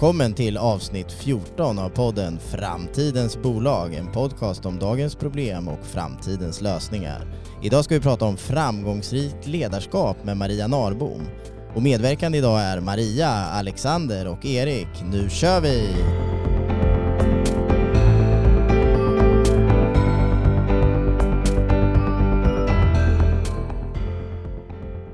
Välkommen 0.00 0.34
till 0.34 0.56
avsnitt 0.56 1.12
14 1.12 1.78
av 1.78 1.88
podden 1.88 2.38
Framtidens 2.38 3.42
bolag, 3.42 3.94
en 3.94 4.12
podcast 4.12 4.66
om 4.66 4.78
dagens 4.78 5.14
problem 5.14 5.68
och 5.68 5.86
framtidens 5.86 6.60
lösningar. 6.60 7.26
Idag 7.62 7.84
ska 7.84 7.94
vi 7.94 8.00
prata 8.00 8.24
om 8.24 8.36
framgångsrikt 8.36 9.46
ledarskap 9.46 10.24
med 10.24 10.36
Maria 10.36 10.66
Narbom. 10.66 11.20
Och 11.74 11.82
medverkande 11.82 12.38
idag 12.38 12.60
är 12.60 12.80
Maria, 12.80 13.28
Alexander 13.28 14.28
och 14.28 14.46
Erik. 14.46 14.88
Nu 15.10 15.30
kör 15.30 15.60
vi! 15.60 15.94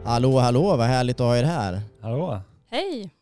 Hallå, 0.04 0.38
hallå, 0.38 0.76
vad 0.76 0.86
härligt 0.86 1.20
att 1.20 1.26
ha 1.26 1.36
er 1.36 1.44
här. 1.44 1.80
Hallå. 2.02 2.40
Hej! 2.70 3.15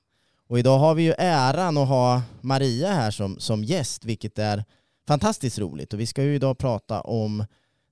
Och 0.55 0.59
idag 0.59 0.79
har 0.79 0.95
vi 0.95 1.03
ju 1.03 1.15
äran 1.19 1.77
att 1.77 1.89
ha 1.89 2.23
Maria 2.41 2.93
här 2.93 3.11
som, 3.11 3.39
som 3.39 3.65
gäst, 3.65 4.05
vilket 4.05 4.39
är 4.39 4.65
fantastiskt 5.07 5.59
roligt. 5.59 5.93
Och 5.93 6.01
vi 6.01 6.07
ska 6.07 6.23
ju 6.23 6.35
idag 6.35 6.59
prata 6.59 7.01
om 7.01 7.45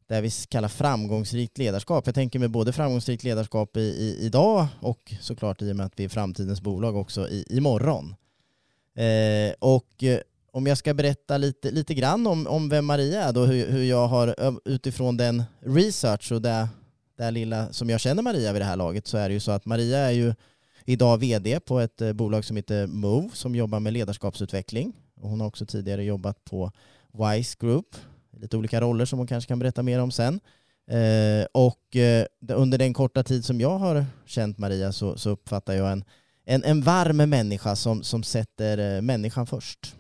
det 0.09 0.21
vi 0.21 0.31
kallar 0.31 0.69
framgångsrikt 0.69 1.59
ledarskap. 1.59 2.07
Jag 2.07 2.15
tänker 2.15 2.39
med 2.39 2.51
både 2.51 2.73
framgångsrikt 2.73 3.25
ledarskap 3.25 3.77
i, 3.77 3.81
i, 3.81 4.19
idag 4.21 4.67
och 4.81 5.13
såklart 5.21 5.63
i 5.63 5.73
och 5.73 5.77
med 5.77 5.87
att 5.87 5.93
vi 5.97 6.05
är 6.05 6.09
framtidens 6.09 6.61
bolag 6.61 6.97
också 6.97 7.29
i, 7.29 7.45
imorgon. 7.51 8.15
Eh, 8.97 9.55
och 9.59 10.03
eh, 10.03 10.19
om 10.53 10.67
jag 10.67 10.79
ska 10.79 10.95
berätta 10.95 11.39
lite, 11.39 11.71
lite 11.71 11.95
grann 11.95 12.27
om, 12.27 12.47
om 12.47 12.69
vem 12.69 12.87
Maria 12.87 13.23
är 13.23 13.33
då, 13.33 13.45
hur, 13.45 13.71
hur 13.71 13.85
jag 13.85 14.09
har 14.09 14.35
eh, 14.39 14.53
utifrån 14.65 15.17
den 15.17 15.43
research 15.61 16.33
och 16.33 16.43
det, 16.43 16.69
det 17.19 17.31
lilla 17.31 17.73
som 17.73 17.91
jag 17.91 18.01
känner 18.01 18.23
Maria 18.23 18.53
vid 18.53 18.61
det 18.61 18.67
här 18.67 18.77
laget 18.77 19.07
så 19.07 19.19
är 19.19 19.29
det 19.29 19.33
ju 19.33 19.41
så 19.41 19.51
att 19.51 19.67
Maria 19.67 19.99
är 19.99 20.13
ju 20.13 20.35
idag 20.85 21.19
vd 21.19 21.61
på 21.61 21.81
ett 21.81 22.01
eh, 22.01 22.13
bolag 22.13 22.45
som 22.45 22.57
heter 22.57 22.87
Move 22.87 23.29
som 23.33 23.55
jobbar 23.55 23.81
med 23.81 23.93
ledarskapsutveckling. 23.93 24.93
Och 25.21 25.31
hon 25.31 25.41
har 25.41 25.49
också 25.49 25.67
tidigare 25.67 26.05
jobbat 26.05 26.45
på 26.45 26.73
Wise 27.13 27.57
Group, 27.61 27.97
lite 28.37 28.57
olika 28.57 28.81
roller 28.81 29.05
som 29.05 29.19
hon 29.19 29.29
kanske 29.29 29.49
kan 29.49 29.59
berätta 29.59 29.83
mer 29.83 30.01
om 30.01 30.11
sen. 30.11 30.41
Eh, 30.91 31.47
och 31.53 31.97
eh, 31.97 32.27
under 32.49 32.79
den 32.79 32.95
korta 32.95 33.23
tid 33.23 33.45
som 33.45 33.61
jag 33.61 33.79
har 33.79 34.07
känt 34.27 34.59
Maria 34.59 34.93
så, 34.93 35.19
så 35.19 35.31
uppfattar 35.31 35.75
jag 35.75 35.93
en, 35.93 36.05
en, 36.45 36.65
en 36.65 36.83
varm 36.83 37.17
människa 37.17 37.77
som, 37.77 38.03
som 38.03 38.23
sätter 38.23 38.97
eh, 38.97 39.03
människan 39.03 39.47
först. 39.47 39.97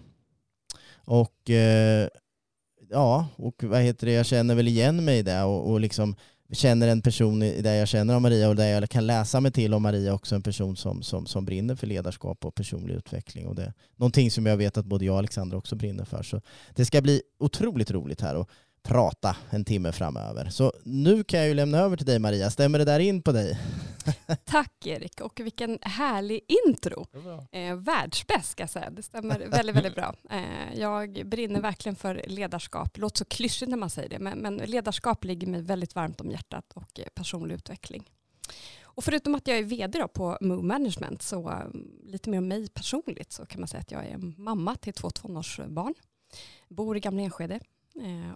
Och 1.04 1.50
eh, 1.50 2.08
ja, 2.90 3.26
och 3.36 3.64
vad 3.64 3.80
heter 3.80 4.06
det, 4.06 4.12
jag 4.12 4.26
känner 4.26 4.54
väl 4.54 4.68
igen 4.68 5.04
mig 5.04 5.18
i 5.18 5.22
det 5.22 5.42
och, 5.42 5.70
och 5.70 5.80
liksom 5.80 6.16
känner 6.52 6.88
en 6.88 7.02
person 7.02 7.40
där 7.40 7.74
jag 7.74 7.88
känner 7.88 8.16
om 8.16 8.22
Maria 8.22 8.48
och 8.48 8.56
där 8.56 8.66
jag 8.66 8.90
kan 8.90 9.06
läsa 9.06 9.40
mig 9.40 9.52
till 9.52 9.74
om 9.74 9.82
Maria 9.82 10.14
också 10.14 10.34
en 10.34 10.42
person 10.42 10.76
som, 10.76 11.02
som, 11.02 11.26
som 11.26 11.44
brinner 11.44 11.74
för 11.74 11.86
ledarskap 11.86 12.44
och 12.44 12.54
personlig 12.54 12.94
utveckling. 12.94 13.46
Och 13.46 13.54
det 13.54 13.72
någonting 13.96 14.30
som 14.30 14.46
jag 14.46 14.56
vet 14.56 14.76
att 14.76 14.86
både 14.86 15.04
jag 15.04 15.12
och 15.12 15.18
Alexandra 15.18 15.58
också 15.58 15.76
brinner 15.76 16.04
för. 16.04 16.22
Så 16.22 16.40
det 16.74 16.84
ska 16.84 17.00
bli 17.00 17.22
otroligt 17.38 17.90
roligt 17.90 18.20
här 18.20 18.34
och 18.36 18.50
prata 18.82 19.36
en 19.50 19.64
timme 19.64 19.92
framöver. 19.92 20.50
Så 20.50 20.72
nu 20.84 21.24
kan 21.24 21.40
jag 21.40 21.48
ju 21.48 21.54
lämna 21.54 21.78
över 21.78 21.96
till 21.96 22.06
dig 22.06 22.18
Maria. 22.18 22.50
Stämmer 22.50 22.78
det 22.78 22.84
där 22.84 23.00
in 23.00 23.22
på 23.22 23.32
dig? 23.32 23.58
Tack 24.44 24.86
Erik 24.86 25.20
och 25.20 25.40
vilken 25.40 25.78
härlig 25.82 26.40
intro. 26.66 27.06
Eh, 27.52 27.76
världsbäst 27.76 28.50
ska 28.50 28.62
jag 28.62 28.70
säga. 28.70 28.90
Det 28.90 29.02
stämmer 29.02 29.38
väldigt, 29.38 29.76
väldigt 29.76 29.94
bra. 29.94 30.14
Eh, 30.30 30.78
jag 30.80 31.26
brinner 31.26 31.60
verkligen 31.60 31.96
för 31.96 32.24
ledarskap. 32.26 32.98
Låter 32.98 33.18
så 33.18 33.24
klyschigt 33.24 33.70
när 33.70 33.76
man 33.76 33.90
säger 33.90 34.08
det 34.08 34.18
men, 34.18 34.38
men 34.38 34.56
ledarskap 34.56 35.24
ligger 35.24 35.46
mig 35.46 35.62
väldigt 35.62 35.94
varmt 35.94 36.20
om 36.20 36.30
hjärtat 36.30 36.72
och 36.74 37.00
eh, 37.00 37.06
personlig 37.14 37.54
utveckling. 37.54 38.10
Och 38.82 39.04
förutom 39.04 39.34
att 39.34 39.48
jag 39.48 39.58
är 39.58 39.62
vd 39.62 39.98
då 39.98 40.08
på 40.08 40.38
Move 40.40 40.62
Management 40.62 41.22
så 41.22 41.50
um, 41.50 42.00
lite 42.04 42.30
mer 42.30 42.38
om 42.38 42.48
mig 42.48 42.68
personligt 42.68 43.32
så 43.32 43.46
kan 43.46 43.60
man 43.60 43.68
säga 43.68 43.80
att 43.80 43.90
jag 43.90 44.06
är 44.06 44.18
mamma 44.40 44.76
till 44.76 44.92
två 44.92 45.10
tonårsbarn. 45.10 45.94
Bor 46.68 46.96
i 46.96 47.00
Gamla 47.00 47.22
Enskede 47.22 47.54
Eh, 47.54 47.60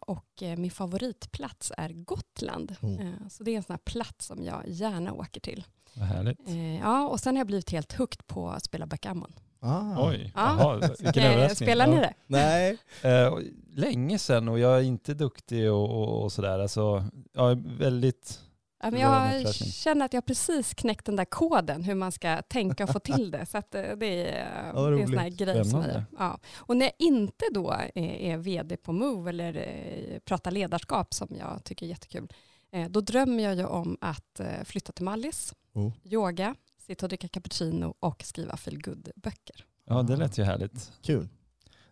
och 0.01 0.43
eh, 0.43 0.57
min 0.57 0.71
favoritplats 0.71 1.73
är 1.77 1.89
Gotland. 1.89 2.77
Mm. 2.83 3.31
Så 3.31 3.45
det 3.45 3.51
är 3.51 3.57
en 3.57 3.63
sån 3.63 3.73
här 3.73 3.93
plats 3.93 4.27
som 4.27 4.45
jag 4.45 4.63
gärna 4.67 5.13
åker 5.13 5.41
till. 5.41 5.65
Vad 5.95 6.07
härligt. 6.09 6.39
Ja, 6.81 7.09
och 7.09 7.21
sen 7.21 7.37
har 7.37 7.41
jag 7.41 7.47
blivit 7.47 7.71
helt 7.71 7.93
hooked 7.93 8.27
på 8.27 8.51
att 8.51 8.65
spela 8.65 8.87
backgammon. 8.87 9.33
Ah. 9.61 10.09
Oj, 10.09 10.33
ja. 10.35 10.81
vilken 10.99 11.23
överraskning. 11.33 11.67
Spelar 11.67 11.87
ni 11.87 11.97
det? 11.97 12.15
Nej. 12.27 12.79
Eh, 13.03 13.39
länge 13.71 14.19
sedan 14.19 14.49
och 14.49 14.59
jag 14.59 14.79
är 14.79 14.83
inte 14.83 15.15
duktig 15.15 15.73
och, 15.73 15.91
och, 15.91 16.23
och 16.23 16.33
sådär. 16.33 16.59
Alltså, 16.59 17.05
jag 17.33 17.51
är 17.51 17.79
väldigt 17.79 18.41
Ja, 18.87 18.91
men 18.91 19.01
jag 19.43 19.55
känner 19.55 20.05
att 20.05 20.13
jag 20.13 20.27
precis 20.27 20.75
knäckt 20.75 21.07
den 21.07 21.17
där 21.17 21.25
koden 21.25 21.83
hur 21.83 21.95
man 21.95 22.13
ska 22.13 22.43
tänka 22.43 22.85
och 22.85 22.91
få 22.91 22.99
till 22.99 23.31
det. 23.31 23.47
Så 23.47 23.63
det 23.71 23.79
är, 23.79 23.97
det 23.97 24.07
är 24.07 24.93
en 24.93 25.07
sån 25.07 25.19
här 25.19 25.29
grej 25.29 25.65
som 25.65 25.83
jag 25.83 26.03
ja. 26.19 26.39
Och 26.57 26.77
när 26.77 26.87
jag 26.87 26.95
inte 26.99 27.45
då 27.55 27.77
är, 27.95 28.37
vd 28.37 28.77
på 28.77 28.93
Move 28.93 29.31
eller 29.31 29.55
eh, 29.55 30.19
pratar 30.19 30.51
ledarskap 30.51 31.15
som 31.15 31.29
jag 31.39 31.65
tycker 31.65 31.87
är 31.87 31.91
jättekul, 31.91 32.29
eh, 32.73 32.89
då 32.89 33.01
drömmer 33.01 33.43
jag 33.43 33.55
ju 33.55 33.65
om 33.65 33.97
att 34.01 34.41
eh, 34.41 34.47
flytta 34.65 34.93
till 34.93 35.05
Mallis, 35.05 35.55
oh. 35.73 35.93
yoga, 36.05 36.55
sitta 36.79 37.07
och 37.07 37.09
dricka 37.09 37.29
cappuccino 37.29 37.95
och 38.01 38.23
skriva 38.25 38.57
feel 38.57 38.83
böcker 39.17 39.65
Ja, 39.89 40.03
det 40.03 40.17
lät 40.17 40.39
ju 40.39 40.43
härligt. 40.43 40.93
Kul. 41.03 41.29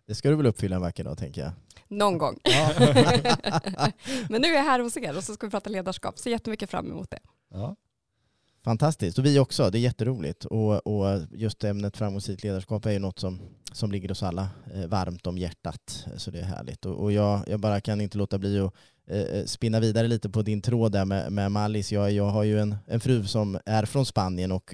Det 0.07 0.15
ska 0.15 0.29
du 0.29 0.35
väl 0.35 0.45
uppfylla 0.45 0.75
en 0.75 0.81
vacker 0.81 1.03
dag 1.03 1.17
tänker 1.17 1.41
jag. 1.41 1.51
Någon 1.87 2.17
gång. 2.17 2.39
Ja. 2.43 2.71
Men 4.29 4.41
nu 4.41 4.47
är 4.47 4.55
jag 4.55 4.63
här 4.63 4.79
hos 4.79 4.97
er 4.97 5.17
och 5.17 5.23
så 5.23 5.33
ska 5.33 5.47
vi 5.47 5.51
prata 5.51 5.69
ledarskap. 5.69 6.19
Så 6.19 6.29
jättemycket 6.29 6.69
fram 6.69 6.91
emot 6.91 7.09
det. 7.09 7.19
Ja. 7.53 7.75
Fantastiskt, 8.65 9.19
och 9.19 9.25
vi 9.25 9.39
också. 9.39 9.69
Det 9.69 9.77
är 9.77 9.81
jätteroligt. 9.81 10.45
Och, 10.45 10.87
och 10.87 11.21
just 11.31 11.63
ämnet 11.63 11.97
framgångsrikt 11.97 12.43
ledarskap 12.43 12.85
är 12.85 12.91
ju 12.91 12.99
något 12.99 13.19
som, 13.19 13.39
som 13.71 13.91
ligger 13.91 14.11
oss 14.11 14.23
alla 14.23 14.49
eh, 14.73 14.87
varmt 14.87 15.27
om 15.27 15.37
hjärtat. 15.37 16.05
Så 16.17 16.31
det 16.31 16.39
är 16.39 16.43
härligt. 16.43 16.85
Och, 16.85 16.95
och 16.95 17.11
jag, 17.11 17.43
jag 17.47 17.59
bara 17.59 17.81
kan 17.81 18.01
inte 18.01 18.17
låta 18.17 18.37
bli 18.37 18.59
att 18.59 18.73
eh, 19.07 19.21
eh, 19.21 19.45
spinna 19.45 19.79
vidare 19.79 20.07
lite 20.07 20.29
på 20.29 20.41
din 20.41 20.61
tråd 20.61 20.91
där 20.91 21.05
med, 21.05 21.31
med 21.31 21.51
Mallis. 21.51 21.91
Jag, 21.91 22.11
jag 22.11 22.29
har 22.29 22.43
ju 22.43 22.59
en, 22.59 22.75
en 22.87 22.99
fru 22.99 23.25
som 23.25 23.59
är 23.65 23.85
från 23.85 24.05
Spanien 24.05 24.51
och 24.51 24.73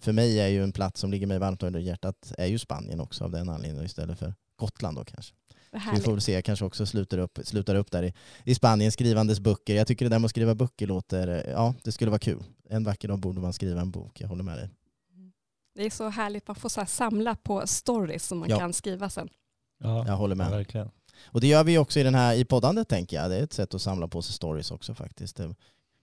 för 0.00 0.12
mig 0.12 0.40
är 0.40 0.48
ju 0.48 0.62
en 0.62 0.72
plats 0.72 1.00
som 1.00 1.10
ligger 1.10 1.26
mig 1.26 1.38
varmt 1.38 1.62
under 1.62 1.80
hjärtat 1.80 2.32
är 2.38 2.46
ju 2.46 2.58
Spanien 2.58 3.00
också 3.00 3.24
av 3.24 3.30
den 3.30 3.48
anledningen 3.48 3.84
istället 3.84 4.18
för 4.18 4.34
Gotland 4.56 4.96
då 4.96 5.04
kanske. 5.04 5.34
Vi 5.94 6.00
får 6.00 6.12
väl 6.12 6.20
se, 6.20 6.32
jag 6.32 6.44
kanske 6.44 6.64
också 6.64 6.86
slutar 6.86 7.18
upp, 7.18 7.38
slutar 7.44 7.74
upp 7.74 7.90
där 7.90 8.02
i, 8.02 8.14
i 8.44 8.54
Spanien 8.54 8.92
skrivandes 8.92 9.40
böcker. 9.40 9.74
Jag 9.74 9.86
tycker 9.86 10.04
det 10.04 10.08
där 10.08 10.18
med 10.18 10.24
att 10.24 10.30
skriva 10.30 10.54
böcker 10.54 10.86
låter, 10.86 11.50
ja 11.50 11.74
det 11.82 11.92
skulle 11.92 12.10
vara 12.10 12.18
kul. 12.18 12.44
En 12.68 12.84
vacker 12.84 13.08
dag 13.08 13.18
borde 13.18 13.40
man 13.40 13.52
skriva 13.52 13.80
en 13.80 13.90
bok, 13.90 14.20
jag 14.20 14.28
håller 14.28 14.44
med 14.44 14.58
dig. 14.58 14.70
Det 15.74 15.86
är 15.86 15.90
så 15.90 16.08
härligt, 16.08 16.48
man 16.48 16.54
får 16.54 16.68
så 16.68 16.86
samla 16.86 17.34
på 17.34 17.66
stories 17.66 18.26
som 18.26 18.38
man 18.38 18.48
ja. 18.48 18.58
kan 18.58 18.72
skriva 18.72 19.10
sen. 19.10 19.28
Ja, 19.78 20.06
jag 20.06 20.16
håller 20.16 20.34
med. 20.34 20.46
Ja, 20.46 20.50
verkligen. 20.50 20.90
Och 21.24 21.40
det 21.40 21.46
gör 21.46 21.64
vi 21.64 21.78
också 21.78 22.00
i 22.00 22.02
den 22.02 22.14
här 22.14 22.34
i 22.34 22.44
poddandet 22.44 22.88
tänker 22.88 23.16
jag. 23.16 23.30
Det 23.30 23.36
är 23.36 23.42
ett 23.42 23.52
sätt 23.52 23.74
att 23.74 23.82
samla 23.82 24.08
på 24.08 24.22
sig 24.22 24.34
stories 24.34 24.70
också 24.70 24.94
faktiskt. 24.94 25.36
Det 25.36 25.54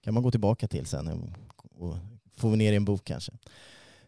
kan 0.04 0.14
man 0.14 0.24
gå 0.24 0.32
tillbaka 0.32 0.68
till 0.68 0.86
sen 0.86 1.34
och 1.74 1.96
få 2.38 2.56
ner 2.56 2.74
i 2.74 2.76
en 2.76 2.86
bok 2.86 3.04
kanske. 3.04 3.32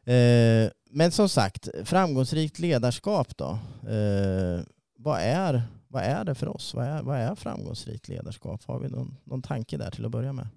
Eh, 0.05 0.71
men 0.89 1.11
som 1.11 1.29
sagt, 1.29 1.67
framgångsrikt 1.83 2.59
ledarskap 2.59 3.37
då. 3.37 3.59
Eh, 3.89 4.61
vad, 4.97 5.19
är, 5.21 5.63
vad 5.87 6.03
är 6.03 6.23
det 6.23 6.35
för 6.35 6.47
oss? 6.47 6.73
Vad 6.73 6.85
är, 6.85 7.01
vad 7.01 7.17
är 7.17 7.35
framgångsrikt 7.35 8.07
ledarskap? 8.07 8.63
Har 8.65 8.79
vi 8.79 8.89
någon, 8.89 9.17
någon 9.23 9.41
tanke 9.41 9.77
där 9.77 9.91
till 9.91 10.05
att 10.05 10.11
börja 10.11 10.33
med? 10.33 10.47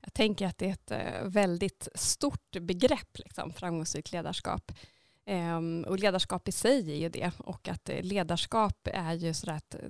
Jag 0.00 0.14
tänker 0.14 0.46
att 0.46 0.58
det 0.58 0.66
är 0.66 0.72
ett 0.72 0.90
eh, 0.90 1.24
väldigt 1.24 1.88
stort 1.94 2.56
begrepp, 2.60 3.18
liksom, 3.18 3.52
framgångsrikt 3.52 4.12
ledarskap. 4.12 4.72
Um, 5.26 5.84
och 5.84 5.98
ledarskap 5.98 6.48
i 6.48 6.52
sig 6.52 6.92
är 6.92 6.96
ju 6.96 7.08
det. 7.08 7.30
Och 7.38 7.68
att 7.68 7.88
eh, 7.88 8.02
ledarskap 8.02 8.88
är 8.92 9.12
ju 9.12 9.34
sådär 9.34 9.54
att 9.54 9.74
eh, 9.74 9.80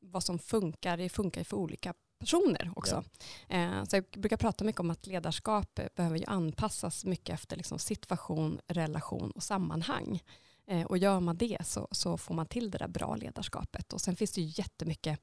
vad 0.00 0.24
som 0.24 0.38
funkar, 0.38 0.96
det 0.96 1.08
funkar 1.08 1.44
för 1.44 1.56
olika 1.56 1.94
personer 2.18 2.72
också. 2.76 3.04
Ja. 3.48 3.56
Eh, 3.56 3.84
så 3.84 3.96
jag 3.96 4.04
brukar 4.04 4.36
prata 4.36 4.64
mycket 4.64 4.80
om 4.80 4.90
att 4.90 5.06
ledarskap 5.06 5.80
behöver 5.94 6.18
ju 6.18 6.24
anpassas 6.24 7.04
mycket 7.04 7.34
efter 7.34 7.56
liksom 7.56 7.78
situation, 7.78 8.60
relation 8.66 9.30
och 9.30 9.42
sammanhang. 9.42 10.22
Eh, 10.66 10.82
och 10.82 10.98
gör 10.98 11.20
man 11.20 11.36
det 11.36 11.66
så, 11.66 11.88
så 11.90 12.18
får 12.18 12.34
man 12.34 12.46
till 12.46 12.70
det 12.70 12.78
där 12.78 12.88
bra 12.88 13.16
ledarskapet. 13.16 13.92
Och 13.92 14.00
sen 14.00 14.16
finns 14.16 14.32
det 14.32 14.40
ju 14.40 14.52
jättemycket 14.62 15.20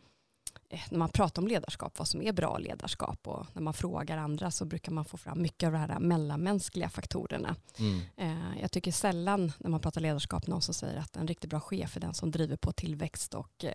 eh, 0.70 0.82
när 0.90 1.00
man 1.00 1.10
pratar 1.10 1.42
om 1.42 1.48
ledarskap, 1.48 2.00
vad 2.00 2.08
som 2.08 2.22
är 2.22 2.34
bra 2.34 2.58
ledarskap 2.58 3.28
och 3.28 3.46
när 3.54 3.62
man 3.62 3.74
frågar 3.74 4.18
andra 4.18 4.52
så 4.52 4.66
brukar 4.66 4.92
man 4.92 5.06
få 5.06 5.18
fram 5.18 5.42
mycket 5.42 5.68
av 5.68 5.74
de 5.74 5.80
här 5.80 6.00
mellanmänskliga 6.00 6.90
faktorerna. 6.90 7.56
Mm. 7.80 8.02
Jag 8.62 8.72
tycker 8.72 8.92
sällan 8.92 9.52
när 9.58 9.70
man 9.70 9.80
pratar 9.80 10.02
ledarskap 10.02 10.48
någon 10.48 10.62
som 10.62 10.74
säger 10.74 11.00
att 11.00 11.16
en 11.16 11.28
riktigt 11.28 11.50
bra 11.50 11.60
chef 11.60 11.96
är 11.96 12.02
den 12.02 12.14
som 12.14 12.32
driver 12.32 12.58
på 12.58 12.72
tillväxt 12.72 13.34
och 13.34 13.66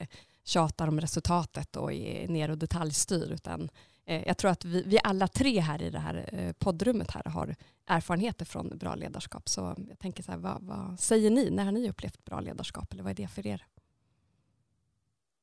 tjatar 0.44 0.88
om 0.88 1.00
resultatet 1.00 1.76
och 1.76 1.92
är 1.92 2.28
ner 2.28 2.50
och 2.50 2.58
detaljstyr, 2.58 3.30
utan 3.32 3.70
eh, 4.04 4.22
jag 4.26 4.38
tror 4.38 4.50
att 4.50 4.64
vi, 4.64 4.82
vi, 4.82 4.98
alla 5.04 5.28
tre 5.28 5.60
här 5.60 5.82
i 5.82 5.90
det 5.90 5.98
här 5.98 6.28
eh, 6.32 6.52
poddrummet 6.52 7.10
här 7.10 7.24
har 7.24 7.56
erfarenheter 7.86 8.44
från 8.44 8.78
bra 8.78 8.94
ledarskap. 8.94 9.48
Så 9.48 9.74
jag 9.88 9.98
tänker 9.98 10.22
så 10.22 10.32
här, 10.32 10.38
vad, 10.38 10.62
vad, 10.62 11.00
säger 11.00 11.30
ni? 11.30 11.50
När 11.50 11.64
har 11.64 11.72
ni 11.72 11.90
upplevt 11.90 12.24
bra 12.24 12.40
ledarskap? 12.40 12.92
Eller 12.92 13.02
vad 13.02 13.10
är 13.10 13.22
det 13.22 13.28
för 13.28 13.46
er? 13.46 13.66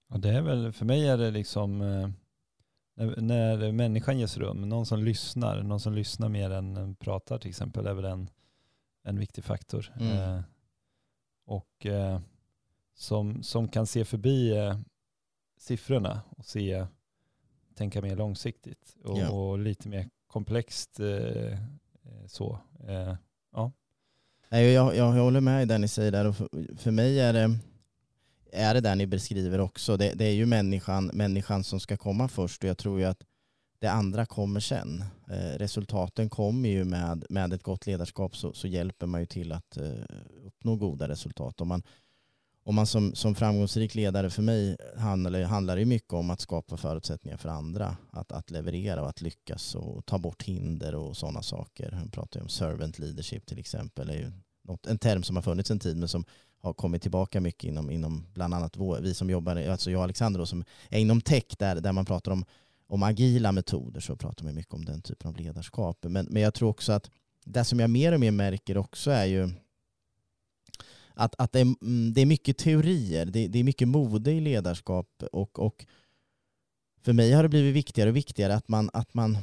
Ja, 0.09 0.17
det 0.17 0.29
är 0.29 0.41
väl, 0.41 0.71
för 0.71 0.85
mig 0.85 1.07
är 1.07 1.17
det 1.17 1.31
liksom 1.31 1.81
eh, 1.81 2.09
när, 2.97 3.21
när 3.21 3.71
människan 3.71 4.19
ges 4.19 4.37
rum, 4.37 4.69
någon 4.69 4.85
som 4.85 5.03
lyssnar, 5.03 5.63
någon 5.63 5.79
som 5.79 5.93
lyssnar 5.93 6.29
mer 6.29 6.49
än 6.49 6.95
pratar 6.95 7.37
till 7.37 7.49
exempel, 7.49 7.87
är 7.87 7.93
väl 7.93 8.05
en, 8.05 8.29
en 9.03 9.19
viktig 9.19 9.43
faktor. 9.43 9.93
Mm. 9.99 10.43
och 11.45 11.85
eh, 11.85 12.19
som, 12.97 13.43
som 13.43 13.67
kan 13.67 13.87
se 13.87 14.05
förbi 14.05 14.57
eh, 14.57 14.77
siffrorna 15.57 16.21
och 16.37 16.45
se, 16.45 16.85
tänka 17.75 18.01
mer 18.01 18.15
långsiktigt 18.15 18.95
och, 19.03 19.19
Ja. 19.19 19.29
och 19.29 19.59
lite 19.59 19.89
mer 19.89 20.09
komplext 20.27 20.99
eh, 20.99 21.07
eh, 21.07 21.57
så. 22.27 22.59
Eh, 22.87 23.15
ja. 23.53 23.71
Nej, 24.49 24.71
jag, 24.71 24.95
jag, 24.95 25.11
håller 25.11 25.41
med 25.41 25.63
i 25.63 25.65
det 25.65 25.77
ni 25.77 25.87
säger 25.87 26.11
där 26.11 26.25
och 26.25 26.35
för, 26.35 26.77
för 26.77 26.91
mig 26.91 27.19
är 27.19 27.33
det, 27.33 27.57
är 28.51 28.73
det 28.73 28.81
där 28.81 28.95
ni 28.95 29.07
beskriver 29.07 29.59
också. 29.59 29.97
Det, 29.97 30.13
det 30.13 30.25
är 30.25 30.33
ju 30.33 30.45
människan, 30.45 31.11
människan 31.13 31.63
som 31.63 31.79
ska 31.79 31.97
komma 31.97 32.27
först 32.27 32.63
och 32.63 32.69
jag 32.69 32.77
tror 32.77 32.99
ju 32.99 33.05
att 33.05 33.23
det 33.79 33.87
andra 33.87 34.25
kommer 34.25 34.59
sen. 34.59 35.03
Eh, 35.29 35.57
resultaten 35.57 36.29
kommer 36.29 36.69
ju 36.69 36.83
med, 36.83 37.25
med 37.29 37.53
ett 37.53 37.63
gott 37.63 37.87
ledarskap 37.87 38.35
så, 38.35 38.53
så 38.53 38.67
hjälper 38.67 39.05
man 39.05 39.19
ju 39.21 39.25
till 39.25 39.51
att 39.51 39.77
eh, 39.77 40.03
uppnå 40.45 40.75
goda 40.75 41.07
resultat. 41.07 41.61
Om 41.61 41.67
man, 41.67 41.83
och 42.67 42.73
man 42.73 42.87
som, 42.87 43.15
som 43.15 43.35
framgångsrik 43.35 43.95
ledare 43.95 44.29
för 44.29 44.41
mig 44.41 44.77
handlar, 44.97 45.43
handlar 45.43 45.75
det 45.75 45.85
mycket 45.85 46.13
om 46.13 46.29
att 46.29 46.41
skapa 46.41 46.77
förutsättningar 46.77 47.37
för 47.37 47.49
andra 47.49 47.97
att, 48.11 48.31
att 48.31 48.51
leverera 48.51 49.01
och 49.01 49.09
att 49.09 49.21
lyckas 49.21 49.75
och 49.75 50.05
ta 50.05 50.17
bort 50.17 50.43
hinder 50.43 50.95
och 50.95 51.17
sådana 51.17 51.41
saker. 51.41 51.91
Man 51.91 52.09
pratar 52.11 52.39
ju 52.39 52.43
om 52.43 52.49
servant 52.49 52.99
leadership 52.99 53.45
till 53.45 53.59
exempel. 53.59 54.07
Det 54.07 54.13
är 54.13 54.17
ju 54.17 54.31
något, 54.63 54.87
en 54.87 54.97
term 54.97 55.23
som 55.23 55.35
har 55.35 55.43
funnits 55.43 55.71
en 55.71 55.79
tid 55.79 55.97
men 55.97 56.07
som 56.07 56.25
har 56.61 56.73
kommit 56.73 57.01
tillbaka 57.01 57.41
mycket 57.41 57.63
inom, 57.63 57.91
inom 57.91 58.25
bland 58.33 58.53
annat 58.53 58.77
vår, 58.77 58.99
vi 59.01 59.13
som 59.13 59.29
jobbar, 59.29 59.55
alltså 59.55 59.91
jag 59.91 59.99
och 59.99 60.03
Alexander 60.03 60.39
då, 60.39 60.45
som 60.45 60.63
är 60.89 60.99
inom 60.99 61.21
tech 61.21 61.57
där, 61.57 61.75
där 61.75 61.91
man 61.91 62.05
pratar 62.05 62.31
om, 62.31 62.45
om 62.87 63.03
agila 63.03 63.51
metoder 63.51 63.99
så 63.99 64.15
pratar 64.15 64.45
man 64.45 64.55
mycket 64.55 64.73
om 64.73 64.85
den 64.85 65.01
typen 65.01 65.29
av 65.29 65.37
ledarskap. 65.37 65.97
Men, 66.01 66.25
men 66.29 66.41
jag 66.41 66.53
tror 66.53 66.69
också 66.69 66.93
att 66.93 67.11
det 67.45 67.63
som 67.63 67.79
jag 67.79 67.89
mer 67.89 68.11
och 68.11 68.19
mer 68.19 68.31
märker 68.31 68.77
också 68.77 69.11
är 69.11 69.25
ju 69.25 69.49
att, 71.17 71.35
att 71.37 71.51
det, 71.51 71.59
är, 71.59 71.75
mm, 71.81 72.13
det 72.13 72.21
är 72.21 72.25
mycket 72.25 72.57
teorier, 72.57 73.25
det, 73.25 73.47
det 73.47 73.59
är 73.59 73.63
mycket 73.63 73.87
mode 73.87 74.31
i 74.31 74.39
ledarskap 74.39 75.23
och, 75.31 75.59
och 75.59 75.85
för 77.01 77.13
mig 77.13 77.31
har 77.31 77.43
det 77.43 77.49
blivit 77.49 77.75
viktigare 77.75 78.09
och 78.09 78.15
viktigare 78.15 78.55
att 78.55 78.67
man, 78.67 78.89
att, 78.93 79.13
man, 79.13 79.37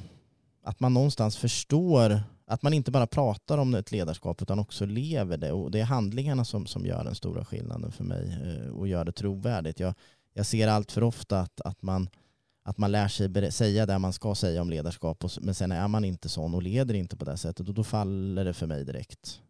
att 0.62 0.80
man 0.80 0.94
någonstans 0.94 1.36
förstår 1.36 2.20
att 2.46 2.62
man 2.62 2.74
inte 2.74 2.90
bara 2.90 3.06
pratar 3.06 3.58
om 3.58 3.74
ett 3.74 3.92
ledarskap 3.92 4.42
utan 4.42 4.58
också 4.58 4.86
lever 4.86 5.36
det 5.36 5.52
och 5.52 5.70
det 5.70 5.80
är 5.80 5.84
handlingarna 5.84 6.44
som, 6.44 6.66
som 6.66 6.86
gör 6.86 7.04
den 7.04 7.14
stora 7.14 7.44
skillnaden 7.44 7.92
för 7.92 8.04
mig 8.04 8.38
eh, 8.44 8.68
och 8.68 8.88
gör 8.88 9.04
det 9.04 9.12
trovärdigt. 9.12 9.80
Jag, 9.80 9.94
jag 10.32 10.46
ser 10.46 10.68
allt 10.68 10.92
för 10.92 11.02
ofta 11.02 11.40
att, 11.40 11.60
att, 11.60 11.82
man, 11.82 12.08
att 12.64 12.78
man 12.78 12.92
lär 12.92 13.08
sig 13.08 13.52
säga 13.52 13.86
det 13.86 13.98
man 13.98 14.12
ska 14.12 14.34
säga 14.34 14.62
om 14.62 14.70
ledarskap 14.70 15.24
och, 15.24 15.30
men 15.40 15.54
sen 15.54 15.72
är 15.72 15.88
man 15.88 16.04
inte 16.04 16.28
sån 16.28 16.54
och 16.54 16.62
leder 16.62 16.94
inte 16.94 17.16
på 17.16 17.24
det 17.24 17.36
sättet 17.36 17.68
och 17.68 17.74
då 17.74 17.84
faller 17.84 18.44
det 18.44 18.52
för 18.52 18.66
mig 18.66 18.84
direkt. 18.84 19.40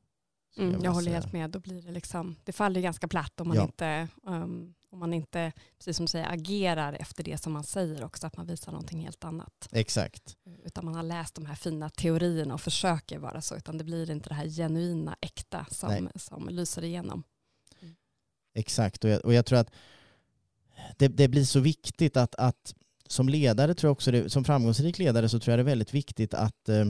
Mm, 0.57 0.73
vilja 0.73 0.85
jag 0.85 0.93
håller 0.93 1.13
helt 1.13 1.33
med. 1.33 1.51
Då 1.51 1.59
blir 1.59 1.83
det, 1.83 1.93
liksom, 1.93 2.37
det 2.45 2.53
faller 2.53 2.81
ganska 2.81 3.09
platt 3.09 3.41
om 3.41 3.49
man, 3.49 3.57
Ja. 3.57 3.63
inte, 3.63 4.09
um, 4.27 4.75
om 4.91 4.99
man 4.99 5.13
inte, 5.15 5.53
precis 5.79 5.97
som 5.97 6.07
du 6.07 6.11
säger, 6.11 6.33
agerar 6.33 6.93
efter 6.93 7.25
det 7.25 7.39
som 7.43 7.53
man 7.53 7.65
säger 7.65 8.05
också, 8.05 8.27
att 8.27 8.37
man 8.37 8.47
visar 8.47 8.73
någonting 8.73 9.01
helt 9.01 9.25
annat. 9.25 9.69
Exakt. 9.73 10.37
Utan 10.65 10.85
man 10.85 10.95
har 10.95 11.03
läst 11.03 11.35
de 11.35 11.47
här 11.47 11.55
fina 11.55 11.91
teorierna 11.91 12.55
och 12.55 12.61
försöker 12.61 13.19
vara 13.19 13.41
så, 13.41 13.57
utan 13.57 13.79
det 13.79 13.85
blir 13.85 14.11
inte 14.11 14.29
det 14.29 14.35
här 14.35 14.49
genuina, 14.49 15.17
äkta 15.21 15.67
som, 15.71 15.89
Nej. 15.89 16.13
som 16.15 16.49
lyser 16.49 16.85
igenom. 16.85 17.23
Exakt, 18.55 19.05
och 19.05 19.11
jag, 19.11 19.25
och 19.25 19.35
jag 19.35 19.47
tror 19.47 19.59
att 19.59 19.71
det, 20.97 21.09
det 21.09 21.29
blir 21.29 21.45
så 21.45 21.61
viktigt 21.61 22.17
att, 22.17 22.35
att 22.35 22.75
som 23.07 23.29
ledare 23.29 23.75
tror 23.75 23.89
jag 23.89 23.93
också, 23.93 24.11
det, 24.11 24.31
som 24.31 24.45
framgångsrik 24.45 24.99
ledare 24.99 25.29
så 25.29 25.39
tror 25.41 25.53
jag 25.53 25.59
det 25.59 25.63
är 25.63 25.73
väldigt 25.73 25.95
viktigt 25.95 26.35
att 26.35 26.69
eh, 26.69 26.85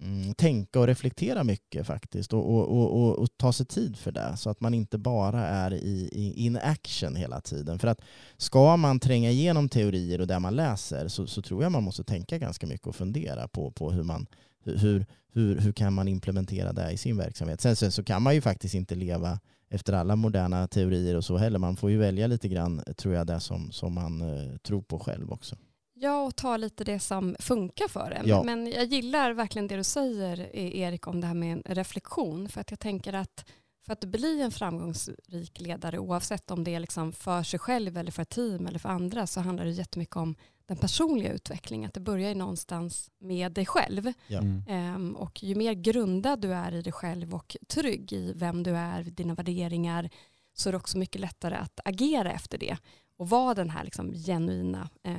mm, 0.00 0.34
tänka 0.34 0.80
och 0.80 0.86
reflektera 0.86 1.44
mycket 1.44 1.86
faktiskt 1.86 2.32
och, 2.32 2.54
och, 2.54 2.68
och, 2.68 3.02
och, 3.02 3.18
och 3.18 3.28
ta 3.36 3.52
sig 3.52 3.66
tid 3.66 3.96
för 3.96 4.12
det 4.12 4.36
så 4.36 4.50
att 4.50 4.60
man 4.60 4.74
inte 4.74 4.98
bara 4.98 5.46
är 5.46 5.74
i, 5.74 6.08
i 6.12 6.44
in 6.46 6.56
action 6.56 7.16
hela 7.16 7.40
tiden. 7.40 7.78
För 7.78 7.88
att 7.88 8.00
ska 8.36 8.76
man 8.76 9.00
tränga 9.00 9.30
igenom 9.30 9.68
teorier 9.68 10.20
och 10.20 10.26
det 10.26 10.38
man 10.38 10.56
läser 10.56 11.08
så, 11.08 11.26
så 11.26 11.42
tror 11.42 11.62
jag 11.62 11.72
man 11.72 11.82
måste 11.82 12.04
tänka 12.04 12.38
ganska 12.38 12.66
mycket 12.66 12.86
och 12.86 12.96
fundera 12.96 13.48
på, 13.48 13.70
på 13.70 13.90
hur 13.90 14.02
man 14.02 14.26
hur, 14.64 14.76
hur, 14.78 15.06
hur, 15.32 15.60
hur 15.60 15.72
kan 15.72 15.92
man 15.92 16.08
implementera 16.08 16.72
det 16.72 16.90
i 16.90 16.96
sin 16.96 17.16
verksamhet. 17.16 17.60
Sen, 17.60 17.76
sen 17.76 17.92
så 17.92 18.04
kan 18.04 18.22
man 18.22 18.34
ju 18.34 18.40
faktiskt 18.40 18.74
inte 18.74 18.94
leva 18.94 19.38
efter 19.68 19.92
alla 19.92 20.16
moderna 20.16 20.68
teorier 20.68 21.14
och 21.14 21.24
så 21.24 21.36
heller. 21.36 21.58
Man 21.58 21.76
får 21.76 21.90
ju 21.90 21.98
välja 21.98 22.26
lite 22.26 22.48
grann, 22.48 22.82
tror 22.96 23.14
jag, 23.14 23.26
det 23.26 23.40
som, 23.40 23.72
som 23.72 23.94
man 23.94 24.22
eh, 24.22 24.56
tror 24.56 24.82
på 24.82 24.98
själv 24.98 25.32
också. 25.32 25.56
Ja, 25.98 26.22
och 26.22 26.36
ta 26.36 26.56
lite 26.56 26.84
det 26.84 27.00
som 27.00 27.36
funkar 27.38 27.88
för 27.88 28.10
en. 28.10 28.28
Ja. 28.28 28.42
Men 28.42 28.66
jag 28.70 28.84
gillar 28.84 29.30
verkligen 29.32 29.68
det 29.68 29.76
du 29.76 29.84
säger, 29.84 30.40
E- 30.40 30.78
Erik, 30.80 31.06
om 31.06 31.20
det 31.20 31.26
här 31.26 31.34
med 31.34 31.52
en 31.52 31.74
reflektion. 31.74 32.48
För 32.48 32.60
att 32.60 32.70
jag 32.70 32.80
tänker 32.80 33.12
att 33.12 33.44
för 33.86 33.92
att 33.92 34.04
bli 34.04 34.42
en 34.42 34.50
framgångsrik 34.50 35.60
ledare, 35.60 35.98
oavsett 35.98 36.50
om 36.50 36.64
det 36.64 36.74
är 36.74 36.80
liksom 36.80 37.12
för 37.12 37.42
sig 37.42 37.58
själv 37.58 37.96
eller 37.96 38.10
för 38.10 38.22
ett 38.22 38.28
team 38.28 38.66
eller 38.66 38.78
för 38.78 38.88
andra, 38.88 39.26
så 39.26 39.40
handlar 39.40 39.64
det 39.64 39.70
jättemycket 39.70 40.16
om 40.16 40.34
den 40.66 40.76
personliga 40.76 41.32
utvecklingen. 41.32 41.88
Att 41.88 41.94
det 41.94 42.00
börjar 42.00 42.28
ju 42.28 42.34
någonstans 42.34 43.10
med 43.18 43.52
dig 43.52 43.66
själv. 43.66 44.12
Ja. 44.28 44.40
Ehm, 44.68 45.16
och 45.16 45.42
ju 45.42 45.54
mer 45.54 45.72
grundad 45.72 46.40
du 46.40 46.52
är 46.52 46.72
i 46.72 46.82
dig 46.82 46.92
själv 46.92 47.34
och 47.34 47.56
trygg 47.68 48.12
i 48.12 48.32
vem 48.36 48.62
du 48.62 48.76
är, 48.76 49.02
dina 49.02 49.34
värderingar, 49.34 50.10
så 50.54 50.68
är 50.68 50.72
det 50.72 50.76
också 50.76 50.98
mycket 50.98 51.20
lättare 51.20 51.54
att 51.54 51.80
agera 51.84 52.32
efter 52.32 52.58
det 52.58 52.76
och 53.18 53.28
vara 53.28 53.54
den 53.54 53.70
här 53.70 53.84
liksom 53.84 54.12
genuina 54.12 54.88
eh, 55.02 55.14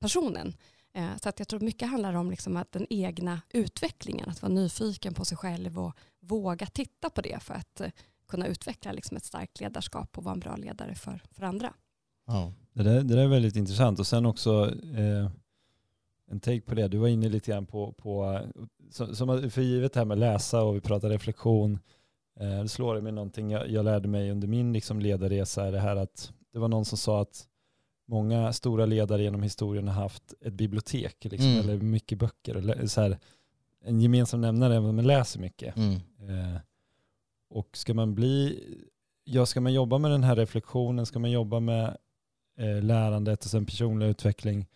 personen. 0.00 0.54
Eh, 0.92 1.16
så 1.22 1.28
att 1.28 1.38
jag 1.38 1.48
tror 1.48 1.60
mycket 1.60 1.88
handlar 1.88 2.14
om 2.14 2.30
liksom 2.30 2.56
att 2.56 2.72
den 2.72 2.86
egna 2.90 3.40
utvecklingen, 3.50 4.28
att 4.28 4.42
vara 4.42 4.52
nyfiken 4.52 5.14
på 5.14 5.24
sig 5.24 5.36
själv 5.36 5.78
och 5.78 5.92
våga 6.20 6.66
titta 6.66 7.10
på 7.10 7.20
det 7.20 7.42
för 7.42 7.54
att 7.54 7.80
eh, 7.80 7.90
kunna 8.28 8.46
utveckla 8.46 8.92
liksom 8.92 9.16
ett 9.16 9.24
starkt 9.24 9.60
ledarskap 9.60 10.18
och 10.18 10.24
vara 10.24 10.32
en 10.32 10.40
bra 10.40 10.56
ledare 10.56 10.94
för, 10.94 11.22
för 11.30 11.42
andra. 11.42 11.72
Ja. 12.26 12.52
Det, 12.72 12.82
där, 12.82 12.94
det 12.94 13.14
där 13.14 13.22
är 13.22 13.28
väldigt 13.28 13.56
intressant 13.56 13.98
och 13.98 14.06
sen 14.06 14.26
också 14.26 14.74
eh, 14.96 15.30
en 16.30 16.40
take 16.40 16.60
på 16.60 16.74
det. 16.74 16.88
Du 16.88 16.98
var 16.98 17.08
inne 17.08 17.28
lite 17.28 17.50
grann 17.50 17.66
på, 17.66 17.92
på 17.92 18.40
som, 18.90 19.14
som 19.14 19.50
för 19.50 19.62
givet 19.62 19.92
det 19.92 20.00
här 20.00 20.04
med 20.04 20.18
läsa 20.18 20.62
och 20.62 20.76
vi 20.76 20.80
pratar 20.80 21.10
reflektion. 21.10 21.78
Eh, 22.40 22.62
det 22.62 22.68
slår 22.68 22.94
det 22.94 23.00
mig 23.00 23.12
någonting 23.12 23.50
jag, 23.50 23.70
jag 23.70 23.84
lärde 23.84 24.08
mig 24.08 24.30
under 24.30 24.48
min 24.48 24.72
liksom, 24.72 25.00
ledarresa 25.00 25.66
är 25.66 25.72
det 25.72 25.80
här 25.80 25.96
att 25.96 26.32
det 26.52 26.58
var 26.58 26.68
någon 26.68 26.84
som 26.84 26.98
sa 26.98 27.22
att 27.22 27.46
många 28.10 28.52
stora 28.52 28.86
ledare 28.86 29.22
genom 29.22 29.42
historien 29.42 29.88
har 29.88 30.02
haft 30.02 30.34
ett 30.40 30.52
bibliotek 30.52 31.24
liksom, 31.24 31.50
Mm. 31.50 31.60
eller 31.60 31.76
mycket 31.80 32.18
böcker. 32.18 32.86
Så 32.86 33.00
här, 33.00 33.18
en 33.84 34.00
gemensam 34.00 34.40
nämnare 34.40 34.74
är 34.74 34.78
att 34.88 34.94
man 34.94 35.06
läser 35.06 35.40
mycket. 35.40 35.76
Mm. 35.76 35.94
Eh, 36.28 36.60
och 37.50 37.76
ska 37.76 37.94
man 37.94 38.14
bli, 38.14 38.64
ja 39.24 39.46
ska 39.46 39.60
man 39.60 39.72
jobba 39.72 39.98
med 39.98 40.10
den 40.10 40.24
här 40.24 40.36
reflektionen, 40.36 41.06
ska 41.06 41.18
man 41.18 41.30
jobba 41.30 41.60
med 41.60 41.96
eh, 42.58 42.82
lärandet 42.82 43.44
och 43.44 43.50
sen 43.50 43.66
personlig 43.66 44.06
utveckling, 44.06 44.66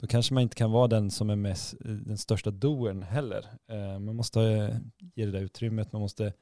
då 0.00 0.06
kanske 0.06 0.34
man 0.34 0.42
inte 0.42 0.56
kan 0.56 0.70
vara 0.72 0.88
den 0.88 1.10
som 1.10 1.30
är 1.30 1.36
mest, 1.36 1.74
eh, 1.84 1.90
den 1.90 2.18
största 2.18 2.50
doen 2.50 3.02
heller. 3.02 3.46
Eh, 3.68 3.98
man 3.98 4.16
måste 4.16 4.42
eh, 4.42 4.76
ge 5.14 5.26
det 5.26 5.32
där 5.32 5.40
utrymmet, 5.40 5.92
man 5.92 6.02
måste 6.02 6.32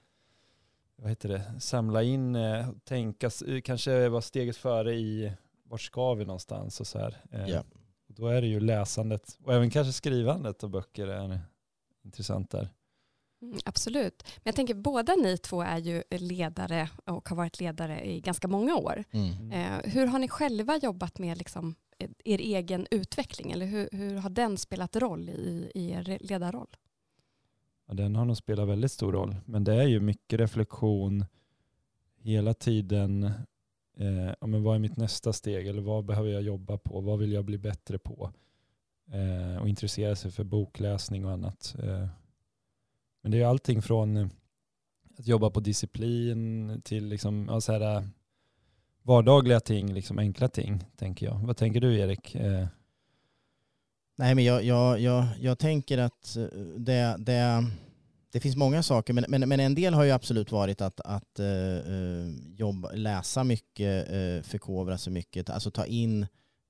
vad 0.97 1.09
heter 1.09 1.29
det, 1.29 1.43
samla 1.61 2.03
in, 2.03 2.37
eh, 2.37 2.69
tänka, 2.85 3.31
kanske 3.65 4.09
vara 4.09 4.23
steget 4.23 4.57
före 4.57 4.95
i 4.95 5.33
vart 5.71 5.81
ska 5.81 6.15
vi 6.15 6.25
någonstans 6.25 6.81
och 6.81 6.87
så 6.87 6.99
här. 6.99 7.25
Eh, 7.31 7.59
och 7.59 7.65
Då 8.07 8.27
är 8.27 8.41
det 8.41 8.47
ju 8.47 8.61
läsandet 8.61 9.39
och 9.45 9.55
även 9.55 9.71
kanske 9.71 9.93
skrivandet 9.93 10.65
av 10.65 10.71
böcker 10.71 11.07
är 11.07 11.41
intressant 12.05 12.51
där. 12.51 12.69
Mm, 13.43 13.59
absolut. 13.65 14.23
Men 14.25 14.43
jag 14.45 14.55
tänker 14.55 14.75
båda 14.75 15.15
ni 15.15 15.39
två 15.39 15.63
är 15.63 15.79
ju 15.79 16.03
ledare 16.11 16.91
och 17.05 17.29
har 17.29 17.37
varit 17.37 17.61
ledare 17.61 18.05
i 18.05 18.21
ganska 18.21 18.49
många 18.49 18.77
år. 18.77 19.05
Mm. 19.11 19.53
Eh, 19.53 19.91
hur 19.93 20.07
har 20.07 20.19
ni 20.19 20.29
själva 20.29 20.77
jobbat 20.77 21.19
med 21.19 21.39
liksom, 21.39 21.75
eh, 21.99 22.11
er 22.25 22.39
egen 22.39 22.87
utveckling? 22.91 23.53
Eller 23.53 23.67
hur, 23.67 23.89
hur 23.93 24.17
har 24.17 24.31
den 24.31 24.59
spelat 24.59 24.97
roll 24.97 25.29
i, 25.29 25.71
i 25.75 25.91
er 25.91 26.19
ledarroll? 26.21 26.77
Ja, 27.87 27.95
den 27.95 28.17
har 28.17 28.25
nog 28.25 28.37
spelat 28.37 28.69
väldigt 28.69 28.93
stor 28.93 29.13
roll. 29.13 29.37
Men 29.45 29.65
det 29.65 29.75
är 29.75 29.87
ju 29.87 30.01
mycket 30.01 30.41
reflektion 30.41 31.25
hela 32.17 32.55
tiden. 32.55 33.33
Eh, 34.01 34.35
ja, 34.41 34.47
men 34.47 34.63
vad 34.63 34.75
är 34.75 34.79
mitt 34.79 34.97
nästa 34.97 35.33
steg? 35.33 35.67
Eller 35.67 35.83
vad 35.83 36.05
behöver 36.05 36.31
jag 36.31 36.43
jobba 36.43 36.79
på? 36.79 37.01
Vad 37.01 37.19
vill 37.19 37.33
jag 37.33 37.45
bli 37.45 37.59
bättre 37.59 37.99
på? 37.99 38.33
Eh, 39.13 39.63
och 39.63 39.69
intressera 39.69 40.17
sig 40.17 40.31
för 40.31 40.45
bokläsning 40.45 41.25
och 41.25 41.33
annat. 41.33 41.75
Eh, 41.83 42.09
men 43.23 43.33
det 43.33 43.41
är 43.41 43.47
allting 43.47 43.83
från 43.83 44.31
att 45.19 45.27
jobba 45.27 45.51
på 45.51 45.61
disciplin 45.61 46.81
till 46.85 47.07
liksom, 47.07 47.47
ja, 47.49 47.61
så 47.61 47.73
här, 47.73 47.97
eh, 47.97 48.03
vardagliga 49.03 49.61
ting, 49.61 49.93
liksom 49.93 50.19
enkla 50.19 50.49
ting, 50.49 50.85
tänker 50.97 51.27
jag. 51.27 51.39
Vad 51.39 51.57
tänker 51.57 51.81
du 51.81 51.99
Erik? 51.99 52.35
Eh, 52.35 52.67
Nej, 54.17 54.35
men 54.35 54.45
jag, 54.45 54.65
jag, 54.65 55.01
jag, 55.01 55.27
jag 55.41 55.59
tänker 55.59 55.99
att 55.99 56.37
det, 56.77 57.17
det, 57.19 57.65
det 58.33 58.41
finns 58.41 58.57
många 58.57 58.83
saker, 58.83 59.13
men, 59.13 59.25
men, 59.29 59.49
men 59.49 59.61
en 59.61 59.75
del 59.75 59.95
har 59.95 60.05
ju 60.05 60.11
absolut 60.11 60.53
varit 60.53 60.81
att, 60.81 61.01
att 61.01 61.41
uh, 61.41 62.57
jobba, 62.57 62.93
läsa 62.93 63.45
mycket, 63.45 64.13
uh, 64.13 64.43
förkovra 64.43 64.99
sig 64.99 65.13
mycket, 65.13 65.51
alltså 65.51 65.71
ta 65.71 65.87
in 65.87 66.27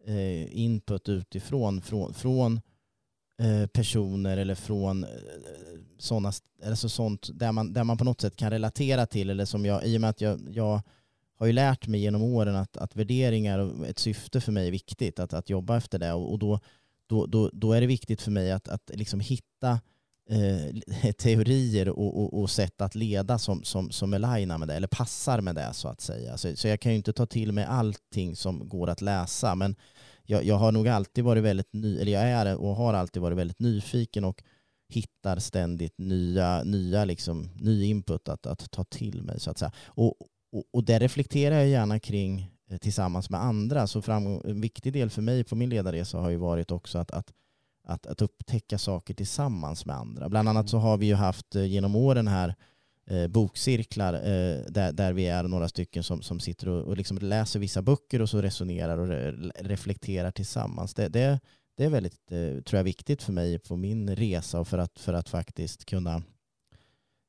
uh, 0.09 0.59
input 0.59 1.09
utifrån 1.09 1.83
från, 1.83 2.15
från 2.15 2.61
personer 3.73 4.37
eller 4.37 4.55
från 4.55 5.05
eh, 5.05 5.11
sådana, 5.99 6.33
alltså 6.65 6.89
sånt 6.89 7.31
där 7.35 7.53
man, 7.53 7.73
där 7.73 7.85
man 7.85 7.99
på 7.99 8.05
något 8.05 8.21
sätt 8.21 8.37
kan 8.37 8.51
relatera 8.51 9.07
till 9.07 9.31
eller 9.31 9.45
som 9.45 9.65
jag, 9.65 9.87
i 9.87 9.97
och 9.97 10.01
med 10.01 10.11
att 10.11 10.21
jag, 10.21 10.41
jag 10.51 10.83
har 11.39 11.47
ju 11.47 11.53
lärt 11.53 11.87
mig 11.87 12.01
genom 12.01 12.23
åren 12.23 12.57
att, 12.57 12.77
att 12.77 12.97
värderingar 12.97 13.59
och 13.59 13.87
ett 13.87 13.99
syfte 13.99 14.41
för 14.41 14.53
mig 14.53 14.67
är 14.67 14.71
viktigt, 14.71 15.19
att, 15.19 15.33
att 15.33 15.51
jobba 15.51 15.77
efter 15.77 15.99
det 15.99 16.13
och, 16.13 16.33
och 16.33 16.39
då, 16.39 16.61
då, 17.07 17.27
då, 17.27 17.51
då 17.53 17.73
är 17.73 17.81
det 17.81 17.87
viktigt 17.87 18.23
för 18.23 18.31
mig 18.31 18.53
att, 18.53 18.69
att 18.69 18.91
liksom 18.95 19.21
hitta 19.21 19.81
eh, 20.31 21.13
teorier 21.19 21.89
och, 21.89 22.23
och, 22.23 22.41
och, 22.41 22.51
sätt 22.51 22.81
att 22.81 22.95
leda 22.95 23.39
som, 23.39 23.65
som, 23.65 23.91
som 23.91 24.15
alignar 24.15 24.59
med 24.59 24.69
det, 24.69 24.75
eller 24.75 24.89
passar 24.89 25.41
med 25.41 25.55
det 25.55 25.73
så 25.73 25.89
att 25.89 26.01
säga. 26.01 26.37
Så, 26.37 26.57
så 26.57 26.69
jag 26.69 26.81
kan 26.81 26.93
ju 26.93 26.97
inte 26.97 27.13
ta 27.13 27.27
till 27.27 27.53
mig 27.53 27.65
allting 27.65 28.37
som 28.37 28.69
går 28.69 28.91
att 28.91 29.01
läsa, 29.01 29.55
men 29.55 29.77
jag, 30.23 30.45
jag 30.45 30.57
har 30.57 30.73
nog 30.73 30.89
alltid 30.89 31.25
varit 31.25 31.43
väldigt 31.43 31.73
ny, 31.73 32.01
eller 32.01 32.13
jag 32.13 32.23
är 32.23 32.57
och 32.57 32.77
har 32.77 32.95
alltid 32.95 33.23
varit 33.23 33.39
väldigt 33.39 33.61
nyfiken 33.61 34.25
och 34.25 34.43
hittar 34.89 35.39
ständigt 35.39 35.99
nya, 35.99 36.65
nya 36.65 37.05
liksom, 37.05 37.49
ny 37.55 37.85
input 37.85 38.29
att, 38.29 38.47
att 38.47 38.71
ta 38.71 38.85
till 38.85 39.23
mig 39.23 39.41
så 39.41 39.51
att 39.51 39.59
säga. 39.59 39.73
Och, 39.87 40.15
och, 40.53 40.65
och 40.73 40.85
det 40.85 40.99
reflekterar 40.99 41.55
jag 41.55 41.69
gärna 41.69 41.99
kring 41.99 42.51
eh, 42.71 42.79
tillsammans 42.79 43.31
med 43.31 43.41
andra. 43.41 43.87
Så 43.87 44.03
framgång, 44.03 44.43
en 44.45 44.61
viktig 44.61 44.93
del 44.93 45.11
för 45.11 45.23
mig 45.23 45.45
på 45.45 45.57
min 45.57 45.71
ledarresa 45.71 46.19
har 46.19 46.31
ju 46.31 46.37
varit 46.37 46.71
också 46.71 46.99
att, 46.99 47.11
att, 47.11 47.33
att, 47.91 48.07
att 48.07 48.23
upptäcka 48.23 48.79
saker 48.79 49.15
tillsammans 49.15 49.87
med 49.87 49.97
andra. 49.97 50.29
Bland 50.29 50.49
annat 50.49 50.69
så 50.69 50.79
har 50.79 50.97
vi 50.97 51.07
ju 51.07 51.15
haft 51.15 51.57
eh, 51.57 51.65
genom 51.65 51.97
åren 51.97 52.29
här 52.29 52.55
eh, 53.07 53.27
bokcirklar 53.29 54.15
eh, 54.15 54.65
där, 54.69 54.93
där 54.93 55.13
vi 55.13 55.27
är 55.27 55.43
några 55.43 55.69
stycken 55.69 56.03
som, 56.03 56.23
som 56.23 56.41
sitter 56.41 56.69
och, 56.69 56.85
och 56.85 56.97
liksom 56.97 57.19
läser 57.19 57.61
vissa 57.61 57.83
böcker 57.83 58.23
och 58.23 58.31
så 58.31 58.43
resonerar 58.43 58.99
och 58.99 59.09
re, 59.09 59.31
reflekterar 59.61 60.31
tillsammans. 60.31 60.95
Det, 60.95 61.09
det, 61.09 61.41
det 61.77 61.85
är 61.85 61.91
väldigt, 61.91 62.33
eh, 62.33 62.63
tror 62.63 62.79
jag, 62.79 62.85
viktigt 62.85 63.23
för 63.23 63.33
mig 63.33 63.59
på 63.59 63.77
min 63.77 64.17
resa 64.17 64.61
och 64.61 64.69
för 64.69 64.79
att, 64.79 64.99
för 64.99 65.13
att 65.13 65.29
faktiskt 65.29 65.85
kunna, 65.85 66.23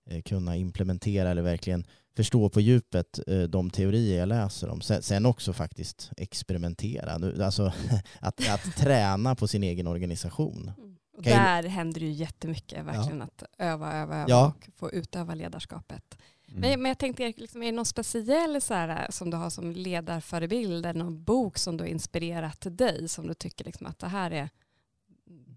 eh, 0.09 0.21
kunna 0.21 0.55
implementera 0.57 1.29
eller 1.29 1.41
verkligen 1.41 1.85
förstå 2.15 2.49
på 2.49 2.61
djupet 2.61 3.19
eh, 3.27 3.41
de 3.41 3.69
teorier 3.69 4.19
jag 4.19 4.29
läser 4.29 4.69
om. 4.69 4.81
Sen 4.81 5.25
också 5.25 5.53
faktiskt 5.53 6.11
experimentera, 6.17 7.43
alltså 7.45 7.73
att, 8.19 8.49
att 8.49 8.75
träna 8.77 9.35
på 9.35 9.47
sin 9.47 9.63
egen 9.63 9.87
organisation. 9.87 10.71
Mm. 10.77 10.91
Och 11.17 11.23
där 11.23 11.63
händer 11.63 11.99
det 11.99 12.05
ju 12.05 12.11
jättemycket, 12.11 12.85
verkligen 12.85 13.19
ja. 13.19 13.23
att 13.23 13.43
öva, 13.57 13.93
öva, 13.93 14.15
öva 14.15 14.25
ja. 14.29 14.53
och 14.55 14.69
få 14.75 14.91
utöva 14.91 15.35
ledarskapet. 15.35 16.17
Mm. 16.47 16.61
Men, 16.61 16.81
men 16.81 16.89
jag 16.89 16.97
tänkte, 16.97 17.33
liksom, 17.37 17.63
är 17.63 17.65
det 17.65 17.71
någon 17.71 17.85
speciell 17.85 18.61
så 18.61 18.73
här, 18.73 19.11
som 19.11 19.29
du 19.29 19.37
har 19.37 19.49
som 19.49 19.71
ledarförebild, 19.71 20.85
eller 20.85 21.03
någon 21.03 21.23
bok 21.23 21.57
som 21.57 21.77
du 21.77 21.83
har 21.83 21.89
inspirerat 21.89 22.67
dig, 22.69 23.09
som 23.09 23.27
du 23.27 23.33
tycker 23.33 23.65
liksom, 23.65 23.87
att 23.87 23.99
det 23.99 24.07
här 24.07 24.31
är 24.31 24.49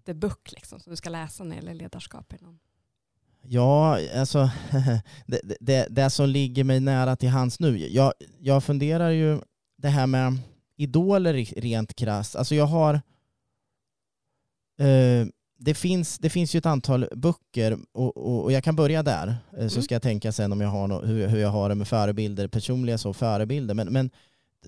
the 0.05 0.13
book 0.13 0.51
liksom, 0.51 0.79
som 0.79 0.89
du 0.91 0.97
ska 0.97 1.09
läsa 1.09 1.43
när 1.43 1.49
det 1.49 1.55
gäller 1.55 1.73
ledarskap? 1.73 2.33
Någon? 2.41 2.59
Ja, 3.47 3.99
alltså 4.15 4.49
det, 5.25 5.41
det, 5.59 5.87
det, 5.89 6.09
som 6.09 6.29
ligger 6.29 6.63
mig 6.63 6.79
nära 6.79 7.15
till 7.15 7.29
hands 7.29 7.59
nu. 7.59 7.77
Jag, 7.77 8.13
jag 8.39 8.63
funderar 8.63 9.09
ju 9.09 9.39
det 9.77 9.89
här 9.89 10.07
med 10.07 10.37
idoler 10.77 11.33
rent 11.61 11.95
krasst. 11.95 12.35
Alltså 12.35 12.55
jag 12.55 12.65
har 12.65 12.93
eh, 14.79 15.27
det, 15.57 15.73
finns, 15.73 16.17
det 16.17 16.29
finns 16.29 16.55
ju 16.55 16.57
ett 16.57 16.65
antal 16.65 17.07
böcker 17.15 17.77
och, 17.91 18.17
och, 18.17 18.43
och 18.43 18.51
jag 18.51 18.63
kan 18.63 18.75
börja 18.75 19.03
där. 19.03 19.27
Eh, 19.27 19.67
så 19.67 19.75
mm. 19.75 19.83
ska 19.83 19.95
jag 19.95 20.01
tänka 20.01 20.31
sen 20.31 20.51
om 20.51 20.61
jag 20.61 20.69
har 20.69 20.87
no, 20.87 21.05
hur, 21.05 21.27
hur 21.27 21.39
jag 21.39 21.49
har 21.49 21.69
det 21.69 21.75
med 21.75 21.87
förebilder, 21.87 22.47
personliga 22.47 22.97
så 22.97 23.13
förebilder. 23.13 23.73
Men, 23.73 23.93
men 23.93 24.09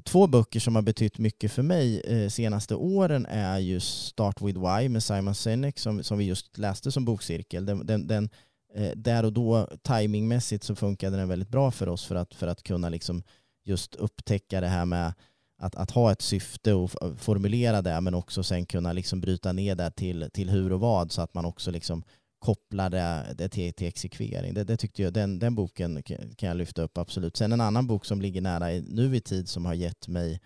två 0.03 0.27
böcker 0.27 0.59
som 0.59 0.75
har 0.75 0.81
betytt 0.81 1.17
mycket 1.17 1.51
för 1.51 1.61
mig 1.61 2.01
eh, 2.01 2.29
senaste 2.29 2.75
åren 2.75 3.25
är 3.25 3.59
ju 3.59 3.79
Start 3.79 4.41
with 4.41 4.59
Why 4.59 4.89
med 4.89 5.03
Simon 5.03 5.35
Sinek 5.35 5.79
som, 5.79 6.03
som 6.03 6.17
vi 6.17 6.25
just 6.25 6.57
läste 6.57 6.91
som 6.91 7.05
bokcirkel. 7.05 7.65
Den, 7.65 7.85
den, 7.85 8.07
den 8.07 8.29
eh, 8.77 8.91
där 8.95 9.25
och 9.25 9.33
då 9.33 9.67
timingmässigt 9.81 10.63
så 10.63 10.75
funkade 10.75 11.17
den 11.17 11.29
väldigt 11.29 11.49
bra 11.49 11.71
för 11.71 11.89
oss 11.89 12.05
för 12.05 12.15
att, 12.15 12.33
för 12.33 12.47
att 12.47 12.63
kunna 12.63 12.89
liksom 12.89 13.23
just 13.65 13.95
upptäcka 13.95 14.61
det 14.61 14.67
här 14.67 14.85
med 14.85 15.13
att, 15.59 15.75
att 15.75 15.91
ha 15.91 16.11
ett 16.11 16.21
syfte 16.21 16.73
och 16.73 17.03
eh, 17.03 17.15
formulera 17.15 17.81
det 17.81 18.01
men 18.01 18.13
också 18.13 18.43
sen 18.43 18.65
kunna 18.65 18.93
liksom 18.93 19.21
bryta 19.21 19.53
ner 19.53 19.75
det 19.75 19.91
till, 19.91 20.29
till 20.33 20.49
hur 20.49 20.73
och 20.73 20.79
vad 20.79 21.11
så 21.11 21.21
att 21.21 21.33
man 21.33 21.45
också 21.45 21.71
liksom 21.71 22.03
kopplar 22.39 22.89
det, 22.89 23.35
det 23.37 23.49
till, 23.49 23.73
till 23.73 23.87
exekvering. 23.87 24.53
Det, 24.53 24.63
det, 24.63 24.77
tyckte 24.77 25.01
jag, 25.01 25.13
den, 25.13 25.39
den 25.39 25.55
boken 25.55 26.03
kan 26.03 26.49
jag 26.49 26.57
lyfta 26.57 26.81
upp 26.81 26.97
absolut. 26.97 27.37
Sen 27.37 27.51
en 27.51 27.61
annan 27.61 27.87
bok 27.87 28.05
som 28.05 28.21
ligger 28.21 28.41
nära 28.41 28.65
nu 28.87 29.15
i 29.15 29.21
tid 29.21 29.49
som 29.49 29.65
har 29.65 29.73
gett 29.73 30.07
mig 30.07 30.41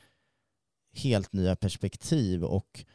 helt 0.94 1.34
nya 1.34 1.56
perspektiv 1.56 2.44
och 2.44 2.86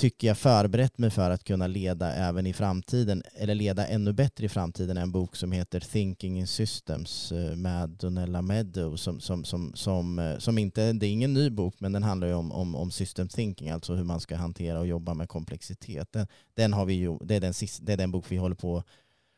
tycker 0.00 0.28
jag 0.28 0.38
förberett 0.38 0.98
mig 0.98 1.10
för 1.10 1.30
att 1.30 1.44
kunna 1.44 1.66
leda 1.66 2.12
även 2.12 2.46
i 2.46 2.52
framtiden, 2.52 3.22
eller 3.34 3.54
leda 3.54 3.86
ännu 3.86 4.12
bättre 4.12 4.46
i 4.46 4.48
framtiden, 4.48 4.96
en 4.96 5.12
bok 5.12 5.36
som 5.36 5.52
heter 5.52 5.80
Thinking 5.80 6.38
in 6.38 6.46
Systems 6.46 7.32
eh, 7.32 7.56
med 7.56 7.88
Donella 7.90 8.42
Meadow 8.42 8.96
som, 8.96 9.20
som, 9.20 9.44
som, 9.44 9.72
som, 9.74 10.18
eh, 10.18 10.38
som 10.38 10.58
inte, 10.58 10.92
det 10.92 11.06
är 11.06 11.10
ingen 11.10 11.34
ny 11.34 11.50
bok, 11.50 11.74
men 11.78 11.92
den 11.92 12.02
handlar 12.02 12.28
ju 12.28 12.34
om, 12.34 12.52
om, 12.52 12.74
om 12.74 12.90
system 12.90 13.28
thinking, 13.28 13.70
alltså 13.70 13.94
hur 13.94 14.04
man 14.04 14.20
ska 14.20 14.36
hantera 14.36 14.80
och 14.80 14.86
jobba 14.86 15.14
med 15.14 15.28
komplexitet. 15.28 16.12
Den, 16.12 16.26
den 16.54 16.72
har 16.72 16.84
vi 16.84 16.94
ju, 16.94 17.18
det, 17.18 17.34
är 17.34 17.40
den, 17.40 17.54
det 17.80 17.92
är 17.92 17.96
den 17.96 18.10
bok 18.10 18.24
vi 18.28 18.36
håller 18.36 18.56
på 18.56 18.82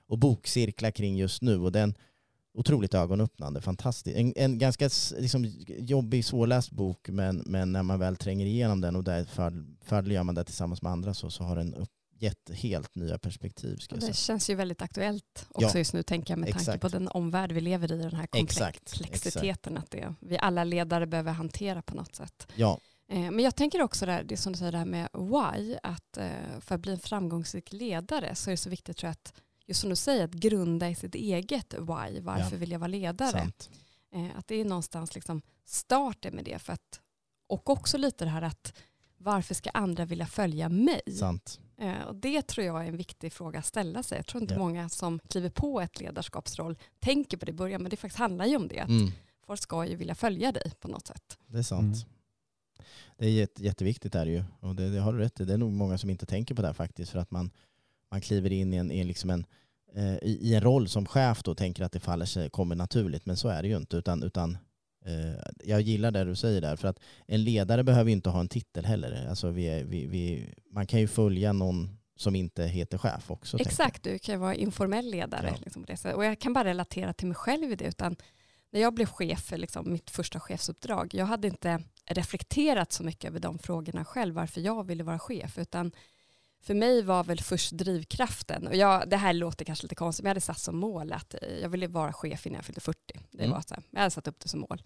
och 0.08 0.18
bokcirkla 0.18 0.90
kring 0.90 1.16
just 1.16 1.42
nu 1.42 1.58
och 1.58 1.72
den, 1.72 1.94
otroligt 2.54 2.94
ögonöppnande, 2.94 3.60
fantastiskt. 3.60 4.16
En, 4.16 4.32
en 4.36 4.58
ganska 4.58 4.90
liksom, 5.18 5.44
jobbig, 5.66 6.24
svårläst 6.24 6.70
bok 6.70 7.08
men, 7.08 7.42
men 7.46 7.72
när 7.72 7.82
man 7.82 7.98
väl 7.98 8.16
tränger 8.16 8.46
igenom 8.46 8.80
den 8.80 8.96
och 8.96 9.04
där 9.04 9.26
följer 9.84 10.22
man 10.22 10.34
det 10.34 10.44
tillsammans 10.44 10.82
med 10.82 10.92
andra 10.92 11.14
så, 11.14 11.30
så 11.30 11.44
har 11.44 11.56
den 11.56 11.74
upp, 11.74 11.90
gett 12.18 12.50
helt 12.50 12.94
nya 12.94 13.18
perspektiv. 13.18 13.76
Ska 13.76 13.96
det 13.96 14.16
känns 14.16 14.50
ju 14.50 14.54
väldigt 14.54 14.82
aktuellt 14.82 15.46
också 15.48 15.68
ja, 15.74 15.78
just 15.78 15.92
nu 15.92 16.02
tänker 16.02 16.32
jag 16.32 16.38
med 16.38 16.48
exakt. 16.48 16.66
tanke 16.66 16.78
på 16.78 16.88
den 16.88 17.08
omvärld 17.08 17.52
vi 17.52 17.60
lever 17.60 17.92
i, 17.92 17.98
den 17.98 18.14
här 18.14 18.26
komplexiteten 18.26 19.76
att 19.76 19.90
det, 19.90 20.14
vi 20.20 20.38
alla 20.38 20.64
ledare 20.64 21.06
behöver 21.06 21.32
hantera 21.32 21.82
på 21.82 21.94
något 21.94 22.16
sätt. 22.16 22.46
Ja. 22.54 22.78
Eh, 23.08 23.30
men 23.30 23.38
jag 23.38 23.56
tänker 23.56 23.82
också 23.82 24.06
där, 24.06 24.22
det 24.24 24.36
som 24.36 24.52
du 24.52 24.58
säger 24.58 24.72
där 24.72 24.84
med 24.84 25.08
why, 25.14 25.76
att 25.82 26.16
eh, 26.16 26.60
för 26.60 26.74
att 26.74 26.80
bli 26.80 26.92
en 26.92 26.98
framgångsrik 26.98 27.72
ledare 27.72 28.34
så 28.34 28.50
är 28.50 28.52
det 28.52 28.56
så 28.56 28.70
viktigt 28.70 28.96
tror 28.96 29.08
jag 29.08 29.12
att 29.12 29.34
just 29.72 29.80
som 29.80 29.90
du 29.90 29.96
säger, 29.96 30.24
att 30.24 30.34
grunda 30.34 30.88
i 30.88 30.94
sitt 30.94 31.14
eget 31.14 31.74
why. 31.74 32.20
Varför 32.20 32.52
ja. 32.52 32.58
vill 32.58 32.72
jag 32.72 32.78
vara 32.78 32.88
ledare? 32.88 33.52
Eh, 34.14 34.26
att 34.36 34.46
det 34.46 34.54
är 34.54 34.64
någonstans 34.64 35.14
liksom 35.14 35.42
starten 35.64 36.34
med 36.34 36.44
det. 36.44 36.58
För 36.58 36.72
att, 36.72 37.00
och 37.46 37.70
också 37.70 37.98
lite 37.98 38.24
det 38.24 38.30
här 38.30 38.42
att 38.42 38.74
varför 39.18 39.54
ska 39.54 39.70
andra 39.70 40.04
vilja 40.04 40.26
följa 40.26 40.68
mig? 40.68 41.00
Sant. 41.18 41.60
Eh, 41.78 42.02
och 42.02 42.16
det 42.16 42.42
tror 42.42 42.66
jag 42.66 42.84
är 42.84 42.88
en 42.88 42.96
viktig 42.96 43.32
fråga 43.32 43.58
att 43.58 43.66
ställa 43.66 44.02
sig. 44.02 44.18
Jag 44.18 44.26
tror 44.26 44.42
inte 44.42 44.54
ja. 44.54 44.58
många 44.58 44.88
som 44.88 45.18
kliver 45.18 45.50
på 45.50 45.80
ett 45.80 46.00
ledarskapsroll 46.00 46.78
tänker 46.98 47.36
på 47.36 47.44
det 47.44 47.50
i 47.50 47.54
början, 47.54 47.82
men 47.82 47.90
det 47.90 47.96
faktiskt 47.96 48.18
handlar 48.18 48.46
ju 48.46 48.56
om 48.56 48.68
det. 48.68 48.80
Att 48.80 48.88
mm. 48.88 49.10
Folk 49.46 49.60
ska 49.60 49.86
ju 49.86 49.96
vilja 49.96 50.14
följa 50.14 50.52
dig 50.52 50.72
på 50.80 50.88
något 50.88 51.06
sätt. 51.06 51.38
Det 51.46 51.58
är 51.58 51.62
sant. 51.62 51.96
Mm. 51.96 52.08
Det 53.18 53.26
är 53.26 53.30
jätte, 53.30 53.62
jätteviktigt 53.62 54.14
är 54.14 54.24
det 54.24 54.30
ju. 54.30 54.44
Och 54.60 54.74
det, 54.74 54.90
det 54.90 55.00
har 55.00 55.12
du 55.12 55.18
rätt 55.18 55.40
i. 55.40 55.44
Det 55.44 55.52
är 55.52 55.58
nog 55.58 55.72
många 55.72 55.98
som 55.98 56.10
inte 56.10 56.26
tänker 56.26 56.54
på 56.54 56.62
det 56.62 56.68
här 56.68 56.74
faktiskt. 56.74 57.12
För 57.12 57.18
att 57.18 57.30
man, 57.30 57.50
man 58.10 58.20
kliver 58.20 58.52
in 58.52 58.74
i 58.74 58.76
en, 58.76 58.90
i 58.90 59.04
liksom 59.04 59.30
en, 59.30 59.40
eh, 59.40 59.46
i, 60.22 60.54
en 60.54 60.60
roll 60.60 60.88
som 60.88 61.06
chef 61.06 61.42
då 61.42 61.54
tänker 61.54 61.84
att 61.84 61.92
det 61.92 62.00
faller 62.00 62.26
sig, 62.26 62.50
kommer 62.50 62.74
naturligt. 62.74 63.26
Men 63.26 63.36
så 63.36 63.48
är 63.48 63.62
det 63.62 63.68
ju 63.68 63.76
inte. 63.76 63.96
Utan, 63.96 64.22
utan 64.22 64.58
eh, 65.06 65.42
jag 65.64 65.80
gillar 65.80 66.10
det 66.10 66.24
du 66.24 66.36
säger 66.36 66.60
där. 66.60 66.76
För 66.76 66.88
att 66.88 67.00
en 67.26 67.44
ledare 67.44 67.84
behöver 67.84 68.10
inte 68.10 68.30
ha 68.30 68.40
en 68.40 68.48
titel 68.48 68.84
heller. 68.84 69.26
Alltså 69.28 69.50
vi, 69.50 69.82
vi, 69.82 70.06
vi, 70.06 70.54
man 70.70 70.86
kan 70.86 71.00
ju 71.00 71.08
följa 71.08 71.52
någon 71.52 71.98
som 72.16 72.34
inte 72.34 72.64
heter 72.64 72.98
chef 72.98 73.30
också. 73.30 73.58
Exakt, 73.60 74.02
du 74.02 74.18
kan 74.18 74.40
vara 74.40 74.54
informell 74.54 75.10
ledare. 75.10 75.48
Ja. 75.48 75.56
Liksom 75.64 75.86
och 76.14 76.24
jag 76.24 76.38
kan 76.38 76.52
bara 76.52 76.64
relatera 76.64 77.12
till 77.12 77.26
mig 77.26 77.34
själv 77.34 77.72
i 77.72 77.76
det. 77.76 77.84
Utan 77.84 78.16
när 78.72 78.80
jag 78.80 78.94
blev 78.94 79.06
chef 79.06 79.40
för 79.40 79.56
liksom 79.56 79.92
mitt 79.92 80.10
första 80.10 80.40
chefsuppdrag, 80.40 81.14
jag 81.14 81.26
hade 81.26 81.48
inte 81.48 81.82
reflekterat 82.06 82.92
så 82.92 83.04
mycket 83.04 83.30
över 83.30 83.40
de 83.40 83.58
frågorna 83.58 84.04
själv, 84.04 84.34
varför 84.34 84.60
jag 84.60 84.86
ville 84.86 85.04
vara 85.04 85.18
chef, 85.18 85.58
utan 85.58 85.92
för 86.62 86.74
mig 86.74 87.02
var 87.02 87.24
väl 87.24 87.40
först 87.40 87.72
drivkraften, 87.72 88.66
och 88.66 88.76
jag, 88.76 89.08
det 89.08 89.16
här 89.16 89.32
låter 89.32 89.64
kanske 89.64 89.84
lite 89.84 89.94
konstigt, 89.94 90.22
men 90.22 90.28
jag 90.28 90.30
hade 90.30 90.40
satt 90.40 90.58
som 90.58 90.76
mål 90.76 91.12
att 91.12 91.34
jag 91.62 91.68
ville 91.68 91.86
vara 91.86 92.12
chef 92.12 92.46
innan 92.46 92.56
jag 92.56 92.64
fyllde 92.64 92.80
40. 92.80 92.98
Det 93.30 93.44
mm. 93.44 93.50
var 93.50 93.60
så 93.60 93.74
här, 93.74 93.82
jag 93.90 93.98
hade 93.98 94.10
satt 94.10 94.28
upp 94.28 94.40
det 94.40 94.48
som 94.48 94.60
mål. 94.60 94.82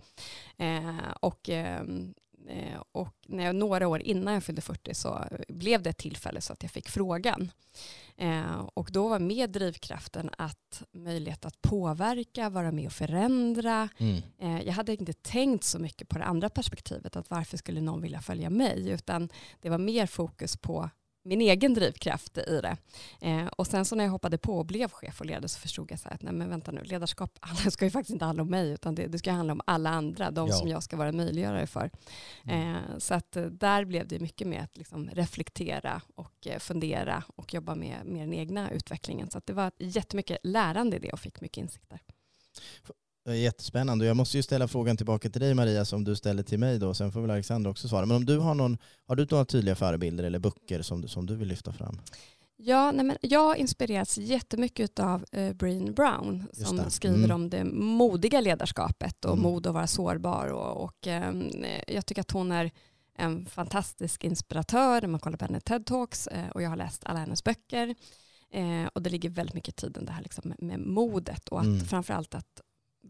Eh, 0.57 1.13
och, 1.21 1.49
ehm, 1.49 2.15
eh, 2.49 2.83
och 2.93 3.15
när 3.27 3.45
jag, 3.45 3.55
några 3.55 3.89
år 3.89 4.03
innan 4.03 4.35
jag 4.35 4.45
fyllde 4.45 4.63
40 4.63 4.95
så 4.95 5.25
blev 5.49 5.83
det 5.83 5.91
ett 5.91 5.99
tillfälle 5.99 6.41
så 6.41 6.53
att 6.53 6.63
jag 6.63 6.73
fick 6.73 6.89
frågan. 6.89 7.51
Eh, 8.17 8.59
och 8.75 8.89
då 8.93 9.09
var 9.09 9.19
med 9.19 9.51
drivkraften 9.51 10.31
att 10.39 10.83
möjlighet 10.93 11.45
att 11.45 11.63
påverka, 11.63 12.51
vara 12.51 12.73
med 12.73 12.87
och 12.87 12.93
förändra. 12.93 13.89
Mm. 13.99 14.23
Eh, 14.39 14.63
jag 14.63 14.73
hade 14.73 14.93
inte 14.93 15.13
tänkt 15.13 15.65
så 15.65 15.79
mycket 15.79 16.09
på 16.09 16.19
det 16.19 16.25
andra 16.25 16.49
perspektivet, 16.49 17.17
att 17.17 17.31
varför 17.31 17.57
skulle 17.57 17.81
någon 17.81 18.03
vilja 18.03 18.21
följa 18.21 18.51
mig, 18.51 18.89
utan 18.89 19.29
det 19.61 19.71
var 19.71 19.79
mer 19.79 20.07
fokus 20.07 20.57
på 20.57 20.91
min 21.27 21.41
egen 21.41 21.75
drivkraft 21.75 22.39
i 22.39 22.61
det. 22.61 22.77
Eh, 23.21 23.47
och 23.47 23.67
sen 23.67 23.85
så 23.85 23.97
när 23.97 24.05
jag 24.05 24.11
hoppade 24.11 24.39
på 24.39 24.59
och 24.59 24.67
blev 24.67 24.91
chef 24.91 25.21
och 25.21 25.27
ledare 25.27 25.49
så 25.49 25.61
förstod 25.61 25.91
jag 25.91 25.99
så 25.99 26.09
att 26.09 26.23
nej 26.23 26.33
men 26.33 26.51
vänta 26.51 26.73
nu, 26.73 26.83
ledarskap 26.83 27.39
det 27.65 27.71
ska 27.71 27.85
ju 27.85 27.91
faktiskt 27.91 28.13
inte 28.13 28.25
handla 28.25 28.43
om 28.43 28.51
mig 28.51 28.71
utan 28.71 28.95
det, 28.95 29.07
det 29.07 29.19
ska 29.19 29.33
handla 29.33 29.53
om 29.53 29.61
alla 29.65 29.91
andra, 29.91 30.31
de 30.31 30.49
ja. 30.49 30.55
som 30.55 30.69
jag 30.69 30.83
ska 30.83 30.97
vara 30.97 31.13
möjliggörare 31.13 31.67
för. 31.67 31.91
Mm. 32.45 32.75
Eh, 32.75 32.99
så 32.99 33.15
att 33.15 33.37
eh, 33.37 33.45
där 33.45 33.85
blev 33.85 34.09
det 34.09 34.21
mycket 34.21 34.49
med 34.49 34.63
att 34.63 34.77
liksom 34.77 35.11
reflektera 35.11 36.03
och 36.15 36.47
eh, 36.47 36.59
fundera 36.59 37.25
och 37.37 37.55
jobba 37.55 37.75
med, 37.75 37.97
med 38.05 38.23
den 38.23 38.35
egna 38.35 38.71
utvecklingen. 38.71 39.31
Så 39.31 39.39
att 39.39 39.47
det 39.47 39.53
var 39.53 39.73
jättemycket 39.79 40.39
lärande 40.43 40.97
i 40.97 41.01
det 41.01 41.13
och 41.13 41.21
fick 41.21 41.41
mycket 41.41 41.59
insikter. 41.59 42.01
Jättespännande. 43.35 44.07
Jag 44.07 44.17
måste 44.17 44.37
ju 44.37 44.43
ställa 44.43 44.69
frågan 44.69 44.97
tillbaka 44.97 45.31
till 45.31 45.41
dig 45.41 45.55
Maria 45.55 45.85
som 45.85 46.05
du 46.05 46.17
ställer 46.17 46.43
till 46.43 46.59
mig 46.59 46.79
då. 46.79 46.95
Sen 46.95 47.13
får 47.13 47.21
väl 47.21 47.31
Alexander 47.31 47.71
också 47.71 47.89
svara. 47.89 48.07
Men 48.07 48.17
om 48.17 48.25
du 48.25 48.39
har 48.39 48.55
någon, 48.55 48.79
har 49.07 49.17
du 49.17 49.27
några 49.31 49.45
tydliga 49.45 49.75
förebilder 49.75 50.25
eller 50.25 50.39
böcker 50.39 50.83
som 50.83 51.01
du, 51.01 51.09
som 51.09 51.27
du 51.27 51.37
vill 51.37 51.49
lyfta 51.49 51.73
fram? 51.73 52.01
Ja, 52.59 52.93
nej 52.93 53.05
men 53.05 53.17
jag 53.21 53.41
har 53.41 53.55
inspirerats 53.55 54.19
jättemycket 54.19 54.99
av 54.99 55.25
uh, 55.37 55.53
Breen 55.53 55.95
Brown 55.95 56.45
som 56.53 56.91
skriver 56.91 57.19
mm. 57.19 57.31
om 57.31 57.51
det 57.51 57.65
modiga 57.75 58.41
ledarskapet 58.41 59.25
och 59.25 59.33
mm. 59.33 59.43
mod 59.43 59.67
att 59.67 59.75
vara 59.75 59.87
sårbar. 59.87 60.53
Och, 60.53 60.85
och 60.85 61.07
um, 61.07 61.51
jag 61.89 62.07
tycker 62.07 62.21
att 62.21 62.31
hon 62.31 62.53
är 62.53 62.71
en 63.19 63.47
fantastisk 63.47 64.25
inspiratör 64.25 65.01
när 65.01 65.09
man 65.09 65.21
kollar 65.21 65.39
på 65.39 65.45
hennes 65.45 65.65
TED-talks 65.65 66.29
uh, 66.33 66.51
och 66.51 66.63
jag 66.63 66.69
har 66.69 66.77
läst 66.77 67.03
alla 67.05 67.19
hennes 67.19 67.45
böcker. 67.45 67.95
Uh, 68.57 68.87
och 68.95 69.03
det 69.03 69.11
ligger 69.11 69.31
väldigt 69.31 69.55
mycket 69.55 69.85
i 69.85 69.89
det 69.89 70.13
här 70.13 70.23
liksom 70.23 70.49
med, 70.49 70.63
med 70.63 70.81
modet 70.81 71.49
och 71.49 71.61
att 71.61 71.67
mm. 71.67 71.81
framförallt 71.81 72.35
att 72.35 72.61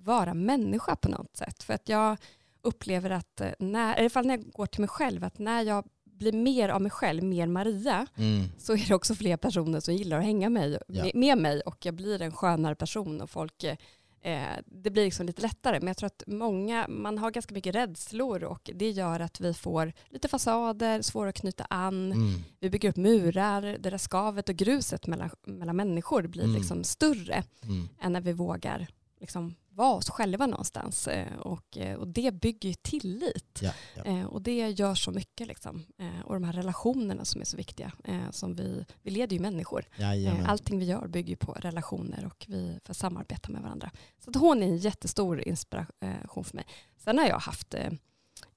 vara 0.06 0.34
människa 0.34 0.96
på 0.96 1.08
något 1.08 1.36
sätt. 1.36 1.62
För 1.62 1.74
att 1.74 1.88
jag 1.88 2.16
upplever 2.62 3.10
att, 3.10 3.40
eh, 3.40 3.50
när, 3.58 3.96
i 3.96 4.00
alla 4.00 4.10
fall 4.10 4.26
när 4.26 4.36
jag 4.36 4.50
går 4.50 4.66
till 4.66 4.80
mig 4.80 4.88
själv, 4.88 5.24
att 5.24 5.38
när 5.38 5.62
jag 5.62 5.84
blir 6.04 6.32
mer 6.32 6.68
av 6.68 6.82
mig 6.82 6.90
själv, 6.90 7.24
mer 7.24 7.46
Maria, 7.46 8.06
mm. 8.16 8.44
så 8.58 8.72
är 8.72 8.88
det 8.88 8.94
också 8.94 9.14
fler 9.14 9.36
personer 9.36 9.80
som 9.80 9.94
gillar 9.94 10.18
att 10.18 10.24
hänga 10.24 10.50
mig, 10.50 10.78
ja. 10.88 11.10
med, 11.14 11.38
mig 11.38 11.60
och 11.60 11.86
jag 11.86 11.94
blir 11.94 12.22
en 12.22 12.32
skönare 12.32 12.74
person 12.74 13.20
och 13.20 13.30
folk 13.30 13.64
eh, 13.64 14.56
det 14.66 14.90
blir 14.90 15.04
liksom 15.04 15.26
lite 15.26 15.42
lättare. 15.42 15.80
Men 15.80 15.86
jag 15.86 15.96
tror 15.96 16.06
att 16.06 16.22
många, 16.26 16.86
man 16.88 17.18
har 17.18 17.30
ganska 17.30 17.54
mycket 17.54 17.74
rädslor 17.74 18.44
och 18.44 18.70
det 18.74 18.90
gör 18.90 19.20
att 19.20 19.40
vi 19.40 19.54
får 19.54 19.92
lite 20.08 20.28
fasader, 20.28 21.02
svåra 21.02 21.28
att 21.28 21.40
knyta 21.40 21.64
an. 21.70 22.12
Mm. 22.12 22.42
Vi 22.60 22.70
bygger 22.70 22.88
upp 22.88 22.96
murar, 22.96 23.62
det 23.62 23.90
där 23.90 23.98
skavet 23.98 24.48
och 24.48 24.56
gruset 24.56 25.06
mellan, 25.06 25.30
mellan 25.46 25.76
människor 25.76 26.26
blir 26.26 26.44
mm. 26.44 26.56
liksom 26.56 26.84
större 26.84 27.44
mm. 27.62 27.88
än 28.00 28.12
när 28.12 28.20
vi 28.20 28.32
vågar 28.32 28.86
liksom 29.20 29.54
vara 29.76 29.94
oss 29.94 30.10
själva 30.10 30.46
någonstans. 30.46 31.08
Eh, 31.08 31.36
och, 31.38 31.76
eh, 31.76 31.96
och 31.96 32.08
det 32.08 32.34
bygger 32.34 32.68
ju 32.68 32.74
tillit. 32.74 33.58
Ja, 33.62 33.72
ja. 33.94 34.04
Eh, 34.04 34.24
och 34.24 34.42
det 34.42 34.68
gör 34.70 34.94
så 34.94 35.10
mycket. 35.10 35.48
Liksom. 35.48 35.84
Och 36.24 36.34
de 36.34 36.44
här 36.44 36.52
relationerna 36.52 37.24
som 37.24 37.40
är 37.40 37.44
så 37.44 37.56
viktiga. 37.56 37.92
Som 38.30 38.54
vi, 38.54 38.84
vi 39.02 39.10
leder 39.10 39.36
ju 39.36 39.42
människor. 39.42 39.84
Jajamän. 39.96 40.46
Allting 40.46 40.78
vi 40.78 40.84
gör 40.84 41.08
bygger 41.08 41.36
på 41.36 41.52
relationer 41.52 42.26
och 42.26 42.44
vi 42.48 42.78
får 42.84 42.94
samarbeta 42.94 43.52
med 43.52 43.62
varandra. 43.62 43.90
Så 44.24 44.30
att 44.30 44.36
hon 44.36 44.62
är 44.62 44.66
en 44.66 44.78
jättestor 44.78 45.48
inspiration 45.48 46.44
för 46.44 46.54
mig. 46.54 46.64
Sen 46.96 47.18
har 47.18 47.26
jag 47.26 47.38
haft 47.38 47.74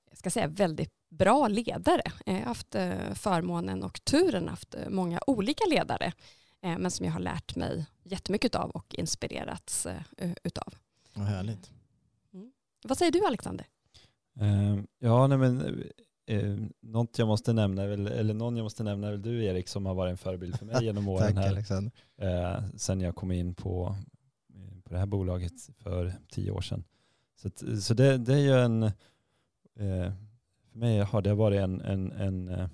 jag 0.10 0.18
ska 0.18 0.30
säga, 0.30 0.48
väldigt 0.48 0.94
bra 1.10 1.48
ledare. 1.48 2.02
Jag 2.26 2.34
har 2.34 2.42
haft 2.42 2.76
förmånen 3.14 3.84
och 3.84 4.06
turen 4.06 4.48
haft 4.48 4.76
många 4.90 5.20
olika 5.28 5.64
ledare 5.70 6.14
men 6.62 6.92
som 6.92 7.06
jag 7.06 7.14
har 7.14 7.20
lärt 7.20 7.56
mig 7.56 7.86
jättemycket 8.04 8.56
av 8.56 8.70
och 8.70 8.96
inspirerats 8.96 9.88
utav. 10.44 10.74
Vad 11.20 11.28
härligt. 11.28 11.72
Mm. 12.34 12.52
Vad 12.84 12.98
säger 12.98 13.12
du 13.12 13.26
Alexander? 13.26 13.66
Uh, 14.42 14.84
ja, 15.00 15.28
nej 15.28 15.38
men 15.38 15.84
uh, 16.32 16.68
något 16.82 17.20
jag 17.20 17.28
måste 17.28 17.54
nämna, 17.54 17.84
eller 17.84 18.34
någon 18.34 18.58
jag 18.58 18.64
måste 18.64 18.84
nämna 18.84 19.08
är 19.08 19.12
väl 19.12 19.22
du 19.22 19.46
Erik 19.46 19.68
som 19.68 19.86
har 19.86 19.94
varit 19.94 20.12
en 20.12 20.18
förebild 20.18 20.60
för 20.60 20.66
mig 20.66 20.86
genom 20.86 21.08
åren 21.08 21.36
Tack, 21.36 21.44
här. 21.46 21.50
Alexander. 21.50 21.92
Uh, 22.22 22.70
sen 22.76 23.02
jag 23.02 23.16
kom 23.16 23.32
in 23.32 23.56
på, 23.56 23.96
på 24.84 24.94
det 24.94 25.00
här 25.00 25.06
bolaget 25.06 25.54
för 25.78 26.14
tio 26.30 26.52
år 26.52 26.62
sedan. 26.62 26.84
Så, 27.36 27.50
så 27.82 27.94
det, 27.94 28.18
det 28.18 28.34
är 28.34 28.40
ju 28.40 28.54
en, 28.54 28.84
uh, 28.84 28.92
för 30.72 30.80
mig 30.80 31.00
har 31.00 31.22
det 31.22 31.34
varit 31.34 31.60
en, 31.60 31.82
en, 31.82 32.12
en, 32.12 32.70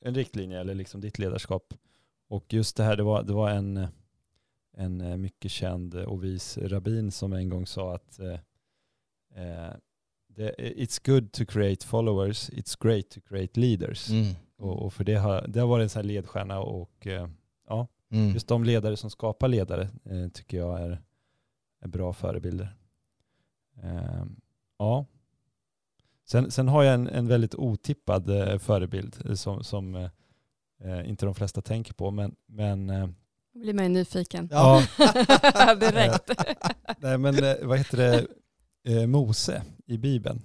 en 0.00 0.14
riktlinje, 0.14 0.60
eller 0.60 0.74
liksom 0.74 1.00
ditt 1.00 1.18
ledarskap. 1.18 1.74
Och 2.28 2.52
just 2.52 2.76
det 2.76 2.84
här, 2.84 2.96
det 2.96 3.02
var, 3.02 3.22
det 3.22 3.32
var 3.32 3.50
en 3.50 3.88
en 4.76 5.00
eh, 5.00 5.16
mycket 5.16 5.50
känd 5.50 5.94
och 5.94 6.24
vis 6.24 6.58
rabbin 6.58 7.10
som 7.10 7.32
en 7.32 7.48
gång 7.48 7.66
sa 7.66 7.94
att 7.94 8.18
eh, 8.18 8.38
eh 9.34 9.72
it's 10.58 11.00
good 11.06 11.32
to 11.32 11.44
create 11.46 11.86
followers, 11.86 12.50
it's 12.50 12.76
great 12.80 13.10
to 13.10 13.20
create 13.20 13.60
leaders. 13.60 14.10
Mm. 14.10 14.34
Och, 14.56 14.82
och, 14.82 14.92
för 14.92 15.04
det 15.04 15.14
har, 15.14 15.46
det 15.48 15.60
har 15.60 15.66
varit 15.66 15.82
en 15.82 15.88
sån 15.88 16.00
här 16.00 16.06
ledstjärna 16.06 16.60
och 16.60 17.06
eh, 17.06 17.28
ja, 17.68 17.86
mm. 18.10 18.34
just 18.34 18.48
de 18.48 18.64
ledare 18.64 18.96
som 18.96 19.10
skapar 19.10 19.48
ledare 19.48 19.88
eh, 20.04 20.28
tycker 20.28 20.56
jag 20.56 20.80
är, 20.80 21.02
är 21.80 21.88
bra 21.88 22.12
förebilder. 22.12 22.76
Eh, 23.82 24.24
ja. 24.78 25.06
Sen, 26.24 26.50
sen 26.50 26.68
har 26.68 26.82
jag 26.82 26.94
en, 26.94 27.08
en 27.08 27.26
väldigt 27.26 27.54
otippad 27.54 28.24
förebild 28.62 29.38
som, 29.38 29.64
som 29.64 30.08
inte 31.04 31.26
de 31.26 31.34
flesta 31.34 31.62
tänker 31.62 31.94
på, 31.94 32.10
men, 32.10 32.36
men 32.46 33.14
då 33.54 33.60
blir 33.60 33.74
man 33.74 33.84
ju 33.84 33.88
nyfiken. 33.88 34.48
Ja. 34.50 34.86
Direkt. 35.80 36.30
Nej 36.98 37.18
men 37.18 37.44
eh, 37.44 37.54
vad 37.62 37.78
heter 37.78 37.96
det, 37.96 38.26
eh, 38.92 39.06
Mose 39.06 39.62
i 39.86 39.98
Bibeln. 39.98 40.42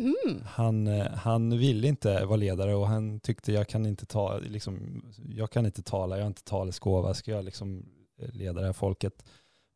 Mm. 0.00 0.42
Han, 0.46 0.86
eh, 0.86 1.12
han 1.12 1.58
ville 1.58 1.88
inte 1.88 2.24
vara 2.24 2.36
ledare 2.36 2.74
och 2.74 2.88
han 2.88 3.20
tyckte 3.20 3.52
jag 3.52 3.68
kan 3.68 3.86
inte, 3.86 4.06
ta, 4.06 4.38
liksom, 4.38 5.02
jag 5.28 5.50
kan 5.50 5.66
inte 5.66 5.82
tala, 5.82 6.16
jag 6.16 6.24
har 6.24 6.28
inte 6.28 6.44
taleskåva, 6.44 7.14
ska 7.14 7.30
jag 7.30 7.44
liksom 7.44 7.86
leda 8.32 8.60
det 8.60 8.66
här 8.66 8.72
folket? 8.72 9.24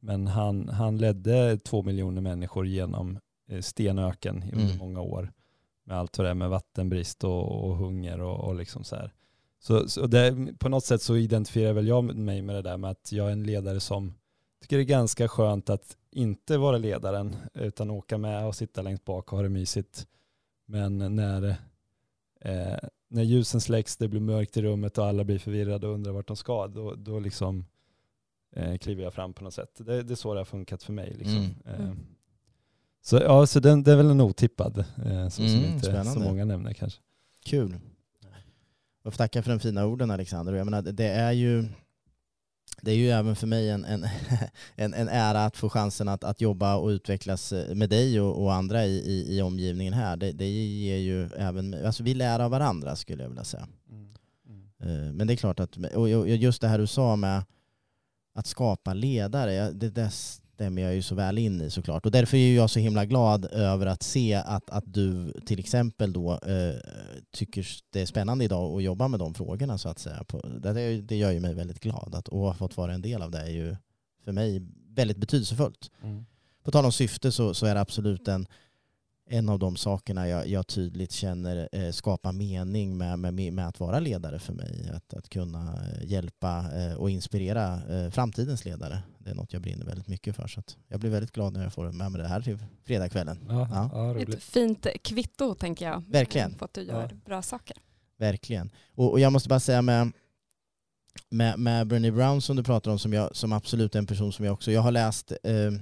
Men 0.00 0.26
han, 0.26 0.68
han 0.68 0.98
ledde 0.98 1.58
två 1.58 1.82
miljoner 1.82 2.20
människor 2.20 2.66
genom 2.66 3.18
stenöken 3.60 4.42
under 4.52 4.64
mm. 4.64 4.78
många 4.78 5.00
år. 5.00 5.32
Med 5.84 5.98
allt 5.98 6.18
vad 6.18 6.26
det 6.26 6.30
är 6.30 6.34
med 6.34 6.50
vattenbrist 6.50 7.24
och, 7.24 7.64
och 7.64 7.76
hunger 7.76 8.20
och, 8.20 8.48
och 8.48 8.54
liksom 8.54 8.84
så 8.84 8.96
här. 8.96 9.12
Så, 9.66 9.88
så 9.88 10.06
det, 10.06 10.54
på 10.58 10.68
något 10.68 10.84
sätt 10.84 11.02
så 11.02 11.16
identifierar 11.16 11.72
väl 11.72 11.88
jag 11.88 12.16
mig 12.16 12.42
med 12.42 12.54
det 12.54 12.62
där 12.62 12.76
med 12.76 12.90
att 12.90 13.12
jag 13.12 13.28
är 13.28 13.32
en 13.32 13.42
ledare 13.42 13.80
som 13.80 14.14
tycker 14.60 14.76
det 14.76 14.82
är 14.82 14.84
ganska 14.84 15.28
skönt 15.28 15.70
att 15.70 15.96
inte 16.10 16.58
vara 16.58 16.78
ledaren 16.78 17.36
utan 17.54 17.90
åka 17.90 18.18
med 18.18 18.46
och 18.46 18.54
sitta 18.54 18.82
längst 18.82 19.04
bak 19.04 19.32
och 19.32 19.38
ha 19.38 19.42
det 19.42 19.48
mysigt. 19.48 20.06
Men 20.66 21.16
när, 21.16 21.48
eh, 22.40 22.78
när 23.08 23.22
ljusen 23.22 23.60
släcks, 23.60 23.96
det 23.96 24.08
blir 24.08 24.20
mörkt 24.20 24.56
i 24.56 24.62
rummet 24.62 24.98
och 24.98 25.06
alla 25.06 25.24
blir 25.24 25.38
förvirrade 25.38 25.86
och 25.86 25.94
undrar 25.94 26.12
vart 26.12 26.28
de 26.28 26.36
ska, 26.36 26.66
då, 26.66 26.94
då 26.94 27.20
liksom 27.20 27.64
eh, 28.52 28.76
kliver 28.76 29.02
jag 29.02 29.14
fram 29.14 29.32
på 29.32 29.44
något 29.44 29.54
sätt. 29.54 29.74
Det, 29.76 30.02
det 30.02 30.14
är 30.14 30.16
så 30.16 30.34
det 30.34 30.40
har 30.40 30.44
funkat 30.44 30.82
för 30.82 30.92
mig. 30.92 31.14
Liksom. 31.18 31.36
Mm. 31.36 31.54
Eh, 31.64 31.92
så 33.02 33.16
ja, 33.16 33.46
så 33.46 33.60
den, 33.60 33.82
det 33.82 33.92
är 33.92 33.96
väl 33.96 34.10
en 34.10 34.20
otippad, 34.20 34.78
eh, 34.78 35.28
så, 35.28 35.42
mm, 35.42 35.52
som 35.52 35.64
inte 35.64 36.04
så 36.04 36.20
många 36.20 36.44
nämner 36.44 36.72
kanske. 36.72 37.00
Kul. 37.44 37.78
Jag 39.04 39.12
får 39.12 39.18
tacka 39.18 39.42
för 39.42 39.50
de 39.50 39.60
fina 39.60 39.86
orden 39.86 40.10
Alexander. 40.10 40.52
Jag 40.52 40.64
menar, 40.64 40.82
det 40.82 41.08
är 41.08 41.32
ju 41.32 41.68
det 42.80 42.90
är 42.90 42.96
ju 42.96 43.10
även 43.10 43.36
för 43.36 43.46
mig 43.46 43.70
en, 43.70 43.84
en, 43.84 44.06
en, 44.74 44.94
en 44.94 45.08
ära 45.08 45.44
att 45.44 45.56
få 45.56 45.68
chansen 45.68 46.08
att, 46.08 46.24
att 46.24 46.40
jobba 46.40 46.76
och 46.76 46.88
utvecklas 46.88 47.52
eh, 47.52 47.74
med 47.74 47.90
dig 47.90 48.20
och, 48.20 48.42
och 48.42 48.54
andra 48.54 48.86
i, 48.86 48.96
i, 48.96 49.36
i, 49.36 49.42
omgivningen 49.42 49.92
här. 49.94 50.16
Det, 50.16 50.32
det 50.32 50.48
ger 50.48 50.96
ju 50.96 51.26
även, 51.36 51.86
alltså 51.86 52.02
vi 52.02 52.14
lär 52.14 52.40
av 52.40 52.50
varandra 52.50 52.96
skulle 52.96 53.22
jag 53.22 53.28
vilja 53.28 53.44
säga. 53.44 53.68
Mm. 53.90 54.14
Mm. 54.48 55.06
Eh, 55.06 55.12
men 55.12 55.26
det 55.26 55.34
är 55.34 55.36
klart 55.36 55.60
att, 55.60 55.76
och 55.76 56.28
just 56.28 56.60
det 56.60 56.68
här 56.68 56.78
du 56.78 56.86
sa 56.86 57.16
med 57.16 57.42
att 58.34 58.46
skapa 58.46 58.94
ledare, 58.94 59.70
det, 59.70 59.90
det, 59.90 60.10
stämmer 60.54 60.82
jag 60.82 60.94
ju 60.94 61.02
så 61.02 61.14
väl 61.14 61.38
in 61.38 61.60
i 61.60 61.70
såklart. 61.70 62.06
Och 62.06 62.12
därför 62.12 62.36
är 62.36 62.56
jag 62.56 62.70
så 62.70 62.80
himla 62.80 63.04
glad 63.04 63.44
över 63.44 63.86
att 63.86 64.02
se 64.02 64.34
att, 64.34 64.70
att 64.70 64.84
du 64.86 65.32
till 65.46 65.58
exempel 65.58 66.12
då 66.12 66.32
eh, 66.32 66.74
tycker 67.32 67.66
det 67.90 68.00
är 68.00 68.06
spännande 68.06 68.44
idag 68.44 68.76
att 68.76 68.82
jobba 68.82 69.08
med 69.08 69.20
de 69.20 69.34
frågorna 69.34 69.78
så 69.78 69.88
att 69.88 69.98
säga. 69.98 70.24
Det, 70.58 71.00
det 71.00 71.16
gör 71.16 71.30
ju 71.30 71.40
mig 71.40 71.54
väldigt 71.54 71.80
glad. 71.80 72.14
Att, 72.14 72.28
ha 72.28 72.54
fått 72.54 72.76
vara 72.76 72.94
en 72.94 73.02
del 73.02 73.22
av 73.22 73.30
det 73.30 73.38
är 73.38 73.50
ju 73.50 73.76
för 74.24 74.32
mig 74.32 74.62
väldigt 74.88 75.16
betydelsefullt. 75.16 75.90
Mm. 76.02 76.24
På 76.64 76.70
tal 76.70 76.84
om 76.84 76.92
syfte 76.92 77.32
så, 77.32 77.54
så 77.54 77.66
är 77.66 77.74
det 77.74 77.80
absolut 77.80 78.28
en 78.28 78.46
en 79.26 79.48
av 79.48 79.58
de 79.58 79.76
sakerna 79.76 80.28
jag, 80.28 80.48
jag 80.48 80.66
tydligt 80.66 81.12
känner 81.12 81.68
eh, 81.72 81.90
skapar 81.90 82.32
mening 82.32 82.96
med, 82.96 83.18
med, 83.18 83.52
med, 83.52 83.68
att 83.68 83.80
vara 83.80 84.00
ledare 84.00 84.38
för 84.38 84.52
mig. 84.52 84.90
Att, 84.94 85.14
att 85.14 85.28
kunna 85.28 85.72
eh, 85.72 86.10
hjälpa 86.10 86.64
eh, 86.74 86.94
och 86.94 87.10
inspirera 87.10 87.82
eh, 87.88 88.10
framtidens 88.10 88.64
ledare. 88.64 89.02
Det 89.18 89.30
är 89.30 89.34
något 89.34 89.52
jag 89.52 89.62
brinner 89.62 89.86
väldigt 89.86 90.08
mycket 90.08 90.36
för. 90.36 90.46
Så 90.46 90.62
jag 90.88 91.00
blir 91.00 91.10
väldigt 91.10 91.32
glad 91.32 91.52
när 91.52 91.62
jag 91.62 91.72
får 91.72 91.92
med 91.92 92.12
mig 92.12 92.20
det 92.20 92.28
här 92.28 92.40
till 92.40 92.58
fredagskvällen. 92.84 93.46
Ja, 93.48 93.90
ja. 93.92 94.18
Ett 94.20 94.42
fint 94.42 94.86
kvitto 95.02 95.54
tänker 95.54 95.86
jag. 95.86 96.02
Verkligen. 96.08 96.54
För 96.54 96.64
att 96.64 96.74
du 96.74 96.82
gör 96.82 97.02
ja. 97.02 97.16
bra 97.24 97.42
saker. 97.42 97.76
Verkligen. 98.18 98.70
Och, 98.94 99.12
och, 99.12 99.20
jag 99.20 99.32
måste 99.32 99.48
bara 99.48 99.60
säga 99.60 99.82
med, 99.82 100.12
med, 101.30 101.58
med 101.58 101.86
Brené 101.86 102.10
Brown 102.10 102.40
som 102.40 102.56
du 102.56 102.62
pratar 102.62 102.90
om 102.90 102.98
som, 102.98 103.12
jag, 103.12 103.36
som 103.36 103.52
absolut 103.52 103.94
är 103.94 103.98
en 103.98 104.06
person 104.06 104.32
som 104.32 104.44
jag 104.44 104.54
också, 104.54 104.72
jag 104.72 104.80
har 104.80 104.92
läst 104.92 105.32
eh, 105.42 105.72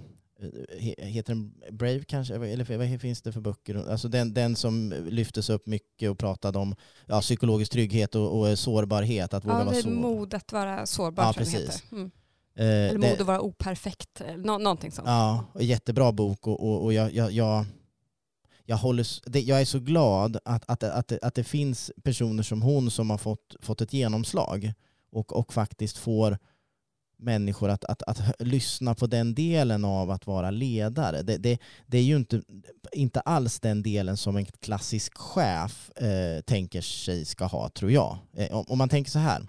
heter 0.99 1.35
den 1.35 1.55
Brave 1.71 2.05
kanske? 2.05 2.35
Eller 2.35 2.77
vad 2.79 3.01
finns 3.01 3.23
det 3.23 3.33
för 3.33 3.41
böcker? 3.41 3.91
Alltså 3.91 4.09
den, 4.09 4.35
den 4.35 4.57
som 4.57 4.95
lyftes 5.09 5.51
upp 5.51 5.67
mycket 5.67 6.11
och 6.11 6.19
pratade 6.19 6.59
om 6.59 6.75
ja, 7.07 7.21
psykologisk 7.21 7.73
trygghet 7.73 8.15
och, 8.15 8.41
och 8.41 8.59
sårbarhet. 8.59 9.35
Att 9.35 9.45
våga 9.45 9.59
Ja, 9.59 9.65
vara 9.65 9.75
det 9.77 9.83
sårbar. 9.83 10.01
modet 10.01 10.53
vara 10.53 10.87
sårbar 10.87 11.25
Ja, 11.25 11.33
precis. 11.37 11.83
Mm. 11.93 12.11
Eh, 12.55 12.65
Eller 12.67 12.89
det- 12.93 12.99
mod 12.99 13.21
att 13.21 13.27
vara 13.27 13.41
operfekt, 13.41 14.21
eller 14.21 14.45
nå- 14.45 14.59
någonting 14.59 14.93
sånt. 14.93 15.09
Ja, 15.09 15.45
jättebra 15.61 16.13
bok 16.13 16.47
och, 16.47 16.69
och, 16.69 16.85
och 16.85 16.93
jag, 16.93 17.13
jag, 17.15 17.33
jag, 17.33 17.65
jag, 18.65 18.77
håller, 18.77 19.31
det, 19.31 19.41
jag 19.41 19.61
är 19.61 19.65
så 19.65 19.79
glad 19.81 20.39
att, 20.45 20.65
att, 20.71 20.83
att, 20.83 21.09
det, 21.09 21.19
att 21.23 21.35
det 21.35 21.45
finns 21.45 21.93
personer 22.03 22.43
som 22.43 22.63
hon 22.63 22.91
som 22.91 23.11
har 23.11 23.19
fått, 23.19 23.57
fått 23.61 23.81
ett 23.81 23.93
genomslag 23.93 24.73
och, 25.13 25.33
och 25.37 25.53
faktiskt 25.53 25.99
får 25.99 26.39
människor 27.23 27.69
att, 27.69 27.85
att, 27.85 28.03
att 28.03 28.21
lyssna 28.39 28.95
på 28.95 29.07
den 29.07 29.35
delen 29.35 29.85
av 29.85 30.11
att 30.11 30.27
vara 30.27 30.51
ledare. 30.51 31.23
Det, 31.23 31.37
det, 31.37 31.59
det 31.87 31.99
är 31.99 32.03
ju 32.03 32.17
inte, 32.17 32.43
inte 32.93 33.21
alls 33.21 33.61
den 33.61 33.83
delen 33.83 34.17
som 34.17 34.37
en 34.37 34.45
klassisk 34.45 35.19
chef 35.19 35.91
eh, 35.91 36.41
tänker 36.41 36.81
sig 36.81 37.25
ska 37.25 37.45
ha, 37.45 37.69
tror 37.69 37.91
jag. 37.91 38.19
Eh, 38.37 38.53
om, 38.53 38.65
om 38.69 38.79
man 38.79 38.89
tänker 38.89 39.11
så 39.11 39.19
här. 39.19 39.49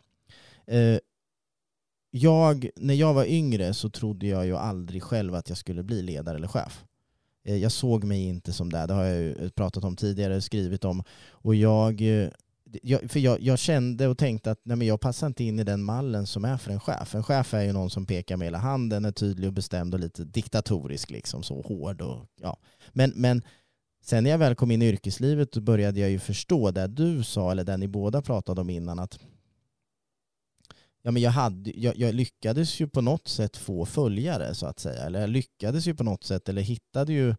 Eh, 0.67 0.97
jag, 2.11 2.69
när 2.75 2.93
jag 2.93 3.13
var 3.13 3.25
yngre 3.25 3.73
så 3.73 3.89
trodde 3.89 4.27
jag 4.27 4.45
ju 4.45 4.57
aldrig 4.57 5.03
själv 5.03 5.35
att 5.35 5.49
jag 5.49 5.57
skulle 5.57 5.83
bli 5.83 6.01
ledare 6.01 6.37
eller 6.37 6.47
chef. 6.47 6.83
Eh, 7.45 7.55
Jag 7.55 7.71
såg 7.71 8.03
mig 8.03 8.23
inte 8.23 8.53
som 8.53 8.71
det, 8.71 8.85
det 8.85 8.93
har 8.93 9.03
jag 9.03 9.19
ju 9.21 9.49
pratat 9.49 9.83
om 9.83 9.95
tidigare, 9.95 10.41
skrivit 10.41 10.85
om. 10.85 11.03
Och 11.29 11.55
jag, 11.55 12.01
eh, 12.01 12.29
jag, 12.83 13.11
för 13.11 13.19
jag, 13.19 13.41
jag 13.41 13.59
kände 13.59 14.07
och 14.07 14.17
tänkte 14.17 14.51
att 14.51 14.59
nej 14.63 14.77
men 14.77 14.87
jag 14.87 15.01
passar 15.01 15.27
inte 15.27 15.43
in 15.43 15.59
i 15.59 15.63
den 15.63 15.83
mallen 15.83 16.27
som 16.27 16.45
är 16.45 16.57
för 16.57 16.71
en 16.71 16.79
chef. 16.79 17.15
En 17.15 17.23
chef 17.23 17.53
är 17.53 17.63
ju 17.63 17.73
någon 17.73 17.89
som 17.89 18.05
pekar 18.05 18.37
med 18.37 18.45
hela 18.45 18.57
handen, 18.57 19.05
är 19.05 19.11
tydlig 19.11 19.47
och 19.47 19.53
bestämd 19.53 19.93
och 19.93 19.99
lite 19.99 20.23
diktatorisk, 20.23 21.09
liksom 21.09 21.43
så 21.43 21.61
hård. 21.61 22.01
Och, 22.01 22.27
ja. 22.41 22.57
men, 22.93 23.13
men 23.15 23.41
sen 24.03 24.23
när 24.23 24.31
jag 24.31 24.37
väl 24.37 24.55
kom 24.55 24.71
in 24.71 24.81
i 24.81 24.89
yrkeslivet 24.89 25.51
då 25.51 25.61
började 25.61 25.99
jag 25.99 26.09
ju 26.09 26.19
förstå 26.19 26.71
det 26.71 26.87
du 26.87 27.23
sa, 27.23 27.51
eller 27.51 27.63
det 27.63 27.77
ni 27.77 27.87
båda 27.87 28.21
pratade 28.21 28.61
om 28.61 28.69
innan, 28.69 28.99
att 28.99 29.19
ja, 31.01 31.11
men 31.11 31.21
jag, 31.21 31.31
hade, 31.31 31.71
jag, 31.79 31.97
jag 31.97 32.15
lyckades 32.15 32.79
ju 32.79 32.87
på 32.87 33.01
något 33.01 33.27
sätt 33.27 33.57
få 33.57 33.85
följare 33.85 34.55
så 34.55 34.65
att 34.65 34.79
säga. 34.79 35.03
Eller 35.03 35.21
jag 35.21 35.29
lyckades 35.29 35.87
ju 35.87 35.95
på 35.95 36.03
något 36.03 36.23
sätt, 36.23 36.49
eller 36.49 36.61
hittade 36.61 37.13
ju 37.13 37.35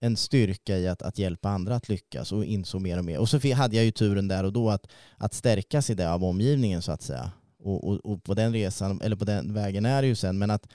en 0.00 0.16
styrka 0.16 0.78
i 0.78 0.88
att, 0.88 1.02
att 1.02 1.18
hjälpa 1.18 1.48
andra 1.48 1.74
att 1.74 1.88
lyckas 1.88 2.32
och 2.32 2.44
insåg 2.44 2.80
mer 2.80 2.98
och 2.98 3.04
mer. 3.04 3.18
Och 3.18 3.28
så 3.28 3.54
hade 3.54 3.76
jag 3.76 3.84
ju 3.84 3.90
turen 3.90 4.28
där 4.28 4.44
och 4.44 4.52
då 4.52 4.70
att, 4.70 4.86
att 5.16 5.34
stärkas 5.34 5.90
i 5.90 5.94
det 5.94 6.12
av 6.12 6.24
omgivningen 6.24 6.82
så 6.82 6.92
att 6.92 7.02
säga. 7.02 7.32
Och, 7.58 7.88
och, 7.88 8.06
och 8.06 8.24
på 8.24 8.34
den 8.34 8.52
resan, 8.52 9.00
eller 9.00 9.16
på 9.16 9.24
den 9.24 9.54
vägen 9.54 9.86
är 9.86 10.02
det 10.02 10.08
ju 10.08 10.14
sen, 10.14 10.38
men 10.38 10.50
att 10.50 10.68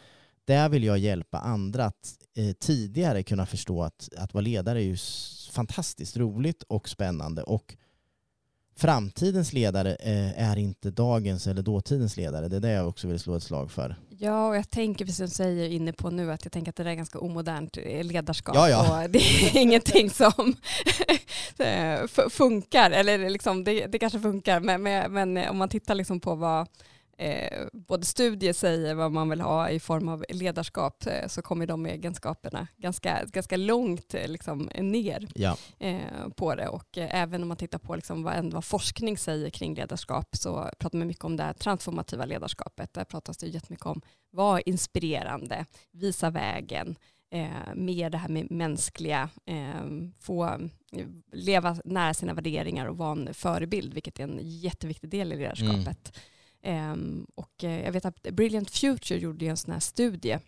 där 0.46 0.70
vill 0.70 0.84
jag 0.84 0.98
hjälpa 0.98 1.40
andra 1.40 1.86
att 1.86 2.18
eh, 2.36 2.52
tidigare 2.52 3.24
kunna 3.24 3.46
förstå 3.46 3.84
att, 3.84 4.10
att 4.18 4.34
vara 4.34 4.42
ledare 4.42 4.80
är 4.80 4.84
ju 4.84 4.98
fantastiskt 5.52 6.18
roligt 6.18 6.64
och 6.64 6.90
spännande 6.90 7.44
och 7.44 7.76
framtidens 8.76 9.54
ledare 9.54 9.96
eh, 9.96 10.50
är 10.50 10.58
inte 10.58 10.92
dagens 10.92 11.48
eller 11.48 11.62
dåtidens 11.62 12.18
ledare. 12.18 12.48
Det 12.48 12.56
är 12.56 12.60
det 12.60 12.72
jag 12.72 12.88
också 12.88 13.08
vill 13.08 13.20
slå 13.20 13.36
ett 13.36 13.44
slag 13.44 13.72
för. 13.72 13.96
Ja, 14.18 14.48
och 14.48 14.56
jag 14.56 14.70
tänker 14.70 15.06
precis 15.06 15.18
som 15.18 15.26
du 15.26 15.32
säger 15.32 15.70
inne 15.70 15.94
på 15.94 16.10
nu 16.10 16.32
att 16.32 16.46
jag 16.46 16.52
tänker 16.52 16.70
att 16.70 16.76
det 16.76 16.84
där 16.84 16.92
är 16.92 16.96
ganska 16.96 17.20
omodernt 17.20 17.78
eh, 17.78 18.04
ledarskap 18.04 18.56
Ja, 18.56 18.70
ja. 18.70 19.04
och 19.04 19.10
det 19.10 19.20
är 19.20 19.58
ingenting 19.62 20.10
som 20.10 20.56
eh, 21.58 22.30
funkar, 22.30 22.92
eller 22.92 23.30
liksom, 23.30 23.64
det, 23.64 23.86
det 23.86 24.00
kanske 24.00 24.20
funkar, 24.20 24.60
men, 24.60 24.84
men, 24.84 25.14
men 25.14 25.50
om 25.50 25.58
man 25.58 25.70
tittar 25.70 25.96
liksom 25.96 26.20
på 26.20 26.36
vad 26.36 26.68
eh, 27.18 27.68
både 27.74 28.06
studier 28.06 28.54
säger 28.54 28.96
vad 28.96 29.12
man 29.12 29.30
vill 29.30 29.42
ha 29.42 29.70
i 29.70 29.80
form 29.80 30.08
av 30.10 30.26
ledarskap 30.30 31.06
eh, 31.08 31.28
så 31.28 31.42
kommer 31.42 31.68
de 31.68 31.86
egenskaperna 31.86 32.68
ganska, 32.78 33.26
ganska 33.26 33.58
långt 33.58 34.14
eh, 34.14 34.28
liksom, 34.28 34.70
ner 34.78 35.28
Ja. 35.36 35.58
eh, 35.80 36.30
på 36.36 36.56
det 36.56 36.68
och 36.68 36.98
eh, 36.98 37.22
även 37.22 37.42
om 37.42 37.48
man 37.48 37.58
tittar 37.58 37.80
på 37.80 37.96
liksom 37.96 38.24
vad, 38.24 38.54
vad 38.54 38.66
forskning 38.66 39.18
säger 39.18 39.50
kring 39.50 39.76
ledarskap 39.76 40.36
så 40.36 40.70
pratar 40.80 40.98
man 40.98 41.08
mycket 41.08 41.24
om 41.24 41.38
det 41.38 41.54
transformativa 41.54 42.26
ledarskapet. 42.26 42.94
Där 42.94 43.04
pratas 43.04 43.38
det 43.38 43.48
jättemycket 43.48 43.86
om 43.86 44.02
var 44.32 44.70
inspirerande, 44.70 45.66
visa 45.92 46.30
vägen, 46.30 46.96
eh, 47.32 47.74
mer 47.76 48.10
det 48.10 48.18
här 48.18 48.30
med 48.30 48.52
mänskliga, 48.52 49.30
eh, 49.46 49.86
få 50.20 50.46
eh, 50.46 51.08
leva 51.32 51.78
nära 51.86 52.14
sina 52.14 52.34
värderingar 52.34 52.86
och 52.86 52.98
vara 52.98 53.12
en 53.12 53.34
förebild, 53.34 53.94
vilket 53.94 54.20
är 54.20 54.24
en 54.24 54.40
jätteviktig 54.42 55.10
del 55.10 55.34
i 55.34 55.38
ledarskapet. 55.38 56.12
Ehm, 56.16 56.22
och 57.36 57.64
eh, 57.64 57.84
jag 57.86 57.92
vet 57.92 58.06
att 58.06 58.22
Brilliant 58.22 58.72
Future 58.72 59.20
gjorde 59.20 59.46
en 59.46 59.58
sån 59.58 59.74
här 59.74 59.80
studie. 59.80 60.40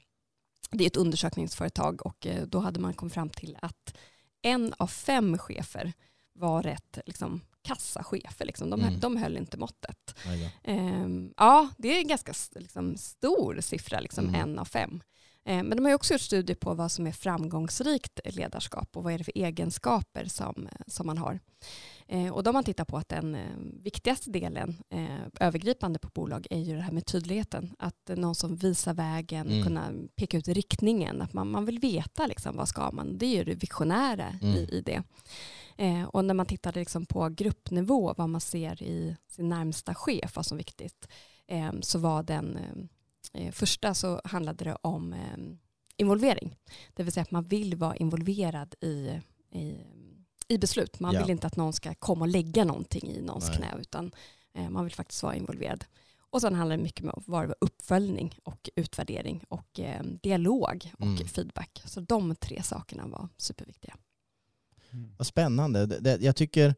Det 0.71 0.83
är 0.83 0.87
ett 0.87 0.95
undersökningsföretag 0.97 2.05
och 2.05 2.27
eh, 2.27 2.43
då 2.47 2.59
hade 2.59 2.79
man 2.79 2.93
kommit 2.93 3.13
fram 3.13 3.29
till 3.29 3.57
att 3.61 3.95
en 4.41 4.73
av 4.77 4.87
fem 4.87 5.37
chefer 5.37 5.93
var 6.33 6.63
rätt 6.63 6.97
liksom, 7.05 7.41
kassachefer. 7.61 8.45
Liksom. 8.45 8.69
De, 8.69 8.81
Mm. 8.81 8.99
de 8.99 9.17
höll 9.17 9.37
inte 9.37 9.57
måttet. 9.57 10.15
Ehm, 10.63 11.33
ja, 11.37 11.69
det 11.77 11.87
är 11.95 11.99
en 11.99 12.07
ganska 12.07 12.33
liksom, 12.55 12.97
stor 12.97 13.61
siffra, 13.61 13.99
liksom, 13.99 14.25
Mm. 14.27 14.41
en 14.41 14.59
av 14.59 14.65
fem. 14.65 15.01
Ehm, 15.45 15.65
men 15.67 15.77
de 15.77 15.85
har 15.85 15.93
också 15.93 16.13
gjort 16.13 16.21
studier 16.21 16.55
på 16.55 16.73
vad 16.73 16.91
som 16.91 17.07
är 17.07 17.11
framgångsrikt 17.11 18.19
ledarskap 18.25 18.97
och 18.97 19.03
vad 19.03 19.13
är 19.13 19.17
det 19.17 19.23
för 19.23 19.33
egenskaper 19.37 20.25
som, 20.25 20.67
som 20.87 21.07
man 21.07 21.17
har. 21.17 21.39
Eh, 22.07 22.33
och 22.33 22.43
då 22.43 22.47
har 22.47 22.53
man 22.53 22.63
tittat 22.63 22.87
på 22.87 22.97
att 22.97 23.09
den 23.09 23.35
eh, 23.35 23.57
viktigaste 23.83 24.29
delen 24.31 24.75
eh, 24.89 25.19
övergripande 25.39 25.99
på 25.99 26.09
bolag 26.13 26.47
är 26.49 26.59
ju 26.59 26.75
det 26.75 26.81
här 26.81 26.91
med 26.91 27.05
tydligheten. 27.05 27.75
Att 27.79 28.09
eh, 28.09 28.15
någon 28.17 28.35
som 28.35 28.55
visar 28.55 28.93
vägen, 28.93 29.47
Mm. 29.47 29.63
kunna 29.63 29.91
peka 30.15 30.37
ut 30.37 30.47
riktningen, 30.47 31.21
att 31.21 31.33
man, 31.33 31.51
man 31.51 31.65
vill 31.65 31.79
veta 31.79 32.27
liksom, 32.27 32.55
vad 32.57 32.67
ska 32.69 32.91
man. 32.91 33.17
Det 33.17 33.25
är 33.25 33.37
ju 33.37 33.43
det 33.43 33.55
visionära 33.55 34.27
Mm. 34.41 34.55
i, 34.55 34.59
i 34.59 34.81
det. 34.81 35.03
Eh, 35.77 36.03
och 36.03 36.25
när 36.25 36.33
man 36.33 36.45
tittade 36.45 36.79
liksom 36.79 37.05
på 37.05 37.29
gruppnivå, 37.29 38.13
vad 38.17 38.29
man 38.29 38.41
ser 38.41 38.83
i 38.83 39.15
sin 39.27 39.49
närmsta 39.49 39.95
chef, 39.95 40.35
vad 40.35 40.45
som 40.45 40.55
är 40.55 40.59
viktigt, 40.59 41.07
eh, 41.47 41.71
så 41.81 41.99
var 41.99 42.23
den 42.23 42.57
eh, 42.57 42.83
första 43.51 43.93
så 43.93 44.21
handlade 44.23 44.63
det 44.63 44.77
om 44.81 45.13
eh, 45.13 45.37
involvering. 45.97 46.55
Det 46.93 47.03
vill 47.03 47.13
säga 47.13 47.21
att 47.21 47.31
man 47.31 47.43
vill 47.47 47.75
vara 47.75 47.95
involverad 47.95 48.75
i, 48.81 49.19
i, 49.51 49.77
i 50.47 50.57
beslut. 50.57 50.99
Man 50.99 51.13
Ja. 51.13 51.21
vill 51.21 51.29
inte 51.29 51.47
att 51.47 51.55
någon 51.55 51.73
ska 51.73 51.93
komma 51.95 52.21
och 52.25 52.27
lägga 52.31 52.63
någonting 52.65 53.09
i 53.09 53.21
någons 53.21 53.47
Nej. 53.47 53.57
knä, 53.57 53.75
utan 53.81 54.11
eh, 54.53 54.69
man 54.69 54.83
vill 54.83 54.93
faktiskt 54.93 55.23
vara 55.23 55.35
involverad. 55.35 55.85
Och 56.17 56.41
sen 56.41 56.55
handlar 56.55 56.77
det 56.77 56.83
mycket 56.83 57.05
om 57.05 57.23
vad 57.25 57.43
det 57.43 57.47
var 57.47 57.55
uppföljning 57.61 58.39
och 58.43 58.69
utvärdering 58.75 59.43
och 59.49 59.79
eh, 59.79 60.03
dialog 60.03 60.91
och 60.99 61.05
Mm. 61.05 61.27
feedback. 61.27 61.81
Så 61.85 61.99
de 62.01 62.35
tre 62.35 62.63
sakerna 62.63 63.07
var 63.07 63.29
superviktiga. 63.37 63.95
Vad 65.17 65.27
spännande. 65.27 65.85
Det, 65.85 66.21
jag 66.21 66.35
tycker, 66.35 66.67
eh, 66.67 66.73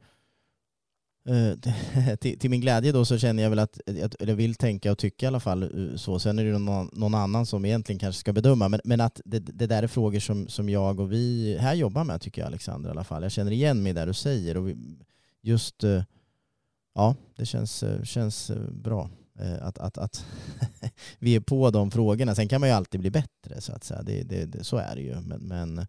Eh, 1.29 2.15
till, 2.19 2.39
till 2.39 2.49
min 2.49 2.61
glädje 2.61 2.91
då 2.91 3.05
så 3.05 3.17
känner 3.17 3.43
jag 3.43 3.49
väl 3.49 3.59
att, 3.59 3.79
att 4.03 4.15
eller 4.21 4.33
vill 4.33 4.55
tänka 4.55 4.91
och 4.91 4.97
tycka 4.97 5.25
i 5.25 5.27
alla 5.27 5.39
fall 5.39 5.63
eh, 5.63 5.95
så. 5.95 6.19
Sen 6.19 6.39
är 6.39 6.43
det 6.43 6.49
ju 6.49 6.57
någon, 6.57 6.89
någon 6.93 7.15
annan 7.15 7.45
som 7.45 7.65
egentligen 7.65 7.99
kanske 7.99 8.19
ska 8.19 8.33
bedöma. 8.33 8.69
Men, 8.69 8.81
men 8.83 9.01
att 9.01 9.21
det, 9.25 9.39
det 9.39 9.67
där 9.67 9.83
är 9.83 9.88
frågor 9.88 10.19
som, 10.19 10.47
som 10.47 10.69
jag 10.69 10.99
och 10.99 11.11
vi 11.11 11.57
här 11.59 11.73
jobbar 11.73 12.03
med 12.03 12.21
tycker 12.21 12.41
jag 12.41 12.47
Alexander 12.47 12.89
i 12.89 12.91
alla 12.91 13.03
fall. 13.03 13.23
Jag 13.23 13.31
känner 13.31 13.51
igen 13.51 13.83
mig 13.83 13.93
där 13.93 14.07
du 14.07 14.13
säger. 14.13 14.57
Och 14.57 14.69
vi, 14.69 14.75
just, 15.41 15.83
eh, 15.83 16.03
ja 16.95 17.15
det 17.35 17.45
känns, 17.45 17.83
känns 18.03 18.51
bra. 18.71 19.09
Att, 19.61 19.77
att, 19.77 19.97
att 19.97 20.25
vi 21.19 21.35
är 21.35 21.39
på 21.39 21.71
de 21.71 21.91
frågorna. 21.91 22.35
Sen 22.35 22.47
kan 22.47 22.61
man 22.61 22.69
ju 22.69 22.75
alltid 22.75 22.99
bli 22.99 23.11
bättre 23.11 23.61
så 23.61 23.73
att 23.73 23.83
säga. 23.83 24.01
Det, 24.03 24.23
det, 24.23 24.45
det, 24.45 24.63
så 24.63 24.77
är 24.77 24.95
det 24.95 25.01
ju. 25.01 25.15
Men, 25.21 25.41
men 25.41 25.88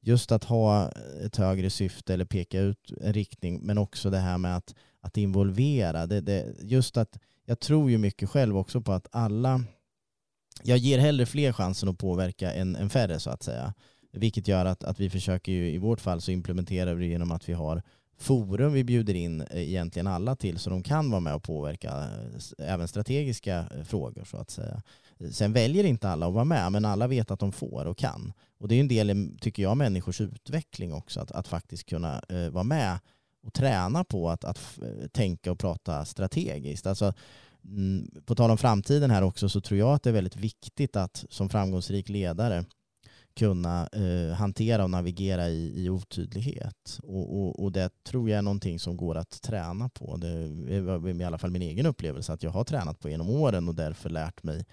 just 0.00 0.32
att 0.32 0.44
ha 0.44 0.90
ett 1.24 1.36
högre 1.36 1.70
syfte 1.70 2.14
eller 2.14 2.24
peka 2.24 2.60
ut 2.60 2.92
en 3.00 3.12
riktning 3.12 3.60
men 3.62 3.78
också 3.78 4.10
det 4.10 4.18
här 4.18 4.38
med 4.38 4.56
att, 4.56 4.74
att 5.00 5.16
involvera. 5.16 6.06
Det, 6.06 6.20
det, 6.20 6.54
just 6.62 6.96
att 6.96 7.18
jag 7.44 7.60
tror 7.60 7.90
ju 7.90 7.98
mycket 7.98 8.30
själv 8.30 8.56
också 8.56 8.80
på 8.80 8.92
att 8.92 9.06
alla 9.10 9.64
jag 10.62 10.78
ger 10.78 10.98
hellre 10.98 11.26
fler 11.26 11.52
chansen 11.52 11.88
att 11.88 11.98
påverka 11.98 12.52
än, 12.52 12.76
än 12.76 12.90
färre 12.90 13.20
så 13.20 13.30
att 13.30 13.42
säga. 13.42 13.74
Vilket 14.12 14.48
gör 14.48 14.64
att, 14.66 14.84
att 14.84 15.00
vi 15.00 15.10
försöker 15.10 15.52
ju, 15.52 15.70
i 15.70 15.78
vårt 15.78 16.00
fall 16.00 16.20
så 16.20 16.30
implementerar 16.30 16.94
vi 16.94 17.04
det 17.04 17.10
genom 17.10 17.32
att 17.32 17.48
vi 17.48 17.52
har 17.52 17.82
forum 18.18 18.72
vi 18.72 18.84
bjuder 18.84 19.14
in 19.14 19.40
eh, 19.40 19.68
egentligen 19.68 20.06
alla 20.06 20.36
till 20.36 20.58
så 20.58 20.70
de 20.70 20.82
kan 20.82 21.10
vara 21.10 21.20
med 21.20 21.34
och 21.34 21.42
påverka 21.42 21.88
eh, 22.58 22.72
även 22.72 22.88
strategiska 22.88 23.66
eh, 23.76 23.84
frågor 23.84 24.24
så 24.24 24.36
att 24.36 24.50
säga. 24.50 24.82
Sen 25.32 25.52
väljer 25.52 25.84
inte 25.84 26.08
alla 26.08 26.26
att 26.26 26.34
vara 26.34 26.44
med 26.44 26.72
men 26.72 26.84
alla 26.84 27.06
vet 27.06 27.30
att 27.30 27.40
de 27.40 27.52
får 27.52 27.84
och 27.84 27.98
kan. 27.98 28.32
Och 28.58 28.68
det 28.68 28.74
är 28.74 28.80
en 28.80 28.88
del, 28.88 29.36
tycker 29.40 29.62
jag, 29.62 29.76
människors 29.76 30.20
utveckling 30.20 30.92
också 30.92 31.20
att, 31.20 31.32
att 31.32 31.48
faktiskt 31.48 31.86
kunna 31.86 32.22
eh, 32.28 32.48
vara 32.50 32.64
med 32.64 32.98
och 33.42 33.52
träna 33.52 34.04
på 34.04 34.30
att, 34.30 34.44
att 34.44 34.78
tänka 35.12 35.52
och 35.52 35.58
prata 35.58 36.04
strategiskt. 36.04 36.86
Alltså, 36.86 37.12
mm, 37.64 38.10
på 38.26 38.34
tal 38.34 38.50
om 38.50 38.58
framtiden 38.58 39.10
här 39.10 39.22
också 39.22 39.48
så 39.48 39.60
tror 39.60 39.78
jag 39.78 39.94
att 39.94 40.02
det 40.02 40.10
är 40.10 40.14
väldigt 40.14 40.36
viktigt 40.36 40.96
att 40.96 41.24
som 41.30 41.48
framgångsrik 41.48 42.08
ledare 42.08 42.64
kunna 43.38 43.88
eh, 43.92 44.34
hantera 44.34 44.84
och 44.84 44.90
navigera 44.90 45.48
i, 45.48 45.84
i 45.84 45.90
otydlighet. 45.90 46.98
Och, 47.02 47.40
och, 47.40 47.64
och 47.64 47.72
det 47.72 48.04
tror 48.04 48.30
jag 48.30 48.38
är 48.38 48.42
någonting 48.42 48.78
som 48.78 48.96
går 48.96 49.14
att 49.14 49.42
träna 49.42 49.88
på. 49.88 50.16
Det 50.16 50.28
är 50.28 51.20
i 51.20 51.24
alla 51.24 51.38
fall 51.38 51.50
min 51.50 51.62
egen 51.62 51.86
upplevelse 51.86 52.32
att 52.32 52.42
jag 52.42 52.50
har 52.50 52.64
tränat 52.64 53.00
på 53.00 53.08
genom 53.08 53.30
åren 53.30 53.68
och 53.68 53.74
därför 53.74 54.10
lärt 54.10 54.42
mig 54.42 54.66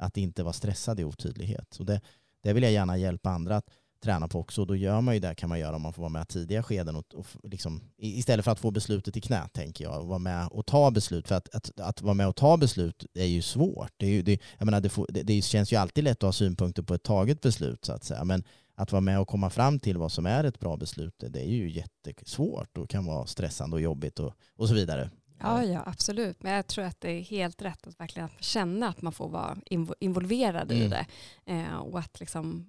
att 0.00 0.16
inte 0.16 0.42
vara 0.42 0.52
stressad 0.52 1.00
i 1.00 1.04
otydlighet. 1.04 1.66
Så 1.70 1.82
det, 1.82 2.00
det 2.42 2.52
vill 2.52 2.62
jag 2.62 2.72
gärna 2.72 2.96
hjälpa 2.96 3.30
andra 3.30 3.56
att 3.56 3.70
träna 4.00 4.28
på 4.28 4.40
också. 4.40 4.60
Och 4.60 4.66
då 4.66 4.76
gör 4.76 5.00
man 5.00 5.14
ju 5.14 5.20
det 5.20 5.34
kan 5.34 5.48
man 5.48 5.58
göra 5.58 5.76
om 5.76 5.82
man 5.82 5.92
får 5.92 6.02
vara 6.02 6.12
med 6.12 6.28
tidiga 6.28 6.62
skeden 6.62 6.96
och, 6.96 7.14
och 7.14 7.26
liksom, 7.42 7.82
istället 7.98 8.44
för 8.44 8.52
att 8.52 8.58
få 8.58 8.70
beslutet 8.70 9.16
i 9.16 9.20
knät 9.20 9.52
tänker 9.52 9.84
jag, 9.84 10.00
och 10.00 10.08
vara 10.08 10.18
med 10.18 10.48
och 10.50 10.66
ta 10.66 10.90
beslut. 10.90 11.28
För 11.28 11.34
att, 11.34 11.54
att, 11.54 11.80
att 11.80 12.02
vara 12.02 12.14
med 12.14 12.28
och 12.28 12.36
ta 12.36 12.56
beslut 12.56 13.06
är 13.14 13.24
ju 13.24 13.42
svårt. 13.42 13.92
Det, 13.96 14.06
är 14.06 14.10
ju, 14.10 14.22
det, 14.22 14.40
jag 14.58 14.64
menar, 14.64 14.80
det, 14.80 14.88
får, 14.88 15.06
det, 15.08 15.22
det 15.22 15.42
känns 15.42 15.72
ju 15.72 15.76
alltid 15.76 16.04
lätt 16.04 16.16
att 16.16 16.28
ha 16.28 16.32
synpunkter 16.32 16.82
på 16.82 16.94
ett 16.94 17.02
taget 17.02 17.40
beslut 17.40 17.84
så 17.84 17.92
att 17.92 18.04
säga. 18.04 18.24
Men 18.24 18.44
att 18.74 18.92
vara 18.92 19.00
med 19.00 19.20
och 19.20 19.28
komma 19.28 19.50
fram 19.50 19.78
till 19.78 19.96
vad 19.96 20.12
som 20.12 20.26
är 20.26 20.44
ett 20.44 20.60
bra 20.60 20.76
beslut, 20.76 21.14
det 21.18 21.40
är 21.40 21.52
ju 21.52 21.70
jättesvårt 21.70 22.78
och 22.78 22.90
kan 22.90 23.04
vara 23.04 23.26
stressande 23.26 23.76
och 23.76 23.82
jobbigt 23.82 24.18
och, 24.18 24.32
och 24.56 24.68
så 24.68 24.74
vidare. 24.74 25.10
Ja, 25.40 25.64
ja, 25.64 25.82
absolut. 25.86 26.42
Men 26.42 26.52
jag 26.52 26.66
tror 26.66 26.84
att 26.84 27.00
det 27.00 27.10
är 27.10 27.20
helt 27.20 27.62
rätt 27.62 27.86
att 27.86 28.00
verkligen 28.00 28.28
känna 28.40 28.88
att 28.88 29.02
man 29.02 29.12
får 29.12 29.28
vara 29.28 29.56
involverad 30.00 30.72
mm. 30.72 30.84
i 30.84 30.88
det. 30.88 31.06
Eh, 31.46 31.76
och 31.76 31.98
att 31.98 32.20
liksom, 32.20 32.66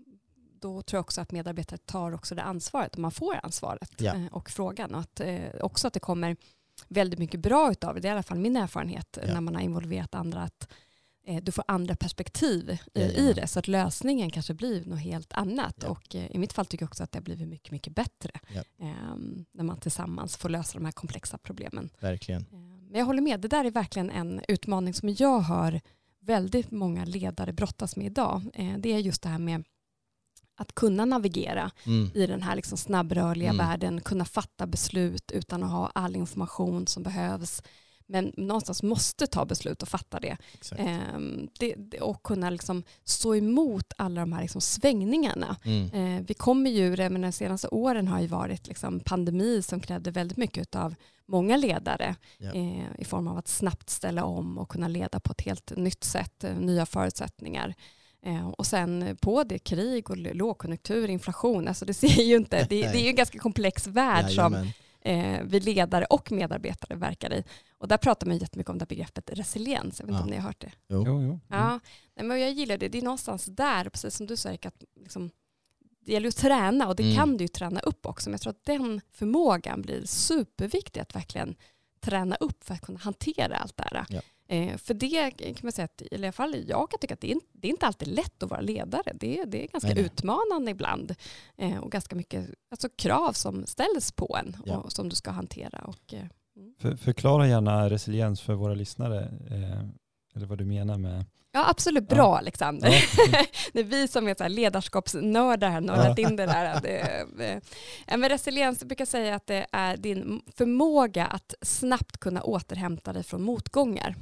då 0.61 0.81
tror 0.81 0.97
jag 0.97 1.03
också 1.03 1.21
att 1.21 1.31
medarbetare 1.31 1.77
tar 1.85 2.11
också 2.11 2.35
det 2.35 2.43
ansvaret, 2.43 2.93
och 2.93 2.99
man 2.99 3.11
får 3.11 3.39
ansvaret 3.43 3.91
ja. 3.97 4.15
eh, 4.15 4.25
och 4.31 4.49
frågan. 4.49 4.95
Och 4.95 5.01
att, 5.01 5.19
eh, 5.19 5.49
också 5.61 5.87
att 5.87 5.93
det 5.93 5.99
kommer 5.99 6.35
väldigt 6.87 7.19
mycket 7.19 7.39
bra 7.39 7.71
utav 7.71 7.95
det, 7.95 8.01
det 8.01 8.07
är 8.07 8.09
i 8.09 8.13
alla 8.13 8.23
fall 8.23 8.39
min 8.39 8.55
erfarenhet 8.55 9.17
ja. 9.21 9.33
när 9.33 9.41
man 9.41 9.55
har 9.55 9.61
involverat 9.61 10.15
andra, 10.15 10.41
att 10.41 10.67
Eh, 11.29 11.43
du 11.43 11.51
får 11.51 11.63
andra 11.67 11.95
perspektiv 11.95 12.77
i, 12.93 13.01
i, 13.01 13.33
det. 13.33 13.47
Så 13.47 13.59
att 13.59 13.67
lösningen 13.67 14.31
kanske 14.31 14.53
blir 14.53 14.85
något 14.85 14.99
helt 14.99 15.33
annat. 15.33 15.75
Ja. 15.81 15.89
Och 15.89 16.15
i 16.15 16.37
mitt 16.37 16.53
fall 16.53 16.65
tycker 16.65 16.83
jag 16.83 16.89
också 16.89 17.03
att 17.03 17.11
det 17.11 17.19
har 17.19 17.23
blivit 17.23 17.47
mycket, 17.47 17.71
mycket 17.71 17.95
bättre. 17.95 18.31
Ja. 18.53 18.63
Eh, 18.79 19.15
när 19.51 19.63
man 19.63 19.79
tillsammans 19.79 20.37
får 20.37 20.49
lösa 20.49 20.77
de 20.77 20.85
här 20.85 20.91
komplexa 20.91 21.37
problemen. 21.37 21.89
Verkligen. 21.99 22.41
Eh, 22.41 22.57
men 22.89 22.99
jag 22.99 23.05
håller 23.05 23.21
med, 23.21 23.39
det 23.39 23.47
där 23.47 23.65
är 23.65 23.71
verkligen 23.71 24.09
en 24.09 24.41
utmaning 24.47 24.93
som 24.93 25.09
jag 25.09 25.39
hör 25.39 25.81
väldigt 26.21 26.71
många 26.71 27.05
ledare 27.05 27.53
brottas 27.53 27.95
med 27.95 28.05
idag. 28.05 28.41
Det 28.77 28.93
är 28.93 28.99
just 28.99 29.21
det 29.21 29.29
här 29.29 29.39
med 29.39 29.63
att 30.59 30.75
kunna 30.75 31.05
navigera 31.05 31.71
mm. 31.85 32.11
i 32.13 32.27
den 32.27 32.41
här 32.41 32.55
liksom 32.55 32.77
snabbrörliga 32.77 33.49
mm. 33.49 33.67
världen, 33.67 34.01
kunna 34.01 34.25
fatta 34.25 34.67
beslut 34.67 35.31
utan 35.31 35.63
att 35.63 35.71
ha 35.71 35.91
all 35.93 36.15
information 36.15 36.87
som 36.87 37.03
behövs 37.03 37.61
men 38.09 38.33
någonstans 38.37 38.83
måste 38.83 39.27
ta 39.27 39.45
beslut 39.45 39.81
och 39.81 39.87
fatta 39.87 40.19
det. 40.19 40.37
Eh, 40.75 41.19
det 41.59 42.01
och 42.01 42.23
kunna 42.23 42.49
liksom 42.49 42.83
stå 43.03 43.35
emot 43.35 43.93
alla 43.97 44.21
de 44.21 44.33
här 44.33 44.41
liksom 44.41 44.61
svängningarna. 44.61 45.55
Mm. 45.63 46.17
Eh, 46.17 46.25
vi 46.27 46.33
kommer 46.33 46.69
ju, 46.69 47.09
men 47.09 47.21
de 47.21 47.31
senaste 47.31 47.67
åren 47.67 48.07
har 48.07 48.21
ju 48.21 48.27
varit 48.27 48.67
liksom 48.67 48.99
pandemi 48.99 49.61
som 49.61 49.79
krävde 49.79 50.11
väldigt 50.11 50.37
mycket 50.37 50.75
av 50.75 50.95
många 51.25 51.57
ledare 51.57 52.15
ja. 52.37 52.53
eh, 52.53 52.85
i 52.97 53.05
form 53.05 53.27
av 53.27 53.37
att 53.37 53.47
snabbt 53.47 53.89
ställa 53.89 54.23
om 54.23 54.57
och 54.57 54.69
kunna 54.69 54.87
leda 54.87 55.19
på 55.19 55.31
ett 55.31 55.41
helt 55.41 55.77
nytt 55.77 56.03
sätt, 56.03 56.43
eh, 56.43 56.55
nya 56.55 56.85
förutsättningar. 56.85 57.75
Eh, 58.25 58.49
och 58.49 58.65
sen 58.65 59.17
på 59.21 59.43
det 59.43 59.59
krig 59.59 60.09
och 60.09 60.17
lågkonjunktur, 60.17 61.09
inflation, 61.09 61.67
alltså 61.67 61.85
det 61.85 61.93
ser 62.03 62.23
ju 62.23 62.35
inte, 62.35 62.57
det, 62.57 62.81
det 62.81 62.99
är 62.99 63.03
ju 63.03 63.09
en 63.09 63.15
ganska 63.15 63.39
komplex 63.39 63.87
värld 63.87 64.25
ja, 64.29 64.29
som 64.29 64.71
eh, 65.01 65.39
vi 65.43 65.59
ledare 65.59 66.05
och 66.05 66.31
medarbetare 66.31 66.95
verkar 66.95 67.33
i. 67.33 67.43
Och 67.77 67.87
där 67.87 67.97
pratar 67.97 68.27
man 68.27 68.37
jättemycket 68.37 68.69
om 68.69 68.77
det 68.77 68.85
begreppet 68.85 69.29
resiliens. 69.33 69.99
Jag 69.99 70.07
vet 70.07 70.13
inte 70.13 70.19
ja. 70.19 70.23
om 70.23 70.29
ni 70.29 70.35
har 70.35 70.43
hört 70.43 70.61
det? 70.61 70.71
Jo. 70.87 71.03
jo, 71.07 71.21
jo. 71.21 71.39
Ja, 71.47 71.79
men 72.15 72.39
jag 72.39 72.51
gillar 72.51 72.77
det. 72.77 72.87
Det 72.87 72.97
är 72.97 73.01
någonstans 73.01 73.45
där, 73.45 73.89
precis 73.89 74.15
som 74.15 74.27
du 74.27 74.37
sa 74.37 74.49
Erik, 74.49 74.65
att 74.65 74.83
liksom, 74.99 75.31
det 76.05 76.13
gäller 76.13 76.27
att 76.27 76.37
träna 76.37 76.87
och 76.87 76.95
det 76.95 77.03
mm. 77.03 77.15
kan 77.15 77.37
du 77.37 77.43
ju 77.43 77.47
träna 77.47 77.79
upp 77.79 78.05
också. 78.05 78.29
Men 78.29 78.33
jag 78.33 78.41
tror 78.41 78.51
att 78.51 78.65
den 78.65 79.01
förmågan 79.11 79.81
blir 79.81 80.05
superviktig 80.05 80.99
att 80.99 81.15
verkligen 81.15 81.55
träna 81.99 82.35
upp 82.35 82.63
för 82.63 82.73
att 82.73 82.81
kunna 82.81 82.99
hantera 82.99 83.57
allt 83.57 83.77
det 83.77 83.83
här. 83.91 84.05
Ja. 84.09 84.21
Eh, 84.51 84.77
för 84.77 84.93
det 84.93 85.31
kan 85.31 85.55
man 85.61 85.71
säga 85.71 85.85
att 85.85 86.01
i 86.11 86.15
alla 86.15 86.31
fall 86.31 86.55
jag 86.67 86.89
kan 86.89 86.99
tycka 86.99 87.13
att 87.13 87.21
det 87.21 87.31
är, 87.31 87.39
det 87.51 87.67
är 87.67 87.69
inte 87.69 87.87
alltid 87.87 88.07
lätt 88.07 88.43
att 88.43 88.49
vara 88.49 88.61
ledare. 88.61 89.13
Det, 89.13 89.43
det 89.45 89.63
är 89.63 89.67
ganska 89.67 89.87
nej, 89.87 89.95
nej. 89.95 90.05
utmanande 90.05 90.71
ibland 90.71 91.15
eh, 91.57 91.77
och 91.77 91.91
ganska 91.91 92.15
mycket 92.15 92.49
alltså, 92.71 92.89
krav 92.89 93.33
som 93.33 93.65
ställs 93.65 94.11
på 94.11 94.37
en 94.39 94.57
ja. 94.65 94.77
och 94.77 94.91
som 94.91 95.09
du 95.09 95.15
ska 95.15 95.31
hantera. 95.31 95.79
Och, 95.79 96.13
eh, 96.13 96.25
mm. 96.57 96.73
för, 96.79 96.95
förklara 96.95 97.47
gärna 97.47 97.89
resiliens 97.89 98.41
för 98.41 98.53
våra 98.53 98.73
lyssnare, 98.73 99.19
eh, 99.49 99.85
eller 100.35 100.45
vad 100.45 100.57
du 100.57 100.65
menar 100.65 100.97
med 100.97 101.25
Ja, 101.51 101.69
absolut. 101.69 102.09
Bra 102.09 102.17
ja. 102.17 102.37
Alexander. 102.37 102.89
Ja. 102.89 103.45
det 103.73 103.79
är 103.79 103.83
vi 103.83 104.07
som 104.07 104.27
är 104.27 104.35
så 104.35 104.43
här 104.43 104.49
ledarskapsnördar 104.49 105.81
nördat 105.81 106.17
ja. 106.19 106.29
in 106.29 106.35
det 106.35 106.45
där. 106.45 106.81
Det. 106.81 107.61
Men 108.17 108.29
resiliens, 108.29 108.81
jag 108.81 108.87
brukar 108.87 109.05
säga 109.05 109.35
att 109.35 109.47
det 109.47 109.65
är 109.71 109.97
din 109.97 110.41
förmåga 110.55 111.25
att 111.25 111.53
snabbt 111.61 112.17
kunna 112.17 112.41
återhämta 112.41 113.13
dig 113.13 113.23
från 113.23 113.41
motgångar. 113.41 114.15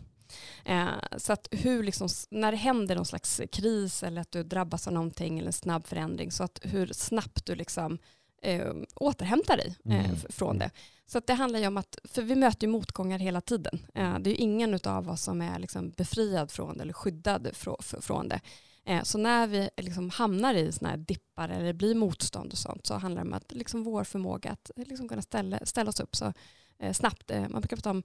Eh, 0.65 0.87
så 1.17 1.33
att 1.33 1.47
hur 1.51 1.83
liksom, 1.83 2.07
när 2.29 2.51
det 2.51 2.57
händer 2.57 2.95
någon 2.95 3.05
slags 3.05 3.41
kris 3.51 4.03
eller 4.03 4.21
att 4.21 4.31
du 4.31 4.43
drabbas 4.43 4.87
av 4.87 4.93
någonting 4.93 5.39
eller 5.39 5.47
en 5.47 5.53
snabb 5.53 5.87
förändring, 5.87 6.31
så 6.31 6.43
att 6.43 6.59
hur 6.63 6.87
snabbt 6.87 7.45
du 7.45 7.55
liksom 7.55 7.99
eh, 8.41 8.73
återhämtar 8.95 9.57
dig 9.57 9.75
eh, 9.85 10.05
mm. 10.05 10.17
från 10.29 10.57
det. 10.57 10.71
Så 11.05 11.17
att 11.17 11.27
det 11.27 11.33
handlar 11.33 11.59
ju 11.59 11.67
om 11.67 11.77
att, 11.77 11.97
för 12.03 12.21
vi 12.21 12.35
möter 12.35 12.67
ju 12.67 12.71
motgångar 12.71 13.19
hela 13.19 13.41
tiden. 13.41 13.79
Eh, 13.93 14.19
det 14.19 14.29
är 14.29 14.31
ju 14.31 14.37
ingen 14.37 14.79
av 14.83 15.09
oss 15.09 15.21
som 15.21 15.41
är 15.41 15.59
liksom 15.59 15.89
befriad 15.89 16.51
från 16.51 16.77
det 16.77 16.83
eller 16.83 16.93
skyddad 16.93 17.49
från 18.01 18.27
det. 18.27 18.41
Eh, 18.85 19.03
så 19.03 19.17
när 19.17 19.47
vi 19.47 19.69
liksom 19.77 20.09
hamnar 20.09 20.53
i 20.53 20.71
såna 20.71 20.89
här 20.89 20.97
dippar 20.97 21.49
eller 21.49 21.73
blir 21.73 21.95
motstånd 21.95 22.51
och 22.51 22.57
sånt 22.57 22.85
så 22.85 22.93
handlar 22.93 23.21
det 23.21 23.27
om 23.27 23.33
att 23.33 23.51
liksom 23.51 23.83
vår 23.83 24.03
förmåga 24.03 24.51
att 24.51 24.71
liksom 24.75 25.07
kunna 25.07 25.21
ställa, 25.21 25.59
ställa 25.63 25.89
oss 25.89 25.99
upp 25.99 26.15
så 26.15 26.33
eh, 26.79 26.93
snabbt. 26.93 27.31
man 27.49 27.61
brukar 27.61 27.77
prata 27.77 27.89
om 27.89 28.03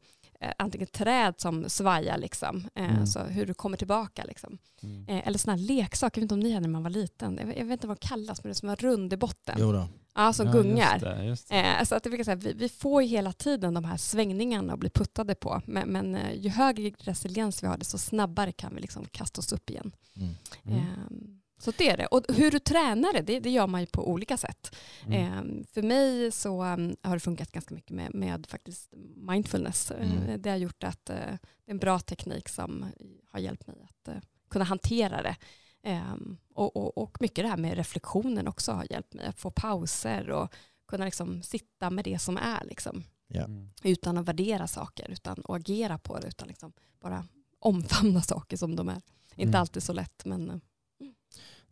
antingen 0.59 0.89
träd 0.89 1.35
som 1.39 1.69
svajar, 1.69 2.19
liksom, 2.19 2.69
eh, 2.75 2.91
mm. 2.91 3.07
så 3.07 3.21
hur 3.21 3.47
du 3.47 3.55
kommer 3.55 3.77
tillbaka. 3.77 4.25
Liksom. 4.25 4.59
Mm. 4.83 5.09
Eh, 5.09 5.29
eller 5.29 5.39
sådana 5.39 5.63
leksaker, 5.63 6.21
jag 6.21 6.23
vet 6.23 6.33
inte 6.33 6.35
om 6.35 6.41
ni 6.41 6.53
hade 6.53 6.67
när 6.67 6.73
man 6.73 6.83
var 6.83 6.91
liten, 6.91 7.39
jag, 7.41 7.59
jag 7.59 7.65
vet 7.65 7.73
inte 7.73 7.87
vad 7.87 7.97
det 7.97 8.09
kallas, 8.09 8.45
men 8.45 8.49
det 8.49 8.55
som 8.55 8.69
var 8.69 8.77
rund 8.77 9.13
i 9.13 9.17
botten. 9.17 9.57
Jo. 9.59 9.85
Ja, 10.15 10.33
som 10.33 10.47
ja, 10.47 10.53
gungar. 10.53 10.93
Just 10.93 11.05
det, 11.05 11.25
just 11.25 11.49
det. 11.49 11.57
Eh, 11.57 11.85
så 11.85 11.95
att 11.95 12.03
det 12.03 12.25
säga, 12.25 12.35
vi, 12.35 12.53
vi, 12.53 12.69
får 12.69 13.03
ju 13.03 13.09
hela 13.09 13.33
tiden 13.33 13.75
de 13.75 13.85
här 13.85 13.97
svängningarna 13.97 14.73
och 14.73 14.79
bli 14.79 14.91
puttade 14.91 15.35
på. 15.35 15.63
Men, 15.67 15.89
men 15.89 16.15
eh, 16.15 16.33
ju 16.35 16.49
högre 16.49 16.91
resiliens 16.99 17.63
vi 17.63 17.67
har, 17.67 17.79
desto 17.79 17.99
snabbare 17.99 18.53
kan 18.53 18.75
vi 18.75 18.81
liksom 18.81 19.05
kasta 19.05 19.41
oss 19.41 19.53
upp 19.53 19.71
igen. 19.71 19.93
Mm. 20.17 21.42
Mm. 21.63 21.69
Eh, 21.69 21.73
så 21.73 21.73
det 21.79 21.89
är 21.89 21.97
det. 21.97 22.07
Och 22.07 22.25
hur 22.29 22.51
du 22.51 22.59
tränar 22.59 23.13
det, 23.13 23.21
det, 23.21 23.41
det 23.41 23.51
gör 23.51 23.67
man 23.67 23.81
ju 23.81 23.87
på 23.87 24.09
olika 24.09 24.37
sätt. 24.37 24.77
Mm. 25.07 25.23
Eh, 25.23 25.65
för 25.73 25.83
mig 25.83 26.33
så 26.33 26.65
um, 26.65 26.97
har 27.03 27.15
det 27.17 27.21
funkat 27.21 27.53
ganska 27.53 27.75
mycket 27.75 27.91
med, 27.91 28.15
med 28.15 28.47
faktiskt 28.47 28.93
mindfulness. 29.17 29.91
Mm. 29.91 30.29
Eh, 30.29 30.39
det 30.39 30.51
har 30.51 30.57
gjort 30.57 30.85
att 30.85 31.11
uh, 31.11 31.17
det 31.17 31.71
är 31.71 31.71
en 31.71 31.79
bra 31.79 31.99
teknik 31.99 32.49
som 32.49 32.87
har 33.31 33.41
hjälpt 33.41 33.67
mig 33.67 33.77
att 33.83 34.09
uh, 34.09 34.21
kunna 34.51 34.65
hantera 34.65 35.23
det. 35.23 35.37
Um, 35.85 36.39
och, 36.55 36.77
och, 36.77 36.99
och, 36.99 37.17
mycket 37.21 37.45
det 37.45 37.49
här 37.49 37.57
med 37.57 37.77
reflektionen 37.77 38.49
också 38.49 38.73
har 38.73 38.87
hjälpt 38.91 39.15
mig 39.15 39.27
att 39.27 39.39
få 39.39 39.51
pauser 39.51 40.31
och 40.31 40.55
kunna 40.89 41.05
liksom 41.05 41.43
sitta 41.43 41.91
med 41.91 42.05
det 42.05 42.19
som 42.19 42.37
är. 42.37 42.65
Liksom. 42.65 43.05
Yeah. 43.35 43.51
Mm. 43.51 43.69
Utan 43.83 44.19
att 44.19 44.29
värdera 44.29 44.67
saker 44.67 45.11
utan 45.11 45.33
att 45.33 45.51
agera 45.51 45.99
på 45.99 46.19
det 46.19 46.29
utan 46.29 46.49
liksom 46.49 46.73
bara 47.01 47.25
omfamna 47.59 48.23
saker 48.23 48.57
som 48.57 48.77
de 48.77 48.89
är. 48.89 49.03
Inte 49.35 49.49
mm. 49.49 49.61
alltid 49.61 49.83
så 49.83 49.93
lätt 49.93 50.25
men 50.25 50.61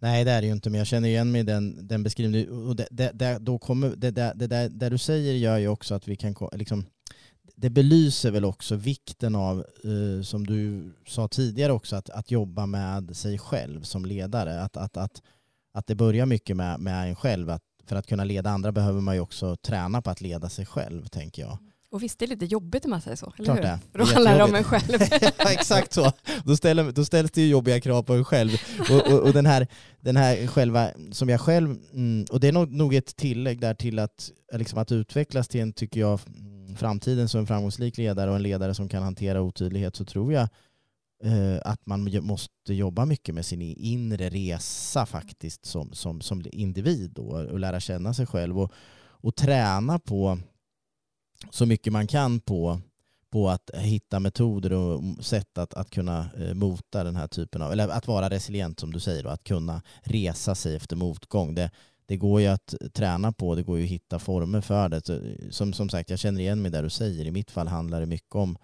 Nej 0.02 0.24
det 0.24 0.30
är 0.30 0.40
det 0.40 0.46
ju 0.46 0.52
inte, 0.52 0.70
men 0.70 0.78
jag 0.78 0.86
känner 0.86 1.08
igen 1.08 1.32
mig 1.32 1.40
i 1.40 1.44
den, 1.44 1.86
den 1.88 2.02
beskrivningen. 2.02 2.68
Och 2.68 2.76
det, 2.76 2.88
det, 2.90 3.10
det, 3.14 3.38
då 3.38 3.58
kommer, 3.58 3.96
det, 3.96 4.10
det, 4.10 4.32
det, 4.36 4.46
det, 4.46 4.68
det 4.68 4.88
du 4.88 4.98
säger 4.98 5.34
gör 5.34 5.58
ju 5.58 5.68
också 5.68 5.94
att 5.94 6.08
vi 6.08 6.16
kan, 6.16 6.34
liksom, 6.52 6.86
det 7.56 7.70
belyser 7.70 8.30
väl 8.30 8.44
också 8.44 8.76
vikten 8.76 9.34
av, 9.34 9.58
eh, 9.58 10.22
som 10.22 10.46
du 10.46 10.92
sa 11.06 11.28
tidigare 11.28 11.72
också, 11.72 11.96
att, 11.96 12.10
att 12.10 12.30
jobba 12.30 12.66
med 12.66 13.16
sig 13.16 13.38
själv 13.38 13.82
som 13.82 14.06
ledare. 14.06 14.62
Att, 14.62 14.76
att, 14.76 14.96
att, 14.96 15.22
att 15.72 15.86
det 15.86 15.94
börjar 15.94 16.26
mycket 16.26 16.56
med, 16.56 16.80
med 16.80 17.08
en 17.08 17.16
själv. 17.16 17.50
Att 17.50 17.62
för 17.86 17.96
att 17.96 18.06
kunna 18.06 18.24
leda 18.24 18.50
andra 18.50 18.72
behöver 18.72 19.00
man 19.00 19.14
ju 19.14 19.20
också 19.20 19.56
träna 19.56 20.02
på 20.02 20.10
att 20.10 20.20
leda 20.20 20.48
sig 20.48 20.66
själv, 20.66 21.06
tänker 21.06 21.42
jag. 21.42 21.58
Och 21.92 22.03
visst, 22.03 22.18
det 22.18 22.24
är 22.24 22.29
lite 22.29 22.46
jobbigt 22.46 22.85
om 22.85 22.90
man 22.90 23.00
säger 23.00 23.16
så, 23.16 23.33
eller 23.37 23.44
Klart 23.44 23.59
hur? 23.59 23.62
Det. 23.62 23.79
För 23.92 23.98
då 23.98 24.05
handlar 24.05 24.38
det 24.38 24.44
om 24.44 24.55
en 24.55 24.64
själv. 24.64 25.03
ja, 25.38 25.53
exakt 25.53 25.92
så. 25.92 26.12
Då, 26.44 26.57
ställer, 26.57 26.92
då 26.92 27.05
ställs 27.05 27.31
det 27.31 27.40
ju 27.40 27.48
jobbiga 27.48 27.81
krav 27.81 28.03
på 28.03 28.14
en 28.14 28.24
själv. 28.24 28.50
Och, 28.90 29.12
och, 29.12 29.20
och 29.20 29.33
den, 29.33 29.46
här, 29.46 29.66
den 30.00 30.16
här 30.16 30.46
själva, 30.46 30.90
som 31.12 31.29
jag 31.29 31.40
själv, 31.40 31.76
mm, 31.92 32.26
och 32.31 32.40
det 32.40 32.48
är 32.48 32.53
nog, 32.53 32.72
nog 32.72 32.94
ett 32.94 33.16
tillägg 33.16 33.61
där 33.61 33.74
till 33.74 33.98
att, 33.98 34.31
liksom 34.53 34.79
att 34.79 34.92
utvecklas 34.92 35.48
till 35.48 35.61
en, 35.61 35.72
tycker 35.72 36.00
jag, 36.00 36.20
mm, 36.26 36.76
framtiden 36.76 37.29
som 37.29 37.40
en 37.40 37.46
framgångsrik 37.46 37.98
ledare 37.98 38.31
och 38.31 38.37
en 38.37 38.42
ledare 38.42 38.74
som 38.74 38.88
kan 38.88 39.03
hantera 39.03 39.42
otydlighet 39.42 39.96
så 39.96 40.05
tror 40.05 40.33
jag 40.33 40.48
eh, 41.24 41.59
att 41.64 41.87
man 41.87 42.24
måste 42.24 42.74
jobba 42.74 43.05
mycket 43.05 43.35
med 43.35 43.46
sin 43.46 43.62
inre 43.62 44.29
resa 44.29 45.07
faktiskt 45.07 45.66
som, 45.66 45.92
som, 45.92 46.20
som 46.20 46.42
individ 46.53 47.11
då, 47.11 47.22
och 47.22 47.59
lära 47.59 47.81
känna 47.81 48.14
sig 48.14 48.26
själv 48.26 48.61
och, 48.61 48.72
och 49.22 49.37
träna 49.37 49.98
på 49.98 50.38
så 51.50 51.66
mycket 51.66 51.92
man 51.92 52.07
kan 52.07 52.40
på, 52.40 52.81
på 53.31 53.48
att 53.48 53.70
hitta 53.74 54.20
metoder 54.20 54.72
och 54.72 55.03
sätt 55.24 55.59
att, 55.59 55.74
att 55.74 55.90
kunna 55.90 56.31
eh, 56.38 56.55
mota 56.55 57.05
den 57.05 57.16
här 57.16 57.26
typen 57.26 57.62
av, 57.62 57.72
eller 57.72 57.88
att 57.88 58.07
vara 58.07 58.31
resilient 58.31 58.81
som 58.81 58.92
du 58.92 59.00
säger, 59.00 59.26
och 59.26 59.33
att 59.33 59.44
kunna 59.44 59.83
resa 60.03 60.55
sig 60.55 60.76
efter 60.76 60.96
motgång. 60.96 61.55
Det, 61.55 61.70
det 62.07 62.16
går 62.16 62.40
ju 62.40 62.46
att 62.46 62.74
träna 62.92 63.33
på, 63.33 63.55
det 63.55 63.62
går 63.62 63.79
ju 63.79 63.85
att 63.85 63.90
hitta 63.90 64.18
former 64.18 64.61
för 64.61 64.88
det. 64.88 65.03
Som, 65.53 65.72
som 65.72 65.88
sagt, 65.88 66.11
jag 66.11 66.18
känner 66.18 66.40
igen 66.40 66.62
mig 66.62 66.70
där 66.70 66.83
du 66.83 66.90
säger. 66.90 67.24
I 67.24 67.31
mitt 67.31 67.50
fall 67.50 67.68
handlar 67.68 68.00
det 68.00 68.07
mycket 68.07 68.35
om 68.35 68.59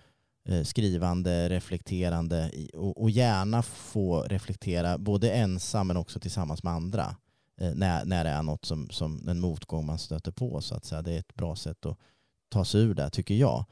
eh, 0.49 0.63
skrivande, 0.63 1.49
reflekterande 1.49 2.51
och, 2.75 3.03
och 3.03 3.11
gärna 3.11 3.63
få 3.63 4.23
reflektera 4.23 4.99
både 4.99 5.31
ensam 5.31 5.87
men 5.87 5.97
också 5.97 6.21
tillsammans 6.21 6.63
med 6.63 6.73
andra 6.73 7.17
eh, 7.61 7.75
när, 7.75 8.05
när 8.05 8.25
det 8.25 8.31
är 8.31 8.43
något 8.43 8.65
som, 8.65 8.91
som 8.91 9.29
en 9.29 9.41
motgång 9.41 9.87
man 9.87 9.99
stöter 9.99 10.33
på. 10.33 10.61
Så 10.61 10.75
att 10.75 10.85
säga. 10.85 11.03
Det 11.03 11.13
är 11.13 11.19
ett 11.19 11.35
bra 11.35 11.57
sätt 11.57 11.87
att 11.87 11.99
ta 12.49 12.65
sig 12.65 12.81
ur 12.81 12.95
det 12.95 13.11
tycker 13.11 13.35
jag. 13.35 13.65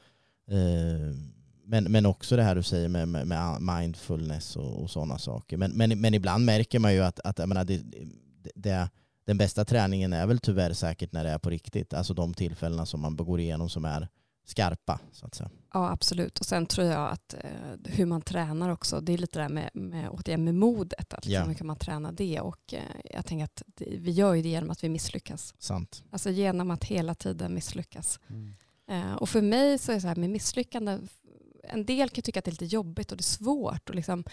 Eh, 0.51 1.15
men, 1.65 1.83
men 1.83 2.05
också 2.05 2.35
det 2.35 2.43
här 2.43 2.55
du 2.55 2.63
säger 2.63 2.89
med, 2.89 3.07
med, 3.07 3.27
med 3.27 3.61
mindfulness 3.61 4.55
och, 4.55 4.83
och 4.83 4.89
sådana 4.89 5.17
saker. 5.17 5.57
Men, 5.57 5.71
men, 5.71 6.01
men 6.01 6.13
ibland 6.13 6.45
märker 6.45 6.79
man 6.79 6.93
ju 6.93 7.01
att, 7.01 7.19
att 7.19 7.39
jag 7.39 7.49
menar, 7.49 7.63
det, 7.63 7.81
det, 8.55 8.89
den 9.25 9.37
bästa 9.37 9.65
träningen 9.65 10.13
är 10.13 10.27
väl 10.27 10.39
tyvärr 10.39 10.73
säkert 10.73 11.11
när 11.11 11.23
det 11.23 11.29
är 11.29 11.37
på 11.37 11.49
riktigt. 11.49 11.93
Alltså 11.93 12.13
de 12.13 12.33
tillfällena 12.33 12.85
som 12.85 13.01
man 13.01 13.15
går 13.15 13.39
igenom 13.39 13.69
som 13.69 13.85
är 13.85 14.07
skarpa. 14.45 14.99
Så 15.11 15.25
att 15.25 15.35
säga. 15.35 15.49
Ja, 15.73 15.91
absolut. 15.91 16.39
Och 16.39 16.45
sen 16.45 16.65
tror 16.65 16.87
jag 16.87 17.11
att 17.11 17.33
eh, 17.33 17.91
hur 17.91 18.05
man 18.05 18.21
tränar 18.21 18.69
också, 18.69 19.01
det 19.01 19.13
är 19.13 19.17
lite 19.17 19.39
det 19.39 19.43
där 19.43 19.49
med, 19.49 19.69
med, 19.73 20.09
återigen 20.09 20.43
med 20.43 20.55
modet. 20.55 21.13
Att 21.13 21.25
liksom, 21.25 21.33
Ja. 21.33 21.43
Hur 21.43 21.53
kan 21.53 21.67
man 21.67 21.75
träna 21.75 22.11
det? 22.11 22.39
Och 22.39 22.73
eh, 22.73 22.79
jag 23.13 23.25
tänker 23.25 23.45
att 23.45 23.61
det, 23.65 23.85
vi 23.99 24.11
gör 24.11 24.33
ju 24.33 24.41
det 24.41 24.49
genom 24.49 24.71
att 24.71 24.83
vi 24.83 24.89
misslyckas. 24.89 25.53
Sant. 25.59 26.03
Alltså 26.11 26.29
genom 26.29 26.71
att 26.71 26.83
hela 26.83 27.15
tiden 27.15 27.53
misslyckas. 27.53 28.19
Mm. 28.27 28.55
Eh, 28.87 29.13
och 29.13 29.29
för 29.29 29.41
mig 29.41 29.77
så 29.77 29.91
är 29.91 29.95
det 29.95 30.01
så 30.01 30.07
här 30.07 30.15
med 30.15 30.29
misslyckande, 30.29 30.99
en 31.63 31.85
del 31.85 32.09
kan 32.09 32.21
tycka 32.21 32.39
att 32.39 32.45
det 32.45 32.49
är 32.49 32.61
lite 32.61 32.65
jobbigt 32.65 33.11
och 33.11 33.17
det 33.17 33.21
är 33.21 33.23
svårt. 33.23 33.89
Och 33.89 33.95
liksom, 33.95 34.23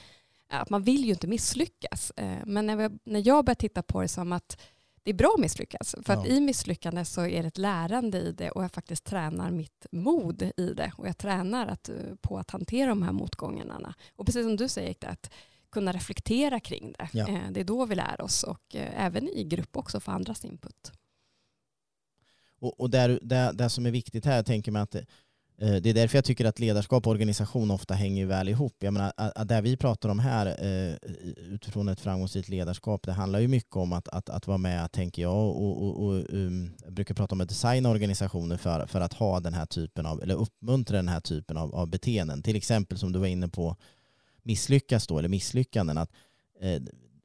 att 0.48 0.70
man 0.70 0.82
vill 0.82 1.04
ju 1.04 1.10
inte 1.10 1.26
misslyckas. 1.26 2.12
Eh, 2.16 2.38
men 2.46 2.66
när, 2.66 2.76
vi, 2.76 2.98
när 3.04 3.26
jag 3.26 3.44
börjar 3.44 3.54
titta 3.54 3.82
på 3.82 4.02
det 4.02 4.08
som 4.08 4.32
att 4.32 4.60
det 5.04 5.10
är 5.10 5.14
bra 5.14 5.32
att 5.34 5.40
misslyckas. 5.40 5.94
För 6.02 6.12
att 6.12 6.28
Ja. 6.28 6.34
i 6.34 6.40
misslyckande 6.40 7.04
så 7.04 7.26
är 7.26 7.42
det 7.42 7.48
ett 7.48 7.58
lärande 7.58 8.18
i 8.18 8.32
det 8.32 8.50
och 8.50 8.64
jag 8.64 8.72
faktiskt 8.72 9.04
tränar 9.04 9.50
mitt 9.50 9.86
mod 9.92 10.42
i 10.56 10.74
det. 10.74 10.92
Och 10.96 11.08
jag 11.08 11.18
tränar 11.18 11.66
att, 11.66 11.88
eh, 11.88 11.94
på 12.20 12.38
att 12.38 12.50
hantera 12.50 12.88
de 12.88 13.02
här 13.02 13.12
motgångarna. 13.12 13.94
Och 14.16 14.26
precis 14.26 14.44
som 14.44 14.56
du 14.56 14.68
säger, 14.68 15.08
att 15.08 15.30
kunna 15.70 15.92
reflektera 15.92 16.60
kring 16.60 16.92
det. 16.98 17.08
Ja. 17.12 17.38
Det 17.50 17.60
är 17.60 17.64
då 17.64 17.86
vi 17.86 17.94
lär 17.94 18.20
oss 18.20 18.42
och 18.42 18.74
även 18.74 19.28
i 19.28 19.44
grupp 19.44 19.76
också 19.76 20.00
få 20.00 20.10
andras 20.10 20.44
input. 20.44 20.92
Och, 22.62 22.80
och 22.80 22.90
där, 22.90 23.18
där, 23.22 23.52
det 23.52 23.68
som 23.68 23.86
är 23.86 23.90
viktigt 23.90 24.24
här, 24.24 24.36
jag 24.36 24.46
tänker 24.46 24.72
mig 24.72 24.82
att 24.82 24.94
eh, 24.94 25.02
det, 25.58 25.86
är 25.86 25.94
därför 25.94 26.18
jag 26.18 26.24
tycker 26.24 26.44
att 26.44 26.58
ledarskap 26.58 27.06
och 27.06 27.10
organisation 27.10 27.70
ofta 27.70 27.94
hänger 27.94 28.26
väl 28.26 28.48
ihop. 28.48 28.76
Jag 28.78 28.92
menar, 28.92 29.12
att- 29.16 29.48
det 29.48 29.60
vi 29.60 29.76
pratar 29.76 30.08
om 30.08 30.18
här 30.18 30.46
eh, 30.46 30.94
utifrån 31.36 31.88
ett 31.88 32.00
framgångsrikt 32.00 32.48
ledarskap, 32.48 33.02
det 33.02 33.12
handlar 33.12 33.40
ju 33.40 33.48
mycket 33.48 33.76
om 33.76 33.92
att, 33.92 34.08
att, 34.08 34.28
att 34.30 34.46
vara 34.46 34.58
med, 34.58 34.92
tänker 34.92 35.22
jag, 35.22 35.34
och, 35.34 35.82
och, 35.82 36.06
och 36.06 36.24
um, 36.28 36.70
jag 36.84 36.92
brukar 36.92 37.14
prata 37.14 37.34
om 37.34 37.40
att 37.40 37.48
designa 37.48 37.90
organisationer 37.90 38.56
för, 38.56 38.86
för 38.86 39.00
att 39.00 39.12
ha 39.12 39.40
den 39.40 39.54
här 39.54 39.66
typen 39.66 40.06
av, 40.06 40.22
eller 40.22 40.34
uppmuntra 40.34 40.96
den 40.96 41.08
här 41.08 41.20
typen 41.20 41.56
av, 41.56 41.74
av 41.74 41.88
beteenden. 41.88 42.42
Till 42.42 42.56
exempel 42.56 42.98
som 42.98 43.12
du 43.12 43.18
var 43.18 43.26
inne 43.26 43.48
på, 43.48 43.76
misslyckas 44.42 45.06
då, 45.06 45.18
eller 45.18 45.28
misslyckanden, 45.28 45.98
att 45.98 46.10
eh, 46.60 46.82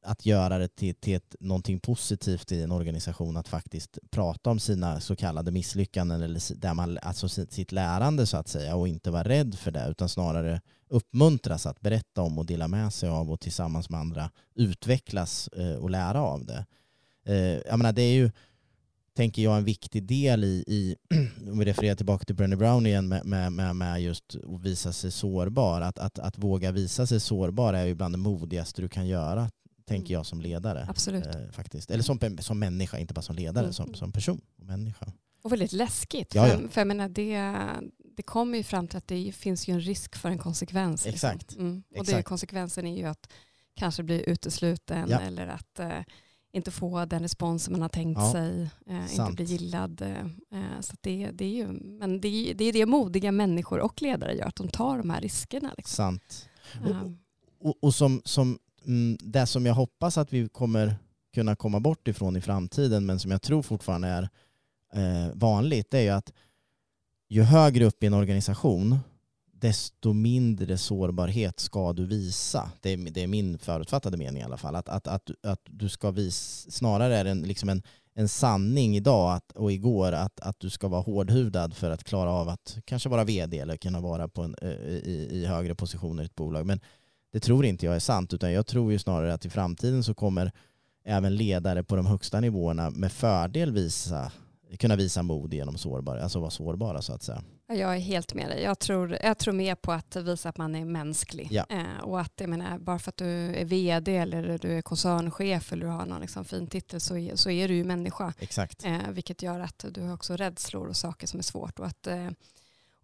att 0.08 0.26
göra 0.26 0.58
det 0.58 0.76
till, 0.76 0.96
till 0.96 1.15
ett, 1.15 1.36
någonting 1.39 1.80
positivt 1.80 2.52
i 2.52 2.62
en 2.62 2.72
organisation 2.72 3.38
att 3.38 3.48
faktiskt 3.48 3.98
prata 4.10 4.50
om 4.50 4.60
sina 4.60 5.00
så 5.00 5.15
kallade 5.15 5.52
misslyckanden 5.52 6.22
eller 6.22 6.56
där 6.56 6.74
man, 6.74 7.00
alltså 7.02 7.30
sitt, 7.30 7.52
sitt 7.52 7.72
lärande 7.72 8.26
så 8.26 8.38
att 8.38 8.48
säga 8.48 8.76
och 8.76 8.88
inte 8.88 9.12
vara 9.12 9.24
rädd 9.24 9.56
för 9.56 9.72
det 9.72 9.88
utan 9.89 10.10
snarare 10.10 10.62
uppmuntras 10.89 11.65
att 11.65 11.82
berätta 11.82 12.22
om 12.22 12.38
och 12.38 12.46
dela 12.46 12.67
med 12.67 12.93
sig 12.93 13.10
av 13.10 13.32
och 13.32 13.39
tillsammans 13.39 13.89
med 13.89 14.00
andra 14.00 14.32
utvecklas 14.56 15.48
eh, 15.48 15.76
och 15.76 15.89
lära 15.89 16.22
av 16.22 16.46
det. 16.46 16.65
Eh, 17.26 17.62
jag 17.70 17.78
menar, 17.78 17.91
det 17.91 18.02
är 18.02 18.13
ju 18.13 18.32
tänker 19.15 19.41
jag 19.41 19.58
en 19.58 19.63
viktig 19.63 20.04
del 20.04 20.43
i, 20.43 20.63
i 20.67 20.96
om 21.52 21.60
vi 21.60 21.65
refererar 21.65 21.96
tillbaka 21.96 22.26
till 22.26 22.36
Brené 22.36 22.56
Brown 22.56 22.86
igen 22.86 23.08
med, 23.08 23.26
med, 23.26 23.52
med, 23.52 23.76
med 23.76 24.02
just 24.02 24.36
att 24.36 24.62
visa 24.62 24.93
sig 24.93 25.12
sårbar. 25.12 25.82
Att, 25.82 26.00
att, 26.00 26.20
att 26.20 26.38
våga 26.38 26.72
visa 26.72 27.08
sig 27.08 27.20
sårbar 27.20 27.74
är 27.74 27.86
ju 27.86 27.96
bland 27.96 28.13
det 28.13 28.17
modigaste 28.17 28.82
du 28.82 28.89
kan 28.89 29.08
göra 29.08 29.50
tänker 29.88 30.13
jag 30.13 30.26
som 30.26 30.41
ledare. 30.41 30.86
Absolut. 30.89 31.26
Eh, 31.26 31.50
faktiskt. 31.52 31.91
Eller 31.91 32.04
som, 32.04 32.19
som 32.39 32.60
människa, 32.60 32.97
inte 32.97 33.13
bara 33.13 33.21
som 33.21 33.36
ledare, 33.36 33.63
Mm. 33.65 33.73
som, 33.73 33.93
som 33.93 34.12
person 34.12 34.41
och 34.60 34.65
människa. 34.65 35.06
Och 35.43 35.52
väldigt 35.52 35.73
läskigt. 35.73 36.36
Ja, 36.36 36.47
ja. 36.47 36.58
För, 36.58 36.67
för 36.67 36.82
jag 36.82 36.88
menar, 36.88 37.10
det, 37.10 37.54
det 38.17 38.23
kommer 38.23 38.58
ju 38.58 38.63
fram 38.63 38.88
till 38.88 38.97
att 38.97 39.08
det 39.08 39.32
finns 39.36 39.67
ju 39.67 39.73
en 39.73 39.82
risk 39.82 40.15
för 40.15 40.30
en 40.30 40.38
konsekvens. 40.38 41.06
liksom. 41.06 41.30
Exakt. 41.30 41.56
Mm. 41.56 41.84
Och 41.89 41.95
det, 41.95 42.02
Exakt. 42.12 42.28
konsekvensen 42.28 42.88
är 42.88 42.97
ju 42.97 43.04
att 43.06 43.30
kanske 43.76 44.04
bli 44.04 44.23
utesluten 44.30 45.08
Ja. 45.10 45.19
eller 45.19 45.47
att 45.47 45.80
eh, 45.80 46.00
inte 46.52 46.71
få 46.71 47.06
den 47.06 47.21
respons 47.21 47.69
man 47.69 47.82
har 47.82 47.89
tänkt 47.89 48.17
Ja. 48.19 48.32
sig, 48.32 48.69
eh, 48.88 49.19
inte 49.19 49.34
bli 49.36 49.45
gillad. 49.45 50.02
Eh, 50.02 50.19
eh, 50.62 50.82
så 50.82 50.95
det, 51.02 51.30
det 51.34 51.45
är 51.45 51.50
ju, 51.56 51.67
men 51.67 52.21
det 52.21 52.28
är, 52.28 52.54
det 52.54 52.65
är 52.65 52.73
det 52.73 52.86
modiga 52.86 53.32
människor 53.32 53.80
och 53.80 54.02
ledare 54.02 54.34
gör, 54.36 54.45
att 54.45 54.56
de 54.56 54.67
tar 54.67 54.97
de 54.97 55.10
här 55.10 55.21
riskerna. 55.21 55.73
Liksom. 55.78 55.95
Sant. 55.95 56.50
Och, 56.86 57.67
och, 57.69 57.76
och 57.84 57.95
som, 57.95 58.21
som 58.26 58.47
mm, 58.47 58.60
Mm, 58.88 59.17
det 59.21 59.45
som 59.45 59.65
jag 59.65 59.73
hoppas 59.73 60.17
att 60.17 60.34
vi 60.34 60.50
kommer 60.50 60.95
kunna 61.34 61.56
komma 61.56 61.80
bort 61.80 62.08
ifrån 62.08 62.38
i 62.38 62.41
framtiden 62.41 63.06
men 63.06 63.19
som 63.19 63.32
jag 63.32 63.41
tror 63.41 63.62
fortfarande 63.62 64.08
är 64.08 64.30
eh, 64.93 65.32
vanligt 65.34 65.91
det 65.91 65.97
är 65.97 66.02
ju 66.02 66.10
att 66.10 66.34
ju 67.30 67.41
högre 67.41 67.86
upp 67.86 68.04
i 68.04 68.08
en 68.08 68.13
organisation 68.13 69.00
desto 69.62 70.13
mindre 70.13 70.78
sårbarhet 70.78 71.60
ska 71.60 71.93
du 71.93 72.06
visa. 72.06 72.71
Det 72.82 72.89
är, 72.89 72.97
det 72.97 73.23
är 73.23 73.28
min 73.28 73.58
förutfattade 73.58 74.17
mening 74.17 74.41
i 74.41 74.45
alla 74.45 74.58
fall. 74.58 74.76
Att, 74.76 74.89
att, 74.89 75.08
att, 75.08 75.32
att 75.43 75.62
du 75.65 75.89
ska 75.89 76.12
visa, 76.12 76.71
snarare 76.71 77.17
är 77.17 77.23
det 77.23 77.32
en, 77.32 77.41
liksom 77.41 77.69
en, 77.69 77.82
en 78.13 78.28
sanning 78.28 78.95
idag 78.95 79.34
att, 79.36 79.52
och 79.52 79.71
igår 79.71 80.12
att, 80.12 80.39
att 80.39 80.60
du 80.60 80.69
ska 80.69 80.88
vara 80.88 81.02
hårdhudad 81.02 81.73
för 81.73 81.91
att 81.91 82.04
klara 82.04 82.32
av 82.32 82.50
att 82.50 82.78
kanske 82.86 83.10
vara 83.10 83.23
vd 83.23 83.60
eller 83.60 83.78
kunna 83.78 84.02
vara 84.02 84.28
på 84.28 84.41
en, 84.41 84.56
eh, 84.62 84.69
i, 84.69 85.28
i 85.32 85.45
högre 85.45 85.76
positioner 85.76 86.23
i 86.23 86.26
ett 86.26 86.36
bolag. 86.36 86.65
Men 86.65 86.80
det 87.38 87.41
tror 87.41 87.65
inte 87.65 87.86
jag 87.86 87.95
är 87.95 88.00
sant 88.00 88.34
utan 88.34 88.52
jag 88.52 88.67
tror 88.67 88.91
ju 88.91 89.00
snarare 89.00 89.34
att 89.34 89.45
i 89.45 89.50
framtiden 89.50 90.04
så 90.04 90.13
kommer 90.13 90.52
även 91.06 91.36
ledare 91.36 91.84
på 91.84 91.95
de 91.95 92.06
högsta 92.06 92.39
nivåerna 92.39 92.89
med 92.89 93.12
fördel 93.12 93.71
visa, 93.71 94.32
kunna 94.80 94.95
visa 94.95 95.23
mod 95.23 95.54
genom 95.54 95.78
sårbar, 95.78 96.17
alltså 96.17 96.39
vara 96.39 96.52
sårbara 96.52 97.02
så 97.02 97.13
att 97.13 97.23
säga. 97.23 97.43
Ja, 97.67 97.76
Jag 97.76 97.95
är 97.95 98.00
helt 98.00 98.34
med 98.34 98.50
dig. 98.50 98.62
Jag 98.63 98.80
tror, 98.80 99.17
jag 99.23 99.38
tror 99.38 99.54
mer 99.54 99.76
på 99.76 99.91
att 99.91 100.15
visa 100.15 100.50
att 100.50 100.58
man 100.58 100.76
är 100.76 100.86
mänsklig. 100.86 101.47
Ja. 101.52 101.65
Eh, 101.69 102.04
och 102.04 102.21
att 102.21 102.34
jag 102.39 102.50
menar, 102.50 102.80
bara 102.80 103.00
för 103.00 103.10
att 103.10 103.17
du 103.17 103.56
är 103.56 103.65
vd 103.65 104.17
eller 104.17 104.58
du 104.58 104.78
är 104.78 104.82
koncernchef 104.82 105.73
eller 105.73 105.86
du 105.86 105.91
har 105.91 106.06
någon 106.06 106.21
liksom 106.21 106.45
fin 106.45 106.67
titel 106.67 107.02
så 107.02 107.30
så 107.36 107.50
är 107.50 107.67
du 107.67 107.76
ju 107.76 107.84
människa. 107.84 108.34
Exakt. 108.39 108.86
Eh, 108.86 109.10
vilket 109.10 109.41
gör 109.41 109.60
att 109.60 109.86
du 109.91 110.02
har 110.02 110.13
också 110.13 110.36
rädslor 110.36 110.88
och 110.88 110.95
saker 110.95 111.28
som 111.28 111.39
är 111.39 111.43
svårt. 111.43 111.80
Och, 111.80 111.86
att, 111.86 112.08
eh, 112.08 112.30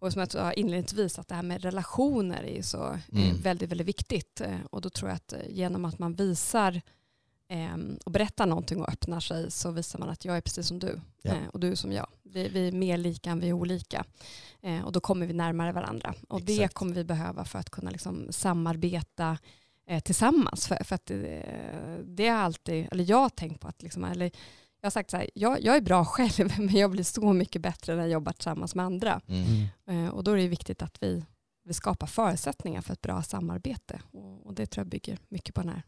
och 0.04 0.12
som 0.12 0.20
jag 0.20 0.32
sa 0.32 0.52
inledningsvis, 0.52 1.18
att 1.18 1.28
det 1.28 1.34
här 1.34 1.42
med 1.42 1.62
relationer 1.62 2.42
är 2.42 2.62
så 2.62 2.90
eh, 2.92 2.98
Mm. 3.12 3.36
väldigt, 3.40 3.70
väldigt 3.70 3.86
viktigt. 3.86 4.40
Eh, 4.40 4.56
och 4.70 4.80
då 4.80 4.90
tror 4.90 5.08
jag 5.10 5.16
att 5.16 5.32
eh, 5.32 5.38
genom 5.48 5.84
att 5.84 5.98
man 5.98 6.14
visar 6.14 6.80
eh, 7.48 7.76
och 8.04 8.12
berättar 8.12 8.46
någonting 8.46 8.80
och 8.80 8.88
öppnar 8.88 9.20
sig 9.20 9.50
så 9.50 9.70
visar 9.70 9.98
man 9.98 10.08
att 10.08 10.24
jag 10.24 10.36
är 10.36 10.40
precis 10.40 10.68
som 10.68 10.78
du 10.78 11.00
Ja. 11.22 11.30
eh, 11.30 11.48
och 11.52 11.60
du 11.60 11.70
är 11.70 11.74
som 11.74 11.92
jag. 11.92 12.06
Vi, 12.22 12.48
vi 12.48 12.68
är 12.68 12.72
mer 12.72 12.96
lika 12.98 13.30
än 13.30 13.40
vi 13.40 13.48
är 13.48 13.52
olika. 13.52 14.04
Eh, 14.62 14.84
och 14.84 14.92
då 14.92 15.00
kommer 15.00 15.26
vi 15.26 15.32
närmare 15.32 15.72
varandra. 15.72 16.14
Och 16.28 16.42
det 16.42 16.52
Exakt. 16.54 16.74
kommer 16.74 16.94
vi 16.94 17.04
behöva 17.04 17.44
för 17.44 17.58
att 17.58 17.70
kunna 17.70 17.90
liksom 17.90 18.26
samarbeta 18.30 19.38
tillsammans. 20.04 20.66
För, 20.66 20.84
för 20.84 20.94
att 20.94 21.06
det, 21.06 21.44
det 22.04 22.26
är 22.26 22.34
alltid, 22.34 22.88
eller 22.92 23.10
jag 23.10 23.16
har 23.16 23.28
tänkt 23.28 23.60
på 23.60 23.68
att, 23.68 23.82
liksom, 23.82 24.04
eller 24.04 24.30
jag 24.84 24.86
har 24.86 24.90
sagt 24.90 25.10
så 25.10 25.16
här, 25.16 25.30
jag, 25.34 25.62
jag 25.62 25.76
är 25.76 25.80
bra 25.80 26.04
själv 26.04 26.58
men 26.58 26.76
jag 26.76 26.90
blir 26.90 27.04
så 27.04 27.32
mycket 27.32 27.62
bättre 27.62 27.94
när 27.94 28.02
jag 28.02 28.10
jobbar 28.10 28.32
tillsammans 28.32 28.74
med 28.74 28.84
andra. 28.84 29.20
Mm. 29.26 29.66
Eh, 30.06 30.14
och 30.14 30.24
då 30.24 30.30
är 30.30 30.36
det 30.36 30.48
viktigt 30.48 30.82
att 30.82 31.02
vi, 31.02 31.24
vi 31.64 31.74
skapar 31.74 32.06
förutsättningar 32.06 32.80
för 32.80 32.92
ett 32.92 33.00
bra 33.00 33.22
samarbete. 33.22 34.00
Och, 34.12 34.46
och 34.46 34.54
det 34.54 34.66
tror 34.66 34.80
jag 34.80 34.90
bygger 34.90 35.18
mycket 35.28 35.54
på 35.54 35.60
den 35.60 35.70
här 35.70 35.82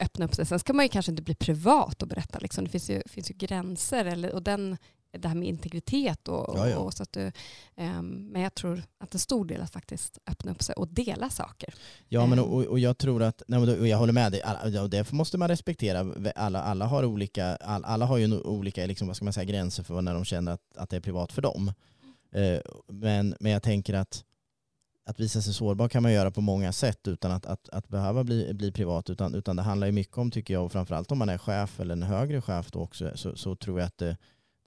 öppna 0.00 0.24
upp 0.24 0.34
sig. 0.34 0.46
Sen 0.46 0.58
ska 0.58 0.72
man 0.72 0.84
ju 0.84 0.88
kanske 0.88 1.12
inte 1.12 1.22
bli 1.22 1.34
privat 1.34 2.02
och 2.02 2.08
berätta. 2.08 2.38
Liksom. 2.38 2.64
Det 2.64 2.70
finns 2.70 2.90
ju, 2.90 3.02
finns 3.06 3.30
ju 3.30 3.34
gränser. 3.34 4.04
Eller, 4.04 4.34
och 4.34 4.42
den, 4.42 4.76
det 5.12 5.28
här 5.28 5.34
med 5.34 5.48
integritet. 5.48 6.28
Och, 6.28 6.58
Ja, 6.58 6.68
ja. 6.68 6.78
och 6.78 6.94
så 6.94 7.02
att 7.02 7.12
du, 7.12 7.32
ehm, 7.76 8.28
men 8.32 8.42
jag 8.42 8.54
tror 8.54 8.82
att 8.98 9.14
en 9.14 9.20
stor 9.20 9.44
del 9.44 9.60
är 9.60 9.64
att 9.64 9.72
faktiskt 9.72 10.18
öppna 10.26 10.50
upp 10.52 10.62
sig 10.62 10.74
och 10.74 10.88
dela 10.88 11.30
saker. 11.30 11.74
Ja, 12.08 12.26
men 12.26 12.38
Eh. 12.38 12.44
och, 12.44 12.64
och 12.64 12.78
jag 12.78 12.98
tror 12.98 13.22
att, 13.22 13.42
nej, 13.48 13.78
och 13.80 13.88
jag 13.88 13.98
håller 13.98 14.12
med 14.12 14.32
dig, 14.32 14.80
och 14.80 14.90
det 14.90 15.12
måste 15.12 15.38
man 15.38 15.48
respektera. 15.48 16.32
Alla, 16.36 16.62
alla 16.62 16.86
har 16.86 17.04
olika, 17.04 17.56
all, 17.56 17.84
alla 17.84 18.06
har 18.06 18.18
ju 18.18 18.40
olika 18.40 18.86
liksom, 18.86 19.06
vad 19.06 19.16
ska 19.16 19.24
man 19.24 19.32
säga, 19.32 19.44
gränser 19.44 19.82
för 19.82 20.02
när 20.02 20.14
de 20.14 20.24
känner 20.24 20.52
att, 20.52 20.76
att 20.76 20.90
det 20.90 20.96
är 20.96 21.00
privat 21.00 21.32
för 21.32 21.42
dem. 21.42 21.72
Eh, 22.32 22.60
men, 22.88 23.34
men 23.40 23.52
jag 23.52 23.62
tänker 23.62 23.94
att 23.94 24.24
att 25.04 25.20
visa 25.20 25.42
sig 25.42 25.54
sårbar 25.54 25.88
kan 25.88 26.02
man 26.02 26.12
göra 26.12 26.30
på 26.30 26.40
många 26.40 26.72
sätt 26.72 27.08
utan 27.08 27.32
att, 27.32 27.46
att, 27.46 27.68
att 27.68 27.88
behöva 27.88 28.24
bli, 28.24 28.54
bli 28.54 28.72
privat. 28.72 29.10
Utan, 29.10 29.34
utan 29.34 29.56
det 29.56 29.62
handlar 29.62 29.86
ju 29.86 29.92
mycket 29.92 30.18
om, 30.18 30.30
tycker 30.30 30.54
jag, 30.54 30.64
och 30.64 30.72
framförallt 30.72 31.12
om 31.12 31.18
man 31.18 31.28
är 31.28 31.38
chef 31.38 31.80
eller 31.80 31.92
en 31.92 32.02
högre 32.02 32.40
chef 32.40 32.70
då 32.70 32.80
också, 32.80 33.10
så, 33.14 33.36
så 33.36 33.56
tror 33.56 33.80
jag 33.80 33.86
att 33.86 33.98
det, 33.98 34.16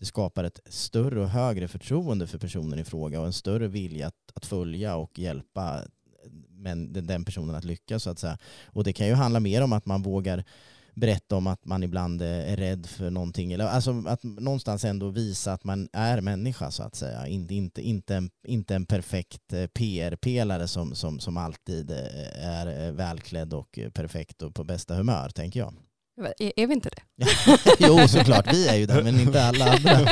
det 0.05 0.09
skapar 0.09 0.43
ett 0.43 0.59
större 0.65 1.21
och 1.21 1.29
högre 1.29 1.67
förtroende 1.67 2.27
för 2.27 2.37
personen 2.37 2.79
i 2.79 2.83
fråga 2.83 3.19
och 3.19 3.25
en 3.25 3.33
större 3.33 3.67
vilja 3.67 4.07
att, 4.07 4.31
att 4.33 4.45
följa 4.45 4.95
och 4.95 5.19
hjälpa 5.19 5.81
men 6.49 6.93
den, 6.93 7.07
den 7.07 7.25
personen 7.25 7.55
att 7.55 7.63
lyckas 7.63 8.03
så 8.03 8.09
att 8.09 8.19
säga. 8.19 8.37
Och 8.65 8.83
det 8.83 8.93
kan 8.93 9.07
ju 9.07 9.13
handla 9.13 9.39
mer 9.39 9.61
om 9.63 9.73
att 9.73 9.85
man 9.85 10.01
vågar 10.01 10.43
berätta 10.93 11.35
om 11.35 11.47
att 11.47 11.65
man 11.65 11.83
ibland 11.83 12.21
är 12.21 12.57
rädd 12.57 12.85
för 12.85 13.09
någonting. 13.09 13.53
Eller, 13.53 13.65
alltså 13.65 14.03
att 14.07 14.23
någonstans 14.23 14.85
ändå 14.85 15.09
visa 15.09 15.53
att 15.53 15.63
man 15.63 15.89
är 15.93 16.21
människa 16.21 16.71
så 16.71 16.83
att 16.83 16.95
säga. 16.95 17.27
Inte, 17.27 17.55
inte, 17.55 17.81
inte, 17.81 18.15
en, 18.15 18.29
inte 18.47 18.75
en 18.75 18.85
perfekt 18.85 19.53
eh, 19.53 19.67
PR-pelare 19.67 20.67
som, 20.67 20.95
som, 20.95 21.19
som 21.19 21.37
alltid 21.37 21.91
eh, 21.91 22.45
är 22.45 22.87
eh, 22.87 22.91
välklädd 22.91 23.53
och 23.53 23.79
perfekt 23.93 24.41
och 24.41 24.55
på 24.55 24.63
bästa 24.63 24.95
humör 24.95 25.29
tänker 25.29 25.59
jag. 25.59 25.73
Är, 26.17 26.51
är 26.55 26.67
vi 26.67 26.73
inte 26.73 26.89
det? 26.89 27.25
jo, 27.87 28.07
såklart. 28.07 28.53
Vi 28.53 28.67
är 28.67 28.75
ju 28.75 28.85
det, 28.85 29.03
men 29.03 29.19
inte 29.19 29.43
alla 29.43 29.65
andra. 29.65 29.99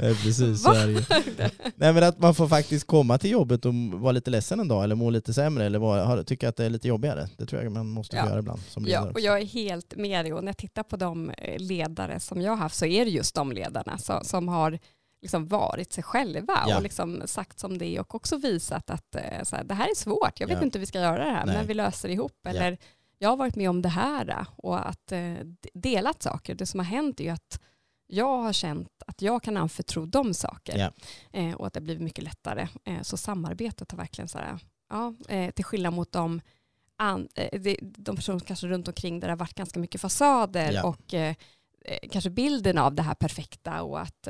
Nej, 0.00 0.14
precis, 0.22 0.62
så 0.62 0.72
är 0.72 0.86
det 0.86 1.50
Nej, 1.76 1.92
men 1.92 2.02
att 2.02 2.18
man 2.18 2.34
får 2.34 2.48
faktiskt 2.48 2.86
komma 2.86 3.18
till 3.18 3.30
jobbet 3.30 3.64
och 3.64 3.74
vara 3.74 4.12
lite 4.12 4.30
ledsen 4.30 4.60
en 4.60 4.68
dag 4.68 4.84
eller 4.84 4.94
må 4.94 5.10
lite 5.10 5.34
sämre 5.34 5.66
eller 5.66 5.78
vara, 5.78 6.24
tycka 6.24 6.48
att 6.48 6.56
det 6.56 6.64
är 6.64 6.70
lite 6.70 6.88
jobbigare. 6.88 7.28
Det 7.38 7.46
tror 7.46 7.62
jag 7.62 7.72
man 7.72 7.88
måste 7.88 8.16
ja. 8.16 8.26
göra 8.28 8.38
ibland 8.38 8.60
som 8.68 8.84
ledare. 8.84 9.06
Ja, 9.06 9.12
och 9.12 9.20
jag 9.20 9.40
är 9.40 9.46
helt 9.46 9.96
med 9.96 10.24
dig. 10.24 10.32
Och 10.32 10.44
när 10.44 10.48
jag 10.48 10.56
tittar 10.56 10.82
på 10.82 10.96
de 10.96 11.30
eh, 11.30 11.58
ledare 11.58 12.20
som 12.20 12.40
jag 12.40 12.52
har 12.52 12.56
haft 12.56 12.76
så 12.76 12.86
är 12.86 13.04
det 13.04 13.10
just 13.10 13.34
de 13.34 13.52
ledarna 13.52 13.98
som, 13.98 14.24
som 14.24 14.48
har 14.48 14.78
liksom 15.22 15.46
varit 15.46 15.92
sig 15.92 16.04
själva 16.04 16.64
ja. 16.68 16.76
och 16.76 16.82
liksom 16.82 17.22
sagt 17.24 17.58
som 17.58 17.78
det 17.78 17.86
är 17.86 18.00
och 18.00 18.14
också 18.14 18.36
visat 18.36 18.90
att 18.90 19.14
eh, 19.14 19.42
så 19.42 19.56
här, 19.56 19.64
det 19.64 19.74
här 19.74 19.90
är 19.90 19.94
svårt, 19.96 20.40
jag 20.40 20.46
vet 20.46 20.58
ja. 20.58 20.64
inte 20.64 20.78
hur 20.78 20.80
vi 20.80 20.86
ska 20.86 21.00
göra 21.00 21.24
det 21.24 21.30
här, 21.30 21.46
Nej. 21.46 21.56
men 21.56 21.66
vi 21.66 21.74
löser 21.74 22.08
det 22.08 22.14
ihop. 22.14 22.46
Eller 22.46 22.78
jag 23.18 23.28
har 23.28 23.36
varit 23.36 23.56
med 23.56 23.70
om 23.70 23.82
det 23.82 23.88
här 23.88 24.46
och 24.56 24.88
att 24.88 25.12
eh, 25.12 25.34
delat 25.74 26.22
saker. 26.22 26.54
Det 26.54 26.66
som 26.66 26.80
har 26.80 26.84
hänt 26.84 27.20
är 27.20 27.24
ju 27.24 27.30
att 27.30 27.60
jag 28.06 28.38
har 28.38 28.52
känt 28.52 29.02
att 29.06 29.22
jag 29.22 29.42
kan 29.42 29.56
anförtro 29.56 30.06
dem 30.06 30.34
saker 30.34 30.76
yeah. 30.76 30.92
eh, 31.32 31.54
och 31.54 31.66
att 31.66 31.72
det 31.72 31.80
blivit 31.80 32.02
mycket 32.02 32.24
lättare. 32.24 32.68
Eh, 32.84 33.02
så 33.02 33.16
samarbetet 33.16 33.90
har 33.90 33.98
verkligen 33.98 34.28
så 34.28 34.38
här, 34.38 34.58
ja, 34.90 35.14
till 35.54 35.64
skillnad 35.64 35.92
mot 35.92 36.12
de, 36.12 36.40
an, 36.96 37.28
de, 37.52 37.78
de 37.82 38.16
personer 38.16 38.40
kanske 38.40 38.66
runt 38.66 38.88
omkring 38.88 39.20
där 39.20 39.28
det 39.28 39.32
har 39.32 39.38
varit 39.38 39.54
ganska 39.54 39.80
mycket 39.80 40.00
fasader 40.00 40.72
yeah. 40.72 40.86
och 40.86 41.14
kanske 42.10 42.30
bilden 42.30 42.78
av 42.78 42.94
det 42.94 43.02
här 43.02 43.14
perfekta 43.14 43.82
och 43.82 44.00
att 44.00 44.28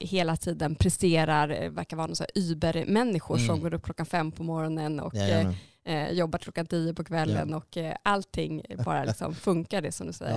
hela 0.00 0.36
tiden 0.36 0.74
presterar, 0.74 1.68
verkar 1.68 1.96
vara 1.96 2.06
någon 2.06 2.26
Uber-människor 2.34 3.36
mm. 3.36 3.46
som 3.46 3.60
går 3.60 3.74
upp 3.74 3.82
klockan 3.82 4.06
fem 4.06 4.32
på 4.32 4.42
morgonen 4.42 5.00
och 5.00 5.14
yeah, 5.14 5.54
eh, 5.86 6.10
jobbar 6.10 6.38
klockan 6.38 6.66
tio 6.66 6.94
på 6.94 7.04
kvällen 7.04 7.50
ja. 7.50 7.56
och 7.56 7.76
eh, 7.76 7.96
allting 8.02 8.62
bara 8.84 9.04
liksom 9.04 9.34
funkar 9.34 9.82
det 9.82 9.92
som 9.92 10.06
du 10.06 10.12
säger. 10.12 10.36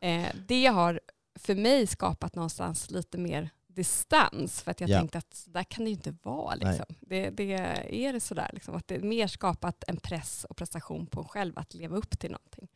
Ja. 0.00 0.08
Eh, 0.08 0.26
det 0.48 0.66
har 0.66 1.00
för 1.38 1.54
mig 1.54 1.86
skapat 1.86 2.34
någonstans 2.34 2.90
lite 2.90 3.18
mer 3.18 3.50
distans 3.66 4.62
för 4.62 4.70
att 4.70 4.80
jag 4.80 4.90
ja. 4.90 4.98
tänkte 4.98 5.18
att 5.18 5.44
där 5.46 5.64
kan 5.64 5.84
det 5.84 5.90
ju 5.90 5.96
inte 5.96 6.14
vara. 6.22 6.54
Liksom. 6.54 6.86
Det, 7.00 7.30
det, 7.30 7.52
är 7.88 8.12
det 8.12 8.20
sådär, 8.20 8.50
liksom, 8.52 8.74
att 8.74 8.88
det 8.88 8.94
är 8.94 9.00
mer 9.00 9.26
skapat 9.26 9.84
en 9.86 9.96
press 9.96 10.46
och 10.50 10.56
prestation 10.56 11.06
på 11.06 11.20
en 11.20 11.28
själv 11.28 11.58
att 11.58 11.74
leva 11.74 11.96
upp 11.96 12.18
till 12.18 12.30
någonting. 12.30 12.68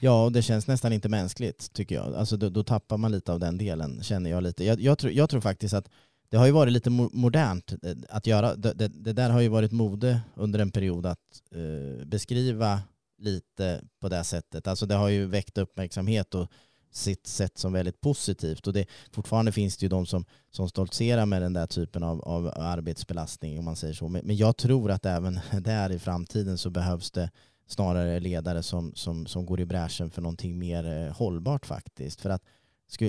Ja, 0.00 0.24
och 0.24 0.32
det 0.32 0.42
känns 0.42 0.66
nästan 0.66 0.92
inte 0.92 1.08
mänskligt 1.08 1.72
tycker 1.72 1.94
jag. 1.94 2.14
Alltså, 2.14 2.36
då, 2.36 2.48
då 2.48 2.64
tappar 2.64 2.96
man 2.96 3.12
lite 3.12 3.32
av 3.32 3.40
den 3.40 3.58
delen, 3.58 4.02
känner 4.02 4.30
jag 4.30 4.42
lite. 4.42 4.64
Jag, 4.64 4.80
jag, 4.80 4.98
tror, 4.98 5.12
jag 5.12 5.30
tror 5.30 5.40
faktiskt 5.40 5.74
att 5.74 5.88
det 6.28 6.36
har 6.36 6.46
ju 6.46 6.52
varit 6.52 6.72
lite 6.72 6.90
modernt 6.90 7.72
eh, 7.72 7.96
att 8.08 8.26
göra, 8.26 8.56
det, 8.56 8.72
det, 8.72 8.88
det 8.88 9.12
där 9.12 9.30
har 9.30 9.40
ju 9.40 9.48
varit 9.48 9.72
mode 9.72 10.20
under 10.34 10.58
en 10.58 10.70
period 10.70 11.06
att 11.06 11.42
eh, 11.54 12.06
beskriva 12.06 12.80
lite 13.18 13.82
på 14.00 14.08
det 14.08 14.24
sättet. 14.24 14.66
Alltså 14.66 14.86
det 14.86 14.94
har 14.94 15.08
ju 15.08 15.26
väckt 15.26 15.58
uppmärksamhet 15.58 16.34
och 16.34 16.48
sitt 16.96 17.26
sätt 17.26 17.58
som 17.58 17.72
väldigt 17.72 18.00
positivt. 18.00 18.66
Och 18.66 18.72
det, 18.72 18.86
fortfarande 19.12 19.52
finns 19.52 19.76
det 19.76 19.84
ju 19.84 19.88
de 19.88 20.06
som, 20.06 20.24
som 20.50 20.68
stoltserar 20.68 21.26
med 21.26 21.42
den 21.42 21.52
där 21.52 21.66
typen 21.66 22.02
av, 22.02 22.20
av 22.20 22.52
arbetsbelastning 22.56 23.58
om 23.58 23.64
man 23.64 23.76
säger 23.76 23.94
så. 23.94 24.08
Men, 24.08 24.26
men 24.26 24.36
jag 24.36 24.56
tror 24.56 24.90
att 24.90 25.06
även 25.06 25.40
där 25.60 25.92
i 25.92 25.98
framtiden 25.98 26.58
så 26.58 26.70
behövs 26.70 27.10
det 27.10 27.30
snarare 27.66 28.20
ledare 28.20 28.62
som, 28.62 28.94
som, 28.94 29.26
som 29.26 29.46
går 29.46 29.60
i 29.60 29.64
bräschen 29.66 30.10
för 30.10 30.22
någonting 30.22 30.58
mer 30.58 31.06
eh, 31.06 31.16
hållbart 31.16 31.66
faktiskt. 31.66 32.20
För 32.20 32.30
att, 32.30 32.42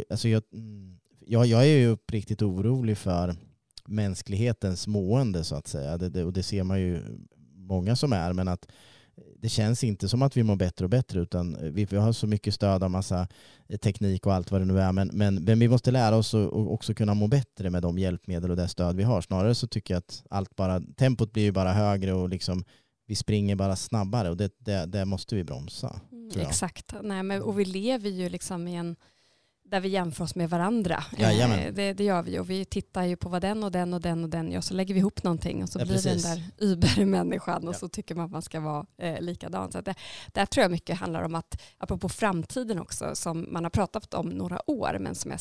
alltså 0.09 0.27
jag, 0.27 0.43
mm, 0.53 0.99
jag, 1.19 1.45
jag 1.45 1.61
är 1.61 1.77
ju 1.77 1.87
uppriktigt 1.87 2.41
orolig 2.41 2.97
för 2.97 3.35
mänsklighetens 3.85 4.87
mående 4.87 5.43
så 5.43 5.55
att 5.55 5.67
säga. 5.67 5.97
Det, 5.97 6.09
det, 6.09 6.23
och 6.23 6.33
det 6.33 6.43
ser 6.43 6.63
man 6.63 6.81
ju 6.81 7.01
många 7.55 7.95
som 7.95 8.13
är. 8.13 8.33
Men 8.33 8.47
att 8.47 8.67
det 9.39 9.49
känns 9.49 9.83
inte 9.83 10.09
som 10.09 10.21
att 10.21 10.37
vi 10.37 10.43
mår 10.43 10.55
bättre 10.55 10.85
och 10.85 10.89
bättre 10.89 11.19
utan 11.19 11.57
vi, 11.73 11.85
vi 11.85 11.97
har 11.97 12.11
så 12.11 12.27
mycket 12.27 12.53
stöd 12.53 12.83
av 12.83 12.91
massa 12.91 13.27
eh, 13.67 13.77
teknik 13.77 14.25
och 14.25 14.33
allt 14.33 14.51
vad 14.51 14.61
det 14.61 14.65
nu 14.65 14.79
är. 14.79 14.91
Men, 14.91 15.09
men, 15.13 15.35
men 15.35 15.59
vi 15.59 15.67
måste 15.67 15.91
lära 15.91 16.15
oss 16.15 16.33
att 16.33 16.53
också 16.53 16.93
kunna 16.93 17.13
må 17.13 17.27
bättre 17.27 17.69
med 17.69 17.81
de 17.81 17.97
hjälpmedel 17.97 18.51
och 18.51 18.57
det 18.57 18.67
stöd 18.67 18.95
vi 18.95 19.03
har. 19.03 19.21
Snarare 19.21 19.55
så 19.55 19.67
tycker 19.67 19.93
jag 19.93 19.99
att 19.99 20.23
allt 20.29 20.55
bara, 20.55 20.79
tempot 20.79 21.33
blir 21.33 21.43
ju 21.43 21.51
bara 21.51 21.73
högre 21.73 22.13
och 22.13 22.29
liksom 22.29 22.63
vi 23.07 23.15
springer 23.15 23.55
bara 23.55 23.75
snabbare 23.75 24.29
och 24.29 24.37
det, 24.37 24.53
det, 24.57 24.85
det 24.85 25.05
måste 25.05 25.35
vi 25.35 25.43
bromsa. 25.43 25.99
Mm, 26.11 26.39
exakt, 26.39 26.93
Nej, 27.03 27.23
men, 27.23 27.41
och 27.41 27.59
vi 27.59 27.65
lever 27.65 28.09
ju 28.09 28.29
liksom 28.29 28.67
i 28.67 28.75
en 28.75 28.95
där 29.69 29.79
vi 29.79 29.87
jämför 29.87 30.23
oss 30.23 30.35
med 30.35 30.49
varandra. 30.49 31.03
Eh, 31.17 31.73
det, 31.73 31.93
det 31.93 32.03
gör 32.03 32.21
vi 32.21 32.39
och 32.39 32.49
vi 32.49 32.65
tittar 32.65 33.03
ju 33.03 33.15
på 33.15 33.29
vad 33.29 33.41
den 33.41 33.63
och 33.63 33.71
den 33.71 33.93
och 33.93 34.01
den 34.01 34.23
och 34.23 34.29
den 34.29 34.51
gör 34.51 34.61
så 34.61 34.73
lägger 34.73 34.93
vi 34.93 34.99
ihop 34.99 35.23
någonting 35.23 35.63
och 35.63 35.69
så 35.69 35.79
ja, 35.79 35.85
blir 35.85 35.95
det 35.95 36.09
den 36.09 36.21
där 36.21 36.43
Uber-människan 36.57 37.67
och 37.67 37.73
ja. 37.73 37.79
så 37.79 37.89
tycker 37.89 38.15
man 38.15 38.25
att 38.25 38.31
man 38.31 38.41
ska 38.41 38.59
vara 38.59 38.85
eh, 38.97 39.21
likadan. 39.21 39.71
Så 39.71 39.81
det, 39.81 39.95
där 40.27 40.45
tror 40.45 40.61
jag 40.61 40.71
mycket 40.71 40.97
handlar 40.97 41.23
om 41.23 41.35
att, 41.35 41.61
apropå 41.77 42.09
framtiden 42.09 42.79
också, 42.79 43.15
som 43.15 43.47
man 43.51 43.63
har 43.63 43.71
pratat 43.71 44.13
om 44.13 44.29
några 44.29 44.69
år 44.69 44.97
men 44.99 45.15
som 45.15 45.31
jag 45.31 45.39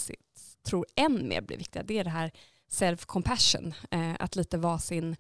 tror 0.68 0.86
än 0.96 1.28
mer 1.28 1.40
blir 1.40 1.58
viktiga, 1.58 1.82
det 1.82 1.98
är 1.98 2.04
det 2.04 2.10
här 2.10 2.32
self-compassion, 2.70 3.74
eh, 3.90 4.14
att 4.18 4.36
lite 4.36 4.58
vara 4.58 4.78
sin 4.78 5.16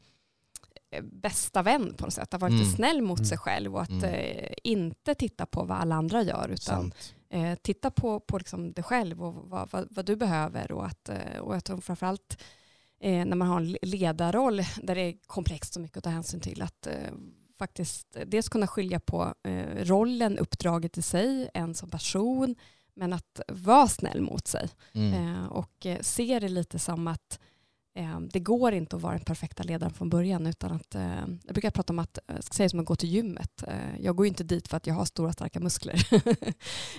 bästa 1.02 1.62
vän 1.62 1.94
på 1.94 2.04
något 2.04 2.14
sätt. 2.14 2.34
Att 2.34 2.40
vara 2.40 2.50
lite 2.50 2.64
mm. 2.64 2.76
snäll 2.76 3.02
mot 3.02 3.18
mm. 3.18 3.26
sig 3.26 3.38
själv 3.38 3.74
och 3.74 3.82
att 3.82 3.88
mm. 3.88 4.04
eh, 4.04 4.52
inte 4.62 5.14
titta 5.14 5.46
på 5.46 5.64
vad 5.64 5.78
alla 5.78 5.94
andra 5.94 6.22
gör 6.22 6.48
utan 6.48 6.92
eh, 7.30 7.54
titta 7.62 7.90
på, 7.90 8.20
på 8.20 8.38
liksom 8.38 8.72
dig 8.72 8.84
själv 8.84 9.24
och 9.24 9.34
vad, 9.34 9.70
vad, 9.70 9.88
vad, 9.90 10.06
du 10.06 10.16
behöver. 10.16 10.72
Och, 10.72 10.86
att, 10.86 11.08
eh, 11.08 11.38
och 11.40 11.54
jag 11.54 11.64
tror 11.64 11.80
framförallt 11.80 12.42
eh, 13.00 13.24
när 13.24 13.36
man 13.36 13.48
har 13.48 13.60
en 13.60 13.76
ledarroll 13.82 14.56
där 14.82 14.94
det 14.94 15.00
är 15.00 15.16
komplext 15.26 15.76
och 15.76 15.82
mycket 15.82 15.96
att 15.96 16.04
ta 16.04 16.10
hänsyn 16.10 16.40
till, 16.40 16.62
att 16.62 16.86
eh, 16.86 17.12
faktiskt 17.58 18.16
dels 18.26 18.48
kunna 18.48 18.66
skilja 18.66 19.00
på 19.00 19.34
eh, 19.42 19.84
rollen, 19.84 20.38
uppdraget 20.38 20.98
i 20.98 21.02
sig, 21.02 21.50
en 21.54 21.74
som 21.74 21.90
person, 21.90 22.54
men 22.94 23.12
att 23.12 23.40
vara 23.48 23.88
snäll 23.88 24.20
mot 24.20 24.46
sig. 24.46 24.68
Mm. 24.92 25.12
Eh, 25.12 25.46
och 25.46 25.86
se 26.00 26.38
det 26.38 26.48
lite 26.48 26.78
som 26.78 27.08
att 27.08 27.38
Eh, 27.38 27.55
det 28.32 28.40
går 28.40 28.72
inte 28.72 28.96
att 28.96 29.02
vara 29.02 29.12
den 29.12 29.24
perfekta 29.24 29.62
ledaren 29.62 29.92
från 29.92 30.10
början 30.10 30.46
utan 30.46 30.72
att, 30.72 30.94
eh, 30.94 31.26
jag 31.44 31.54
brukar 31.54 31.70
prata 31.70 31.92
om 31.92 31.98
att, 31.98 32.18
jag 32.26 32.44
ska 32.44 32.54
säga 32.54 32.68
som 32.68 32.80
att 32.80 32.86
gå 32.86 32.96
till 32.96 33.08
gymmet. 33.08 33.62
Eh, 33.68 34.00
jag 34.00 34.16
går 34.16 34.26
inte 34.26 34.44
dit 34.44 34.68
för 34.68 34.76
att 34.76 34.86
jag 34.86 34.94
har 34.94 35.04
stora 35.04 35.32
starka 35.32 35.60
muskler 35.60 36.08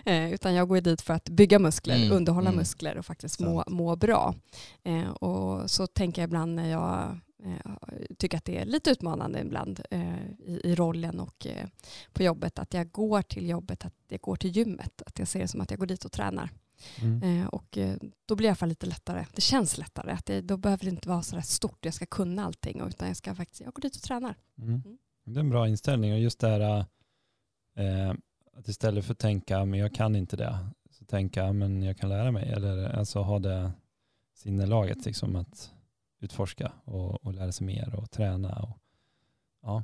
utan 0.33 0.53
jag 0.53 0.67
går 0.67 0.81
dit 0.81 1.01
för 1.01 1.13
att 1.13 1.29
bygga 1.29 1.59
muskler, 1.59 1.95
mm, 1.95 2.11
underhålla 2.11 2.49
mm. 2.49 2.59
muskler 2.59 2.97
och 2.97 3.05
faktiskt 3.05 3.39
må, 3.39 3.63
må 3.67 3.95
bra. 3.95 4.35
Och 5.19 5.71
så 5.71 5.87
tänker 5.87 6.21
jag 6.21 6.27
ibland 6.27 6.55
när 6.55 6.69
jag 6.69 7.19
tycker 8.17 8.37
att 8.37 8.45
det 8.45 8.57
är 8.57 8.65
lite 8.65 8.89
utmanande 8.89 9.39
ibland 9.39 9.81
i, 10.45 10.59
i 10.63 10.75
rollen 10.75 11.19
och 11.19 11.47
på 12.13 12.23
jobbet 12.23 12.59
att 12.59 12.73
jag 12.73 12.91
går 12.91 13.21
till 13.21 13.49
jobbet, 13.49 13.85
att 13.85 13.93
jag 14.07 14.21
går 14.21 14.35
till 14.35 14.49
gymmet, 14.57 15.01
att 15.05 15.19
jag 15.19 15.27
ser 15.27 15.39
det 15.39 15.47
som 15.47 15.61
att 15.61 15.71
jag 15.71 15.79
går 15.79 15.87
dit 15.87 16.05
och 16.05 16.11
tränar. 16.11 16.49
Mm. 17.01 17.41
Eh, 17.41 17.47
och 17.47 17.77
eh, 17.77 17.95
då 18.25 18.35
blir 18.35 18.43
det 18.43 18.47
i 18.47 18.49
alla 18.49 18.55
fall 18.55 18.69
lite 18.69 18.85
lättare. 18.85 19.25
Det 19.33 19.41
känns 19.41 19.77
lättare. 19.77 20.11
Att 20.11 20.25
det, 20.25 20.41
då 20.41 20.57
behöver 20.57 20.85
det 20.85 20.89
inte 20.89 21.09
vara 21.09 21.21
så 21.21 21.35
där 21.35 21.41
stort, 21.41 21.85
jag 21.85 21.93
ska 21.93 22.05
kunna 22.05 22.45
allting, 22.45 22.81
utan 22.87 23.07
jag 23.07 23.17
ska 23.17 23.35
faktiskt, 23.35 23.61
jag 23.61 23.73
går 23.73 23.81
dit 23.81 23.95
och 23.95 24.01
tränar. 24.01 24.35
Mm. 24.57 24.69
Mm. 24.69 24.97
Det 25.25 25.39
är 25.39 25.39
en 25.39 25.49
bra 25.49 25.67
inställning 25.67 26.13
och 26.13 26.19
just 26.19 26.39
det 26.39 26.47
här 26.47 26.85
eh, 27.75 28.13
att 28.57 28.67
istället 28.67 29.05
för 29.05 29.13
att 29.13 29.19
tänka, 29.19 29.65
men 29.65 29.79
jag 29.79 29.95
kan 29.95 30.15
inte 30.15 30.37
det, 30.37 30.57
så 30.91 31.05
tänka, 31.05 31.53
men 31.53 31.83
jag 31.83 31.97
kan 31.97 32.09
lära 32.09 32.31
mig. 32.31 32.49
Eller 32.49 32.89
alltså 32.89 33.19
ha 33.19 33.39
det 33.39 33.71
sinnelaget 34.35 35.05
liksom 35.05 35.35
att 35.35 35.71
utforska 36.19 36.71
och, 36.83 37.25
och 37.25 37.33
lära 37.33 37.51
sig 37.51 37.67
mer 37.67 37.95
och 37.95 38.11
träna. 38.11 38.59
Och, 38.59 38.77
ja. 39.61 39.83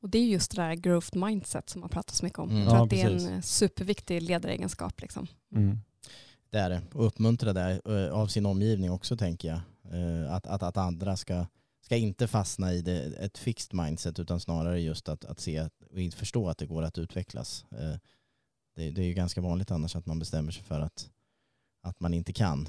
Och 0.00 0.10
det 0.10 0.18
är 0.18 0.26
just 0.26 0.56
det 0.56 0.62
där 0.62 0.74
growth 0.74 1.16
mindset 1.16 1.70
som 1.70 1.80
man 1.80 1.90
pratar 1.90 2.14
så 2.14 2.24
mycket 2.24 2.38
om. 2.38 2.50
Mm. 2.50 2.62
Jag 2.62 2.68
tror 2.68 2.78
ja, 2.78 2.84
att 2.84 2.90
det 2.90 3.02
är 3.02 3.34
en 3.34 3.42
superviktig 3.42 4.22
ledaregenskap. 4.22 5.00
Liksom. 5.00 5.26
Mm. 5.54 5.78
Det 6.56 6.60
är 6.60 6.70
det. 6.70 6.82
Och 6.92 7.06
uppmuntra 7.06 7.52
det 7.52 7.80
eh, 7.84 8.12
av 8.12 8.26
sin 8.26 8.46
omgivning 8.46 8.90
också 8.90 9.16
tänker 9.16 9.48
jag. 9.48 9.60
Eh, 10.00 10.32
att, 10.32 10.46
att, 10.46 10.62
att 10.62 10.76
andra 10.76 11.16
ska, 11.16 11.46
ska 11.82 11.96
inte 11.96 12.26
fastna 12.26 12.74
i 12.74 12.82
det, 12.82 12.98
ett 13.00 13.38
fixed 13.38 13.74
mindset 13.74 14.18
utan 14.18 14.40
snarare 14.40 14.80
just 14.80 15.08
att, 15.08 15.24
att 15.24 15.40
se 15.40 15.60
och 15.62 16.14
förstå 16.14 16.48
att 16.48 16.58
det 16.58 16.66
går 16.66 16.82
att 16.82 16.98
utvecklas. 16.98 17.64
Eh, 17.70 17.96
det, 18.76 18.90
det 18.90 19.02
är 19.02 19.06
ju 19.06 19.14
ganska 19.14 19.40
vanligt 19.40 19.70
annars 19.70 19.96
att 19.96 20.06
man 20.06 20.18
bestämmer 20.18 20.52
sig 20.52 20.62
för 20.62 20.80
att, 20.80 21.10
att 21.82 22.00
man 22.00 22.14
inte 22.14 22.32
kan. 22.32 22.68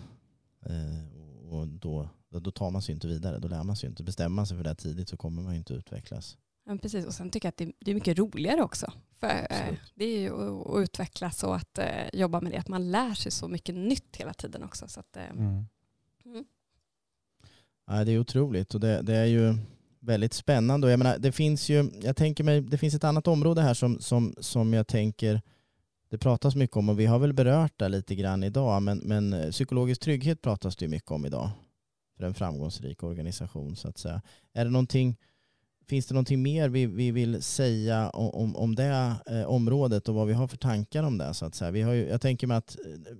Och 1.49 1.67
då, 1.67 2.09
då 2.29 2.51
tar 2.51 2.71
man 2.71 2.81
sig 2.81 2.93
inte 2.93 3.07
vidare, 3.07 3.39
då 3.39 3.47
lär 3.47 3.63
man 3.63 3.75
sig 3.75 3.89
inte. 3.89 4.03
Bestämmer 4.03 4.35
man 4.35 4.47
sig 4.47 4.57
för 4.57 4.63
det 4.63 4.75
tidigt 4.75 5.09
så 5.09 5.17
kommer 5.17 5.41
man 5.41 5.55
inte 5.55 5.73
utvecklas. 5.73 6.37
Ja, 6.67 6.77
precis, 6.81 7.05
och 7.05 7.13
sen 7.13 7.29
tycker 7.29 7.47
jag 7.47 7.51
att 7.51 7.57
det, 7.57 7.71
det 7.79 7.91
är 7.91 7.95
mycket 7.95 8.17
roligare 8.17 8.63
också. 8.63 8.93
För, 9.19 9.47
eh, 9.49 9.75
det 9.95 10.05
är 10.05 10.19
ju 10.19 10.33
att, 10.33 10.83
utvecklas 10.83 11.43
och 11.43 11.55
att 11.55 11.77
eh, 11.77 11.85
jobba 12.13 12.41
med 12.41 12.51
det. 12.51 12.57
Att 12.57 12.67
man 12.67 12.91
lär 12.91 13.13
sig 13.13 13.31
så 13.31 13.47
mycket 13.47 13.75
nytt 13.75 14.15
hela 14.15 14.33
tiden 14.33 14.63
också. 14.63 14.87
Så 14.87 14.99
att, 14.99 15.17
eh, 15.17 15.29
mm. 15.29 15.65
Mm. 16.25 16.45
Ja, 17.87 18.03
det 18.03 18.11
är 18.11 18.19
otroligt 18.19 18.73
och 18.73 18.79
det, 18.79 19.01
det, 19.01 19.15
är 19.15 19.25
ju 19.25 19.55
väldigt 19.99 20.33
spännande. 20.33 20.87
Och 20.87 20.91
jag 20.91 20.97
menar, 20.97 21.17
det 21.17 21.31
finns 21.31 21.69
ju, 21.69 21.89
jag 22.01 22.15
tänker 22.15 22.43
mig, 22.43 22.61
det 22.61 22.77
finns 22.77 22.93
ett 22.93 23.03
annat 23.03 23.27
område 23.27 23.61
här 23.61 23.73
som, 23.73 23.99
som, 23.99 24.35
som 24.39 24.73
jag 24.73 24.87
tänker 24.87 25.41
det 26.09 26.17
pratas 26.17 26.55
mycket 26.55 26.77
om 26.77 26.89
och 26.89 26.99
vi 26.99 27.05
har 27.05 27.19
väl 27.19 27.33
berört 27.33 27.73
det 27.75 27.89
lite 27.89 28.15
grann 28.15 28.43
idag 28.43 28.81
men, 28.83 28.97
men 28.97 29.51
psykologisk 29.51 30.01
trygghet 30.01 30.41
pratas 30.41 30.75
det 30.75 30.85
ju 30.85 30.89
mycket 30.89 31.11
om 31.11 31.25
idag 31.25 31.49
för 32.17 32.23
en 32.23 32.33
framgångsrik 32.33 33.03
organisation 33.03 33.75
så 33.75 33.87
att 33.87 33.97
säga. 33.97 34.21
Är 34.53 34.65
det 34.65 34.71
någonting, 34.71 35.17
finns 35.89 36.05
det 36.05 36.13
någonting 36.13 36.41
mer 36.41 36.69
vi, 36.69 36.85
vi 36.85 37.11
vill 37.11 37.41
säga 37.41 38.09
om, 38.09 38.55
om 38.55 38.75
det 38.75 39.15
eh, 39.25 39.43
området 39.43 40.09
och 40.09 40.15
vad 40.15 40.27
vi 40.27 40.33
har 40.33 40.47
för 40.47 40.57
tankar 40.57 41.03
om 41.03 41.17
det 41.17 41.33
så 41.33 41.45
att 41.45 41.55
säga? 41.55 41.71
Vi 41.71 41.81
har 41.81 41.93
ju, 41.93 42.07
jag 42.07 42.21
tänker 42.21 42.47
mig 42.47 42.57
att 42.57 42.77
eh, 42.85 43.15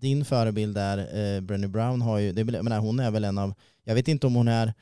din 0.00 0.24
förebild 0.24 0.74
där, 0.74 0.98
eh, 0.98 1.40
Brené 1.40 1.68
Brown, 1.68 2.02
har 2.02 2.18
ju, 2.18 2.32
det, 2.32 2.44
menar, 2.44 2.78
hon 2.78 3.00
är 3.00 3.10
väl 3.10 3.24
en 3.24 3.38
av, 3.38 3.54
jag 3.84 3.94
vet 3.94 4.08
inte 4.08 4.26
om 4.26 4.34
hon 4.34 4.48
är 4.48 4.74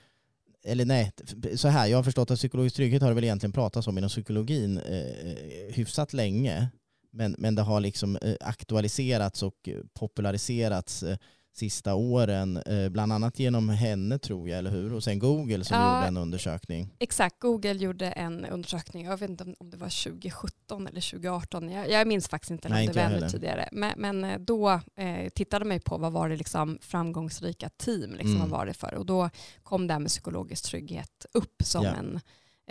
eller 0.64 0.84
nej, 0.84 1.12
så 1.54 1.68
här, 1.68 1.86
jag 1.86 1.98
har 1.98 2.02
förstått 2.02 2.30
att 2.30 2.38
psykologisk 2.38 2.76
trygghet 2.76 3.02
har 3.02 3.08
det 3.08 3.14
väl 3.14 3.24
egentligen 3.24 3.52
pratats 3.52 3.86
om 3.86 3.98
inom 3.98 4.10
psykologin 4.10 4.78
eh, 4.78 4.98
eh 4.98 5.74
hyfsat 5.74 6.12
länge. 6.12 6.68
Men, 7.12 7.34
men 7.38 7.54
det 7.54 7.62
har 7.62 7.80
liksom 7.80 8.16
eh, 8.16 8.34
aktualiserats 8.40 9.42
och 9.42 9.68
populariserats 9.94 11.02
eh, 11.02 11.16
sista 11.52 11.94
åren, 11.94 12.56
eh, 12.56 12.88
bland 12.88 13.12
annat 13.12 13.38
genom 13.38 13.68
henne 13.68 14.18
tror 14.18 14.48
jag, 14.48 14.58
eller 14.58 14.70
hur? 14.70 14.94
Och 14.94 15.04
sen 15.04 15.18
Google 15.18 15.64
som 15.64 15.76
ja, 15.76 15.96
gjorde 15.96 16.08
en 16.08 16.16
undersökning. 16.16 16.94
Exakt, 16.98 17.40
Google 17.40 17.72
gjorde 17.72 18.06
en 18.06 18.44
undersökning, 18.44 19.04
jag 19.04 19.16
vet 19.16 19.30
inte 19.30 19.44
om 19.58 19.70
det 19.70 19.76
var 19.76 20.04
2017 20.04 20.86
eller 20.86 21.10
2018, 21.10 21.70
jag, 21.70 21.90
jag 21.90 22.06
minns 22.06 22.28
faktiskt 22.28 22.50
inte, 22.50 22.68
Nej, 22.68 22.88
om 22.88 22.94
det 22.94 23.00
var 23.00 23.10
ännu 23.10 23.28
tidigare. 23.28 23.68
Men, 23.72 23.92
men, 23.96 24.24
eh, 24.24 24.38
då 24.38 24.80
eh, 24.96 25.28
tittade 25.34 25.64
man 25.64 25.80
på 25.80 25.98
vad 25.98 26.12
var 26.12 26.28
det 26.28 26.36
liksom 26.36 26.78
framgångsrika 26.80 27.68
team, 27.68 28.10
liksom, 28.10 28.36
mm. 28.36 28.40
vad 28.40 28.48
var 28.48 28.66
det 28.66 28.74
för? 28.74 28.94
Och 28.94 29.06
då 29.06 29.30
kom 29.62 29.86
det 29.86 29.92
här 29.92 30.00
med 30.00 30.08
psykologisk 30.08 30.64
trygghet 30.64 31.26
upp 31.32 31.62
som 31.64 31.84
ja. 31.84 31.90
en 31.90 32.20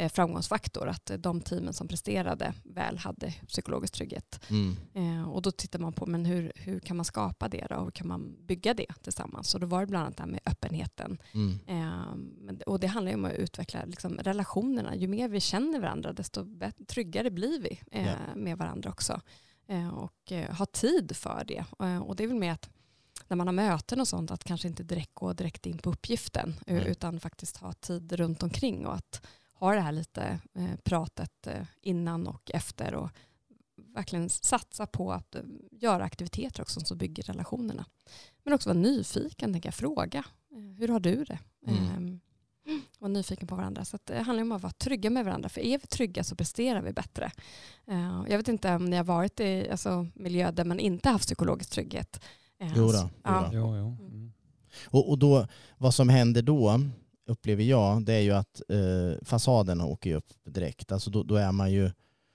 framgångsfaktor 0.07 0.87
att 0.87 1.11
de 1.17 1.41
teamen 1.41 1.73
som 1.73 1.87
presterade 1.87 2.53
väl 2.63 2.97
hade 2.97 3.31
psykologisk 3.47 3.93
trygghet. 3.93 4.39
Mm. 4.49 4.75
Eh, 4.93 5.29
och 5.29 5.41
då 5.41 5.51
tittar 5.51 5.79
man 5.79 5.93
på 5.93 6.05
men 6.05 6.25
hur, 6.25 6.51
hur 6.55 6.79
kan 6.79 6.97
man 6.97 7.05
skapa 7.05 7.47
det 7.47 7.67
då? 7.69 7.75
och 7.75 7.83
hur 7.83 7.91
kan 7.91 8.07
man 8.07 8.45
bygga 8.45 8.73
det 8.73 8.93
tillsammans? 9.03 9.53
Och 9.55 9.59
då 9.59 9.67
var 9.67 9.79
det 9.79 9.87
bland 9.87 10.05
annat 10.05 10.17
det 10.17 10.23
här 10.23 10.29
med 10.29 10.39
öppenheten. 10.45 11.17
Mm. 11.31 11.59
Eh, 11.67 12.55
och 12.65 12.79
det 12.79 12.87
handlar 12.87 13.11
ju 13.11 13.17
om 13.17 13.25
att 13.25 13.33
utveckla 13.33 13.85
liksom, 13.85 14.17
relationerna. 14.17 14.95
Ju 14.95 15.07
mer 15.07 15.29
vi 15.29 15.39
känner 15.39 15.79
varandra 15.79 16.13
desto 16.13 16.45
tryggare 16.87 17.31
blir 17.31 17.61
vi 17.61 17.81
eh, 17.91 18.05
yeah. 18.05 18.35
med 18.35 18.57
varandra 18.57 18.89
också. 18.89 19.21
Eh, 19.67 19.89
och 19.89 20.31
eh, 20.31 20.55
ha 20.55 20.65
tid 20.65 21.15
för 21.15 21.43
det. 21.47 21.65
och 22.01 22.15
det 22.15 22.23
är 22.23 22.27
väl 22.27 22.39
med 22.39 22.53
att 22.53 22.69
när 23.27 23.37
man 23.37 23.47
har 23.47 23.53
möten 23.53 23.99
och 23.99 24.07
sånt 24.07 24.31
att 24.31 24.43
kanske 24.43 24.67
inte 24.67 24.83
direkt 24.83 25.13
gå 25.13 25.33
direkt 25.33 25.65
in 25.65 25.77
på 25.77 25.89
uppgiften 25.89 26.55
mm. 26.67 26.83
utan 26.83 27.19
faktiskt 27.19 27.57
ha 27.57 27.73
tid 27.73 28.13
runt 28.13 28.43
omkring 28.43 28.85
och 28.85 28.95
att 28.95 29.21
ha 29.59 29.75
det 29.75 29.81
här 29.81 29.91
lite 29.91 30.39
eh, 30.53 30.75
pratet 30.83 31.47
eh, 31.47 31.65
innan 31.81 32.27
och 32.27 32.51
efter 32.53 32.95
och 32.95 33.09
verkligen 33.95 34.29
satsa 34.29 34.85
på 34.85 35.11
att 35.11 35.35
eh, 35.35 35.41
göra 35.71 36.03
aktiviteter 36.03 36.61
också 36.61 36.79
som 36.79 36.97
bygger 36.97 37.23
relationerna. 37.23 37.85
Men 38.43 38.53
också 38.53 38.69
vara 38.69 38.79
nyfiken, 38.79 39.53
tänka 39.53 39.71
fråga. 39.71 40.25
Hur 40.77 40.87
har 40.87 40.99
du 40.99 41.23
det? 41.23 41.39
Mm. 41.67 41.83
Ehm, 41.83 42.19
vara 42.99 43.11
nyfiken 43.11 43.47
på 43.47 43.55
varandra. 43.55 43.85
Så 43.85 43.99
det 44.03 44.21
handlar 44.21 44.41
om 44.41 44.51
att 44.51 44.61
vara 44.61 44.73
trygga 44.73 45.09
med 45.09 45.25
varandra. 45.25 45.49
För 45.49 45.61
är 45.61 45.77
vi 45.77 45.87
trygga 45.87 46.23
så 46.23 46.35
presterar 46.35 46.81
vi 46.81 46.93
bättre. 46.93 47.31
Jag 48.27 48.37
vet 48.37 48.47
inte 48.47 48.75
om 48.75 48.85
ni 48.85 48.97
har 48.97 49.03
varit 49.03 49.39
i 49.39 49.69
alltså, 49.71 50.07
miljö 50.15 50.51
där 50.51 50.65
man 50.65 50.79
inte 50.79 51.09
haft 51.09 51.25
psykologisk 51.25 51.69
trygghet. 51.69 52.21
Jo 52.75 52.91
då. 52.91 53.09
Ja. 53.23 53.49
Jo, 53.53 53.75
jo. 53.77 53.97
Mm. 53.99 54.31
Och, 54.85 55.09
och 55.09 55.17
då, 55.17 55.47
vad 55.77 55.93
som 55.93 56.09
händer 56.09 56.41
då, 56.41 56.81
upplever 57.29 57.63
jag, 57.63 58.05
det 58.05 58.13
är 58.13 58.21
ju 58.21 58.31
att 58.31 58.61
eh, 58.69 59.25
fasaden 59.25 59.81
åker 59.81 60.15
upp 60.15 60.27
direkt. 60.45 60.91
Alltså 60.91 61.09
då, 61.09 61.23
då, 61.23 61.35
är 61.35 61.51
man 61.51 61.71
ju, 61.71 61.91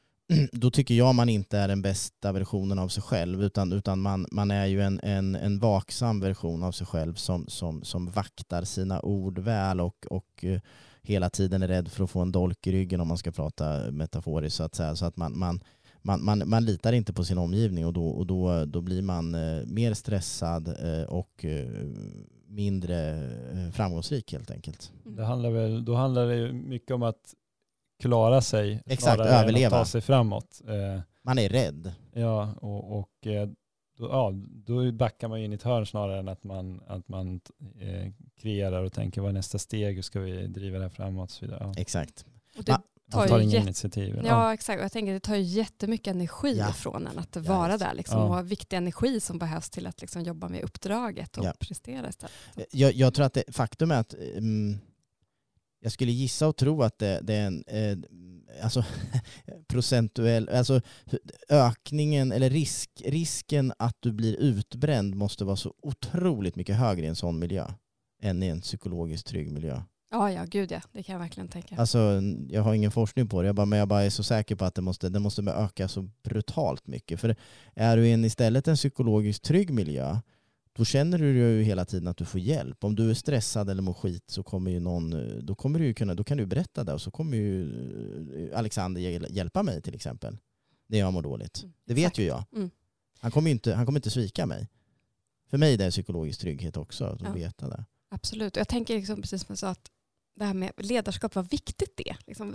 då 0.53 0.71
tycker 0.71 0.95
jag 0.95 1.15
man 1.15 1.29
inte 1.29 1.59
är 1.59 1.69
den 1.69 1.83
bästa 1.83 2.33
versionen 2.33 2.79
av 2.79 2.89
sig 2.89 3.03
själv 3.03 3.43
utan, 3.43 3.73
utan 3.73 4.01
man, 4.01 4.27
man 4.31 4.51
är 4.51 4.67
ju 4.67 4.83
en, 4.83 5.01
en, 5.03 5.35
en 5.35 5.59
vaksam 5.59 6.21
version 6.21 6.63
av 6.63 6.73
sig 6.73 6.87
själv 6.87 7.15
som, 7.15 7.47
som, 7.49 7.85
som 7.85 8.11
vaktar 8.11 8.65
sina 8.65 9.03
ord 9.03 9.39
väl 9.39 9.81
och, 9.81 10.07
och 10.11 10.45
eh, 10.45 10.61
hela 11.03 11.31
tiden 11.31 11.63
är 11.63 11.69
rädd 11.69 11.89
för 11.89 12.05
att 12.05 12.11
få 12.11 12.21
en 12.21 12.33
dolk 12.33 12.67
i 12.67 12.73
ryggen 12.73 13.01
om 13.01 13.09
man 13.09 13.19
ska 13.19 13.33
prata 13.33 13.91
metaforiskt 13.91 14.57
så 14.57 14.63
att 14.63 14.75
säga. 14.75 14.97
Så 14.97 15.07
att 15.07 15.17
man, 15.17 15.39
man, 15.39 15.61
man, 16.03 16.25
man, 16.25 16.43
man 16.47 16.65
litar 16.65 16.93
inte 16.93 17.13
på 17.13 17.25
sin 17.25 17.39
omgivning 17.39 17.87
och 17.87 17.93
då, 17.93 18.07
och 18.07 18.27
då, 18.27 18.65
då 18.65 18.81
blir 18.81 19.03
man 19.03 19.35
eh, 19.35 19.67
mer 19.67 19.95
stressad 19.95 20.69
eh, 20.69 21.05
och 21.05 21.45
eh, 21.45 21.69
mindre 22.55 23.11
eh, 23.53 23.71
framgångsrik 23.71 24.33
helt 24.33 24.51
enkelt. 24.51 24.93
Mm. 25.05 25.17
Det 25.17 25.25
handlar 25.25 25.51
väl, 25.51 25.85
då 25.85 25.95
handlar 25.95 26.27
det 26.27 26.53
mycket 26.53 26.91
om 26.91 27.03
att 27.03 27.35
klara 28.03 28.41
sig 28.41 28.83
Exakt, 28.87 29.21
överleva. 29.21 29.59
Än 29.59 29.67
att 29.67 29.71
ta 29.71 29.85
sig 29.85 30.01
framåt. 30.01 30.63
Eh, 30.69 31.01
man 31.23 31.39
är 31.39 31.49
rädd. 31.49 31.93
Ja, 32.13 32.55
och, 32.61 32.99
och 32.99 33.27
eh, 33.27 33.49
då, 33.99 34.05
ja, 34.07 34.33
då 34.47 34.93
backar 34.93 35.29
man 35.29 35.39
in 35.39 35.53
i 35.53 35.55
ett 35.55 35.63
hörn 35.63 35.87
snarare 35.87 36.19
än 36.19 36.29
att 36.29 36.45
man, 36.45 36.81
att 36.87 37.09
man 37.09 37.41
eh, 37.81 38.13
kreerar 38.41 38.83
och 38.83 38.93
tänker 38.93 39.21
vad 39.21 39.31
är 39.31 39.35
nästa 39.35 39.59
steg, 39.59 39.95
hur 39.95 40.03
ska 40.03 40.21
vi 40.21 40.47
driva 40.47 40.79
det 40.79 40.85
här 40.85 40.91
framåt 40.91 41.25
och 41.25 41.31
så 41.31 41.45
vidare. 41.45 41.61
Ja. 41.63 41.75
Exakt. 41.77 42.27
Och 42.59 42.65
det, 42.65 42.81
tar, 43.11 43.29
tar 43.29 43.41
inga 43.41 43.59
initiativ. 43.59 44.17
Ja, 44.17 44.23
ja, 44.27 44.55
exakt. 44.55 44.79
Och 44.79 44.85
jag 44.85 44.93
tänker 44.93 45.17
att 45.17 45.23
det 45.23 45.27
tar 45.27 45.37
jättemycket 45.37 46.15
energi 46.15 46.57
ja. 46.59 46.73
från 46.73 47.07
en 47.07 47.19
att 47.19 47.37
vara 47.37 47.71
ja, 47.71 47.79
där 47.79 47.95
liksom, 47.95 48.21
och 48.21 48.51
viktig 48.51 48.77
energi 48.77 49.21
som 49.21 49.39
behövs 49.39 49.71
till 49.71 49.87
att 49.87 50.01
liksom, 50.01 50.23
jobba 50.23 50.49
med 50.49 50.63
uppdraget 50.63 51.39
och 51.39 51.59
prestera 51.59 52.09
istället. 52.09 52.33
Jag, 52.71 52.93
jag, 52.93 53.15
tror 53.15 53.27
att 53.27 53.35
det, 53.35 53.45
faktum 53.49 53.91
är 53.91 54.01
att 54.01 54.15
um, 54.37 54.79
jag 55.81 55.93
skulle 55.93 56.13
gissa 56.13 56.49
och 56.49 56.57
tro 56.57 56.83
att 56.83 56.99
det, 56.99 57.21
det 57.23 57.35
är 57.35 57.47
en 57.47 57.65
eh, 57.67 57.99
alltså, 58.65 58.85
procentuell, 59.69 60.49
alltså 60.49 60.81
ökningen 61.49 62.33
eller 62.33 62.51
risk, 62.51 62.91
risken 63.05 63.73
att 63.79 63.97
du 64.01 64.13
blir 64.13 64.37
utbränd 64.37 65.15
måste 65.15 65.45
vara 65.45 65.57
så 65.57 65.75
otroligt 65.83 66.57
mycket 66.57 66.77
högre 66.77 67.05
i 67.05 67.09
en 67.09 67.17
sån 67.17 67.39
miljö 67.39 67.67
än 68.23 68.43
i 68.43 68.47
en 68.47 68.61
psykologiskt 68.61 69.27
trygg 69.27 69.53
miljö. 69.53 69.83
Ja, 70.15 70.33
ja, 70.33 70.45
gud 70.45 70.73
ja. 70.73 70.81
Det 70.93 71.03
kan 71.03 71.13
jag 71.13 71.21
verkligen 71.21 71.49
tänka. 71.49 71.77
Alltså, 71.77 72.21
jag 72.49 72.63
har 72.63 72.75
ingen 72.75 72.91
forskning 72.91 73.29
på 73.29 73.43
det, 73.43 73.47
jag 73.47 73.55
bara, 73.55 73.67
men 73.67 73.79
jag 73.79 73.89
bara 73.89 74.03
är 74.03 74.11
så 74.11 74.23
säker 74.23 74.55
på 74.55 74.65
att 74.65 74.75
det 74.75 74.83
måste, 74.83 75.09
det 75.09 75.19
måste 75.19 75.43
öka 75.43 75.89
så 75.89 76.03
brutalt 76.23 76.87
mycket. 76.87 77.21
För 77.21 77.37
är 77.75 77.97
du 77.97 78.09
in 78.09 78.25
istället 78.25 78.69
en 78.69 78.77
psykologiskt 78.77 79.45
trygg 79.45 79.71
miljö, 79.71 80.19
då 80.73 80.85
känner 80.85 81.19
du 81.19 81.37
ju 81.37 81.63
hela 81.63 81.85
tiden 81.85 82.09
att 82.09 82.17
du 82.17 82.25
får 82.25 82.41
hjälp. 82.41 82.85
Om 82.85 82.95
du 82.95 83.11
är 83.11 83.15
stressad 83.15 83.71
eller 83.71 83.83
mår 83.83 83.95
skit 83.95 84.25
så 84.27 84.43
kommer 84.43 84.71
ju 84.71 84.81
någon, 84.81 85.15
då, 85.47 85.55
kommer 85.55 85.79
du 85.79 85.95
kunna, 85.95 86.15
då 86.15 86.25
kan 86.25 86.39
du 86.39 86.47
berätta 86.47 86.85
det 86.85 86.93
och 86.93 87.01
så 87.01 87.11
kommer 87.11 87.37
ju 87.37 88.51
eh, 88.51 88.59
Alexander 88.59 89.01
hjälpa 89.31 89.63
mig 89.63 89.83
till 89.83 89.95
exempel. 89.95 90.39
När 90.87 90.99
jag 90.99 91.13
mår 91.13 91.23
dåligt. 91.23 91.63
Mm, 91.63 91.75
det 91.87 91.95
vet 91.95 92.03
Exakt. 92.03 92.19
ju 92.19 92.25
jag. 92.25 92.45
Mm. 92.57 92.71
Han, 93.21 93.31
kommer 93.31 93.51
inte, 93.51 93.75
han 93.75 93.87
kommer 93.87 93.99
inte 93.99 94.11
svika 94.11 94.47
mig. 94.47 94.69
För 95.51 95.59
mig 95.59 95.75
är 95.75 95.79
det 95.79 95.91
psykologisk 95.91 96.41
trygghet 96.41 96.77
också, 96.77 97.05
att 97.05 97.23
ja. 97.23 97.33
veta 97.33 97.69
det. 97.69 97.85
Absolut. 98.09 98.57
Jag 98.57 98.69
tänker 98.69 98.95
liksom, 98.95 99.21
precis 99.23 99.41
som 99.41 99.47
jag 99.49 99.59
sa, 99.59 99.69
att 99.69 99.91
det 100.37 100.45
här 100.45 100.55
med 100.55 100.73
ledarskap, 100.77 101.35
vad 101.35 101.51
viktigt 101.51 101.97
det 101.97 102.11
är. 102.11 102.17
Liksom 102.27 102.53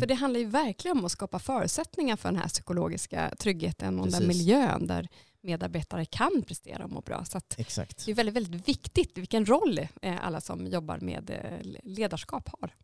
för 0.00 0.06
det 0.06 0.14
handlar 0.14 0.40
ju 0.40 0.46
verkligen 0.46 0.98
om 0.98 1.04
att 1.04 1.12
skapa 1.12 1.38
förutsättningar 1.38 2.16
för 2.16 2.28
den 2.28 2.38
här 2.38 2.48
psykologiska 2.48 3.34
tryggheten 3.38 3.98
och 3.98 4.04
Precis. 4.04 4.18
den 4.18 4.28
miljön 4.28 4.86
där 4.86 5.08
medarbetare 5.40 6.04
kan 6.04 6.42
prestera 6.46 6.84
och 6.84 6.90
må 6.90 7.00
bra. 7.00 7.24
Så. 7.24 7.40
Det 7.56 8.08
är 8.08 8.14
väldigt, 8.14 8.36
väldigt 8.36 8.68
viktigt 8.68 9.18
vilken 9.18 9.46
roll 9.46 9.78
eh, 10.02 10.26
alla 10.26 10.40
som 10.40 10.66
jobbar 10.66 10.98
med 10.98 11.30
eh, 11.30 11.80
ledarskap 11.82 12.48
har. 12.60 12.74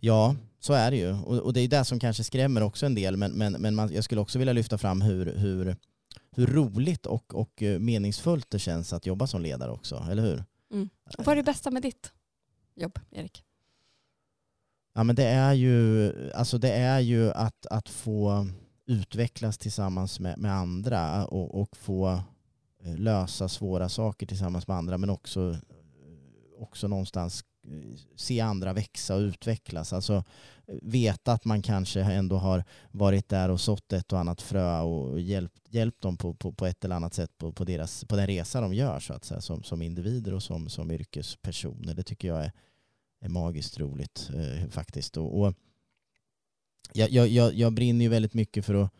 Ja, 0.00 0.36
så 0.60 0.72
är 0.72 0.90
det 0.90 0.96
ju. 0.96 1.12
Och, 1.12 1.38
och 1.38 1.52
det 1.52 1.60
är 1.60 1.68
det 1.68 1.84
som 1.84 2.00
kanske 2.00 2.24
skrämmer 2.24 2.62
också 2.62 2.86
en 2.86 2.94
del. 2.94 3.16
Men, 3.16 3.32
men, 3.32 3.52
men 3.52 3.74
man, 3.74 3.92
jag 3.92 4.04
skulle 4.04 4.20
också 4.20 4.38
vilja 4.38 4.52
lyfta 4.52 4.78
fram 4.78 5.02
hur, 5.02 5.26
hur, 5.26 5.76
hur 6.30 6.46
roligt 6.46 7.06
och, 7.06 7.34
och 7.34 7.62
eh, 7.62 7.78
meningsfullt 7.78 8.50
det 8.50 8.58
känns 8.58 8.92
att 8.92 9.06
jobba 9.06 9.26
som 9.26 9.42
ledare 9.42 9.70
också, 9.70 10.06
eller 10.10 10.22
hur? 10.22 10.44
Mm. 10.72 10.88
Vad 11.18 11.28
är 11.28 11.36
det 11.36 11.42
bästa 11.42 11.70
med 11.70 11.82
ditt 11.82 12.12
jobb, 12.74 12.98
Erik? 13.10 13.45
Ja, 14.96 15.04
men 15.04 15.16
det 15.16 15.24
är 15.24 15.52
ju, 15.52 16.12
alltså 16.32 16.58
det 16.58 16.72
är 16.72 17.00
ju 17.00 17.32
att, 17.32 17.66
att 17.66 17.88
få 17.88 18.46
utvecklas 18.86 19.58
tillsammans 19.58 20.20
med, 20.20 20.38
med 20.38 20.52
andra 20.52 21.26
och, 21.26 21.60
och 21.60 21.76
få 21.76 22.20
eh, 22.84 22.96
lösa 22.96 23.48
svåra 23.48 23.88
saker 23.88 24.26
tillsammans 24.26 24.68
med 24.68 24.76
andra 24.76 24.98
men 24.98 25.10
också, 25.10 25.56
också 26.58 26.88
någonstans 26.88 27.44
eh, 27.68 27.98
se 28.16 28.40
andra 28.40 28.72
växa 28.72 29.14
och 29.14 29.20
utvecklas. 29.20 29.92
Alltså 29.92 30.14
eh, 30.66 30.74
veta 30.82 31.32
att 31.32 31.44
man 31.44 31.62
kanske 31.62 32.00
ändå 32.00 32.36
har 32.36 32.64
varit 32.90 33.28
där 33.28 33.48
och 33.48 33.60
sått 33.60 33.92
ett 33.92 34.12
och 34.12 34.18
annat 34.18 34.42
frö 34.42 34.80
och 34.80 35.20
hjälpt, 35.20 35.62
hjälpt 35.68 36.00
dem 36.00 36.16
på, 36.16 36.34
på, 36.34 36.52
på 36.52 36.66
ett 36.66 36.84
eller 36.84 36.96
annat 36.96 37.14
sätt 37.14 37.38
på, 37.38 37.52
på, 37.52 37.64
deras, 37.64 38.04
på 38.04 38.16
den 38.16 38.26
resa 38.26 38.60
de 38.60 38.74
gör 38.74 39.00
så 39.00 39.12
att 39.12 39.24
säga, 39.24 39.40
som, 39.40 39.62
som 39.62 39.82
individer 39.82 40.34
och 40.34 40.42
som, 40.42 40.68
som 40.68 40.90
yrkespersoner. 40.90 41.94
Det 41.94 42.02
tycker 42.02 42.28
jag 42.28 42.44
är, 42.44 42.52
är 43.20 43.28
magiskt 43.28 43.78
roligt 43.78 44.30
eh, 44.34 44.68
faktiskt. 44.68 45.16
Och, 45.16 45.40
och 45.40 45.54
jag, 46.92 47.28
jag, 47.28 47.54
jag 47.54 47.72
brinner 47.72 48.04
ju 48.04 48.08
väldigt 48.08 48.34
mycket 48.34 48.64
för 48.64 48.74
att, 48.74 48.90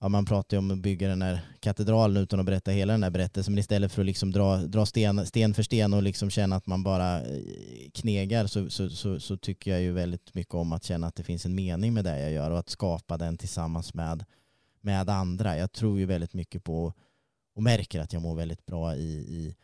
ja, 0.00 0.08
man 0.08 0.24
pratar 0.24 0.56
ju 0.56 0.58
om 0.58 0.70
att 0.70 0.78
bygga 0.78 1.08
den 1.08 1.22
här 1.22 1.40
katedralen 1.60 2.22
utan 2.22 2.40
att 2.40 2.46
berätta 2.46 2.70
hela 2.70 2.92
den 2.92 3.02
här 3.02 3.10
berättelsen. 3.10 3.54
Men 3.54 3.58
istället 3.58 3.92
för 3.92 4.02
att 4.02 4.06
liksom 4.06 4.32
dra, 4.32 4.56
dra 4.56 4.86
sten, 4.86 5.26
sten 5.26 5.54
för 5.54 5.62
sten 5.62 5.94
och 5.94 6.02
liksom 6.02 6.30
känna 6.30 6.56
att 6.56 6.66
man 6.66 6.82
bara 6.82 7.22
eh, 7.22 7.42
knegar 7.94 8.46
så, 8.46 8.70
så, 8.70 8.90
så, 8.90 9.20
så, 9.20 9.36
tycker 9.36 9.70
jag 9.70 9.82
ju 9.82 9.92
väldigt 9.92 10.34
mycket 10.34 10.54
om 10.54 10.72
att 10.72 10.84
känna 10.84 11.06
att 11.06 11.14
det 11.14 11.24
finns 11.24 11.46
en 11.46 11.54
mening 11.54 11.94
med 11.94 12.04
det 12.04 12.20
jag 12.20 12.32
gör 12.32 12.50
och 12.50 12.58
att 12.58 12.68
skapa 12.68 13.18
den 13.18 13.38
tillsammans 13.38 13.94
med, 13.94 14.24
med 14.80 15.08
andra. 15.10 15.56
Jag 15.56 15.72
tror 15.72 15.98
ju 15.98 16.06
väldigt 16.06 16.34
mycket 16.34 16.64
på 16.64 16.92
och 17.54 17.62
märker 17.62 18.00
att 18.00 18.12
jag 18.12 18.22
mår 18.22 18.34
väldigt 18.34 18.66
bra 18.66 18.96
i, 18.96 19.12
i 19.12 19.54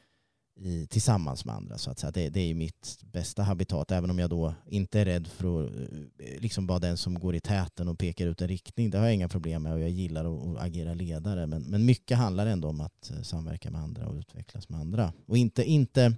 i, 0.59 0.87
tillsammans 0.87 1.45
med 1.45 1.55
andra. 1.55 1.79
Så 1.79 1.91
att 1.91 1.99
säga. 1.99 2.11
Det, 2.11 2.29
det 2.29 2.41
är 2.41 2.55
mitt 2.55 2.99
bästa 3.03 3.43
habitat, 3.43 3.91
även 3.91 4.11
om 4.11 4.19
jag 4.19 4.31
då 4.31 4.55
inte 4.67 5.01
är 5.01 5.05
rädd 5.05 5.27
för 5.27 5.65
att 5.65 5.71
eh, 5.71 6.41
liksom 6.41 6.67
vara 6.67 6.79
den 6.79 6.97
som 6.97 7.15
går 7.15 7.35
i 7.35 7.41
täten 7.41 7.89
och 7.89 7.99
pekar 7.99 8.27
ut 8.27 8.43
en 8.43 8.49
riktning. 8.49 8.91
Det 8.91 8.99
har 8.99 9.05
jag 9.05 9.15
inga 9.15 9.29
problem 9.29 9.63
med 9.63 9.73
och 9.73 9.81
jag 9.81 9.91
gillar 9.91 10.25
att, 10.25 10.57
att 10.57 10.65
agera 10.67 10.95
ledare. 10.95 11.47
Men, 11.47 11.63
men 11.63 11.85
mycket 11.85 12.19
handlar 12.19 12.47
ändå 12.47 12.69
om 12.69 12.81
att 12.81 13.11
eh, 13.11 13.23
samverka 13.23 13.71
med 13.71 13.81
andra 13.81 14.07
och 14.07 14.15
utvecklas 14.15 14.69
med 14.69 14.81
andra. 14.81 15.13
Och 15.27 15.37
inte, 15.37 15.65
inte, 15.65 16.15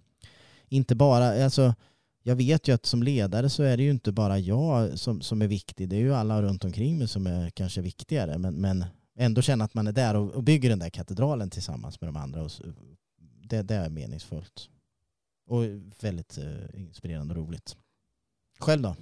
inte 0.69 0.95
bara, 0.95 1.45
alltså, 1.45 1.75
jag 2.23 2.37
vet 2.37 2.69
ju 2.69 2.75
att 2.75 2.87
som 2.87 3.03
ledare 3.03 3.49
så 3.49 3.63
är 3.63 3.77
det 3.77 3.83
ju 3.83 3.91
inte 3.91 4.13
bara 4.13 4.39
jag 4.39 4.99
som, 4.99 5.21
som 5.21 5.43
är 5.43 5.47
viktig. 5.47 5.89
Det 5.89 5.97
är 5.97 6.01
ju 6.01 6.15
alla 6.15 6.43
runt 6.43 6.65
omkring 6.65 6.99
mig 6.99 7.09
som 7.09 7.27
är 7.27 7.51
kanske 7.51 7.81
viktigare. 7.81 8.39
Men, 8.39 8.55
men 8.55 8.85
ändå 9.19 9.43
känna 9.43 9.65
att 9.65 9.75
man 9.75 9.87
är 9.87 9.93
där 9.93 10.15
och, 10.17 10.31
och 10.31 10.43
bygger 10.43 10.71
den 10.71 10.79
där 10.79 10.91
katedralen 10.91 11.51
tillsammans 11.51 12.01
med 12.01 12.09
de 12.09 12.17
andra 12.17 12.43
och 12.43 12.51
det, 13.51 13.63
det 13.63 13.75
är 13.75 13.91
meningsfullt. 13.91 14.69
Och 15.47 15.63
väldigt 16.01 16.39
eh, 16.39 16.81
inspirerande 16.81 17.35
och 17.35 17.41
roligt. 17.41 17.77
Själv 18.59 18.83
då? 18.83 18.97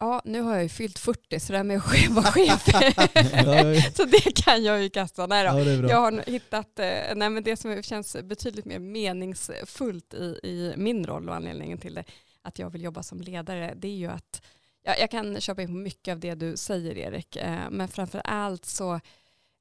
Ja, 0.00 0.22
nu 0.24 0.40
har 0.40 0.54
jag 0.54 0.62
ju 0.62 0.68
fyllt 0.68 0.98
40 0.98 1.40
så 1.40 1.52
det 1.52 1.56
här 1.56 1.64
med 1.64 1.76
att 1.76 2.08
vara 2.08 2.24
chef, 2.24 2.64
så 3.96 4.04
det 4.04 4.44
kan 4.44 4.64
jag 4.64 4.82
ju 4.82 4.90
kasta. 4.90 5.26
Nej 5.26 5.44
då. 5.44 5.58
Ja, 5.58 5.88
jag 5.88 6.00
har 6.00 6.30
hittat 6.30 6.78
eh, 6.78 7.14
nej, 7.16 7.30
men 7.30 7.42
det 7.42 7.56
som 7.56 7.82
känns 7.82 8.16
betydligt 8.22 8.64
mer 8.64 8.78
meningsfullt 8.78 10.14
i, 10.14 10.40
i 10.42 10.74
min 10.76 11.06
roll 11.06 11.28
och 11.28 11.34
anledningen 11.34 11.78
till 11.78 11.94
det, 11.94 12.04
att 12.42 12.58
jag 12.58 12.70
vill 12.70 12.82
jobba 12.82 13.02
som 13.02 13.20
ledare, 13.20 13.74
det 13.76 13.88
är 13.88 13.96
ju 13.96 14.06
att 14.06 14.42
jag, 14.82 15.00
jag 15.00 15.10
kan 15.10 15.40
köpa 15.40 15.62
in 15.62 15.68
på 15.68 15.74
mycket 15.74 16.12
av 16.12 16.20
det 16.20 16.34
du 16.34 16.56
säger 16.56 16.98
Erik, 16.98 17.36
eh, 17.36 17.70
men 17.70 17.88
framför 17.88 18.20
allt 18.24 18.64
så 18.64 19.00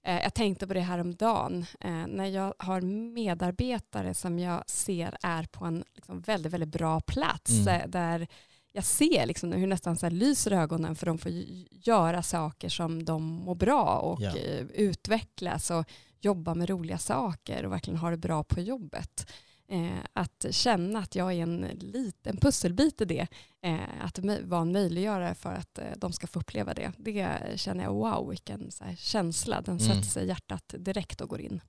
jag 0.03 0.33
tänkte 0.33 0.67
på 0.67 0.73
det 0.73 0.79
här 0.79 0.99
om 0.99 1.15
dagen 1.15 1.65
eh, 1.79 2.07
när 2.07 2.25
jag 2.25 2.53
har 2.59 2.81
medarbetare 3.13 4.13
som 4.13 4.39
jag 4.39 4.69
ser 4.69 5.17
är 5.21 5.43
på 5.43 5.65
en 5.65 5.83
liksom 5.95 6.21
väldigt, 6.21 6.53
väldigt 6.53 6.69
bra 6.69 7.01
plats 7.01 7.51
mm. 7.51 7.81
Eh, 7.81 7.87
där 7.87 8.27
jag 8.71 8.83
ser 8.83 9.25
liksom 9.25 9.51
hur 9.51 9.67
nästan 9.67 9.97
så 9.97 10.05
här 10.05 10.11
lyser 10.11 10.51
ögonen 10.51 10.95
för 10.95 11.05
de 11.05 11.17
får 11.17 11.31
göra 11.71 12.23
saker 12.23 12.69
som 12.69 13.05
de 13.05 13.23
mår 13.23 13.55
bra 13.55 13.97
och 13.97 14.21
ja. 14.21 14.33
utvecklas 14.73 15.71
och 15.71 15.85
jobba 16.19 16.55
med 16.55 16.69
roliga 16.69 16.97
saker 16.97 17.65
och 17.65 17.71
verkligen 17.71 17.99
ha 17.99 18.09
det 18.09 18.17
bra 18.17 18.43
på 18.43 18.61
jobbet. 18.61 19.31
Eh, 19.69 19.99
att 20.13 20.45
känna 20.51 20.99
att 20.99 21.15
jag 21.15 21.33
är 21.33 21.43
en 21.43 21.61
liten 21.79 22.37
pusselbit 22.37 23.01
i 23.01 23.05
det, 23.05 23.27
eh, 23.61 24.05
att 24.05 24.19
vara 24.43 24.61
en 24.61 24.71
möjliggörare 24.71 25.35
för 25.35 25.53
att 25.53 25.77
eh, 25.77 25.85
de 25.97 26.13
ska 26.13 26.27
få 26.27 26.39
uppleva 26.39 26.73
det, 26.73 26.91
det 26.97 27.39
känner 27.55 27.83
jag, 27.83 27.93
wow 27.93 28.29
vilken 28.29 28.71
så 28.71 28.83
här, 28.83 28.95
känsla, 28.95 29.61
den 29.61 29.77
mm. 29.77 29.87
sätter 29.87 30.09
sig 30.09 30.23
i 30.23 30.27
hjärtat 30.27 30.73
direkt 30.77 31.21
och 31.21 31.29
går 31.29 31.41
in. 31.41 31.61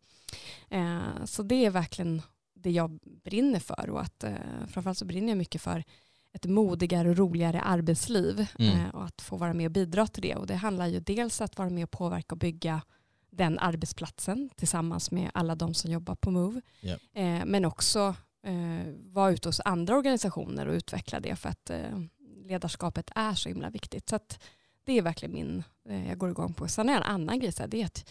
Eh, 0.69 1.25
så 1.25 1.43
det 1.43 1.65
är 1.65 1.71
verkligen 1.71 2.23
det 2.55 2.71
jag 2.71 2.99
brinner 3.25 3.61
för 3.61 3.91
och 3.91 4.01
att 4.01 4.25
eh, 4.25 4.33
framförallt 4.69 4.99
så 4.99 5.05
brinner 5.05 5.29
jag 5.29 5.39
mycket 5.39 5.63
för 5.63 5.85
ett 6.33 6.45
modigare 6.45 7.11
och 7.11 7.17
roligare 7.17 7.61
arbetsliv 7.61 8.47
mm. 8.59 8.81
Eh, 8.81 8.95
och 8.95 9.05
att 9.05 9.23
få 9.23 9.37
vara 9.37 9.55
med 9.55 9.67
och 9.67 9.73
bidra 9.73 10.07
till 10.07 10.23
det. 10.23 10.35
Och 10.35 10.47
det 10.47 10.55
handlar 10.55 10.87
ju 10.87 11.01
dels 11.01 11.41
att 11.41 11.59
vara 11.59 11.71
med 11.71 11.85
och 11.85 11.91
påverka 11.91 12.35
och 12.35 12.39
bygga 12.39 12.83
den 13.31 13.59
arbetsplatsen 13.59 14.51
tillsammans 14.57 15.11
med 15.11 15.31
alla 15.35 15.55
de 15.55 15.75
som 15.75 15.91
jobbar 15.91 16.15
på 16.15 16.31
Move. 16.31 16.61
Yeah. 16.81 17.01
Eh, 17.15 17.47
men 17.47 17.65
också 17.65 18.15
eh, 18.43 18.95
vara 19.13 19.31
ute 19.31 19.49
hos 19.49 19.61
andra 19.65 19.97
organisationer 19.97 20.67
och 20.67 20.75
utveckla 20.75 21.21
det 21.21 21.37
för 21.37 21.49
att 21.49 21.71
eh, 21.71 22.01
ledarskapet 22.45 23.11
är 23.15 23.35
så 23.35 23.49
himla 23.49 23.71
viktigt. 23.71 24.09
Så 24.09 24.19
det 24.85 24.99
är 24.99 25.03
verkligen 25.03 25.35
min, 25.35 25.63
eh, 25.89 26.09
jag 26.09 26.19
går 26.19 26.31
igång 26.31 26.55
på. 26.55 26.69
Sen 26.69 26.89
är 26.89 26.97
en 26.97 27.03
annan 27.03 27.41
grej, 27.41 27.53
så 27.53 27.63
här, 27.63 27.69
det 27.69 27.83
är 27.83 27.87
att, 27.87 28.11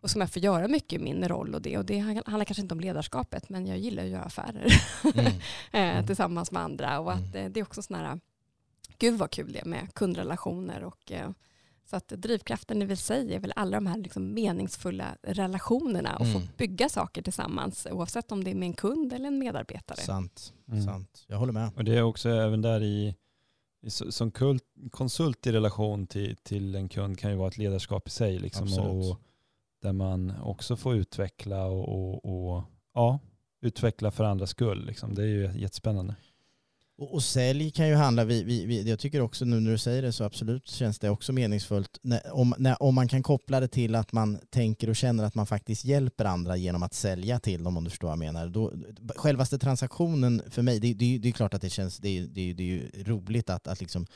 och 0.00 0.10
som 0.10 0.20
jag 0.20 0.30
får 0.30 0.42
göra 0.42 0.68
mycket 0.68 1.00
i 1.00 1.04
min 1.04 1.28
roll 1.28 1.54
och 1.54 1.62
det, 1.62 1.78
och 1.78 1.84
det 1.84 1.98
handlar 1.98 2.44
kanske 2.44 2.62
inte 2.62 2.74
om 2.74 2.80
ledarskapet, 2.80 3.48
men 3.48 3.66
jag 3.66 3.78
gillar 3.78 4.02
att 4.02 4.08
göra 4.08 4.22
affärer 4.22 4.66
mm. 5.14 5.26
Eh, 5.72 5.96
mm. 5.96 6.06
tillsammans 6.06 6.50
med 6.50 6.62
andra 6.62 7.00
och 7.00 7.12
att 7.12 7.34
mm. 7.34 7.52
det 7.52 7.60
är 7.60 7.64
också 7.64 7.82
sådana 7.82 8.08
här, 8.08 8.20
gud 8.98 9.18
vad 9.18 9.30
kul 9.30 9.52
det 9.52 9.60
är 9.60 9.64
med 9.64 9.94
kundrelationer 9.94 10.84
och 10.84 11.12
eh, 11.12 11.30
så 11.86 11.96
att 11.96 12.08
drivkraften 12.08 12.90
i 12.90 12.96
sig 12.96 13.34
är 13.34 13.40
väl 13.40 13.52
alla 13.56 13.76
de 13.76 13.86
här 13.86 13.98
liksom 13.98 14.34
meningsfulla 14.34 15.16
relationerna 15.22 16.16
och 16.16 16.26
mm. 16.26 16.40
få 16.40 16.48
bygga 16.56 16.88
saker 16.88 17.22
tillsammans 17.22 17.86
oavsett 17.90 18.32
om 18.32 18.44
det 18.44 18.50
är 18.50 18.54
med 18.54 18.66
en 18.66 18.72
kund 18.72 19.12
eller 19.12 19.26
en 19.26 19.38
medarbetare. 19.38 20.00
Sant, 20.00 20.52
mm. 20.68 20.84
sant. 20.84 21.24
jag 21.26 21.36
håller 21.36 21.52
med. 21.52 21.70
Och 21.76 21.84
det 21.84 21.96
är 21.96 22.02
också 22.02 22.28
även 22.28 22.62
där 22.62 22.82
i, 22.82 23.14
som 23.88 24.30
kult, 24.30 24.64
konsult 24.90 25.46
i 25.46 25.52
relation 25.52 26.06
till, 26.06 26.36
till 26.36 26.74
en 26.74 26.88
kund 26.88 27.18
kan 27.18 27.30
ju 27.30 27.36
vara 27.36 27.48
ett 27.48 27.58
ledarskap 27.58 28.08
i 28.08 28.10
sig. 28.10 28.38
Liksom, 28.38 28.78
och, 28.78 29.20
där 29.82 29.92
man 29.92 30.32
också 30.42 30.76
får 30.76 30.94
utveckla 30.94 31.66
och, 31.66 31.88
och, 31.88 32.24
och 32.24 32.64
ja, 32.94 33.18
utveckla 33.60 34.10
för 34.10 34.24
andras 34.24 34.50
skull. 34.50 34.86
Liksom. 34.86 35.14
Det 35.14 35.22
är 35.22 35.26
ju 35.26 35.50
jättespännande. 35.54 36.16
Och, 36.98 37.14
och 37.14 37.22
sälj 37.22 37.70
kan 37.70 37.88
ju 37.88 37.94
handla, 37.94 38.24
vi, 38.24 38.42
vi, 38.42 38.66
vi, 38.66 38.88
jag 38.88 38.98
tycker 38.98 39.20
också 39.20 39.44
nu 39.44 39.60
när 39.60 39.70
du 39.70 39.78
säger 39.78 40.02
det 40.02 40.12
så 40.12 40.24
absolut 40.24 40.68
känns 40.68 40.98
det 40.98 41.10
också 41.10 41.32
meningsfullt 41.32 41.98
när, 42.02 42.32
om, 42.32 42.54
när, 42.58 42.82
om 42.82 42.94
man 42.94 43.08
kan 43.08 43.22
koppla 43.22 43.60
det 43.60 43.68
till 43.68 43.94
att 43.94 44.12
man 44.12 44.38
tänker 44.50 44.88
och 44.88 44.96
känner 44.96 45.24
att 45.24 45.34
man 45.34 45.46
faktiskt 45.46 45.84
hjälper 45.84 46.24
andra 46.24 46.56
genom 46.56 46.82
att 46.82 46.94
sälja 46.94 47.40
till 47.40 47.64
dem 47.64 47.76
om 47.76 47.84
du 47.84 47.90
förstår 47.90 48.08
vad 48.08 48.12
jag 48.12 48.18
menar. 48.18 48.48
Då, 48.48 48.72
självaste 49.16 49.58
transaktionen 49.58 50.42
för 50.50 50.62
mig, 50.62 50.80
det, 50.80 50.94
det, 50.94 51.18
det 51.18 51.28
är 51.28 51.32
klart 51.32 51.54
att 51.54 51.62
det 51.62 51.70
känns, 51.70 51.98
det, 51.98 52.20
det, 52.20 52.52
det 52.52 52.62
är 52.62 52.66
ju 52.66 52.90
roligt 53.04 53.50
att, 53.50 53.66
att 53.66 53.80
liksom 53.80 54.06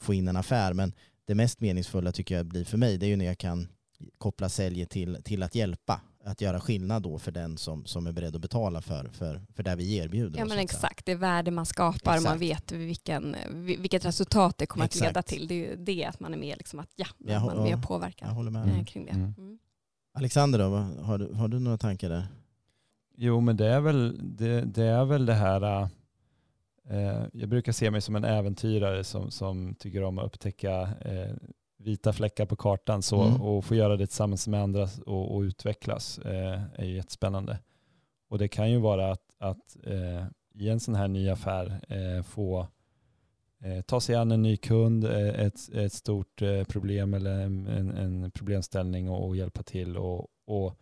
få 0.00 0.14
in 0.14 0.28
en 0.28 0.36
affär 0.36 0.72
men 0.72 0.92
det 1.26 1.34
mest 1.34 1.60
meningsfulla 1.60 2.12
tycker 2.12 2.36
jag 2.36 2.46
blir 2.46 2.64
för 2.64 2.78
mig 2.78 2.98
det 2.98 3.06
är 3.06 3.08
ju 3.08 3.16
när 3.16 3.24
jag 3.24 3.38
kan 3.38 3.68
koppla 4.18 4.48
säljet 4.48 4.90
till, 4.90 5.18
till 5.24 5.42
att 5.42 5.54
hjälpa 5.54 6.00
att 6.24 6.40
göra 6.40 6.60
skillnad 6.60 7.02
då 7.02 7.18
för 7.18 7.32
den 7.32 7.58
som, 7.58 7.84
som 7.84 8.06
är 8.06 8.12
beredd 8.12 8.34
att 8.34 8.40
betala 8.40 8.80
för, 8.80 9.08
för, 9.08 9.40
för 9.54 9.62
det 9.62 9.76
vi 9.76 9.96
erbjuder. 9.96 10.38
Ja 10.38 10.44
men 10.44 10.58
exakt, 10.58 11.06
det 11.06 11.14
värde 11.14 11.50
man 11.50 11.66
skapar 11.66 12.16
och 12.16 12.22
man 12.22 12.38
vet 12.38 12.72
vilken, 12.72 13.36
vilket 13.52 14.04
resultat 14.04 14.58
det 14.58 14.66
kommer 14.66 14.84
exakt. 14.84 15.02
att 15.02 15.08
leda 15.08 15.22
till. 15.22 15.48
Det 15.48 15.54
är 15.54 15.70
ju 15.70 15.76
det 15.76 16.04
att 16.04 16.20
man 16.20 16.34
är 16.34 16.38
med, 16.38 16.58
liksom 16.58 16.78
att, 16.78 16.90
ja, 16.96 17.06
jag, 17.18 17.42
man 17.42 17.58
är 17.58 17.62
med 17.62 17.74
och 17.74 17.82
påverkar 17.82 18.26
jag 18.26 18.34
håller 18.34 18.50
med. 18.50 18.68
Mm. 18.68 18.84
kring 18.84 19.04
det. 19.04 19.12
Mm. 19.12 19.34
Mm. 19.38 19.58
Alexander 20.14 20.58
då, 20.58 20.68
har 21.02 21.18
du, 21.18 21.34
har 21.34 21.48
du 21.48 21.58
några 21.58 21.78
tankar 21.78 22.08
där? 22.08 22.26
Jo 23.16 23.40
men 23.40 23.56
det 23.56 23.66
är 23.66 23.80
väl 23.80 24.20
det, 24.36 24.60
det, 24.60 24.84
är 24.84 25.04
väl 25.04 25.26
det 25.26 25.34
här, 25.34 25.82
eh, 26.90 27.22
jag 27.32 27.48
brukar 27.48 27.72
se 27.72 27.90
mig 27.90 28.00
som 28.00 28.16
en 28.16 28.24
äventyrare 28.24 29.04
som, 29.04 29.30
som 29.30 29.74
tycker 29.74 30.02
om 30.02 30.18
att 30.18 30.26
upptäcka 30.26 30.80
eh, 31.00 31.34
vita 31.84 32.12
fläckar 32.12 32.46
på 32.46 32.56
kartan 32.56 33.02
så, 33.02 33.22
mm. 33.22 33.42
och 33.42 33.64
få 33.64 33.74
göra 33.74 33.96
det 33.96 34.06
tillsammans 34.06 34.48
med 34.48 34.62
andra 34.62 34.88
och, 35.06 35.34
och 35.36 35.40
utvecklas 35.40 36.18
eh, 36.18 36.60
är 36.74 36.84
jättespännande. 36.84 37.58
Och 38.28 38.38
det 38.38 38.48
kan 38.48 38.70
ju 38.70 38.78
vara 38.78 39.12
att, 39.12 39.22
att 39.38 39.76
eh, 39.82 40.26
i 40.54 40.68
en 40.68 40.80
sån 40.80 40.94
här 40.94 41.08
ny 41.08 41.28
affär 41.28 41.80
eh, 41.88 42.22
få 42.22 42.66
eh, 43.64 43.80
ta 43.80 44.00
sig 44.00 44.14
an 44.14 44.32
en 44.32 44.42
ny 44.42 44.56
kund, 44.56 45.04
eh, 45.04 45.40
ett, 45.40 45.74
ett 45.74 45.92
stort 45.92 46.42
eh, 46.42 46.64
problem 46.64 47.14
eller 47.14 47.40
en, 47.40 47.66
en 47.90 48.30
problemställning 48.30 49.10
och, 49.10 49.26
och, 49.26 49.36
hjälpa 49.36 49.62
till. 49.62 49.96
Och, 49.96 50.28
och 50.46 50.78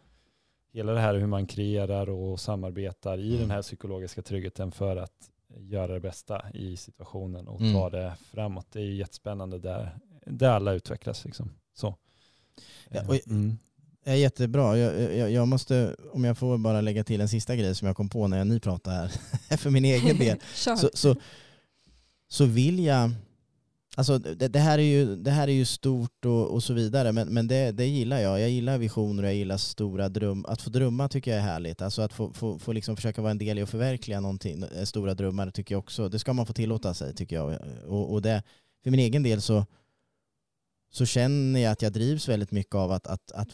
hela 0.73 0.93
det 0.93 1.01
här 1.01 1.15
hur 1.15 1.27
man 1.27 1.47
kreerar 1.47 2.11
och 2.11 2.41
samarbetar 2.41 3.19
i 3.19 3.37
den 3.37 3.51
här 3.51 3.63
psykologiska 3.63 4.23
tryggheten 4.23 4.73
för 4.73 4.97
att 4.97 5.31
göra 5.57 5.93
det 5.93 6.01
bästa 6.01 6.51
i 6.55 6.77
situationen 6.77 7.49
och 7.49 7.61
mm. 7.61 7.75
ta 7.75 7.91
det 7.91 8.15
framåt. 8.31 8.67
Det 8.73 8.81
är 8.81 8.85
jättespännande 8.85 9.59
där 9.59 9.99
där 10.27 10.49
alla 10.49 10.73
utvecklas. 10.73 11.25
Liksom. 11.25 11.51
Så. 11.75 11.97
Ja, 12.89 13.03
och, 13.09 13.29
mm. 13.29 13.59
Ja, 14.05 14.15
jättebra. 14.15 14.79
Jag, 14.79 15.17
jag, 15.17 15.31
jag, 15.31 15.49
måste, 15.49 15.97
om 16.13 16.25
jag 16.25 16.39
får 16.39 16.59
bara 16.59 16.81
lägga 16.81 17.05
till 17.05 17.21
en 17.21 17.29
sista 17.29 17.57
grej 17.57 17.75
som 17.75 17.87
jag 17.87 17.97
kom 17.97 18.09
på 18.09 18.29
när 18.29 18.45
ni 18.45 18.61
pratade 18.61 18.97
här, 18.97 19.57
för 19.57 19.71
min 19.71 19.85
egen 19.85 20.19
del. 20.19 20.39
så, 20.55 20.91
så, 20.95 21.17
så 22.29 22.45
vill 22.45 22.85
jag, 22.85 23.11
alltså 23.97 24.19
det, 24.19 24.49
det, 24.49 24.59
här 24.59 24.79
är 24.79 24.83
ju, 24.83 25.17
det 25.17 25.31
här 25.31 25.49
är 25.49 25.53
ju 25.53 25.65
stort 25.65 26.25
och, 26.25 26.51
och 26.51 26.63
så 26.63 26.75
vidare, 26.75 27.13
men, 27.13 27.29
men 27.29 27.49
det, 27.49 27.73
det 27.73 27.87
gillar 27.87 28.19
jag. 28.19 28.41
Jag 28.41 28.51
gillar 28.51 28.79
visioner 28.79 29.23
och 29.23 29.29
jag 29.29 29.37
gillar 29.37 29.57
stora 29.57 30.09
drömmar. 30.09 30.51
Att 30.51 30.63
få 30.63 30.71
drömma 30.71 31.09
tycker 31.09 31.31
jag 31.31 31.41
är 31.41 31.45
härligt. 31.45 31.83
Alltså 31.83 32.03
att 32.03 32.13
få, 32.13 32.33
få, 32.33 32.59
få 32.59 32.73
liksom 32.73 32.97
försöka 32.97 33.23
vara 33.23 33.31
en 33.31 33.39
del 33.39 33.59
i 33.59 33.63
att 33.63 33.71
förverkliga 33.71 34.21
någonting, 34.21 34.63
eh, 34.63 34.85
stora 34.85 35.15
drömmar 35.15 35.51
tycker 35.51 35.75
jag 35.75 35.79
också, 35.79 36.09
det 36.09 36.19
ska 36.19 36.33
man 36.33 36.47
få 36.47 36.53
tillåta 36.53 36.95
sig 36.95 37.15
tycker 37.15 37.37
jag. 37.37 37.59
Och, 37.87 38.13
och 38.13 38.23
det, 38.23 38.43
för 38.83 38.91
min 38.91 39.01
egen 39.01 39.23
del 39.23 39.41
så, 39.43 39.67
så 40.93 41.07
känner 41.07 41.61
jag 41.61 41.73
att 41.73 41.83
jag 41.83 41.93
drivs 41.93 42.29
väldigt 42.29 42.51
mycket 42.51 42.75
av 42.75 42.93
att, 42.93 43.07
att, 43.07 43.33
att 43.33 43.49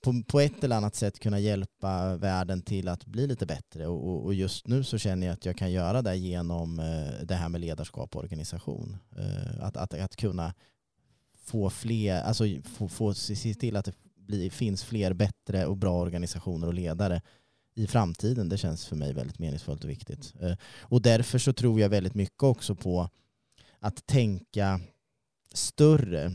på, 0.00 0.22
på 0.26 0.40
ett 0.40 0.64
eller 0.64 0.76
annat 0.76 0.94
sätt 0.94 1.18
kunna 1.18 1.38
hjälpa 1.38 2.16
världen 2.16 2.62
till 2.62 2.88
att 2.88 3.06
bli 3.06 3.26
lite 3.26 3.46
bättre. 3.46 3.86
Och, 3.86 4.24
och, 4.24 4.34
just 4.34 4.66
nu 4.66 4.84
så 4.84 4.98
känner 4.98 5.26
jag 5.26 5.34
att 5.34 5.44
jag 5.44 5.56
kan 5.56 5.72
göra 5.72 6.02
det 6.02 6.16
genom 6.16 6.78
eh, 6.78 7.24
det 7.26 7.34
här 7.34 7.48
med 7.48 7.60
ledarskap 7.60 8.16
och 8.16 8.22
organisation. 8.22 8.96
Eh, 9.16 9.64
att, 9.64 9.76
att, 9.76 9.94
att 9.94 10.16
kunna 10.16 10.54
få 11.36 11.70
fler, 11.70 12.22
alltså 12.22 12.44
få, 12.64 12.88
få 12.88 13.14
se 13.14 13.54
till 13.54 13.76
att 13.76 13.84
det 13.84 13.94
bli, 14.16 14.50
finns 14.50 14.84
fler 14.84 15.12
bättre 15.12 15.66
och 15.66 15.76
bra 15.76 16.00
organisationer 16.00 16.66
och 16.66 16.74
ledare 16.74 17.22
i 17.74 17.86
framtiden. 17.86 18.48
Det 18.48 18.58
känns 18.58 18.86
för 18.86 18.96
mig 18.96 19.12
väldigt 19.12 19.38
meningsfullt 19.38 19.84
och 19.84 19.90
viktigt. 19.90 20.34
Eh, 20.40 20.56
och 20.80 21.02
därför 21.02 21.38
så 21.38 21.52
tror 21.52 21.80
jag 21.80 21.88
väldigt 21.88 22.14
mycket 22.14 22.42
också 22.42 22.74
på 22.74 23.08
att 23.78 24.06
tänka 24.06 24.80
större 25.52 26.32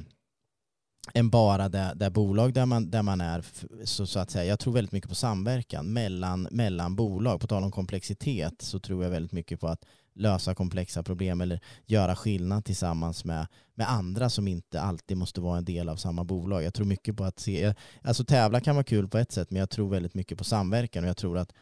än 1.14 1.30
bara 1.30 1.70
det, 1.70 1.94
det 1.96 2.10
bolag 2.10 2.54
där 2.54 2.66
man, 2.66 2.90
där 2.90 3.02
man 3.02 3.22
är. 3.22 3.46
Så, 3.84 4.08
så 4.08 4.20
att 4.20 4.32
säga. 4.32 4.46
Jag 4.46 4.60
tror 4.60 4.74
väldigt 4.74 4.92
mycket 4.92 5.10
på 5.10 5.16
samverkan 5.16 5.94
mellan, 5.94 6.48
mellan 6.52 6.96
bolag. 6.96 7.42
På 7.42 7.48
tal 7.48 7.64
om 7.64 7.72
komplexitet 7.72 8.62
så 8.62 8.80
tror 8.80 9.04
jag 9.04 9.12
väldigt 9.12 9.32
mycket 9.32 9.60
på 9.60 9.68
att 9.68 9.86
lösa 10.20 10.56
komplexa 10.56 11.04
problem 11.04 11.42
eller 11.42 11.60
göra 11.86 12.16
skillnad 12.16 12.66
tillsammans 12.66 13.26
med, 13.26 13.48
med 13.76 13.90
andra 13.90 14.30
som 14.30 14.48
inte 14.48 14.82
alltid 14.82 15.18
måste 15.18 15.42
vara 15.42 15.58
en 15.58 15.66
del 15.66 15.90
av 15.90 15.96
samma 15.96 16.24
bolag. 16.24 16.64
Jag 16.64 16.74
tror 16.74 16.86
mycket 16.86 17.18
på 17.18 17.24
att 17.24 17.40
se, 17.40 17.74
alltså 18.02 18.24
tävla 18.24 18.60
kan 18.62 18.76
vara 18.76 18.84
kul 18.84 19.08
på 19.08 19.18
ett 19.18 19.32
sätt 19.32 19.52
men 19.52 19.60
jag 19.60 19.70
tror 19.70 19.90
väldigt 19.90 20.14
mycket 20.14 20.38
på 20.38 20.44
samverkan 20.44 21.04
och 21.04 21.10
jag 21.10 21.18
tror 21.18 21.38
att 21.38 21.54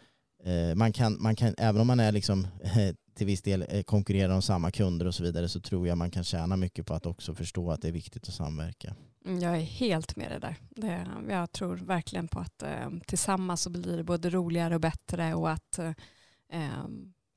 eh, 0.43 0.75
man, 0.75 0.93
kan, 0.93 1.21
man 1.21 1.35
kan, 1.35 1.55
även 1.57 1.81
om 1.81 1.87
man 1.87 1.99
är 1.99 2.11
liksom 2.11 2.47
eh, 2.63 2.95
till 3.15 3.27
viss 3.27 3.41
del 3.41 3.65
eh, 3.69 3.83
konkurrerar 3.83 4.33
om 4.33 4.41
samma 4.41 4.71
kunder 4.71 5.05
och 5.05 5.15
så 5.15 5.23
vidare 5.23 5.49
så 5.49 5.59
tror 5.59 5.87
jag 5.87 5.97
man 5.97 6.11
kan 6.11 6.23
tjäna 6.23 6.55
mycket 6.57 6.85
på 6.85 6.93
att 6.93 7.05
också 7.05 7.35
förstå 7.35 7.71
att 7.71 7.81
det 7.81 7.87
är 7.87 7.91
viktigt 7.91 8.27
att 8.27 8.33
samverka. 8.33 8.95
Mm, 9.27 9.39
jag 9.39 9.57
är 9.57 9.61
helt 9.61 10.15
med 10.15 10.31
det 10.31 10.39
där. 10.39 10.55
Det, 10.69 11.07
jag 11.29 11.51
tror 11.51 11.75
verkligen 11.75 12.27
på 12.27 12.39
att 12.39 12.63
eh, 12.63 12.89
tillsammans 13.05 13.61
så 13.61 13.69
blir 13.69 13.97
det 13.97 14.03
både 14.03 14.29
roligare 14.29 14.75
och 14.75 14.81
bättre 14.81 15.33
och 15.33 15.49
att 15.49 15.79
eh, 15.79 16.87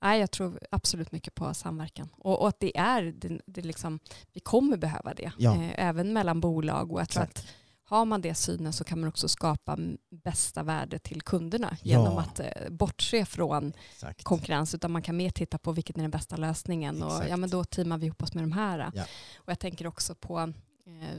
Nej, 0.02 0.20
jag 0.20 0.30
tror 0.30 0.60
absolut 0.70 1.12
mycket 1.12 1.34
på 1.34 1.54
samverkan. 1.54 2.08
Och, 2.16 2.40
och 2.40 2.48
att 2.48 2.60
det 2.60 2.78
är, 2.78 3.02
det, 3.02 3.40
det 3.46 3.62
liksom, 3.62 4.00
vi 4.32 4.40
kommer 4.40 4.76
behöva 4.76 5.14
det. 5.14 5.32
Ja. 5.38 5.54
Eh, 5.54 5.88
även 5.88 6.12
mellan 6.12 6.40
bolag. 6.40 6.92
Och 6.92 7.00
jag 7.00 7.08
tror 7.08 7.22
att 7.22 7.46
har 7.84 8.04
man 8.04 8.20
det 8.20 8.34
synen 8.34 8.72
så 8.72 8.84
kan 8.84 9.00
man 9.00 9.08
också 9.08 9.28
skapa 9.28 9.78
bästa 10.10 10.62
värde 10.62 10.98
till 10.98 11.22
kunderna 11.22 11.76
genom 11.82 12.14
ja. 12.14 12.20
att 12.20 12.40
eh, 12.40 12.70
bortse 12.70 13.24
från 13.24 13.72
Exakt. 13.92 14.24
konkurrens. 14.24 14.74
Utan 14.74 14.92
man 14.92 15.02
kan 15.02 15.16
mer 15.16 15.30
titta 15.30 15.58
på 15.58 15.72
vilken 15.72 15.96
är 15.96 16.02
den 16.02 16.10
bästa 16.10 16.36
lösningen. 16.36 17.02
Och, 17.02 17.22
ja, 17.28 17.36
men 17.36 17.50
då 17.50 17.64
teamar 17.64 17.98
vi 17.98 18.06
ihop 18.06 18.22
oss 18.22 18.34
med 18.34 18.44
de 18.44 18.52
här. 18.52 18.90
Ja. 18.94 19.02
Och 19.36 19.48
jag 19.48 19.58
tänker 19.58 19.86
också 19.86 20.14
på 20.14 20.38
eh, 20.38 21.18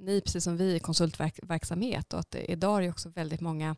ni, 0.00 0.20
precis 0.20 0.44
som 0.44 0.56
vi, 0.56 0.74
i 0.74 0.78
konsultverksamhet. 0.78 2.12
Och 2.12 2.20
att 2.20 2.34
idag 2.34 2.78
är 2.78 2.82
det 2.82 2.90
också 2.90 3.08
väldigt 3.08 3.40
många 3.40 3.76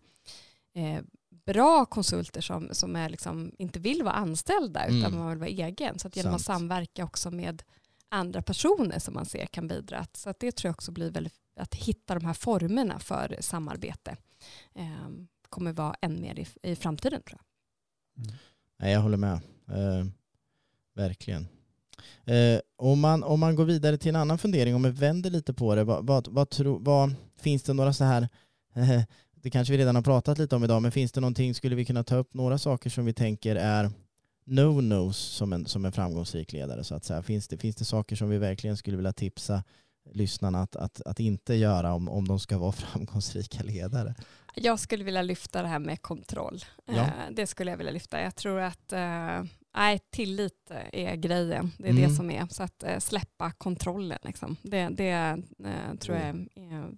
eh, 0.75 1.03
bra 1.45 1.85
konsulter 1.85 2.41
som, 2.41 2.68
som 2.73 2.97
är 2.97 3.09
liksom, 3.09 3.53
inte 3.59 3.81
vill 3.81 4.03
vara 4.03 4.14
anställda 4.14 4.87
utan 4.87 5.05
mm. 5.05 5.18
man 5.18 5.29
vill 5.29 5.39
vara 5.39 5.49
egen. 5.49 5.99
Så 5.99 6.09
att 6.09 6.16
genom 6.16 6.33
Sant. 6.33 6.41
att 6.41 6.47
samverka 6.47 7.05
också 7.05 7.31
med 7.31 7.62
andra 8.09 8.43
personer 8.43 8.99
som 8.99 9.14
man 9.14 9.27
ser 9.27 9.47
kan 9.47 9.68
bidra. 9.68 10.07
Så 10.12 10.31
att 10.31 10.41
det 10.41 10.53
tror 10.53 10.68
jag 10.68 10.75
också 10.75 10.93
blir 10.93 11.11
väldigt, 11.11 11.35
att 11.57 11.75
hitta 11.75 12.14
de 12.14 12.25
här 12.25 12.35
formerna 12.35 12.99
för 12.99 13.37
samarbete 13.41 14.16
eh, 14.75 15.09
kommer 15.49 15.73
vara 15.73 15.97
än 16.01 16.21
mer 16.21 16.39
i, 16.39 16.71
i 16.71 16.77
framtiden 16.77 17.23
tror 17.23 17.41
jag. 17.41 18.25
Mm. 18.25 18.37
Nej, 18.79 18.93
jag 18.93 19.01
håller 19.01 19.16
med. 19.16 19.41
Eh, 19.68 20.07
verkligen. 20.95 21.49
Eh, 22.24 22.61
om, 22.76 23.01
man, 23.01 23.24
om 23.24 23.40
man 23.40 23.55
går 23.55 23.64
vidare 23.64 23.98
till 23.98 24.09
en 24.09 24.16
annan 24.16 24.38
fundering, 24.38 24.74
om 24.74 24.82
vi 24.82 24.90
vänder 24.90 25.30
lite 25.30 25.55
på 25.55 25.74
det, 25.74 25.84
vad, 25.84 26.07
vad, 26.07 26.28
vad, 26.28 26.51
tro, 26.51 26.78
vad 26.78 27.14
finns 27.40 27.62
det 27.62 27.72
några 27.72 27.92
så 27.92 28.05
här 28.05 28.28
eh, 28.74 29.03
det 29.42 29.51
kanske 29.51 29.72
vi 29.72 29.78
redan 29.78 29.94
har 29.94 30.03
pratat 30.03 30.38
lite 30.38 30.57
om 30.57 30.64
idag, 30.64 30.82
men 30.82 30.92
finns 30.92 31.12
det 31.12 31.20
någonting, 31.20 31.55
skulle 31.55 31.76
vi 31.76 31.84
kunna 31.84 32.05
ta 32.05 32.16
upp 32.16 32.34
några 32.34 32.59
saker 32.59 32.90
som 32.90 33.05
vi 33.05 33.12
tänker 33.12 33.57
är 33.57 33.90
no-nos 34.46 35.16
som 35.16 35.53
en, 35.53 35.66
som 35.66 35.84
en 35.84 35.92
framgångsrik 35.92 36.53
ledare 36.53 36.84
så 36.84 36.94
att 36.94 37.05
säga? 37.05 37.22
Finns 37.22 37.48
det, 37.48 37.59
finns 37.59 37.76
det 37.76 37.84
saker 37.84 38.16
som 38.16 38.28
vi 38.28 38.38
verkligen 38.38 38.76
skulle 38.76 38.96
vilja 38.96 39.12
tipsa 39.12 39.62
lyssnarna 40.12 40.62
att, 40.62 40.76
att, 40.76 41.01
att 41.01 41.20
inte 41.20 41.55
göra 41.55 41.92
om, 41.94 42.09
om 42.09 42.28
de 42.28 42.40
ska 42.40 42.59
vara 42.59 42.72
framgångsrika 42.92 43.62
ledare? 43.62 44.14
Jag 44.55 44.80
skulle 44.80 45.05
vilja 45.05 45.22
lyfta 45.22 45.62
det 45.62 45.68
här 45.68 45.78
med 45.78 46.03
kontroll. 46.03 46.64
Ja. 46.86 46.94
Eh, 46.94 47.11
det 47.30 47.46
skulle 47.46 47.70
jag 47.70 47.78
vilja 47.78 47.92
lyfta. 47.92 48.20
Jag 48.20 48.36
tror 48.36 48.61
att 48.61 48.92
eh, 48.92 49.44
nej, 49.75 49.99
tillit 50.11 50.71
är 50.93 51.16
grejen. 51.16 51.73
Det 51.79 51.85
är 51.85 51.91
mm. 51.91 52.03
det 52.03 52.14
som 52.14 52.31
är. 52.31 52.47
Så 52.47 52.62
att 52.62 52.83
eh, 52.83 52.99
släppa 52.99 53.51
kontrollen, 53.51 54.18
liksom. 54.23 54.57
det, 54.62 54.89
det 54.89 55.43
tror 56.01 56.16
jag 56.16 56.27
är, 56.27 56.47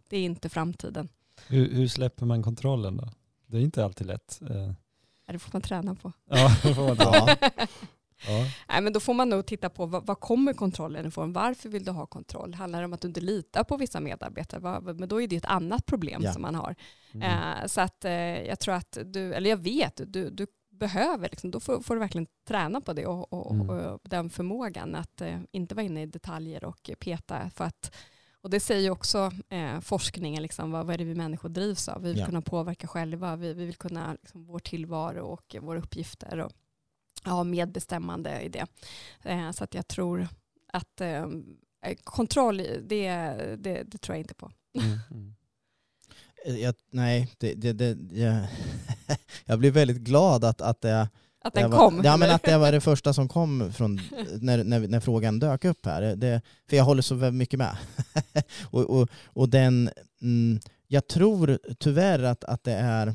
det 0.08 0.16
är 0.16 0.24
inte 0.24 0.48
framtiden. 0.48 1.08
Hur, 1.46 1.74
hur, 1.74 1.88
släpper 1.88 2.26
man 2.26 2.42
kontrollen 2.42 2.96
då? 2.96 3.08
Det 3.46 3.56
är 3.56 3.60
inte 3.60 3.84
alltid 3.84 4.06
lätt. 4.06 4.40
Eh. 4.50 4.72
Det 5.26 5.38
får 5.38 5.50
man 5.52 5.62
träna 5.62 5.94
på. 5.94 6.12
Ja, 6.24 6.56
det 6.62 6.74
får 6.74 6.86
man 6.86 6.96
träna. 6.96 7.26
ja. 8.26 8.46
Nej, 8.68 8.82
men 8.82 8.92
då 8.92 9.00
får 9.00 9.14
man 9.14 9.28
nog 9.28 9.46
titta 9.46 9.70
på 9.70 9.86
vad, 9.86 10.06
vad 10.06 10.20
kommer 10.20 10.52
kontrollen 10.52 11.06
ifrån? 11.06 11.32
Varför 11.32 11.68
vill 11.68 11.84
du 11.84 11.90
ha 11.90 12.06
kontroll? 12.06 12.54
Handlar 12.54 12.78
det 12.78 12.84
om 12.84 12.92
att 12.92 13.00
du 13.00 13.08
inte 13.08 13.20
litar 13.20 13.64
på 13.64 13.76
vissa 13.76 14.00
medarbetare? 14.00 14.80
Men 14.80 15.08
då 15.08 15.22
är 15.22 15.28
det 15.28 15.36
ett 15.36 15.44
annat 15.44 15.86
problem 15.86 16.22
ja. 16.24 16.32
som 16.32 16.42
man 16.42 16.54
har. 16.54 16.74
Mm. 17.14 17.22
Eh, 17.22 17.66
så 17.66 17.80
att 17.80 18.04
eh, 18.04 18.12
jag 18.42 18.60
tror 18.60 18.74
att 18.74 18.98
du, 19.04 19.34
eller 19.34 19.50
jag 19.50 19.56
vet, 19.56 20.00
du, 20.06 20.30
du 20.30 20.46
behöver, 20.72 21.28
liksom, 21.28 21.50
då 21.50 21.60
får, 21.60 21.80
får, 21.80 21.94
du 21.94 22.00
verkligen 22.00 22.26
träna 22.48 22.80
på 22.80 22.92
det 22.92 23.06
och, 23.06 23.32
och, 23.32 23.54
mm. 23.54 23.70
och 23.70 24.00
den 24.02 24.30
förmågan 24.30 24.94
att 24.94 25.20
eh, 25.20 25.40
inte 25.52 25.74
vara 25.74 25.86
inne 25.86 26.02
i 26.02 26.06
detaljer 26.06 26.64
och 26.64 26.90
peta 26.98 27.50
för 27.50 27.64
att 27.64 27.94
och 28.42 28.50
det 28.50 28.60
säger 28.60 28.90
också 28.90 29.30
eh, 29.48 29.80
forskningen, 29.80 30.42
liksom, 30.42 30.70
vad, 30.70 30.86
vad 30.86 30.94
är 30.94 30.98
det 30.98 31.04
vi 31.04 31.14
människor 31.14 31.48
drivs 31.48 31.88
av? 31.88 32.02
Vi 32.02 32.08
vill 32.08 32.18
ja. 32.18 32.26
kunna 32.26 32.42
påverka 32.42 32.86
själva, 32.86 33.36
vi, 33.36 33.54
vi 33.54 33.64
vill 33.64 33.76
kunna, 33.76 34.12
liksom, 34.12 34.46
vår 34.46 34.58
tillvaro 34.58 35.26
och 35.26 35.56
våra 35.60 35.78
uppgifter 35.78 36.40
och 36.40 36.52
ha 37.24 37.44
medbestämmande 37.44 38.40
i 38.40 38.48
det. 38.48 38.66
Eh, 39.22 39.50
så 39.50 39.64
att 39.64 39.74
jag 39.74 39.88
tror 39.88 40.28
att 40.72 41.00
eh, 41.00 41.26
kontroll, 42.04 42.56
det, 42.56 43.12
det, 43.58 43.82
det, 43.82 43.98
tror 43.98 44.16
jag 44.16 44.20
inte 44.20 44.34
på. 44.34 44.52
Mm, 44.74 44.98
mm. 45.10 45.34
Eh, 46.44 46.56
jag, 46.56 46.74
nej, 46.90 47.28
det, 47.38 47.54
det, 47.54 47.72
det, 47.72 47.98
jag, 48.20 48.46
jag 49.44 49.58
blir 49.58 49.70
väldigt 49.70 50.00
glad 50.00 50.44
att, 50.44 50.60
att 50.60 50.80
det 50.80 51.08
att 51.44 51.54
den 51.54 51.70
var, 51.70 51.78
kom? 51.78 52.00
Ja, 52.04 52.16
men 52.16 52.30
att 52.30 52.42
det 52.42 52.58
var 52.58 52.72
det 52.72 52.80
första 52.90 53.12
som 53.12 53.28
kom 53.28 53.72
från, 53.72 54.00
när, 54.40 54.64
när, 54.64 54.88
när 54.88 55.00
frågan 55.00 55.38
dök 55.38 55.64
upp 55.64 55.86
här. 55.86 56.16
Det, 56.16 56.40
för 56.68 56.76
jag 56.76 56.84
håller 56.84 57.02
så 57.02 57.14
mycket 57.14 57.58
med. 57.58 57.76
och, 58.62 58.90
och, 58.90 59.08
och 59.24 59.48
den, 59.48 59.90
mm, 60.22 60.60
jag 60.86 61.06
tror 61.06 61.58
tyvärr 61.78 62.22
att, 62.22 62.44
att 62.44 62.64
det 62.64 62.72
är 62.72 63.14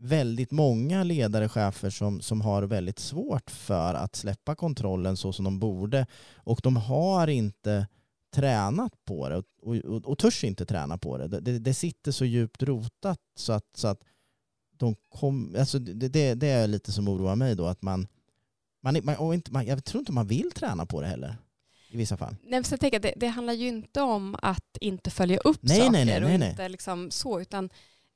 väldigt 0.00 0.50
många 0.50 1.04
ledare, 1.04 1.48
chefer 1.48 1.90
som, 1.90 2.20
som 2.20 2.40
har 2.40 2.62
väldigt 2.62 2.98
svårt 2.98 3.50
för 3.50 3.94
att 3.94 4.16
släppa 4.16 4.54
kontrollen 4.54 5.16
så 5.16 5.32
som 5.32 5.44
de 5.44 5.58
borde. 5.58 6.06
Och 6.34 6.60
de 6.62 6.76
har 6.76 7.28
inte 7.28 7.86
tränat 8.30 9.04
på 9.04 9.28
det 9.28 9.36
och, 9.36 9.44
och, 9.62 10.04
och 10.04 10.18
törs 10.18 10.44
inte 10.44 10.66
träna 10.66 10.98
på 10.98 11.18
det. 11.18 11.40
Det, 11.40 11.58
det 11.58 11.74
sitter 11.74 12.12
så 12.12 12.24
djupt 12.24 12.62
rotat 12.62 13.20
så 13.34 13.52
att, 13.52 13.66
så 13.74 13.88
att 13.88 14.00
de 14.76 14.96
kom, 15.08 15.56
alltså 15.58 15.78
det, 15.78 16.08
det, 16.08 16.34
det, 16.34 16.48
är 16.48 16.66
lite 16.66 16.92
som 16.92 17.08
oroar 17.08 17.36
mig 17.36 17.54
då, 17.54 17.66
att 17.66 17.82
man, 17.82 18.08
man, 18.82 19.00
man, 19.04 19.34
inte, 19.34 19.52
man, 19.52 19.66
jag 19.66 19.84
tror 19.84 20.00
inte 20.00 20.12
man 20.12 20.26
vill 20.26 20.50
träna 20.50 20.86
på 20.86 21.00
det 21.00 21.06
heller 21.06 21.36
i 21.90 21.96
vissa 21.96 22.16
fall. 22.16 22.36
Nej, 22.42 22.64
så 22.64 22.72
jag 22.72 22.80
tänker, 22.80 23.00
det, 23.00 23.14
det 23.16 23.26
handlar 23.26 23.52
ju 23.52 23.68
inte 23.68 24.02
om 24.02 24.36
att 24.42 24.76
inte 24.80 25.10
följa 25.10 25.38
upp 25.38 25.58
nej, 25.60 25.78
saker 25.78 25.92
nej, 25.92 26.04
nej, 26.04 26.20
nej, 26.20 26.38
och 26.38 26.50
inte 26.50 26.68
liksom 26.68 27.10
så, 27.10 27.40
utan 27.40 27.70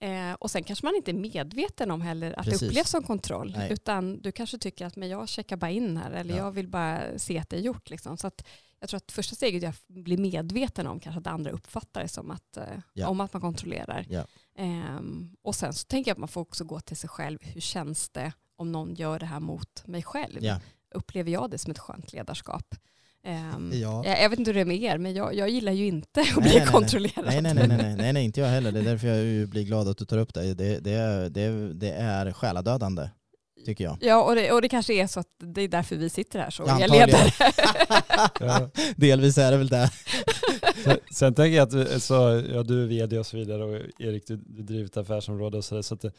Eh, 0.04 0.32
och 0.32 0.50
sen 0.50 0.64
kanske 0.64 0.86
man 0.86 0.94
inte 0.94 1.10
är 1.10 1.14
medveten 1.14 1.90
om 1.90 2.00
heller 2.00 2.38
att 2.38 2.44
Precis. 2.44 2.60
det 2.60 2.66
upplevs 2.66 2.90
som 2.90 3.02
kontroll. 3.02 3.56
Utan 3.70 4.20
du 4.22 4.32
kanske 4.32 4.58
tycker 4.58 4.86
att 4.86 4.96
men 4.96 5.08
jag 5.08 5.28
checkar 5.28 5.56
bara 5.56 5.70
in 5.70 5.96
här 5.96 6.10
eller 6.10 6.36
ja. 6.36 6.44
jag 6.44 6.52
vill 6.52 6.68
bara 6.68 7.18
se 7.18 7.38
att 7.38 7.50
det 7.50 7.56
är 7.56 7.60
gjort. 7.60 7.90
Liksom. 7.90 8.16
Så 8.16 8.26
att 8.26 8.46
jag 8.80 8.88
tror 8.88 8.98
att 8.98 9.12
första 9.12 9.34
steget 9.34 9.62
är 9.62 9.68
att 9.68 9.88
bli 9.88 10.16
medveten 10.16 10.86
om 10.86 11.00
kanske 11.00 11.20
att 11.20 11.26
andra 11.26 11.50
uppfattar 11.50 12.02
det 12.02 12.08
som 12.08 12.30
att, 12.30 12.58
ja. 12.92 13.08
om 13.08 13.20
att 13.20 13.32
man 13.32 13.42
kontrollerar. 13.42 14.06
Ja. 14.08 14.26
Um, 14.58 15.36
och 15.42 15.54
sen 15.54 15.72
så 15.72 15.84
tänker 15.84 16.10
jag 16.10 16.14
att 16.14 16.18
man 16.18 16.28
får 16.28 16.40
också 16.40 16.64
gå 16.64 16.80
till 16.80 16.96
sig 16.96 17.08
själv. 17.08 17.38
Hur 17.42 17.60
känns 17.60 18.08
det 18.10 18.32
om 18.56 18.72
någon 18.72 18.94
gör 18.94 19.18
det 19.18 19.26
här 19.26 19.40
mot 19.40 19.86
mig 19.86 20.02
själv? 20.02 20.44
Ja. 20.44 20.60
Upplever 20.94 21.30
jag 21.30 21.50
det 21.50 21.58
som 21.58 21.70
ett 21.70 21.78
skönt 21.78 22.12
ledarskap? 22.12 22.74
Um, 23.26 23.70
ja. 23.74 24.02
jag, 24.04 24.22
jag, 24.22 24.30
vet 24.30 24.38
inte 24.38 24.48
hur 24.48 24.54
det 24.54 24.60
är 24.60 24.64
med 24.64 24.82
er, 24.82 24.98
men 24.98 25.14
jag, 25.14 25.34
jag 25.34 25.48
gillar 25.48 25.72
ju 25.72 25.86
inte 25.86 26.20
att 26.20 26.36
nej, 26.36 26.42
bli 26.42 26.58
nej, 26.58 26.66
kontrollerad. 26.66 27.24
Nej 27.26 27.42
nej 27.42 27.54
nej, 27.54 27.68
nej, 27.68 27.96
nej, 27.96 28.12
nej, 28.12 28.24
inte 28.24 28.40
jag 28.40 28.48
heller. 28.48 28.72
Det 28.72 28.80
är 28.80 28.84
därför 28.84 29.08
jag 29.08 29.48
blir 29.48 29.62
glad 29.62 29.88
att 29.88 29.98
du 29.98 30.04
tar 30.04 30.18
upp 30.18 30.34
det. 30.34 30.54
Det, 30.54 30.78
det, 30.78 31.28
det, 31.28 31.74
det 31.74 31.90
är 31.90 32.32
själadödande 32.32 33.08
tycker 33.64 33.84
jag. 33.84 33.98
Ja, 34.00 34.22
och 34.22 34.34
det, 34.34 34.52
och 34.52 34.62
det 34.62 34.68
kanske 34.68 34.94
är 34.94 35.06
så 35.06 35.20
att 35.20 35.28
det 35.38 35.62
är 35.62 35.68
därför 35.68 35.96
vi 35.96 36.10
sitter 36.10 36.38
här 36.38 36.50
så 36.50 36.62
jag 36.66 36.90
ledare. 36.90 37.30
ja. 38.40 38.70
Delvis 38.96 39.38
är 39.38 39.50
det 39.50 39.56
väl 39.56 39.68
det. 39.68 39.90
sen, 40.84 40.98
sen 41.10 41.34
tänker 41.34 41.56
jag 41.56 41.80
att 41.80 42.02
så, 42.02 42.42
ja, 42.54 42.62
du 42.62 42.82
är 42.82 42.86
vd 42.86 43.18
och 43.18 43.26
så 43.26 43.36
vidare 43.36 43.64
och 43.64 43.80
Erik 43.98 44.26
du, 44.26 44.36
du 44.36 44.62
driver 44.62 44.84
ett 44.84 44.96
affärsområde 44.96 45.56
och 45.56 45.64
så, 45.64 45.74
där, 45.74 45.82
så 45.82 45.94
att, 45.94 46.04
eh, 46.04 46.10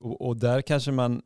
och, 0.00 0.26
och, 0.26 0.36
där 0.36 0.62
kanske 0.62 0.92
man, 0.92 1.22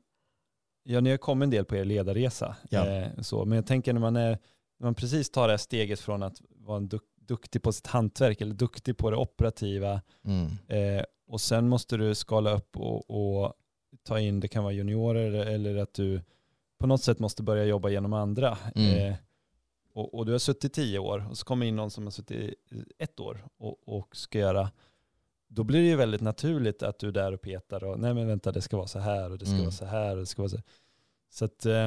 ja 0.85 1.01
ni 1.01 1.11
har 1.11 1.17
kommit 1.17 1.47
en 1.47 1.51
del 1.51 1.65
på 1.65 1.77
er 1.77 1.85
ledarresa, 1.85 2.57
ja. 2.71 2.87
eh, 2.87 3.09
så, 3.21 3.45
men 3.45 3.57
jag 3.57 3.67
tänker 3.67 3.93
när 3.93 4.01
man, 4.01 4.17
är, 4.17 4.39
när 4.79 4.87
man 4.87 4.95
precis 4.95 5.31
tar 5.31 5.49
det 5.49 5.53
här 5.53 5.59
steget 5.59 6.01
från 6.01 6.23
att 6.23 6.41
vara 6.49 6.77
en 6.77 6.89
duk, 6.89 7.03
duktig 7.21 7.63
på 7.63 7.73
sitt 7.73 7.87
hantverk 7.87 8.41
eller 8.41 8.55
duktig 8.55 8.97
på 8.97 9.11
det 9.11 9.17
operativa 9.17 10.01
mm. 10.25 10.47
eh, 10.69 11.05
och 11.29 11.41
sen 11.41 11.69
måste 11.69 11.97
du 11.97 12.15
skala 12.15 12.51
upp 12.51 12.77
och, 12.77 13.11
och 13.11 13.55
ta 14.07 14.21
in, 14.21 14.41
det 14.41 14.49
kan 14.49 14.65
vara 14.65 14.73
juniorer 14.73 15.33
eller 15.33 15.77
att 15.77 15.95
du 15.95 16.21
på 16.79 16.87
något 16.87 17.03
sätt 17.03 17.19
måste 17.19 17.43
börja 17.43 17.65
jobba 17.65 17.89
genom 17.89 18.13
andra. 18.13 18.59
Mm. 18.75 18.99
Eh, 18.99 19.17
och, 19.93 20.15
och, 20.15 20.27
du 20.27 20.33
har 20.33 20.39
suttit 20.39 20.73
tio 20.73 20.99
år 20.99 21.27
och 21.31 21.39
så 21.39 21.45
kommer 21.45 21.67
in 21.67 21.77
någon 21.77 21.91
som 21.91 22.05
har 22.05 22.11
suttit 22.11 22.55
ett 22.99 23.21
år 23.21 23.45
och, 23.57 23.99
och 23.99 24.17
ska 24.17 24.39
göra, 24.39 24.71
då 25.49 25.65
blir 25.65 25.81
det 25.81 25.87
ju 25.89 25.97
väldigt 25.97 26.21
naturligt 26.21 26.83
att 26.83 26.99
du 26.99 27.09
är 27.09 27.13
där 27.13 27.33
och 27.33 27.41
petar 27.41 27.85
och 27.85 28.01
nej 28.01 28.15
men 28.15 28.27
vänta 28.27 28.53
det 28.53 28.63
ska 28.63 28.77
vara 28.77 28.87
så 28.87 28.99
här 28.99 29.31
och 29.31 29.39
det 29.39 29.45
ska 29.45 29.55
Mm. 29.55 29.65
vara 29.65 29.73
så 29.73 29.85
här 29.85 30.11
och 30.11 30.23
det 30.23 30.27
ska 30.27 30.43
vara 30.43 30.51
så 30.51 30.59
Så 31.31 31.45
att, 31.45 31.67
eh, 31.67 31.87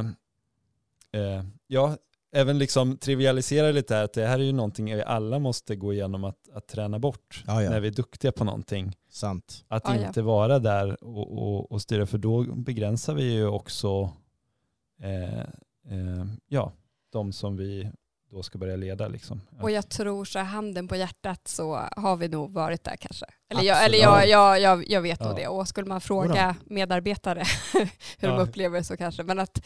eh, 1.12 1.44
ja, 1.68 1.98
även 2.32 2.58
liksom 2.58 2.98
trivialisera 2.98 3.72
lite 3.72 3.96
här 3.96 4.04
att 4.04 4.14
det 4.14 4.26
här 4.28 4.40
är 4.40 4.44
ju 4.44 4.52
någonting 4.52 4.96
vi 4.96 5.04
alla 5.04 5.40
måste 5.40 5.76
gå 5.76 5.94
igenom 5.94 6.24
att, 6.24 6.50
att 6.54 6.68
träna 6.68 7.00
bort 7.00 7.44
Ja, 7.48 7.64
ja. 7.64 7.70
när 7.70 7.80
vi 7.80 7.88
är 7.88 7.92
duktiga 7.92 8.32
på 8.32 8.44
någonting. 8.44 8.96
Sant. 9.10 9.66
Att 9.68 9.84
Ja, 9.88 9.96
ja. 9.96 10.08
inte 10.08 10.22
vara 10.22 10.60
där 10.60 11.04
och, 11.04 11.38
och, 11.38 11.72
och 11.72 11.82
styra 11.82 12.06
för 12.06 12.18
då 12.18 12.44
begränsar 12.44 13.14
vi 13.14 13.34
ju 13.34 13.48
också 13.48 14.14
eh, 15.02 15.40
eh, 15.40 16.26
ja, 16.48 16.72
de 17.12 17.32
som 17.34 17.58
vi 17.58 17.92
då 18.32 18.44
ska 18.44 18.58
börja 18.58 18.76
leda. 18.76 19.08
Liksom. 19.08 19.42
Och 19.62 19.72
jag 19.72 19.90
tror 19.90 20.26
så 20.26 20.40
handen 20.40 20.88
på 20.88 20.96
hjärtat 20.96 21.48
så 21.48 21.76
har 21.96 22.16
vi 22.16 22.28
nog 22.28 22.54
varit 22.54 22.84
där 22.84 22.96
kanske. 22.96 23.26
Eller 23.52 23.64
jag, 23.64 23.86
eller 23.86 23.98
jag, 23.98 24.28
jag, 24.30 24.60
jag, 24.62 24.90
jag 24.90 25.02
vet 25.02 25.20
nog 25.20 25.30
Ja. 25.32 25.36
det. 25.36 25.48
Och 25.48 25.68
skulle 25.68 25.88
man 25.88 26.02
fråga 26.02 26.56
medarbetare 26.66 27.44
hur 28.18 28.28
de 28.28 28.34
Ja. 28.36 28.40
upplever 28.42 28.78
det 28.78 28.84
så 28.84 28.98
kanske. 28.98 29.24
Men 29.24 29.40
att 29.40 29.66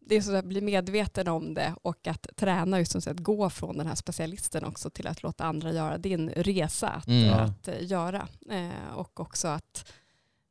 det 0.00 0.16
är 0.16 0.20
så 0.20 0.34
att 0.34 0.44
bli 0.44 0.60
medveten 0.60 1.28
om 1.28 1.54
det 1.54 1.74
och 1.82 2.06
att 2.06 2.26
träna 2.36 2.78
just 2.78 3.02
som 3.02 3.12
att 3.12 3.20
gå 3.20 3.50
från 3.50 3.78
den 3.78 3.86
här 3.86 3.94
specialisten 3.94 4.64
också 4.64 4.90
till 4.90 5.06
att 5.06 5.22
låta 5.22 5.44
andra 5.44 5.72
göra 5.72 5.98
din 5.98 6.30
resa 6.30 6.88
att, 6.88 7.06
Mm. 7.06 7.32
Att 7.34 7.68
eh, 7.68 7.74
göra. 7.86 8.28
Eh, 8.50 8.94
och 8.94 9.20
också 9.20 9.48
att 9.48 9.92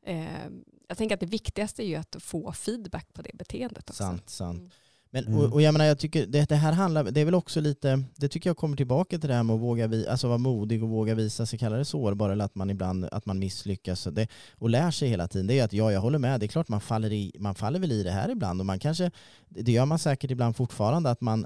eh, 0.06 0.48
jag 0.88 0.98
tänker 0.98 1.14
att 1.16 1.20
det 1.20 1.26
viktigaste 1.26 1.84
är 1.84 1.88
ju 1.88 1.96
att 1.96 2.16
få 2.20 2.52
feedback 2.52 3.14
på 3.14 3.22
det 3.22 3.32
beteendet 3.34 3.90
också. 3.90 4.04
Sant, 4.04 4.30
sant. 4.30 4.74
Men, 5.14 5.28
Mm. 5.28 5.40
och, 5.40 5.54
och 5.54 5.62
jag 5.62 5.74
menar, 5.74 5.86
jag 5.86 6.00
tycker 6.00 6.26
det, 6.26 6.50
det 6.50 6.56
här 6.56 6.72
handlar, 6.72 7.04
det 7.04 7.22
är 7.22 7.26
väl 7.26 7.36
också 7.36 7.62
lite, 7.62 8.04
det 8.16 8.28
tycker 8.28 8.50
jag 8.50 8.58
kommer 8.58 8.78
tillbaka 8.78 9.20
till 9.20 9.30
det 9.30 9.36
här 9.36 9.44
med 9.44 9.54
att 9.54 9.62
våga, 9.62 9.88
vi, 9.88 10.08
alltså 10.08 10.28
vara 10.28 10.38
modig 10.38 10.84
och 10.84 10.90
våga 10.90 11.16
visa 11.16 11.46
sig, 11.46 11.60
kalla 11.60 11.78
det 11.78 11.86
sårbar 11.86 12.30
eller 12.30 12.46
att 12.46 12.56
man 12.56 12.70
ibland, 12.70 13.06
att 13.06 13.26
man 13.26 13.40
misslyckas 13.40 14.08
och, 14.08 14.14
det, 14.14 14.28
och 14.58 14.70
lär 14.70 14.92
sig 14.92 15.10
hela 15.10 15.28
tiden. 15.28 15.48
Det 15.48 15.60
är 15.60 15.64
att 15.64 15.74
ja, 15.74 15.92
jag 15.92 16.02
håller 16.02 16.20
med, 16.20 16.40
det 16.40 16.46
är 16.46 16.48
klart 16.48 16.68
man 16.68 16.82
faller, 16.82 17.12
i, 17.14 17.32
man 17.40 17.56
faller 17.56 17.80
väl 17.80 17.92
i 17.92 18.04
det 18.04 18.12
här 18.12 18.30
ibland 18.32 18.60
och 18.60 18.66
man 18.66 18.80
kanske, 18.80 19.12
det 19.50 19.72
gör 19.72 19.86
man 19.86 20.00
säkert 20.00 20.32
ibland 20.32 20.56
fortfarande, 20.56 21.10
att 21.10 21.22
man 21.22 21.46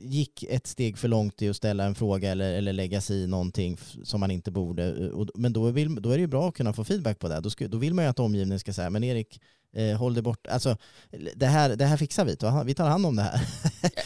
gick 0.00 0.42
ett 0.42 0.66
steg 0.66 0.98
för 0.98 1.08
långt 1.08 1.42
i 1.42 1.48
att 1.48 1.56
ställa 1.56 1.84
en 1.84 1.94
fråga 1.94 2.30
eller, 2.30 2.52
eller 2.52 2.72
lägga 2.72 3.00
sig 3.00 3.16
i 3.16 3.26
någonting 3.26 3.78
som 4.04 4.20
man 4.20 4.30
inte 4.30 4.50
borde. 4.50 5.10
Och, 5.10 5.28
men 5.34 5.52
då, 5.52 5.70
vill, 5.70 6.02
då 6.02 6.10
är 6.10 6.14
det 6.16 6.20
ju 6.20 6.26
bra 6.26 6.48
att 6.48 6.54
kunna 6.54 6.72
få 6.72 6.84
feedback 6.84 7.18
på 7.18 7.28
det. 7.28 7.40
Då, 7.40 7.50
ska, 7.50 7.68
då 7.68 7.78
vill 7.78 7.94
man 7.94 8.04
ju 8.04 8.10
att 8.10 8.18
omgivningen 8.18 8.58
ska 8.60 8.72
säga, 8.72 8.90
men 8.90 9.04
Erik, 9.04 9.40
eh, 9.76 9.96
håll 9.98 10.14
det 10.14 10.22
bort. 10.22 10.46
Alltså, 10.46 10.76
det 11.36 11.46
här, 11.46 11.76
det 11.76 11.84
här 11.84 11.96
fixar 11.96 12.24
vi, 12.24 12.34
då. 12.34 12.62
vi 12.66 12.74
tar 12.74 12.88
hand 12.88 13.06
om 13.06 13.16
det 13.16 13.22
här. 13.22 13.40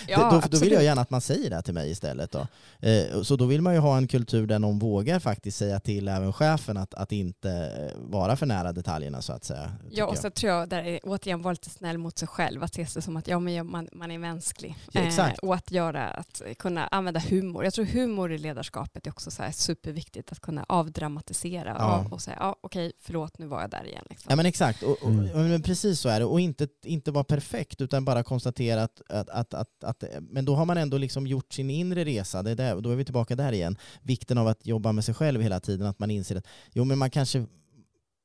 Ja, 0.09 0.31
då, 0.31 0.49
då 0.51 0.59
vill 0.59 0.73
jag 0.73 0.85
gärna 0.85 1.01
att 1.01 1.11
man 1.11 1.21
säger 1.21 1.51
det 1.51 1.63
till 1.63 1.75
mig 1.75 1.91
istället. 1.91 2.31
Då. 2.33 2.47
Eh, 2.89 3.23
så 3.23 3.37
då 3.37 3.47
vill 3.47 3.63
man 3.63 3.75
ju 3.75 3.81
ha 3.81 3.97
en 3.97 4.09
kultur 4.09 4.47
där 4.47 4.59
någon 4.59 4.79
vågar 4.79 5.19
faktiskt 5.19 5.59
säga 5.59 5.81
till 5.81 6.09
även 6.09 6.33
chefen 6.33 6.77
att, 6.77 6.95
att 6.95 7.13
inte 7.13 7.51
eh, 7.51 8.01
vara 8.11 8.37
för 8.37 8.47
nära 8.47 8.73
detaljerna 8.73 9.23
så 9.23 9.33
att 9.33 9.45
säga. 9.45 9.73
Ja, 9.91 10.05
och 10.07 10.17
jag. 10.17 10.23
så 10.23 10.31
tror 10.31 10.53
jag 10.53 10.69
där 10.69 10.83
är, 10.83 11.01
återigen 11.03 11.43
vara 11.43 11.53
lite 11.53 11.71
snäll 11.71 11.99
mot 11.99 12.19
sig 12.19 12.29
själv. 12.29 12.63
Att 12.63 12.75
se 12.75 12.87
sig 12.87 13.03
som 13.03 13.17
att 13.17 13.29
ja, 13.29 13.39
men 13.39 13.55
jag- 13.55 13.67
man, 13.67 13.89
man 13.93 14.11
är 14.11 14.19
mänsklig. 14.19 14.77
Ja, 14.93 15.01
exakt. 15.01 15.39
och 15.39 15.55
att 15.55 15.71
göra, 15.71 16.09
att 16.11 16.43
kunna 16.59 16.87
använda 16.87 17.21
humor. 17.21 17.65
Jag 17.65 17.75
tror 17.75 17.85
humor 17.85 18.33
i 18.33 18.39
ledarskapet 18.39 19.07
är 19.07 19.11
också 19.11 19.31
så 19.31 19.43
här 19.43 19.51
superviktigt. 19.53 20.33
Att 20.33 20.41
kunna 20.41 20.65
avdramatisera 20.69 21.77
Ja. 21.79 22.05
och, 22.07 22.13
och 22.13 22.21
säga 22.23 22.37
ja, 22.41 22.57
okej, 22.61 22.93
förlåt, 23.01 23.39
nu 23.39 23.47
var 23.47 23.61
jag 23.61 23.71
där 23.71 23.87
igen. 23.87 24.05
Liksom. 24.11 24.27
Ja 24.31 24.37
men 24.37 24.47
exakt, 24.47 24.83
och, 24.83 25.03
och, 25.03 25.11
Mm 25.11 25.56
men 25.57 25.63
precis 25.63 26.01
så 26.01 26.09
är 26.09 26.21
det. 26.21 26.27
Och 26.27 26.41
inte, 26.41 26.69
inte 26.85 27.11
vara 27.11 27.25
perfekt 27.25 27.81
utan 27.81 28.05
bara 28.05 28.23
konstatera 28.23 28.83
att, 28.83 29.03
att, 29.09 29.31
att, 29.31 29.55
att, 29.55 29.85
att 29.85 30.05
men 30.21 30.45
då 30.45 30.55
har 30.55 30.65
man 30.65 30.77
ändå 30.77 30.99
liksom 30.99 31.27
gjort 31.27 31.53
sin 31.53 31.71
inre 31.71 32.05
resa. 32.05 32.43
Det 32.43 32.51
är 32.51 32.55
där, 32.55 32.81
då 32.81 32.91
är 32.91 32.97
vi 32.97 33.05
tillbaka 33.05 33.37
där 33.37 33.53
igen. 33.53 33.77
Vikten 34.03 34.39
av 34.39 34.49
att 34.49 34.67
jobba 34.67 34.93
med 34.93 35.05
sig 35.05 35.15
själv 35.15 35.41
hela 35.41 35.61
tiden, 35.61 35.87
att 35.87 35.99
man 35.99 36.11
inser 36.11 36.37
att 36.37 36.47
jo 36.73 36.85
men 36.85 36.99
man 36.99 37.11
kanske 37.11 37.47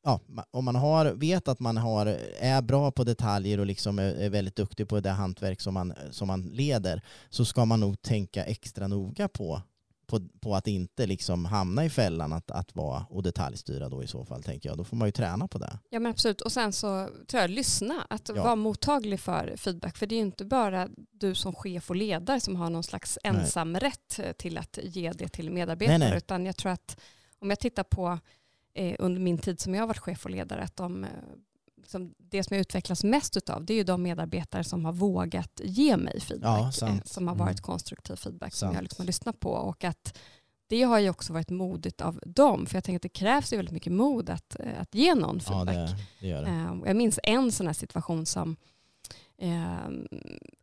Ja, 0.04 0.20
om 0.52 0.66
man 0.66 0.76
har, 0.76 1.06
vet 1.06 1.48
att 1.48 1.60
man 1.60 1.78
har, 1.78 2.06
är 2.40 2.62
bra 2.62 2.92
på 2.92 3.04
detaljer 3.04 3.60
och 3.60 3.66
liksom 3.66 4.00
är, 4.00 4.14
är 4.14 4.30
väldigt 4.30 4.56
duktig 4.56 4.88
på 4.88 5.00
det 5.00 5.10
hantverk 5.10 5.62
som 5.62 5.74
man, 5.74 5.94
som 6.12 6.28
man 6.28 6.42
leder 6.42 7.02
så 7.30 7.46
ska 7.46 7.66
man 7.66 7.80
nog 7.80 8.02
tänka 8.02 8.44
extra 8.44 8.88
noga 8.88 9.28
på, 9.28 9.62
på, 10.12 10.20
på 10.42 10.56
att 10.56 10.68
inte 10.68 11.06
liksom 11.06 11.46
hamna 11.46 11.86
i 11.86 11.90
fällan 11.90 12.34
att, 12.34 12.52
att 12.52 12.76
vara 12.76 13.06
och 13.10 13.24
detaljstyra 13.24 13.90
då 13.90 14.04
i 14.04 14.08
så 14.08 14.26
fall 14.26 14.44
tänker 14.44 14.70
jag. 14.70 14.78
Då 14.78 14.84
får 14.84 14.98
man 14.98 15.08
ju 15.08 15.12
träna 15.12 15.48
på 15.48 15.58
det. 15.58 15.80
Ja 15.90 16.00
men 16.00 16.12
absolut. 16.12 16.42
Och 16.42 16.52
sen 16.52 16.74
så 16.74 17.10
tror 17.28 17.42
jag 17.42 17.50
lyssna, 17.50 18.06
att 18.10 18.30
Ja. 18.36 18.44
vara 18.44 18.56
mottaglig 18.56 19.20
för 19.20 19.54
feedback. 19.58 19.98
För 19.98 20.06
det 20.06 20.16
är 20.16 20.18
ju 20.18 20.26
inte 20.26 20.46
bara 20.46 20.90
du 21.12 21.36
som 21.36 21.56
chef 21.56 21.90
och 21.90 21.96
ledare 21.96 22.40
som 22.40 22.56
har 22.56 22.70
någon 22.70 22.84
slags 22.84 23.20
Nej. 23.24 23.34
ensamrätt 23.36 24.20
eh, 24.20 24.32
till 24.32 24.58
att 24.58 24.80
ge 24.84 25.12
det 25.12 25.28
till 25.28 25.52
medarbetare. 25.52 25.98
Nej, 25.98 26.10
nej. 26.10 26.18
Utan 26.18 26.46
jag 26.46 26.58
tror 26.58 26.72
att 26.72 27.00
om 27.40 27.50
jag 27.50 27.60
tittar 27.60 27.84
på 27.84 28.20
eh, 28.74 28.96
under 29.00 29.22
min 29.22 29.38
tid 29.38 29.60
som 29.60 29.74
jag 29.74 29.82
har 29.82 29.88
varit 29.88 29.98
chef 29.98 30.26
och 30.26 30.32
ledare, 30.32 30.62
att 30.64 30.76
de, 30.76 31.06
liksom, 31.82 32.14
det 32.18 32.44
som 32.44 32.56
jag 32.56 32.62
utvecklas 32.62 33.04
mest 33.04 33.38
utav 33.38 33.66
det 33.66 33.74
är 33.74 33.78
ju 33.78 33.84
de 33.84 34.02
medarbetare 34.04 34.64
som 34.64 34.86
har 34.86 34.94
vågat 34.94 35.62
ge 35.64 35.98
mig 35.98 36.14
Ja, 36.16 36.22
feedback. 36.22 36.76
sant. 36.76 37.02
eh, 37.06 37.10
som 37.12 37.28
har 37.28 37.36
Mm. 37.36 37.46
varit 37.46 37.62
konstruktiv 37.62 38.16
feedback 38.16 38.54
som 38.54 38.66
Sant. 38.68 38.76
jag 38.76 38.82
liksom 38.84 39.04
har 39.04 39.08
lyssnat 39.08 39.40
på. 39.40 39.50
Och 39.50 39.84
att 39.84 40.18
det 40.68 40.82
har 40.84 41.00
ju 41.00 41.10
också 41.10 41.34
varit 41.34 41.50
modigt 41.50 42.02
av 42.02 42.20
dem. 42.26 42.66
För 42.66 42.76
jag 42.76 42.84
tänker 42.84 42.96
att 42.98 43.02
det 43.02 43.10
krävs 43.10 43.54
ju 43.54 43.58
väldigt 43.58 43.74
mycket 43.74 43.94
mod 43.94 44.30
att, 44.30 44.56
eh, 44.60 44.82
att 44.82 44.96
ge 44.96 45.16
någon 45.16 45.40
Ja, 45.48 45.52
feedback. 45.66 45.76
det, 45.76 45.96
det 46.20 46.28
gör 46.28 46.42
det. 46.44 46.50
Eh, 46.50 46.78
Jag 46.86 46.96
minns 46.96 47.20
en 47.24 47.52
sån 47.52 47.68
här 47.68 47.74
situation 47.74 48.26
som 48.26 48.56
eh, 49.42 49.88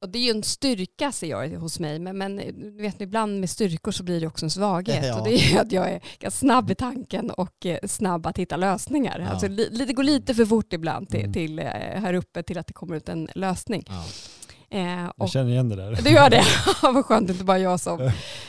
och 0.00 0.08
det 0.08 0.18
är 0.18 0.22
ju 0.22 0.30
en 0.30 0.42
styrka 0.42 1.12
ser 1.12 1.26
jag 1.26 1.48
hos 1.48 1.80
mig, 1.80 1.98
men, 1.98 2.18
men 2.18 2.36
du 2.76 2.82
vet, 2.82 3.00
ibland 3.00 3.40
med 3.40 3.50
styrkor 3.50 3.92
så 3.92 4.02
blir 4.02 4.20
det 4.20 4.26
också 4.26 4.46
en 4.46 4.50
svaghet. 4.50 5.06
Ja. 5.06 5.18
Och 5.20 5.24
det 5.28 5.34
är 5.34 5.50
ju 5.52 5.58
att 5.58 5.72
jag 5.72 5.86
är 5.90 6.00
ganska 6.18 6.30
snabb 6.38 6.70
i 6.70 6.74
tanken 6.74 7.30
och 7.30 7.66
eh, 7.66 7.78
snabb 7.86 8.26
att 8.26 8.38
hitta 8.38 8.56
lösningar. 8.56 9.18
Ja. 9.18 9.28
Alltså, 9.28 9.48
li, 9.48 9.68
det 9.86 9.92
går 9.92 10.02
lite 10.02 10.34
för 10.34 10.44
fort 10.44 10.72
ibland 10.72 11.08
till, 11.08 11.20
Mm. 11.20 11.32
till, 11.32 11.58
eh, 11.58 11.64
här 11.64 12.14
uppe 12.14 12.42
till 12.42 12.58
att 12.58 12.66
det 12.66 12.72
kommer 12.72 12.96
ut 12.96 13.08
en 13.08 13.28
lösning. 13.34 13.84
Ja. 13.88 14.04
Eh, 14.70 15.10
Jag 15.16 15.30
känner 15.30 15.50
igen 15.50 15.68
det 15.68 15.76
där. 15.76 15.98
du 16.02 16.10
gör 16.10 16.30
det? 16.30 16.44
Vad 16.82 17.04
skönt, 17.06 17.30
inte 17.30 17.44
bara 17.44 17.58
jag 17.58 17.80
som. 17.80 18.00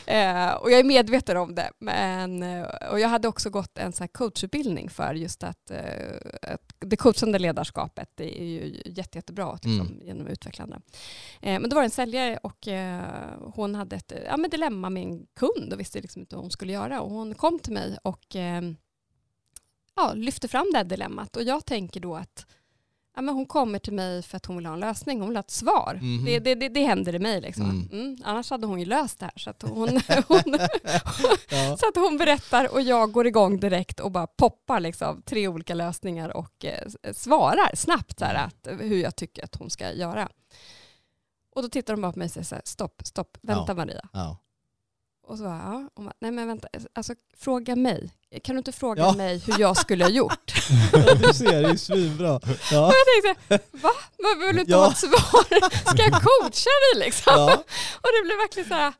Eh, 0.06 0.50
och 0.52 0.70
jag 0.70 0.80
är 0.80 0.84
medveten 0.84 1.36
om 1.36 1.54
det. 1.54 1.70
Men, 1.78 2.42
eh, 2.42 2.66
och 2.90 3.00
jag 3.00 3.08
hade 3.08 3.28
också 3.28 3.50
gått 3.50 3.78
en 3.78 3.92
så 3.92 4.02
här 4.02 4.08
coachutbildning 4.08 4.90
för 4.90 5.14
just 5.14 5.42
att, 5.42 5.70
eh, 5.70 6.16
att 6.42 6.60
det 6.78 6.96
coachande 6.96 7.38
ledarskapet 7.38 8.08
det 8.14 8.40
är 8.40 8.44
ju 8.44 8.82
jätte, 8.84 9.18
jättebra 9.18 9.52
liksom, 9.52 9.80
Mm. 9.80 10.00
genom 10.06 10.26
utvecklande. 10.26 10.80
Eh, 11.40 11.60
men 11.60 11.70
då 11.70 11.74
var 11.74 11.82
det 11.82 11.86
en 11.86 11.90
säljare 11.90 12.36
och 12.42 12.68
eh, 12.68 13.02
hon 13.54 13.74
hade 13.74 13.96
ett 13.96 14.12
ja, 14.26 14.36
men 14.36 14.50
dilemma 14.50 14.90
med 14.90 15.02
en 15.02 15.26
kund 15.36 15.72
och 15.72 15.80
visste 15.80 16.00
liksom 16.00 16.20
inte 16.22 16.34
vad 16.36 16.44
hon 16.44 16.50
skulle 16.50 16.72
göra. 16.72 17.00
Och 17.00 17.10
hon 17.10 17.34
kom 17.34 17.58
till 17.58 17.72
mig 17.72 17.98
och 18.02 18.36
eh, 18.36 18.62
ja, 19.96 20.12
lyfte 20.14 20.48
fram 20.48 20.66
det 20.72 20.78
här 20.78 20.84
dilemmat. 20.84 21.36
Och 21.36 21.42
jag 21.42 21.64
tänker 21.66 22.00
då 22.00 22.14
att 22.16 22.46
ja, 23.16 23.22
men 23.22 23.34
hon 23.34 23.46
kommer 23.46 23.78
till 23.78 23.92
mig 23.92 24.22
för 24.22 24.36
att 24.36 24.46
hon 24.46 24.56
vill 24.56 24.66
ha 24.66 24.74
en 24.74 24.80
lösning. 24.80 25.18
Hon 25.20 25.28
vill 25.28 25.36
ha 25.36 25.40
ett 25.40 25.50
svar. 25.50 25.98
Mhm. 26.02 26.24
Det, 26.24 26.38
det, 26.38 26.54
det, 26.54 26.68
det 26.68 26.84
händer 26.84 27.14
i 27.14 27.18
mig. 27.18 27.40
Liksom. 27.40 27.64
Mm. 27.70 27.88
Mm, 27.92 28.16
annars 28.24 28.50
hade 28.50 28.66
hon 28.66 28.78
ju 28.80 28.84
löst 28.86 29.18
det 29.18 29.24
här. 29.24 29.32
Så 29.36 29.50
att 29.50 29.62
hon, 29.62 29.88
hon, 30.28 30.42
Ja. 31.50 31.76
så 31.76 31.88
att 31.88 31.96
hon 31.96 32.18
berättar 32.18 32.72
och 32.72 32.82
jag 32.82 33.12
går 33.12 33.26
igång 33.26 33.60
direkt 33.60 34.00
och 34.00 34.10
bara 34.10 34.26
poppar 34.26 34.80
liksom, 34.80 35.22
tre 35.22 35.48
olika 35.48 35.74
lösningar 35.74 36.36
och 36.36 36.64
eh, 36.64 36.88
svarar 37.12 37.76
snabbt 37.76 38.18
så 38.18 38.24
här, 38.24 38.34
att, 38.34 38.68
hur 38.80 39.02
jag 39.02 39.16
tycker 39.16 39.44
att 39.44 39.54
hon 39.56 39.70
ska 39.70 39.92
göra. 39.92 40.28
Och 41.54 41.62
då 41.62 41.68
tittar 41.68 41.94
hon 41.94 42.00
bara 42.02 42.12
på 42.12 42.18
mig 42.18 42.26
och 42.26 42.32
säger 42.32 42.44
så 42.44 42.54
här, 42.54 42.62
stopp, 42.64 43.02
stopp, 43.04 43.38
vänta 43.42 43.64
Ja. 43.68 43.74
Maria. 43.74 44.08
Ja. 44.12 44.36
Och 45.30 45.38
så 45.38 45.44
bara, 45.44 45.56
ja. 45.58 45.88
Hon 45.94 46.04
bara, 46.04 46.14
nej 46.20 46.30
men 46.30 46.46
vänta, 46.48 46.68
alltså 46.94 47.14
fråga 47.36 47.76
mig. 47.76 48.10
Kan 48.42 48.54
du 48.54 48.58
inte 48.58 48.72
fråga 48.72 49.02
Ja. 49.02 49.12
mig 49.12 49.38
hur 49.38 49.60
jag 49.60 49.76
skulle 49.76 50.04
ha 50.04 50.10
gjort? 50.10 50.52
ja, 50.92 51.14
du 51.14 51.34
ser, 51.34 51.44
det 51.62 51.68
är 51.68 51.72
ju 51.72 51.78
svinbra. 51.78 52.36
Och 52.36 52.42
Ja. 52.72 52.92
jag 52.92 53.34
tänkte, 53.34 53.68
va? 53.78 53.90
Men 54.18 54.46
vill 54.46 54.54
du 54.56 54.60
inte 54.60 54.72
Ja. 54.72 54.78
ha 54.84 54.90
ett 54.90 54.98
svar? 54.98 55.68
Ska 55.94 56.02
jag 56.02 56.12
coacha 56.12 56.70
dig 56.94 57.04
liksom? 57.04 57.32
Ja. 57.36 57.52
Och 57.96 58.08
det 58.18 58.24
blev 58.24 58.36
verkligen 58.38 58.68
så 58.68 58.74
här, 58.74 58.92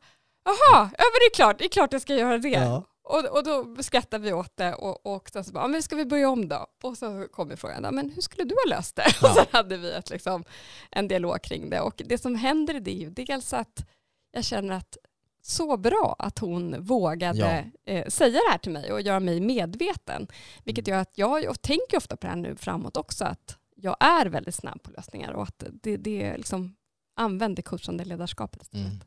jaha, 0.45 0.89
ja 0.97 1.03
men 1.03 1.19
det 1.19 1.25
är 1.31 1.35
klart, 1.35 1.59
det 1.59 1.65
är 1.65 1.69
klart 1.69 1.93
jag 1.93 2.01
ska 2.01 2.15
göra 2.15 2.37
det. 2.37 2.81
Och, 3.03 3.25
och 3.25 3.43
då 3.43 3.83
skrattade 3.83 4.23
vi 4.23 4.33
åt 4.33 4.57
det 4.57 4.73
och, 4.73 5.05
och 5.15 5.29
sen 5.29 5.43
så 5.43 5.51
bara, 5.51 5.67
men 5.67 5.83
ska 5.83 5.95
vi 5.95 6.05
börja 6.05 6.29
om 6.29 6.47
då? 6.49 6.65
Och 6.83 6.97
så 6.97 7.27
kom 7.31 7.57
frågan, 7.57 7.95
men 7.95 8.09
hur 8.09 8.21
skulle 8.21 8.43
du 8.43 8.55
ha 8.65 8.75
löst 8.75 8.95
det? 8.95 9.05
Och 9.21 9.29
så 9.35 9.45
hade 9.51 9.77
vi 9.77 9.91
ett, 9.91 10.09
liksom, 10.09 10.43
en 10.91 11.07
dialog 11.07 11.41
kring 11.43 11.69
det. 11.69 11.81
Och 11.81 12.01
det 12.05 12.17
som 12.17 12.35
händer 12.35 12.73
i 12.75 12.79
det 12.79 12.91
är 12.91 12.99
ju 12.99 13.09
dels 13.09 13.53
att 13.53 13.85
jag 14.33 14.43
känner 14.45 14.75
att 14.75 14.97
så 15.41 15.77
bra 15.77 16.15
att 16.19 16.39
hon 16.39 16.83
vågade 16.83 17.71
eh, 17.85 18.07
säga 18.07 18.31
det 18.31 18.51
här 18.51 18.57
till 18.57 18.71
mig 18.71 18.91
och 18.93 19.01
göra 19.01 19.19
mig 19.19 19.39
medveten. 19.39 20.27
Vilket 20.63 20.87
Mm. 20.87 20.95
gör 20.95 21.01
att 21.01 21.17
jag 21.17 21.49
och 21.49 21.61
tänker 21.61 21.97
ofta 21.97 22.17
på 22.17 22.21
det 22.21 22.29
här 22.29 22.35
nu 22.39 22.55
framåt 22.55 22.97
också, 22.97 23.25
att 23.25 23.57
jag 23.75 23.95
är 23.99 24.25
väldigt 24.25 24.55
snabb 24.55 24.83
på 24.83 24.91
lösningar 24.91 25.31
och 25.31 25.43
att 25.43 25.63
det, 25.83 25.97
det 25.97 26.23
är 26.23 26.37
liksom 26.37 26.75
använder 27.15 27.63
coachande 27.63 28.05
ledarskapet 28.05 28.61
istället. 28.61 28.85
Mm. 28.87 28.99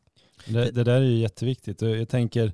Det, 0.47 0.71
det 0.71 0.85
där 0.85 0.95
är 1.01 1.05
ju 1.05 1.17
jätteviktigt 1.19 1.83
och 1.83 1.89
jag 1.89 2.09
tänker, 2.09 2.53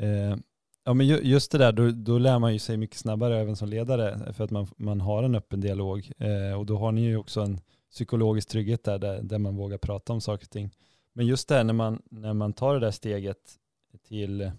eh, 0.00 0.36
ja 0.84 0.94
men 0.94 1.06
ju- 1.06 1.20
just 1.22 1.50
det 1.52 1.58
där, 1.58 1.72
då, 1.72 1.90
då 1.90 2.18
lär 2.18 2.38
man 2.38 2.52
ju 2.52 2.58
sig 2.58 2.76
mycket 2.76 2.96
snabbare 2.96 3.40
även 3.40 3.56
som 3.56 3.68
ledare 3.68 4.32
för 4.32 4.44
att 4.44 4.50
man, 4.50 4.66
man 4.76 5.00
har 5.00 5.22
en 5.22 5.34
öppen 5.34 5.60
dialog 5.60 6.10
eh, 6.18 6.58
och 6.58 6.66
då 6.66 6.78
har 6.78 6.92
ni 6.92 7.00
ju 7.00 7.16
också 7.16 7.40
en 7.40 7.60
psykologisk 7.90 8.48
trygghet 8.48 8.84
där, 8.84 8.98
där, 8.98 9.22
där 9.22 9.38
man 9.38 9.56
vågar 9.56 9.78
prata 9.78 10.12
om 10.12 10.20
saker 10.20 10.46
och 10.46 10.50
ting. 10.50 10.70
Men 11.16 11.26
just 11.26 11.48
det 11.48 11.54
här 11.54 11.64
när 11.64 11.74
man, 11.74 12.02
när 12.10 12.34
man 12.34 12.52
tar 12.52 12.74
det 12.74 12.80
där 12.80 12.90
steget 12.90 13.58
till 14.08 14.50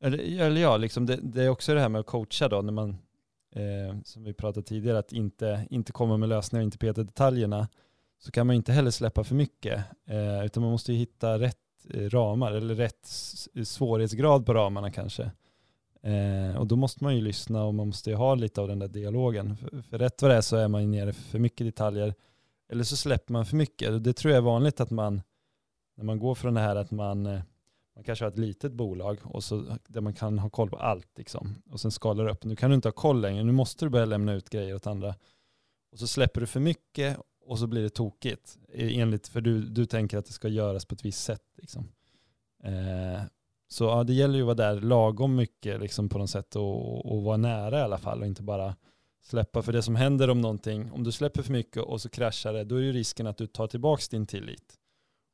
Eller, 0.00 0.40
eller 0.40 0.60
ja, 0.60 0.76
liksom 0.76 1.06
det, 1.06 1.18
det 1.22 1.42
är 1.42 1.48
också 1.48 1.74
det 1.74 1.80
här 1.80 1.88
med 1.88 2.00
att 2.00 2.06
coacha 2.06 2.48
då, 2.48 2.62
när 2.62 2.72
man, 2.72 2.90
eh, 3.50 3.96
som 4.04 4.24
vi 4.24 4.32
pratade 4.32 4.66
tidigare, 4.66 4.98
att 4.98 5.12
inte, 5.12 5.66
inte 5.70 5.92
komma 5.92 6.16
med 6.16 6.28
lösningar 6.28 6.62
och 6.62 6.64
inte 6.64 6.78
peta 6.78 7.02
detaljerna, 7.02 7.68
så 8.18 8.30
kan 8.30 8.46
man 8.46 8.56
inte 8.56 8.72
heller 8.72 8.90
släppa 8.90 9.24
för 9.24 9.34
mycket, 9.34 9.84
eh, 10.06 10.44
utan 10.44 10.62
man 10.62 10.72
måste 10.72 10.92
ju 10.92 10.98
hitta 10.98 11.38
rätt 11.38 11.56
eh, 11.90 12.10
ramar, 12.10 12.52
eller 12.52 12.74
rätt 12.74 13.06
svårighetsgrad 13.64 14.46
på 14.46 14.54
ramarna 14.54 14.90
kanske. 14.90 15.30
Eh, 16.02 16.56
och 16.56 16.66
då 16.66 16.76
måste 16.76 17.04
man 17.04 17.16
ju 17.16 17.22
lyssna 17.22 17.64
och 17.64 17.74
man 17.74 17.86
måste 17.86 18.10
ju 18.10 18.16
ha 18.16 18.34
lite 18.34 18.60
av 18.60 18.68
den 18.68 18.78
där 18.78 18.88
dialogen. 18.88 19.56
För, 19.56 19.82
för 19.82 19.98
rätt 19.98 20.22
vad 20.22 20.30
det 20.30 20.36
är 20.36 20.40
så 20.40 20.56
är 20.56 20.68
man 20.68 20.82
ju 20.82 20.88
nere 20.88 21.12
för 21.12 21.38
mycket 21.38 21.66
detaljer, 21.66 22.14
eller 22.68 22.84
så 22.84 22.96
släpper 22.96 23.32
man 23.32 23.46
för 23.46 23.56
mycket. 23.56 24.04
Det 24.04 24.12
tror 24.12 24.32
jag 24.32 24.38
är 24.38 24.42
vanligt 24.42 24.80
att 24.80 24.90
man, 24.90 25.22
när 26.02 26.06
man 26.06 26.18
går 26.18 26.34
från 26.34 26.54
det 26.54 26.60
här 26.60 26.76
att 26.76 26.90
man 26.90 27.26
eh, 27.26 27.40
man 27.94 28.04
kanske 28.04 28.24
har 28.24 28.30
ett 28.30 28.38
litet 28.38 28.72
bolag 28.72 29.18
och 29.24 29.44
så, 29.44 29.64
där 29.86 30.00
man 30.00 30.14
kan 30.14 30.38
ha 30.38 30.50
koll 30.50 30.70
på 30.70 30.76
allt. 30.76 31.18
Liksom. 31.18 31.62
Och 31.70 31.80
sen 31.80 31.90
skalar 31.90 32.28
upp. 32.28 32.44
Nu 32.44 32.56
kan 32.56 32.70
du 32.70 32.74
inte 32.74 32.88
ha 32.88 32.92
koll 32.92 33.20
längre. 33.20 33.44
Nu 33.44 33.52
måste 33.52 33.84
du 33.84 33.88
börja 33.88 34.04
lämna 34.04 34.32
ut 34.32 34.50
grejer 34.50 34.74
åt 34.74 34.86
andra. 34.86 35.14
Och 35.92 35.98
så 35.98 36.06
släpper 36.06 36.40
du 36.40 36.46
för 36.46 36.60
mycket 36.60 37.18
och 37.44 37.58
så 37.58 37.66
blir 37.66 37.82
det 37.82 37.90
tokigt. 37.90 38.58
Eh, 38.72 38.98
enligt, 38.98 39.28
för 39.28 39.40
du, 39.40 39.62
du 39.62 39.86
tänker 39.86 40.18
att 40.18 40.26
det 40.26 40.32
ska 40.32 40.48
göras 40.48 40.84
på 40.84 40.94
ett 40.94 41.04
visst 41.04 41.24
sätt. 41.24 41.44
Liksom. 41.56 41.88
Eh, 42.64 43.22
så 43.68 43.84
ja, 43.84 44.04
det 44.04 44.12
gäller 44.12 44.34
ju 44.34 44.40
att 44.40 44.58
vara 44.58 44.72
där 44.72 44.80
lagom 44.80 45.36
mycket 45.36 45.80
liksom, 45.80 46.08
på 46.08 46.18
något 46.18 46.30
sätt 46.30 46.56
och, 46.56 47.12
och 47.12 47.22
vara 47.22 47.36
nära 47.36 47.78
i 47.78 47.82
alla 47.82 47.98
fall 47.98 48.20
och 48.20 48.26
inte 48.26 48.42
bara 48.42 48.76
släppa. 49.22 49.62
För 49.62 49.72
det 49.72 49.82
som 49.82 49.96
händer 49.96 50.30
om 50.30 50.40
någonting, 50.40 50.92
om 50.92 51.04
du 51.04 51.12
släpper 51.12 51.42
för 51.42 51.52
mycket 51.52 51.82
och 51.82 52.00
så 52.00 52.08
kraschar 52.08 52.52
det, 52.52 52.64
då 52.64 52.76
är 52.76 52.80
ju 52.80 52.92
risken 52.92 53.26
att 53.26 53.36
du 53.36 53.46
tar 53.46 53.66
tillbaka 53.66 54.02
din 54.10 54.26
tillit 54.26 54.78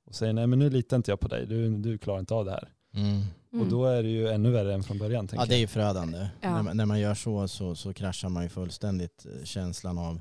och 0.09 0.15
säger 0.15 0.33
nej 0.33 0.47
men 0.47 0.59
nu 0.59 0.71
litar 0.71 0.97
inte 0.97 1.11
jag 1.11 1.21
på 1.21 1.29
dig, 1.29 1.47
du, 1.47 1.77
du 1.77 1.99
klarar 1.99 2.21
inte 2.21 2.35
av 2.35 2.45
det 2.45 2.51
här. 2.51 2.69
Mm. 2.95 3.23
Och 3.63 3.67
då 3.67 3.87
är 3.87 4.03
det 4.03 4.09
ju 4.09 4.29
ännu 4.29 4.51
värre 4.51 4.75
än 4.75 4.83
från 4.83 4.99
början. 4.99 5.29
Ja 5.33 5.47
det 5.47 5.55
är 5.55 5.59
ju 5.59 5.67
förödande. 5.67 6.29
Ja. 6.41 6.63
När, 6.63 6.75
när, 6.75 6.87
man 6.87 7.01
gör 7.01 7.15
så, 7.15 7.49
så 7.49 7.75
så 7.75 7.93
kraschar 7.93 8.29
man 8.29 8.43
ju 8.43 8.49
fullständigt 8.49 9.27
eh, 9.27 9.45
känslan 9.45 9.99
av, 9.99 10.21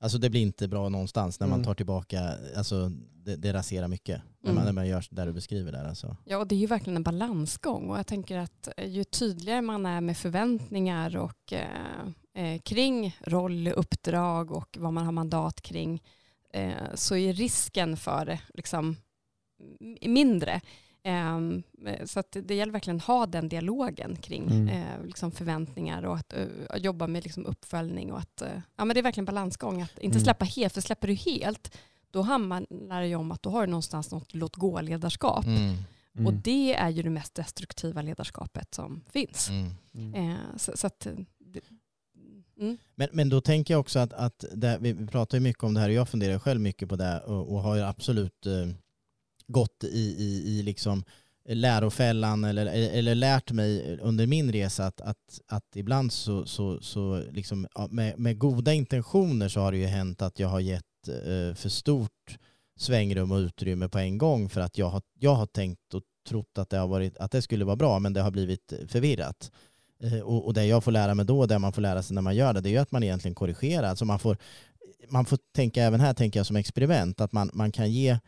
alltså 0.00 0.18
det 0.18 0.30
blir 0.30 0.40
inte 0.40 0.68
bra 0.68 0.88
någonstans 0.88 1.40
när 1.40 1.46
man 1.46 1.58
mm. 1.58 1.64
tar 1.64 1.74
tillbaka, 1.74 2.34
alltså 2.56 2.90
det, 3.26 3.36
det 3.36 3.52
raserar 3.52 3.88
mycket. 3.88 4.22
När, 4.40 4.52
man, 4.52 4.62
mm. 4.62 4.64
när 4.64 4.72
man 4.72 4.88
gör 4.88 5.04
det 5.10 5.24
du 5.24 5.32
beskriver 5.32 5.72
där 5.72 5.84
alltså. 5.84 6.16
Ja 6.24 6.38
och 6.38 6.46
det 6.46 6.54
är 6.54 6.58
ju 6.58 6.66
verkligen 6.66 6.96
en 6.96 7.02
balansgång 7.02 7.90
och 7.90 7.98
jag 7.98 8.06
tänker 8.06 8.38
att 8.38 8.68
eh, 8.76 8.88
ju 8.88 9.04
tydligare 9.04 9.62
man 9.62 9.86
är 9.86 10.00
med 10.00 10.16
förväntningar 10.16 11.16
och 11.16 11.52
eh, 11.52 12.44
eh, 12.44 12.60
kring 12.60 13.18
roll, 13.20 13.68
uppdrag 13.68 14.52
och 14.52 14.76
vad 14.80 14.92
man 14.92 15.04
har 15.04 15.12
mandat 15.12 15.62
kring 15.62 16.02
eh, 16.52 16.94
så 16.94 17.16
är 17.16 17.32
risken 17.32 17.96
för 17.96 18.38
liksom, 18.54 18.96
mindre. 20.02 20.60
Um, 21.04 21.62
så 22.04 22.22
det 22.30 22.54
gäller 22.54 22.72
verkligen 22.72 22.96
att 22.96 23.04
ha 23.04 23.26
den 23.26 23.48
dialogen 23.48 24.16
kring 24.16 24.50
mm. 24.50 24.68
uh, 24.68 25.06
liksom 25.06 25.32
förväntningar 25.32 26.02
och 26.02 26.16
att, 26.16 26.34
uh, 26.36 26.46
att 26.70 26.84
jobba 26.84 27.06
med 27.06 27.24
liksom 27.24 27.46
uppföljning. 27.46 28.12
Och 28.12 28.18
att, 28.18 28.42
uh, 28.42 28.60
ja, 28.76 28.84
men 28.84 28.94
det 28.94 29.00
är 29.00 29.02
verkligen 29.02 29.24
balansgång. 29.24 29.82
Att 29.82 29.98
inte 29.98 30.16
mm. 30.16 30.24
släppa 30.24 30.44
helt, 30.44 30.74
för 30.74 30.80
släpper 30.80 31.08
du 31.08 31.14
helt, 31.14 31.78
då 32.10 32.22
handlar 32.22 33.00
det 33.00 33.08
ju 33.08 33.16
om 33.16 33.32
att 33.32 33.42
du 33.42 33.48
har 33.48 33.66
någonstans 33.66 34.10
något 34.10 34.34
låt 34.34 34.56
gå-ledarskap. 34.56 35.46
Mm. 35.46 35.76
Och 36.12 36.32
mm. 36.32 36.40
det 36.44 36.74
är 36.74 36.88
ju 36.88 37.02
det 37.02 37.10
mest 37.10 37.34
destruktiva 37.34 38.02
ledarskapet 38.02 38.74
som 38.74 39.02
finns. 39.10 39.50
Mm. 39.50 40.36
Så, 40.56 40.76
så, 40.76 40.86
att, 40.86 41.06
Mm. 42.60 42.78
Men, 42.94 43.08
men 43.12 43.28
då 43.28 43.40
tänker 43.40 43.74
jag 43.74 43.80
också 43.80 43.98
att, 43.98 44.12
att 44.12 44.44
det, 44.52 44.78
vi 44.80 45.06
pratar 45.06 45.38
ju 45.38 45.42
mycket 45.42 45.62
om 45.62 45.74
det 45.74 45.80
här 45.80 45.88
och 45.88 45.94
jag 45.94 46.08
funderar 46.08 46.38
själv 46.38 46.60
mycket 46.60 46.88
på 46.88 46.96
det 46.96 47.20
och, 47.20 47.52
och 47.52 47.60
har 47.62 47.76
ju 47.76 47.82
absolut 47.82 48.46
eh, 48.46 48.68
gått 49.48 49.84
i, 49.84 50.14
i, 50.18 50.58
i 50.58 50.62
liksom 50.62 51.04
lärofällan 51.48 52.44
eller, 52.44 52.66
eller 52.66 53.14
lärt 53.14 53.52
mig 53.52 53.98
under 54.02 54.26
min 54.26 54.52
resa 54.52 54.86
att, 54.86 55.00
att, 55.00 55.40
att 55.46 55.76
ibland 55.76 56.12
så, 56.12 56.46
så, 56.46 56.80
så 56.80 57.22
liksom, 57.30 57.66
med, 57.90 58.18
med 58.18 58.38
goda 58.38 58.72
intentioner 58.72 59.48
så 59.48 59.60
har 59.60 59.72
det 59.72 59.78
ju 59.78 59.86
hänt 59.86 60.22
att 60.22 60.38
jag 60.38 60.48
har 60.48 60.60
gett 60.60 61.08
eh, 61.08 61.54
för 61.54 61.68
stort 61.68 62.38
svängrum 62.76 63.32
och 63.32 63.38
utrymme 63.38 63.88
på 63.88 63.98
en 63.98 64.18
gång 64.18 64.48
för 64.48 64.60
att 64.60 64.78
jag 64.78 64.88
har, 64.88 65.02
jag 65.18 65.34
har 65.34 65.46
tänkt 65.46 65.94
och 65.94 66.02
trott 66.28 66.58
att 66.58 66.70
det, 66.70 66.76
har 66.76 66.88
varit, 66.88 67.16
att 67.16 67.30
det 67.30 67.42
skulle 67.42 67.64
vara 67.64 67.76
bra 67.76 67.98
men 67.98 68.12
det 68.12 68.20
har 68.20 68.30
blivit 68.30 68.72
förvirrat. 68.88 69.50
Eh, 70.02 70.20
och, 70.20 70.46
och 70.46 70.54
det 70.54 70.66
jag 70.66 70.84
får 70.84 70.92
lära 70.92 71.14
mig 71.14 71.26
då 71.26 71.38
och 71.38 71.48
det 71.48 71.58
man 71.58 71.72
får 71.72 71.82
lära 71.82 72.02
sig 72.02 72.14
när 72.14 72.22
man 72.22 72.36
gör 72.36 72.52
det 72.52 72.60
det 72.60 72.68
är 72.68 72.70
ju 72.70 72.78
att 72.78 72.92
man 72.92 73.02
egentligen 73.02 73.34
korrigerar. 73.34 73.88
Alltså 73.88 74.04
man, 74.04 74.18
får, 74.18 74.36
man 75.08 75.24
får 75.24 75.38
tänka 75.54 75.82
även 75.82 76.00
här 76.00 76.14
tänker 76.14 76.40
jag 76.40 76.46
som 76.46 76.56
experiment 76.56 77.20
att 77.20 77.32
man, 77.32 77.50
man 77.52 77.72
kan 77.72 77.92
ge 77.92 78.18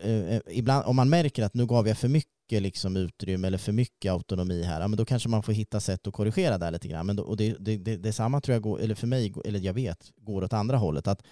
Eh, 0.00 0.10
eh, 0.10 0.34
eh, 0.34 0.40
ibland, 0.50 0.86
om 0.86 0.96
man 0.96 1.08
märker 1.08 1.44
att 1.44 1.54
nu 1.54 1.66
gav 1.66 1.88
jag 1.88 1.98
för 1.98 2.08
mycket 2.08 2.62
liksom 2.62 2.96
utrymme 2.96 3.46
eller 3.46 3.58
för 3.58 3.72
mycket 3.72 4.12
autonomi 4.12 4.62
här, 4.62 4.80
ja, 4.80 4.88
men 4.88 4.96
då 4.96 5.04
kanske 5.04 5.28
man 5.28 5.42
får 5.42 5.52
hitta 5.52 5.80
sätt 5.80 6.06
att 6.06 6.12
korrigera 6.14 6.58
det 6.58 6.70
lite 6.70 6.88
grann. 6.88 7.06
Men 7.06 7.16
då, 7.16 7.22
och 7.22 7.36
det, 7.36 7.56
det, 7.60 7.76
det, 7.76 7.96
det 7.96 8.12
samma 8.12 8.40
tror 8.40 8.52
jag, 8.52 8.62
går, 8.62 8.80
eller 8.80 8.94
för 8.94 9.06
mig, 9.06 9.34
eller 9.44 9.60
jag 9.60 9.74
vet, 9.74 10.12
går 10.16 10.44
åt 10.44 10.52
andra 10.52 10.76
hållet. 10.76 11.06
Att, 11.06 11.22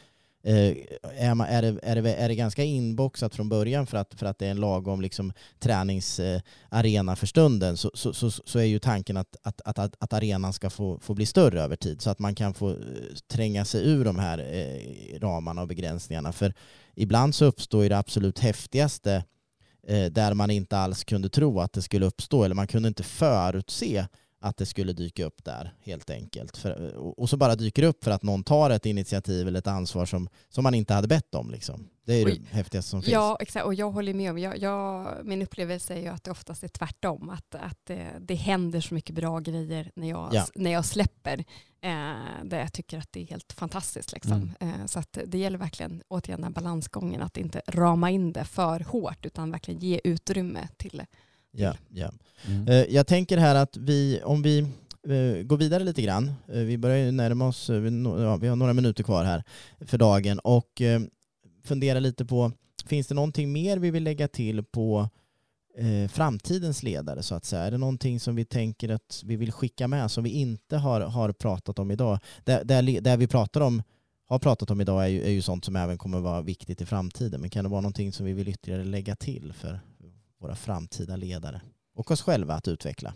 eh, 0.45 0.77
är, 1.19 1.35
man, 1.35 1.47
är, 1.47 1.63
det, 1.63 1.81
är, 1.83 2.03
det, 2.03 2.15
är 2.15 2.29
det 2.29 2.35
ganska 2.35 2.63
inboxat 2.63 3.35
från 3.35 3.49
början 3.49 3.87
för 3.87 3.97
att, 3.97 4.15
för 4.15 4.27
att 4.27 4.39
det 4.39 4.47
är 4.47 4.51
en 4.51 4.61
lagom 4.61 5.01
liksom, 5.01 5.33
träningsarena 5.59 7.17
för 7.17 7.27
stunden 7.27 7.77
så, 7.77 7.91
så, 7.95 8.13
så, 8.13 8.31
så, 8.31 8.59
är 8.59 8.65
ju 8.65 8.79
tanken 8.79 9.17
att, 9.17 9.37
att, 9.43 9.61
att, 9.65 9.95
att 9.99 10.13
arenan 10.13 10.53
ska 10.53 10.71
få, 10.71 10.99
få 10.99 11.15
bli 11.15 11.27
större 11.27 11.63
över 11.63 11.77
tid 11.77 12.03
så 12.03 12.11
att 12.11 12.19
man 12.19 12.35
kan 12.35 12.55
få 12.55 12.71
eh, 12.71 12.77
tränga 13.29 13.65
sig 13.65 13.89
ur 13.89 14.05
de 14.05 14.19
här 14.19 14.39
eh, 14.39 15.21
ramarna 15.21 15.63
och 15.63 15.69
begränsningarna. 15.69 16.33
För 16.33 16.55
ibland 16.97 17.35
så 17.35 17.45
uppstår 17.45 17.83
ju 17.83 17.89
det 17.89 17.99
absolut 17.99 18.39
häftigaste 18.39 19.25
eh, 19.87 20.05
där 20.05 20.35
man 20.35 20.51
inte 20.51 20.79
alls 20.79 21.05
kunde 21.05 21.29
tro 21.29 21.61
att 21.61 21.73
det 21.73 21.83
skulle 21.83 22.07
uppstå 22.07 22.45
eller 22.45 22.55
man 22.55 22.67
kunde 22.67 22.89
inte 22.89 23.03
förutse 23.03 24.07
att 24.45 24.57
det 24.57 24.67
skulle 24.67 24.93
dyka 24.93 25.25
upp 25.25 25.45
där 25.45 25.75
helt 25.81 26.11
enkelt. 26.11 26.57
För, 26.57 26.97
och 27.21 27.31
så 27.31 27.37
bara 27.37 27.57
dyker 27.57 27.83
det 27.83 27.89
upp 27.89 28.05
för 28.05 28.11
att 28.11 28.23
någon 28.23 28.45
tar 28.45 28.71
ett 28.71 28.87
initiativ 28.87 29.49
eller 29.49 29.59
ett 29.59 29.67
ansvar 29.67 30.07
som, 30.07 30.29
som 30.49 30.63
man 30.63 30.75
inte 30.75 30.95
hade 30.95 31.09
bett 31.09 31.35
om. 31.35 31.51
Liksom. 31.51 31.89
Det 32.07 32.15
är 32.15 32.25
det 32.25 32.41
häftigaste 32.51 32.91
som 32.91 33.03
finns. 33.03 33.13
Ja, 33.13 33.37
exakt. 33.41 33.67
Och 33.67 33.75
jag 33.75 33.91
håller 33.91 34.15
med 34.15 34.31
om, 34.31 34.39
jag, 34.39 34.59
jag, 34.59 35.17
min 35.25 35.43
upplevelse 35.43 35.95
är 35.95 36.01
ju 36.01 36.09
att 36.09 36.25
det 36.25 36.31
oftast 36.31 36.65
är 36.65 36.69
tvärtom. 36.69 37.31
Att, 37.31 37.55
att 37.55 37.79
det, 37.85 38.07
det 38.21 38.35
händer 38.35 38.81
så 38.81 38.95
mycket 38.95 39.15
bra 39.15 39.41
grejer 39.41 39.91
när 39.97 40.09
jag, 40.09 40.29
ja. 40.33 40.47
när 40.55 40.71
jag 40.71 40.85
släpper. 40.85 41.45
Eh, 41.85 42.45
där 42.45 42.59
jag 42.59 42.72
tycker 42.72 42.99
att 42.99 43.12
det 43.12 43.20
är 43.20 43.26
helt 43.26 43.53
fantastiskt. 43.53 44.12
Liksom. 44.12 44.53
Mm. 44.61 44.80
Eh, 44.80 44.87
så 44.87 44.99
att 44.99 45.18
det 45.26 45.39
gäller 45.39 45.59
verkligen, 45.59 46.03
återigen 46.09 46.41
den 46.41 46.45
här 46.45 46.62
balansgången, 46.62 47.22
att 47.22 47.37
inte 47.37 47.62
rama 47.66 48.11
in 48.11 48.32
det 48.32 48.45
för 48.45 48.80
hårt, 48.80 49.26
utan 49.26 49.51
verkligen 49.51 49.80
ge 49.80 50.01
utrymme 50.05 50.68
till 50.76 51.03
Ja, 51.57 51.74
ja. 51.89 52.12
Mm. 52.47 52.68
Eh, 52.68 52.95
jag 52.95 53.07
tänker 53.07 53.39
här 53.39 53.55
att 53.55 53.76
vi, 53.76 54.20
om 54.24 54.43
vi 54.43 54.59
eh, 55.09 55.43
går 55.43 55.57
vidare 55.57 55.85
lite 55.85 56.03
grann, 56.03 56.32
eh, 56.49 56.59
vi 56.59 56.78
börjar 56.78 56.97
ju 56.97 57.11
närma 57.11 57.49
oss, 57.49 57.70
ja, 58.18 58.37
vi 58.37 58.49
har 58.49 58.57
några 58.57 58.72
minuter 58.72 59.05
kvar 59.05 59.24
här 59.24 59.43
för 59.80 59.99
dagen 59.99 60.39
och 60.39 60.82
fundera 61.64 62.01
lite 62.01 62.24
på, 62.24 62.53
finns 62.87 63.07
det 63.07 63.14
någonting 63.14 63.53
mer 63.53 63.76
vi 63.76 63.91
vill 63.91 64.05
lägga 64.05 64.28
till 64.28 64.64
på 64.64 65.09
framtidens 66.11 66.83
ledare 66.83 67.22
så 67.22 67.35
att 67.35 67.45
säga? 67.45 67.62
Är 67.62 67.70
det 67.70 67.79
någonting 67.79 68.20
som 68.20 68.35
vi 68.35 68.45
tänker 68.45 68.89
att 68.89 69.22
vi 69.25 69.37
vill 69.37 69.53
skicka 69.53 69.89
med 69.89 70.11
som 70.11 70.25
vi 70.25 70.31
inte 70.31 70.77
har, 70.77 71.01
har 71.01 71.33
pratat 71.33 71.79
om 71.79 71.91
idag? 71.91 72.18
Det, 72.45 72.62
det, 72.64 73.01
det 73.01 73.16
vi 73.16 73.27
pratar 73.27 73.61
om, 73.61 73.83
har 74.27 74.39
pratat 74.39 74.70
om 74.70 74.81
idag 74.81 75.05
är 75.05 75.09
ju, 75.09 75.25
är 75.25 75.31
ju 75.31 75.43
sånt 75.43 75.64
som 75.64 75.77
även 75.77 75.99
kommer 75.99 76.20
vara 76.20 76.43
viktigt 76.43 76.81
i 76.81 76.87
framtiden. 76.87 77.41
Men 77.41 77.51
kan 77.51 77.64
det 77.64 77.70
vara 77.70 77.81
någonting 77.81 78.12
som 78.12 78.27
vi 78.27 78.33
vill 78.33 78.49
ytterligare 78.49 78.85
lägga 78.85 79.16
till 79.16 79.53
för, 79.53 79.81
våra 80.41 80.57
framtida 80.57 81.16
ledare 81.16 81.61
och 81.95 82.11
oss 82.11 82.22
själva 82.22 82.55
att 82.55 82.68
utveckla? 82.68 83.14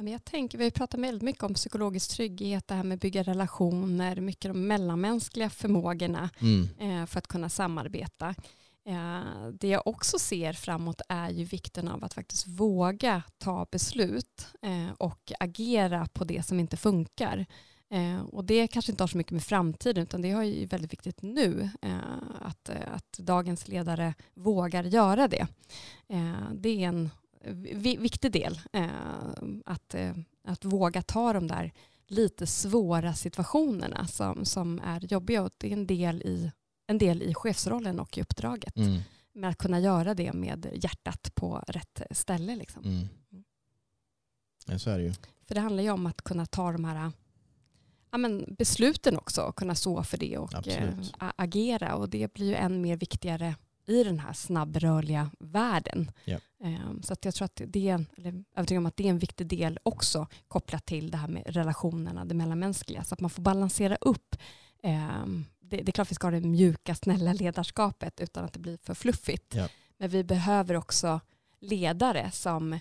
Jag 0.00 0.24
tänker, 0.24 0.58
vi 0.58 0.64
har 0.64 0.70
pratat 0.70 1.00
väldigt 1.00 1.22
mycket 1.22 1.42
om 1.42 1.54
psykologisk 1.54 2.10
trygghet, 2.10 2.68
det 2.68 2.74
här 2.74 2.84
med 2.84 2.94
att 2.94 3.00
bygga 3.00 3.22
relationer, 3.22 4.20
mycket 4.20 4.50
de 4.50 4.66
mellanmänskliga 4.66 5.50
förmågorna 5.50 6.30
mm. 6.40 6.68
Eh, 6.80 7.06
för 7.06 7.18
att 7.18 7.26
kunna 7.26 7.48
samarbeta. 7.48 8.34
Eh, 8.88 9.48
det 9.52 9.68
jag 9.68 9.86
också 9.86 10.18
ser 10.18 10.52
framåt 10.52 11.00
är 11.08 11.30
ju 11.30 11.44
vikten 11.44 11.88
av 11.88 12.04
att 12.04 12.14
faktiskt 12.14 12.46
våga 12.46 13.22
ta 13.38 13.66
beslut 13.70 14.46
eh, 14.62 14.90
och 14.98 15.32
agera 15.40 16.06
på 16.12 16.24
det 16.24 16.46
som 16.46 16.60
inte 16.60 16.76
funkar. 16.76 17.46
Eh, 17.90 18.20
och 18.20 18.44
det 18.44 18.66
kanske 18.66 18.92
inte 18.92 19.02
har 19.02 19.08
så 19.08 19.18
mycket 19.18 19.32
med 19.32 19.42
framtiden 19.42 20.02
utan 20.02 20.22
det 20.22 20.30
är 20.30 20.42
ju 20.42 20.66
väldigt 20.66 20.92
viktigt 20.92 21.22
nu 21.22 21.70
att, 22.40 22.70
att 22.70 23.12
dagens 23.18 23.68
ledare 23.68 24.14
vågar 24.34 24.84
göra 24.84 25.28
det. 25.28 25.46
Det 26.52 26.84
är 26.84 26.88
en 26.88 27.10
viktig 27.98 28.32
del 28.32 28.60
att, 29.64 29.94
att 30.44 30.64
våga 30.64 31.02
ta 31.02 31.32
de 31.32 31.46
där 31.46 31.72
lite 32.06 32.46
svåra 32.46 33.14
situationerna 33.14 34.06
som, 34.06 34.44
som 34.44 34.80
är 34.84 35.12
jobbiga 35.12 35.42
och 35.42 35.52
det 35.58 35.68
är 35.68 35.72
en 35.72 35.86
del 35.86 36.22
i, 36.22 36.52
en 36.88 36.98
del 36.98 37.22
i 37.22 37.34
chefsrollen 37.34 38.00
och 38.00 38.18
i 38.18 38.22
uppdraget. 38.22 38.76
Mm. 38.76 39.00
Men 39.32 39.50
att 39.50 39.58
kunna 39.58 39.80
göra 39.80 40.14
det 40.14 40.32
med 40.32 40.66
hjärtat 40.74 41.34
på 41.34 41.64
rätt 41.68 42.02
ställe. 42.10 42.56
Liksom. 42.56 42.84
Mm. 42.84 43.08
Ja, 44.66 44.78
så 44.78 44.90
är 44.90 44.98
det 44.98 45.04
ju. 45.04 45.12
För 45.46 45.54
det 45.54 45.60
handlar 45.60 45.82
ju 45.82 45.90
om 45.90 46.06
att 46.06 46.22
kunna 46.22 46.46
ta 46.46 46.72
de 46.72 46.84
här 46.84 47.12
ja, 48.10 48.18
men 48.18 48.54
besluten 48.58 49.16
också, 49.16 49.52
kunna 49.52 49.74
stå 49.74 50.02
för 50.02 50.18
det 50.18 50.38
och 50.38 50.68
äh, 50.68 50.94
agera. 51.18 51.94
Och 51.94 52.08
det 52.08 52.32
blir 52.32 52.46
ju 52.46 52.54
än 52.54 52.80
mer 52.80 52.96
viktigare 52.96 53.54
i 53.86 54.04
den 54.04 54.18
här 54.18 54.32
snabbrörliga 54.32 55.30
världen. 55.38 56.10
Ja. 56.24 56.38
Ehm, 56.64 57.02
så 57.02 57.12
att 57.12 57.24
jag 57.24 57.34
tror 57.34 57.44
att 57.44 57.62
det 57.66 57.88
är, 57.88 58.04
eller 58.16 58.44
övertygad 58.56 58.78
om 58.78 58.86
att 58.86 58.96
det 58.96 59.04
är 59.04 59.10
en 59.10 59.18
viktig 59.18 59.46
del 59.46 59.78
också 59.82 60.26
kopplat 60.48 60.86
till 60.86 61.10
det 61.10 61.16
här 61.16 61.28
med 61.28 61.42
relationerna, 61.46 62.24
det 62.24 62.34
mellanmänskliga. 62.34 63.04
Så 63.04 63.14
att 63.14 63.20
man 63.20 63.30
får 63.30 63.42
balansera 63.42 63.96
upp. 63.96 64.36
Ehm, 64.82 65.44
det, 65.68 65.76
det 65.76 65.90
är 65.90 65.92
klart 65.92 66.10
vi 66.10 66.14
ska 66.14 66.26
ha 66.26 66.32
det 66.32 66.40
mjuka, 66.40 66.94
snälla 66.94 67.32
ledarskapet 67.32 68.20
utan 68.20 68.44
att 68.44 68.52
det 68.52 68.58
blir 68.58 68.78
för 68.82 68.94
fluffigt. 68.94 69.54
Ja. 69.54 69.68
Men 69.98 70.08
vi 70.08 70.24
behöver 70.24 70.74
också 70.76 71.20
ledare 71.60 72.30
som 72.30 72.72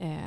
eh, 0.00 0.18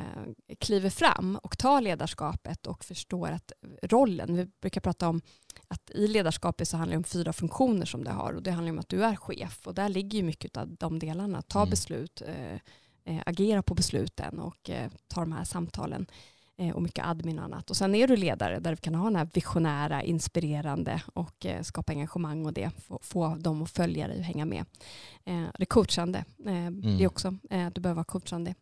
kliver 0.58 0.90
fram 0.90 1.36
och 1.36 1.58
tar 1.58 1.80
ledarskapet 1.80 2.66
och 2.66 2.84
förstår 2.84 3.28
att 3.28 3.52
rollen, 3.82 4.36
vi 4.36 4.46
brukar 4.60 4.80
prata 4.80 5.08
om 5.08 5.20
att 5.68 5.90
i 5.90 6.06
ledarskapet 6.06 6.68
så 6.68 6.76
handlar 6.76 6.92
det 6.92 6.98
om 6.98 7.04
fyra 7.04 7.32
funktioner 7.32 7.86
som 7.86 8.04
det 8.04 8.10
har 8.10 8.32
och 8.32 8.42
det 8.42 8.50
handlar 8.50 8.72
om 8.72 8.78
att 8.78 8.88
du 8.88 9.04
är 9.04 9.16
chef 9.16 9.66
och 9.66 9.74
där 9.74 9.88
ligger 9.88 10.18
ju 10.18 10.24
mycket 10.24 10.56
av 10.56 10.68
de 10.76 10.98
delarna. 10.98 11.42
Ta 11.42 11.58
Mm. 11.58 11.70
beslut, 11.70 12.22
eh, 12.26 12.54
eh, 13.04 13.22
agera 13.26 13.62
på 13.62 13.74
besluten 13.74 14.38
och 14.38 14.70
eh, 14.70 14.90
ta 15.08 15.20
de 15.20 15.32
här 15.32 15.44
samtalen 15.44 16.06
och 16.74 16.82
mycket 16.82 17.06
admin 17.06 17.38
och 17.38 17.44
annat. 17.44 17.70
Och 17.70 17.76
sen 17.76 17.94
är 17.94 18.08
du 18.08 18.16
ledare 18.16 18.58
där 18.58 18.70
du 18.70 18.76
kan 18.76 18.94
ha 18.94 19.04
den 19.04 19.16
här 19.16 19.28
visionära, 19.34 20.02
inspirerande 20.02 21.02
och 21.14 21.46
eh, 21.46 21.62
skapa 21.62 21.92
engagemang 21.92 22.46
och 22.46 22.52
det, 22.52 22.70
få, 22.86 22.98
få 23.02 23.34
dem 23.34 23.62
att 23.62 23.70
följa 23.70 24.08
dig 24.08 24.18
och 24.18 24.24
hänga 24.24 24.44
med. 24.44 24.64
Eh, 25.24 25.44
det 25.58 25.66
coachande, 25.66 26.18
eh, 26.46 26.70
det 26.70 27.04
är 27.04 27.06
också, 27.06 27.36
eh, 27.50 27.70
du 27.74 27.80
behöver 27.80 27.96
vara 27.96 28.04
coachande. 28.04 28.54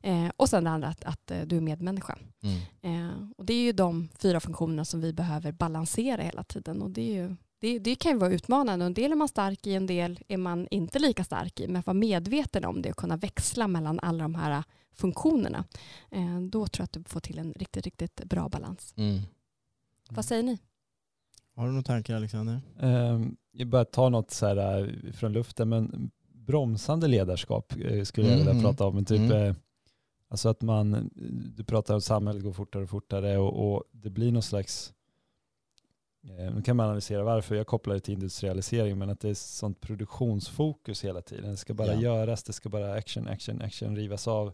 Eh, 0.00 0.28
och 0.36 0.48
sen 0.48 0.64
det 0.64 0.70
andra 0.70 0.88
att, 0.88 1.04
att 1.04 1.30
eh, 1.30 1.40
du 1.40 1.56
är 1.56 1.60
medmänniska. 1.60 2.18
Mm. 2.42 2.60
Eh, 2.82 3.16
och 3.36 3.44
det 3.44 3.54
är 3.54 3.62
ju 3.62 3.72
de 3.72 4.08
fyra 4.18 4.40
funktionerna 4.40 4.84
som 4.84 5.00
vi 5.00 5.12
behöver 5.12 5.52
balansera 5.52 6.22
hela 6.22 6.44
tiden. 6.44 6.82
Och 6.82 6.90
det, 6.90 7.00
är 7.00 7.14
ju, 7.14 7.36
det, 7.58 7.78
det 7.78 7.94
kan 7.94 8.12
ju 8.12 8.18
vara 8.18 8.32
utmanande. 8.32 8.84
En 8.84 8.94
del 8.94 9.12
är 9.12 9.16
man 9.16 9.28
stark 9.28 9.66
i, 9.66 9.74
en 9.74 9.86
del 9.86 10.20
är 10.28 10.36
man 10.36 10.68
inte 10.70 10.98
lika 10.98 11.24
stark 11.24 11.60
i. 11.60 11.66
Men 11.66 11.76
att 11.76 11.86
vara 11.86 11.94
medveten 11.94 12.64
om 12.64 12.82
det 12.82 12.90
och 12.90 12.96
kunna 12.96 13.16
växla 13.16 13.68
mellan 13.68 14.00
alla 14.00 14.22
de 14.22 14.34
här 14.34 14.64
funktionerna. 14.94 15.64
Eh, 16.10 16.40
då 16.40 16.66
tror 16.66 16.80
jag 16.82 16.84
att 16.84 16.92
du 16.92 17.04
får 17.04 17.20
till 17.20 17.38
en 17.38 17.52
riktigt, 17.56 17.84
riktigt 17.84 18.24
bra 18.24 18.48
balans. 18.48 18.94
Mm. 18.96 19.20
Vad 20.10 20.24
säger 20.24 20.42
ni? 20.42 20.58
Har 21.54 21.64
du 21.66 21.70
några 21.72 21.82
tankar 21.82 22.16
Alexander? 22.16 22.60
Um, 22.80 23.36
jag 23.52 23.68
bara 23.68 23.84
ta 23.84 24.08
något 24.08 24.30
så 24.30 24.46
här 24.46 24.56
eh, 25.06 25.12
från 25.12 25.32
luften, 25.32 25.68
men 25.68 26.10
bromsande 26.34 27.08
ledarskap 27.08 27.72
eh, 27.76 28.04
skulle 28.04 28.28
jag 28.28 28.36
vilja 28.36 28.52
Mhm. 28.52 28.62
prata 28.62 28.86
om. 28.86 28.94
Men 28.94 29.04
typ, 29.04 29.32
Mm. 29.32 29.54
alltså 30.28 30.48
att 30.48 30.62
man, 30.62 31.10
du 31.56 31.64
pratar 31.64 31.94
om 31.94 31.98
att 31.98 32.04
samhället 32.04 32.42
går 32.42 32.52
fortare 32.52 32.82
och 32.82 32.90
fortare 32.90 33.38
och, 33.38 33.72
och 33.74 33.84
det 33.92 34.10
blir 34.10 34.32
någon 34.32 34.42
slags, 34.42 34.92
eh, 36.24 36.54
nu 36.54 36.62
kan 36.62 36.76
man 36.76 36.86
analysera 36.86 37.22
varför, 37.24 37.54
jag 37.54 37.66
kopplar 37.66 37.94
det 37.94 38.00
till 38.00 38.14
industrialisering, 38.14 38.98
men 38.98 39.10
att 39.10 39.20
det 39.20 39.28
är 39.28 39.34
sånt 39.34 39.80
produktionsfokus 39.80 41.04
hela 41.04 41.22
tiden. 41.22 41.50
Det 41.50 41.56
ska 41.56 41.74
bara 41.74 41.94
Ja. 41.94 42.00
göras, 42.00 42.42
det 42.44 42.52
ska 42.52 42.68
bara 42.68 42.92
action, 42.94 43.28
action, 43.28 43.62
action, 43.62 43.96
rivas 43.96 44.28
av. 44.28 44.52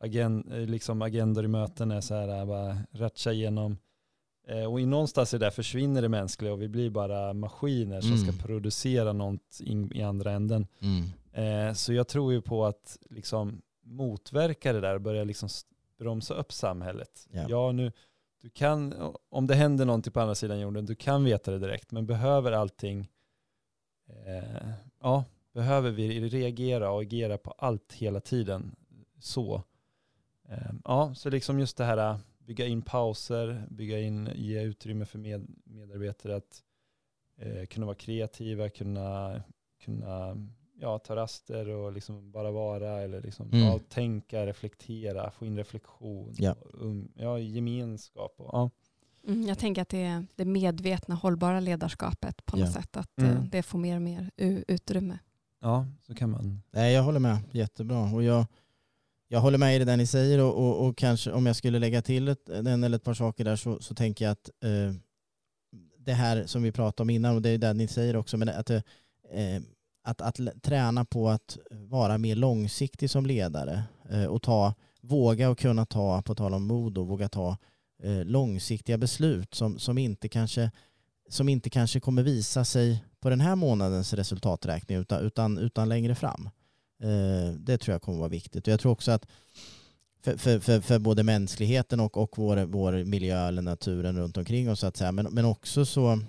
Agen, 0.00 0.52
eh, 0.52 0.58
liksom 0.66 1.02
agendor 1.02 1.44
i 1.44 1.48
möten 1.48 1.90
är 1.90 2.00
så 2.00 2.14
här, 2.14 2.38
eh, 2.40 2.44
bara 2.46 2.76
ratcha 2.92 3.32
igenom. 3.32 3.78
Eh, 4.48 4.64
Och 4.64 4.80
i 4.80 4.86
någonstans 4.86 5.34
är 5.34 5.38
det 5.38 5.44
där 5.46 5.50
försvinner 5.50 6.02
det 6.02 6.08
mänskliga 6.08 6.52
och 6.52 6.62
vi 6.62 6.68
blir 6.68 6.90
bara 6.90 7.32
maskiner 7.32 8.00
som 8.00 8.12
Mm. 8.12 8.26
ska 8.26 8.46
producera 8.46 9.12
något 9.12 9.60
in, 9.60 9.92
i 9.94 10.02
andra 10.02 10.32
änden. 10.32 10.66
Mm. 10.80 11.04
Eh, 11.68 11.74
så 11.74 11.92
jag 11.92 12.08
tror 12.08 12.32
ju 12.32 12.40
på 12.40 12.66
att 12.66 12.98
liksom 13.10 13.62
motverka 13.84 14.72
det 14.72 14.80
där 14.80 14.94
och 14.94 15.00
börja 15.00 15.24
liksom 15.24 15.48
bromsa 15.98 16.34
upp 16.34 16.52
samhället. 16.52 17.26
Ja. 17.32 17.46
Ja, 17.48 17.72
nu, 17.72 17.92
du 18.42 18.50
kan, 18.50 18.94
om 19.28 19.46
det 19.46 19.54
händer 19.54 19.84
någonting 19.84 20.12
på 20.12 20.20
andra 20.20 20.34
sidan 20.34 20.60
jorden, 20.60 20.86
du 20.86 20.94
kan 20.94 21.24
veta 21.24 21.50
det 21.50 21.58
direkt, 21.58 21.90
men 21.92 22.06
behöver 22.06 22.52
allting, 22.52 23.08
eh, 24.08 24.68
ja, 25.02 25.24
behöver 25.54 25.90
vi 25.90 26.28
reagera 26.28 26.90
och 26.90 27.00
agera 27.02 27.38
på 27.38 27.50
allt 27.58 27.92
hela 27.92 28.20
tiden 28.20 28.76
så. 29.20 29.62
Eh, 30.48 30.72
ja, 30.84 31.14
så 31.14 31.30
liksom 31.30 31.58
just 31.58 31.76
det 31.76 31.84
här, 31.84 32.18
bygga 32.38 32.66
in 32.66 32.82
pauser, 32.82 33.66
bygga 33.70 34.00
in, 34.00 34.30
ge 34.34 34.62
utrymme 34.62 35.04
för 35.04 35.18
med, 35.18 35.46
medarbetare 35.64 36.36
att 36.36 36.62
eh, 37.36 37.66
kunna 37.66 37.86
vara 37.86 37.96
kreativa, 37.96 38.68
kunna, 38.68 39.42
kunna 39.84 40.36
ja, 40.80 40.98
ta 40.98 41.16
raster 41.16 41.68
och 41.68 41.92
liksom 41.92 42.30
bara 42.30 42.50
vara 42.50 43.00
eller 43.02 43.22
liksom, 43.22 43.46
Mm. 43.52 43.60
ja, 43.66 43.78
tänka, 43.88 44.46
reflektera, 44.46 45.30
få 45.30 45.46
in 45.46 45.56
reflektion, 45.56 46.34
Ja. 46.38 46.52
och, 46.52 46.80
um, 46.82 47.08
ja, 47.14 47.38
gemenskap. 47.38 48.34
Och, 48.36 48.50
ja. 48.52 48.70
Mm, 49.26 49.42
jag 49.46 49.58
tänker 49.58 49.82
att 49.82 49.88
det 49.88 50.02
är 50.02 50.26
det 50.36 50.44
medvetna, 50.44 51.14
hållbara 51.14 51.60
ledarskapet 51.60 52.46
på 52.46 52.56
något 52.56 52.66
Ja. 52.66 52.72
sätt. 52.72 52.96
Att 52.96 53.18
Mm. 53.18 53.36
eh, 53.36 53.42
det 53.44 53.62
får 53.62 53.78
mer 53.78 53.96
och 53.96 54.02
mer 54.02 54.30
utrymme. 54.68 55.18
ja, 55.60 55.86
så 56.06 56.14
kan 56.14 56.30
man. 56.30 56.62
Nej, 56.70 56.94
jag 56.94 57.02
håller 57.02 57.20
med. 57.20 57.38
Jättebra. 57.52 58.14
Och 58.14 58.22
jag, 58.22 58.46
jag 59.28 59.40
håller 59.40 59.58
med 59.58 59.76
i 59.76 59.78
det 59.78 59.84
där 59.84 59.96
ni 59.96 60.06
säger 60.06 60.40
och, 60.40 60.54
och, 60.54 60.86
och 60.86 60.98
kanske 60.98 61.32
om 61.32 61.46
jag 61.46 61.56
skulle 61.56 61.78
lägga 61.78 62.02
till 62.02 62.28
ett, 62.28 62.48
en 62.48 62.84
eller 62.84 62.96
ett 62.96 63.04
par 63.04 63.14
saker 63.14 63.44
där 63.44 63.56
så, 63.56 63.80
så 63.80 63.94
tänker 63.94 64.24
jag 64.24 64.32
att 64.32 64.50
eh, 64.64 64.94
det 65.98 66.12
här 66.12 66.46
som 66.46 66.62
vi 66.62 66.72
pratade 66.72 67.02
om 67.02 67.10
innan 67.10 67.34
och 67.34 67.42
det 67.42 67.50
är 67.50 67.58
det 67.58 67.72
ni 67.72 67.88
säger 67.88 68.16
också, 68.16 68.36
men 68.36 68.48
att, 68.48 68.70
eh, 68.70 68.80
att, 70.04 70.20
att 70.20 70.62
träna 70.62 71.04
på 71.04 71.28
att 71.28 71.58
vara 71.70 72.18
mer 72.18 72.36
långsiktig 72.36 73.10
som 73.10 73.26
ledare 73.26 73.82
eh, 74.10 74.24
och 74.24 74.42
ta, 74.42 74.74
våga 75.00 75.50
och 75.50 75.58
kunna 75.58 75.86
ta, 75.86 76.22
på 76.22 76.34
tal 76.34 76.54
om 76.54 76.66
mod 76.66 76.98
och 76.98 77.06
våga 77.06 77.28
ta 77.28 77.56
eh, 78.02 78.24
långsiktiga 78.24 78.98
beslut 78.98 79.54
som, 79.54 79.78
som, 79.78 79.98
inte 79.98 80.28
kanske, 80.28 80.70
som 81.28 81.48
inte 81.48 81.70
kanske 81.70 82.00
kommer 82.00 82.22
visa 82.22 82.64
sig 82.64 83.04
på 83.20 83.30
den 83.30 83.40
här 83.40 83.56
månadens 83.56 84.12
resultaträkning 84.12 84.98
utan, 84.98 85.20
utan, 85.20 85.58
utan 85.58 85.88
längre 85.88 86.14
fram. 86.14 86.50
Eh, 87.02 87.52
det 87.52 87.78
tror 87.78 87.92
jag 87.92 88.02
kommer 88.02 88.18
vara 88.18 88.28
viktigt. 88.28 88.66
Och 88.66 88.72
jag 88.72 88.80
tror 88.80 88.92
också 88.92 89.12
att 89.12 89.26
för, 90.24 90.36
för, 90.36 90.58
för, 90.58 90.80
för 90.80 90.98
både 90.98 91.22
mänskligheten 91.22 92.00
och, 92.00 92.16
och 92.16 92.38
vår, 92.38 92.56
vår 92.56 93.04
miljö 93.04 93.48
eller 93.48 93.62
naturen 93.62 94.18
runt 94.18 94.36
omkring 94.36 94.70
oss 94.70 94.80
så 94.80 94.86
att 94.86 94.96
säga. 94.96 95.12
Men, 95.12 95.26
men 95.30 95.44
också 95.44 95.84
så, 95.84 96.20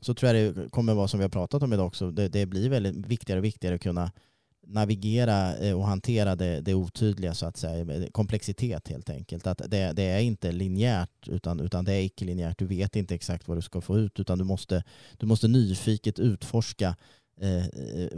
så 0.00 0.14
tror 0.14 0.32
jag 0.32 0.54
det 0.54 0.70
kommer 0.70 0.94
vara 0.94 1.08
som 1.08 1.18
vi 1.18 1.24
har 1.24 1.30
pratat 1.30 1.62
om 1.62 1.72
idag 1.72 1.86
också. 1.86 2.10
Det, 2.10 2.28
det 2.28 2.46
blir 2.46 2.68
väldigt 2.68 3.06
viktigare 3.06 3.38
och 3.38 3.44
viktigare 3.44 3.74
att 3.74 3.82
kunna 3.82 4.10
navigera 4.66 5.56
eh, 5.56 5.78
och 5.78 5.86
hantera 5.86 6.36
det, 6.36 6.60
det 6.60 6.74
otydliga 6.74 7.34
så 7.34 7.46
att 7.46 7.56
säga. 7.56 8.06
Komplexitet 8.12 8.88
helt 8.88 9.10
enkelt. 9.10 9.46
Att 9.46 9.62
det, 9.68 9.92
det 9.92 10.02
är 10.02 10.20
inte 10.20 10.52
linjärt 10.52 11.28
utan, 11.28 11.60
utan 11.60 11.84
det 11.84 11.92
är 11.92 12.02
icke-linjärt. 12.02 12.58
Du 12.58 12.66
vet 12.66 12.96
inte 12.96 13.14
exakt 13.14 13.48
vad 13.48 13.58
du 13.58 13.62
ska 13.62 13.80
få 13.80 13.98
ut 13.98 14.20
utan 14.20 14.38
du 14.38 14.44
måste, 14.44 14.84
du 15.16 15.26
måste 15.26 15.48
nyfiket 15.48 16.18
utforska 16.18 16.96
eh, 17.40 17.56
eh, 17.66 18.08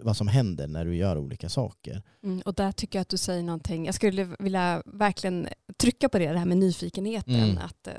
vad 0.00 0.16
som 0.16 0.28
händer 0.28 0.68
när 0.68 0.84
du 0.84 0.96
gör 0.96 1.18
olika 1.18 1.48
saker. 1.48 2.02
Mm, 2.22 2.40
och 2.40 2.54
där 2.54 2.72
tycker 2.72 2.98
jag 2.98 3.02
att 3.02 3.08
du 3.08 3.16
säger 3.16 3.42
någonting. 3.42 3.86
Jag 3.86 3.94
skulle 3.94 4.24
vilja 4.38 4.82
verkligen 4.86 5.48
trycka 5.76 6.08
på 6.08 6.18
det, 6.18 6.32
det 6.32 6.38
här 6.38 6.46
med 6.46 6.56
nyfikenheten. 6.58 7.34
Mm. 7.34 7.58
Att 7.58 7.86
eh, 7.86 7.94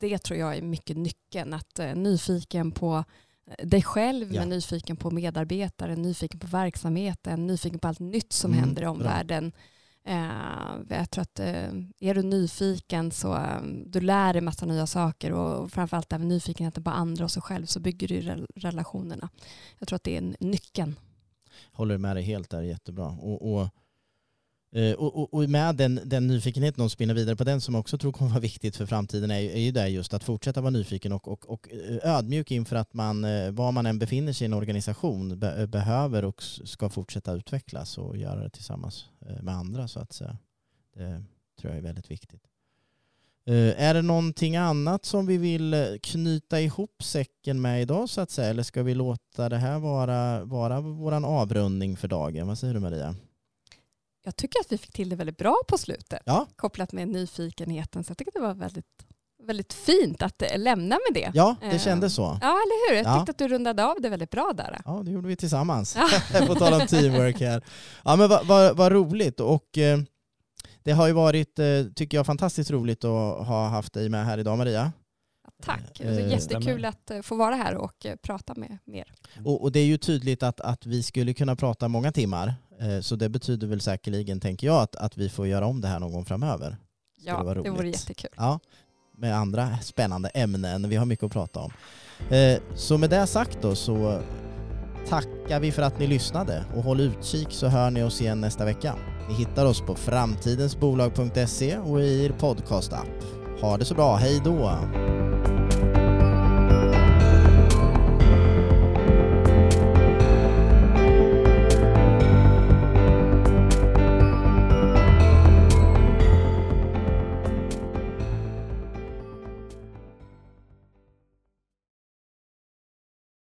det 0.00 0.18
tror 0.18 0.38
jag 0.38 0.56
är 0.56 0.62
mycket 0.62 0.96
nyckeln. 0.96 1.54
Att 1.54 1.78
eh, 1.78 1.94
nyfiken 1.94 2.70
på 2.70 3.04
dig 3.62 3.82
själv, 3.82 4.34
Ja. 4.34 4.40
men 4.40 4.48
nyfiken 4.48 4.96
på 4.96 5.10
medarbetare, 5.10 5.96
nyfiken 5.96 6.40
på 6.40 6.46
verksamheten, 6.46 7.46
nyfiken 7.46 7.78
på 7.78 7.88
allt 7.88 7.98
nytt 8.00 8.32
som 8.32 8.50
Mm, 8.52 8.64
händer 8.64 8.82
i 8.82 8.84
bra. 8.84 8.90
omvärlden. 8.90 9.46
Eh, 9.46 9.52
Eh, 10.04 10.98
jag 10.98 11.10
tror 11.10 11.22
att 11.22 11.40
eh, 11.40 11.72
är 12.00 12.14
du 12.14 12.22
nyfiken 12.22 13.10
så 13.10 13.34
eh, 13.34 13.62
du 13.86 14.00
lär 14.00 14.32
dig 14.32 14.42
massa 14.42 14.66
nya 14.66 14.86
saker 14.86 15.32
och 15.32 15.70
framförallt 15.70 16.12
även 16.12 16.28
nyfikenheten 16.28 16.84
på 16.84 16.90
andra 16.90 17.24
och 17.24 17.30
sig 17.30 17.42
själv 17.42 17.66
så 17.66 17.80
bygger 17.80 18.08
du 18.08 18.46
relationerna. 18.54 19.28
Jag 19.78 19.88
tror 19.88 19.96
att 19.96 20.04
det 20.04 20.16
är 20.16 20.36
nyckeln. 20.40 20.98
Håller 21.72 21.98
med 21.98 22.16
dig 22.16 22.24
helt 22.24 22.50
där, 22.50 22.62
jättebra. 22.62 23.06
Och, 23.06 23.54
och, 23.54 23.68
Eh, 24.74 24.92
och, 24.92 25.16
och- 25.18 25.34
och 25.34 25.50
med 25.50 25.76
den, 25.76 26.00
den 26.04 26.26
nyfikenheten 26.26 26.84
och 26.84 26.92
spinna 26.92 27.14
vidare 27.14 27.36
på 27.36 27.44
den 27.44 27.60
som 27.60 27.74
jag 27.74 27.80
också 27.80 27.98
tror 27.98 28.12
kommer 28.12 28.30
vara 28.30 28.40
viktigt 28.40 28.76
för 28.76 28.86
framtiden 28.86 29.30
är, 29.30 29.38
ju- 29.38 29.50
är 29.52 29.58
ju 29.60 29.70
där 29.70 29.86
just 29.86 30.14
att 30.14 30.24
fortsätta 30.24 30.60
vara 30.60 30.70
nyfiken 30.70 31.12
och, 31.12 31.28
och, 31.28 31.48
och 31.48 31.68
eh, 31.72 32.10
ödmjuk 32.16 32.50
inför 32.50 32.76
att 32.76 32.94
man, 32.94 33.24
eh, 33.24 33.50
var 33.50 33.72
man 33.72 33.86
än 33.86 33.98
befinner 33.98 34.32
sig 34.32 34.44
i 34.44 34.46
en 34.46 34.52
organisation, 34.54 35.38
be, 35.38 35.66
behöver 35.66 36.24
och 36.24 36.42
ska 36.42 36.88
fortsätta 36.88 37.32
utvecklas 37.32 37.98
och 37.98 38.16
göra 38.16 38.42
det 38.42 38.50
tillsammans 38.50 39.04
med 39.42 39.54
andra 39.54 39.88
så 39.88 40.00
att 40.00 40.12
säga. 40.12 40.38
Det 40.94 41.22
tror 41.60 41.72
jag 41.72 41.78
är 41.78 41.82
väldigt 41.82 42.10
viktigt. 42.10 42.42
Är 43.76 43.94
det 43.94 44.02
någonting 44.02 44.56
annat 44.56 45.04
som 45.04 45.26
vi 45.26 45.36
vill 45.36 45.98
knyta 46.02 46.60
ihop 46.60 47.02
säcken 47.02 47.60
med 47.60 47.82
idag 47.82 48.08
så 48.08 48.20
att 48.20 48.30
säga? 48.30 48.48
Eller 48.48 48.62
ska 48.62 48.82
vi 48.82 48.94
låta 48.94 49.48
det 49.48 49.56
här 49.56 49.78
vara, 49.78 50.44
vara 50.44 50.80
vår 50.80 51.24
avrundning 51.24 51.96
för 51.96 52.08
dagen? 52.08 52.46
Vad 52.46 52.58
säger 52.58 52.74
du 52.74 52.80
Maria? 52.80 53.14
Jag 54.24 54.36
tycker 54.36 54.60
att 54.60 54.72
vi 54.72 54.78
fick 54.78 54.92
till 54.92 55.08
det 55.08 55.16
väldigt 55.16 55.36
bra 55.38 55.56
på 55.68 55.78
slutet. 55.78 56.22
Ja, 56.24 56.46
kopplat 56.56 56.92
med 56.92 57.08
nyfikenheten. 57.08 58.04
Så 58.04 58.10
jag 58.10 58.18
tycker 58.18 58.30
att 58.30 58.34
det 58.34 58.40
var 58.40 58.54
väldigt, 58.54 58.86
väldigt 59.42 59.72
fint 59.72 60.22
att 60.22 60.42
eh, 60.42 60.58
lämna 60.58 60.98
med 61.10 61.22
det. 61.22 61.30
ja 61.34 61.56
det 61.60 61.66
Eh, 61.66 61.78
kändes 61.78 62.14
så. 62.14 62.22
Ja, 62.22 62.48
eller 62.48 62.90
hur? 62.90 62.96
Jag 62.96 63.06
Ja. 63.06 63.18
tyckte 63.18 63.30
att 63.30 63.38
du 63.38 63.48
rundade 63.48 63.84
av 63.86 63.96
det 64.00 64.08
väldigt 64.08 64.30
bra 64.30 64.52
där. 64.56 64.80
Ja, 64.84 65.02
det 65.04 65.10
gjorde 65.10 65.28
vi 65.28 65.36
tillsammans. 65.36 65.96
Ja. 66.32 66.46
på 66.46 66.54
tal 66.54 66.72
om 66.80 66.86
teamwork 66.86 67.40
här. 67.40 67.62
Ja, 68.04 68.16
men 68.16 68.28
vad 68.28 68.46
vad- 68.46 68.76
vad 68.76 68.92
roligt. 68.92 69.40
Och 69.40 69.78
eh, 69.78 69.98
det 70.82 70.92
har 70.92 71.06
ju 71.06 71.12
varit, 71.12 71.58
eh, 71.58 71.66
tycker 71.96 72.16
jag, 72.18 72.26
fantastiskt 72.26 72.70
roligt 72.70 73.04
att 73.04 73.46
ha 73.46 73.68
haft 73.68 73.92
dig 73.92 74.08
med 74.08 74.24
här 74.26 74.38
idag 74.38 74.58
Maria. 74.58 74.92
Tack, 75.62 76.00
Eh, 76.00 76.28
jättekul 76.30 76.84
att 76.84 77.10
eh, 77.10 77.22
få 77.22 77.36
vara 77.36 77.54
här 77.54 77.74
och 77.76 78.06
prata 78.22 78.54
med 78.56 78.78
er. 78.86 79.12
Och, 79.44 79.62
och 79.62 79.72
det 79.72 79.80
är 79.80 79.84
ju 79.84 79.96
tydligt 79.98 80.42
att, 80.42 80.60
att 80.60 80.86
vi 80.86 81.02
skulle 81.02 81.34
kunna 81.34 81.56
prata 81.56 81.88
många 81.88 82.12
timmar. 82.12 82.54
Eh, 82.80 83.00
så 83.00 83.16
det 83.16 83.28
betyder 83.28 83.66
väl 83.66 83.80
säkerligen, 83.80 84.40
tänker 84.40 84.66
jag, 84.66 84.82
att, 84.82 84.96
att 84.96 85.16
vi 85.16 85.28
får 85.28 85.46
göra 85.46 85.66
om 85.66 85.80
det 85.80 85.88
här 85.88 86.00
någon 86.00 86.12
gång 86.12 86.24
framöver. 86.24 86.76
Ja, 87.20 87.38
det 87.38 87.44
vara 87.44 87.62
det 87.62 87.70
vore 87.70 87.88
jättekul. 87.88 88.30
Ja, 88.36 88.60
med 89.18 89.36
andra 89.36 89.78
spännande 89.78 90.28
ämnen. 90.28 90.88
Vi 90.88 90.96
har 90.96 91.06
mycket 91.06 91.24
att 91.24 91.32
prata 91.32 91.60
om. 91.60 91.70
Eh, 92.30 92.58
Så 92.74 92.98
med 92.98 93.10
det 93.10 93.26
sagt 93.26 93.58
då 93.62 93.74
så 93.74 94.20
tackar 95.08 95.60
vi 95.60 95.72
för 95.72 95.82
att 95.82 95.98
ni 95.98 96.06
lyssnade 96.06 96.64
och 96.76 96.82
håll 96.82 97.00
utkik 97.00 97.46
så 97.50 97.66
hör 97.66 97.90
ni 97.90 98.02
oss 98.02 98.20
igen 98.20 98.40
nästa 98.40 98.64
vecka. 98.64 98.94
Ni 99.28 99.34
hittar 99.34 99.66
oss 99.66 99.80
på 99.80 99.94
framtidensbolag.se 99.94 101.78
och 101.78 102.00
i 102.00 102.24
er 102.24 102.30
podcast-app. 102.30 103.24
Ha 103.60 103.76
det 103.76 103.84
så 103.84 103.94
bra, 103.94 104.16
hej 104.16 104.40
då! 104.44 104.70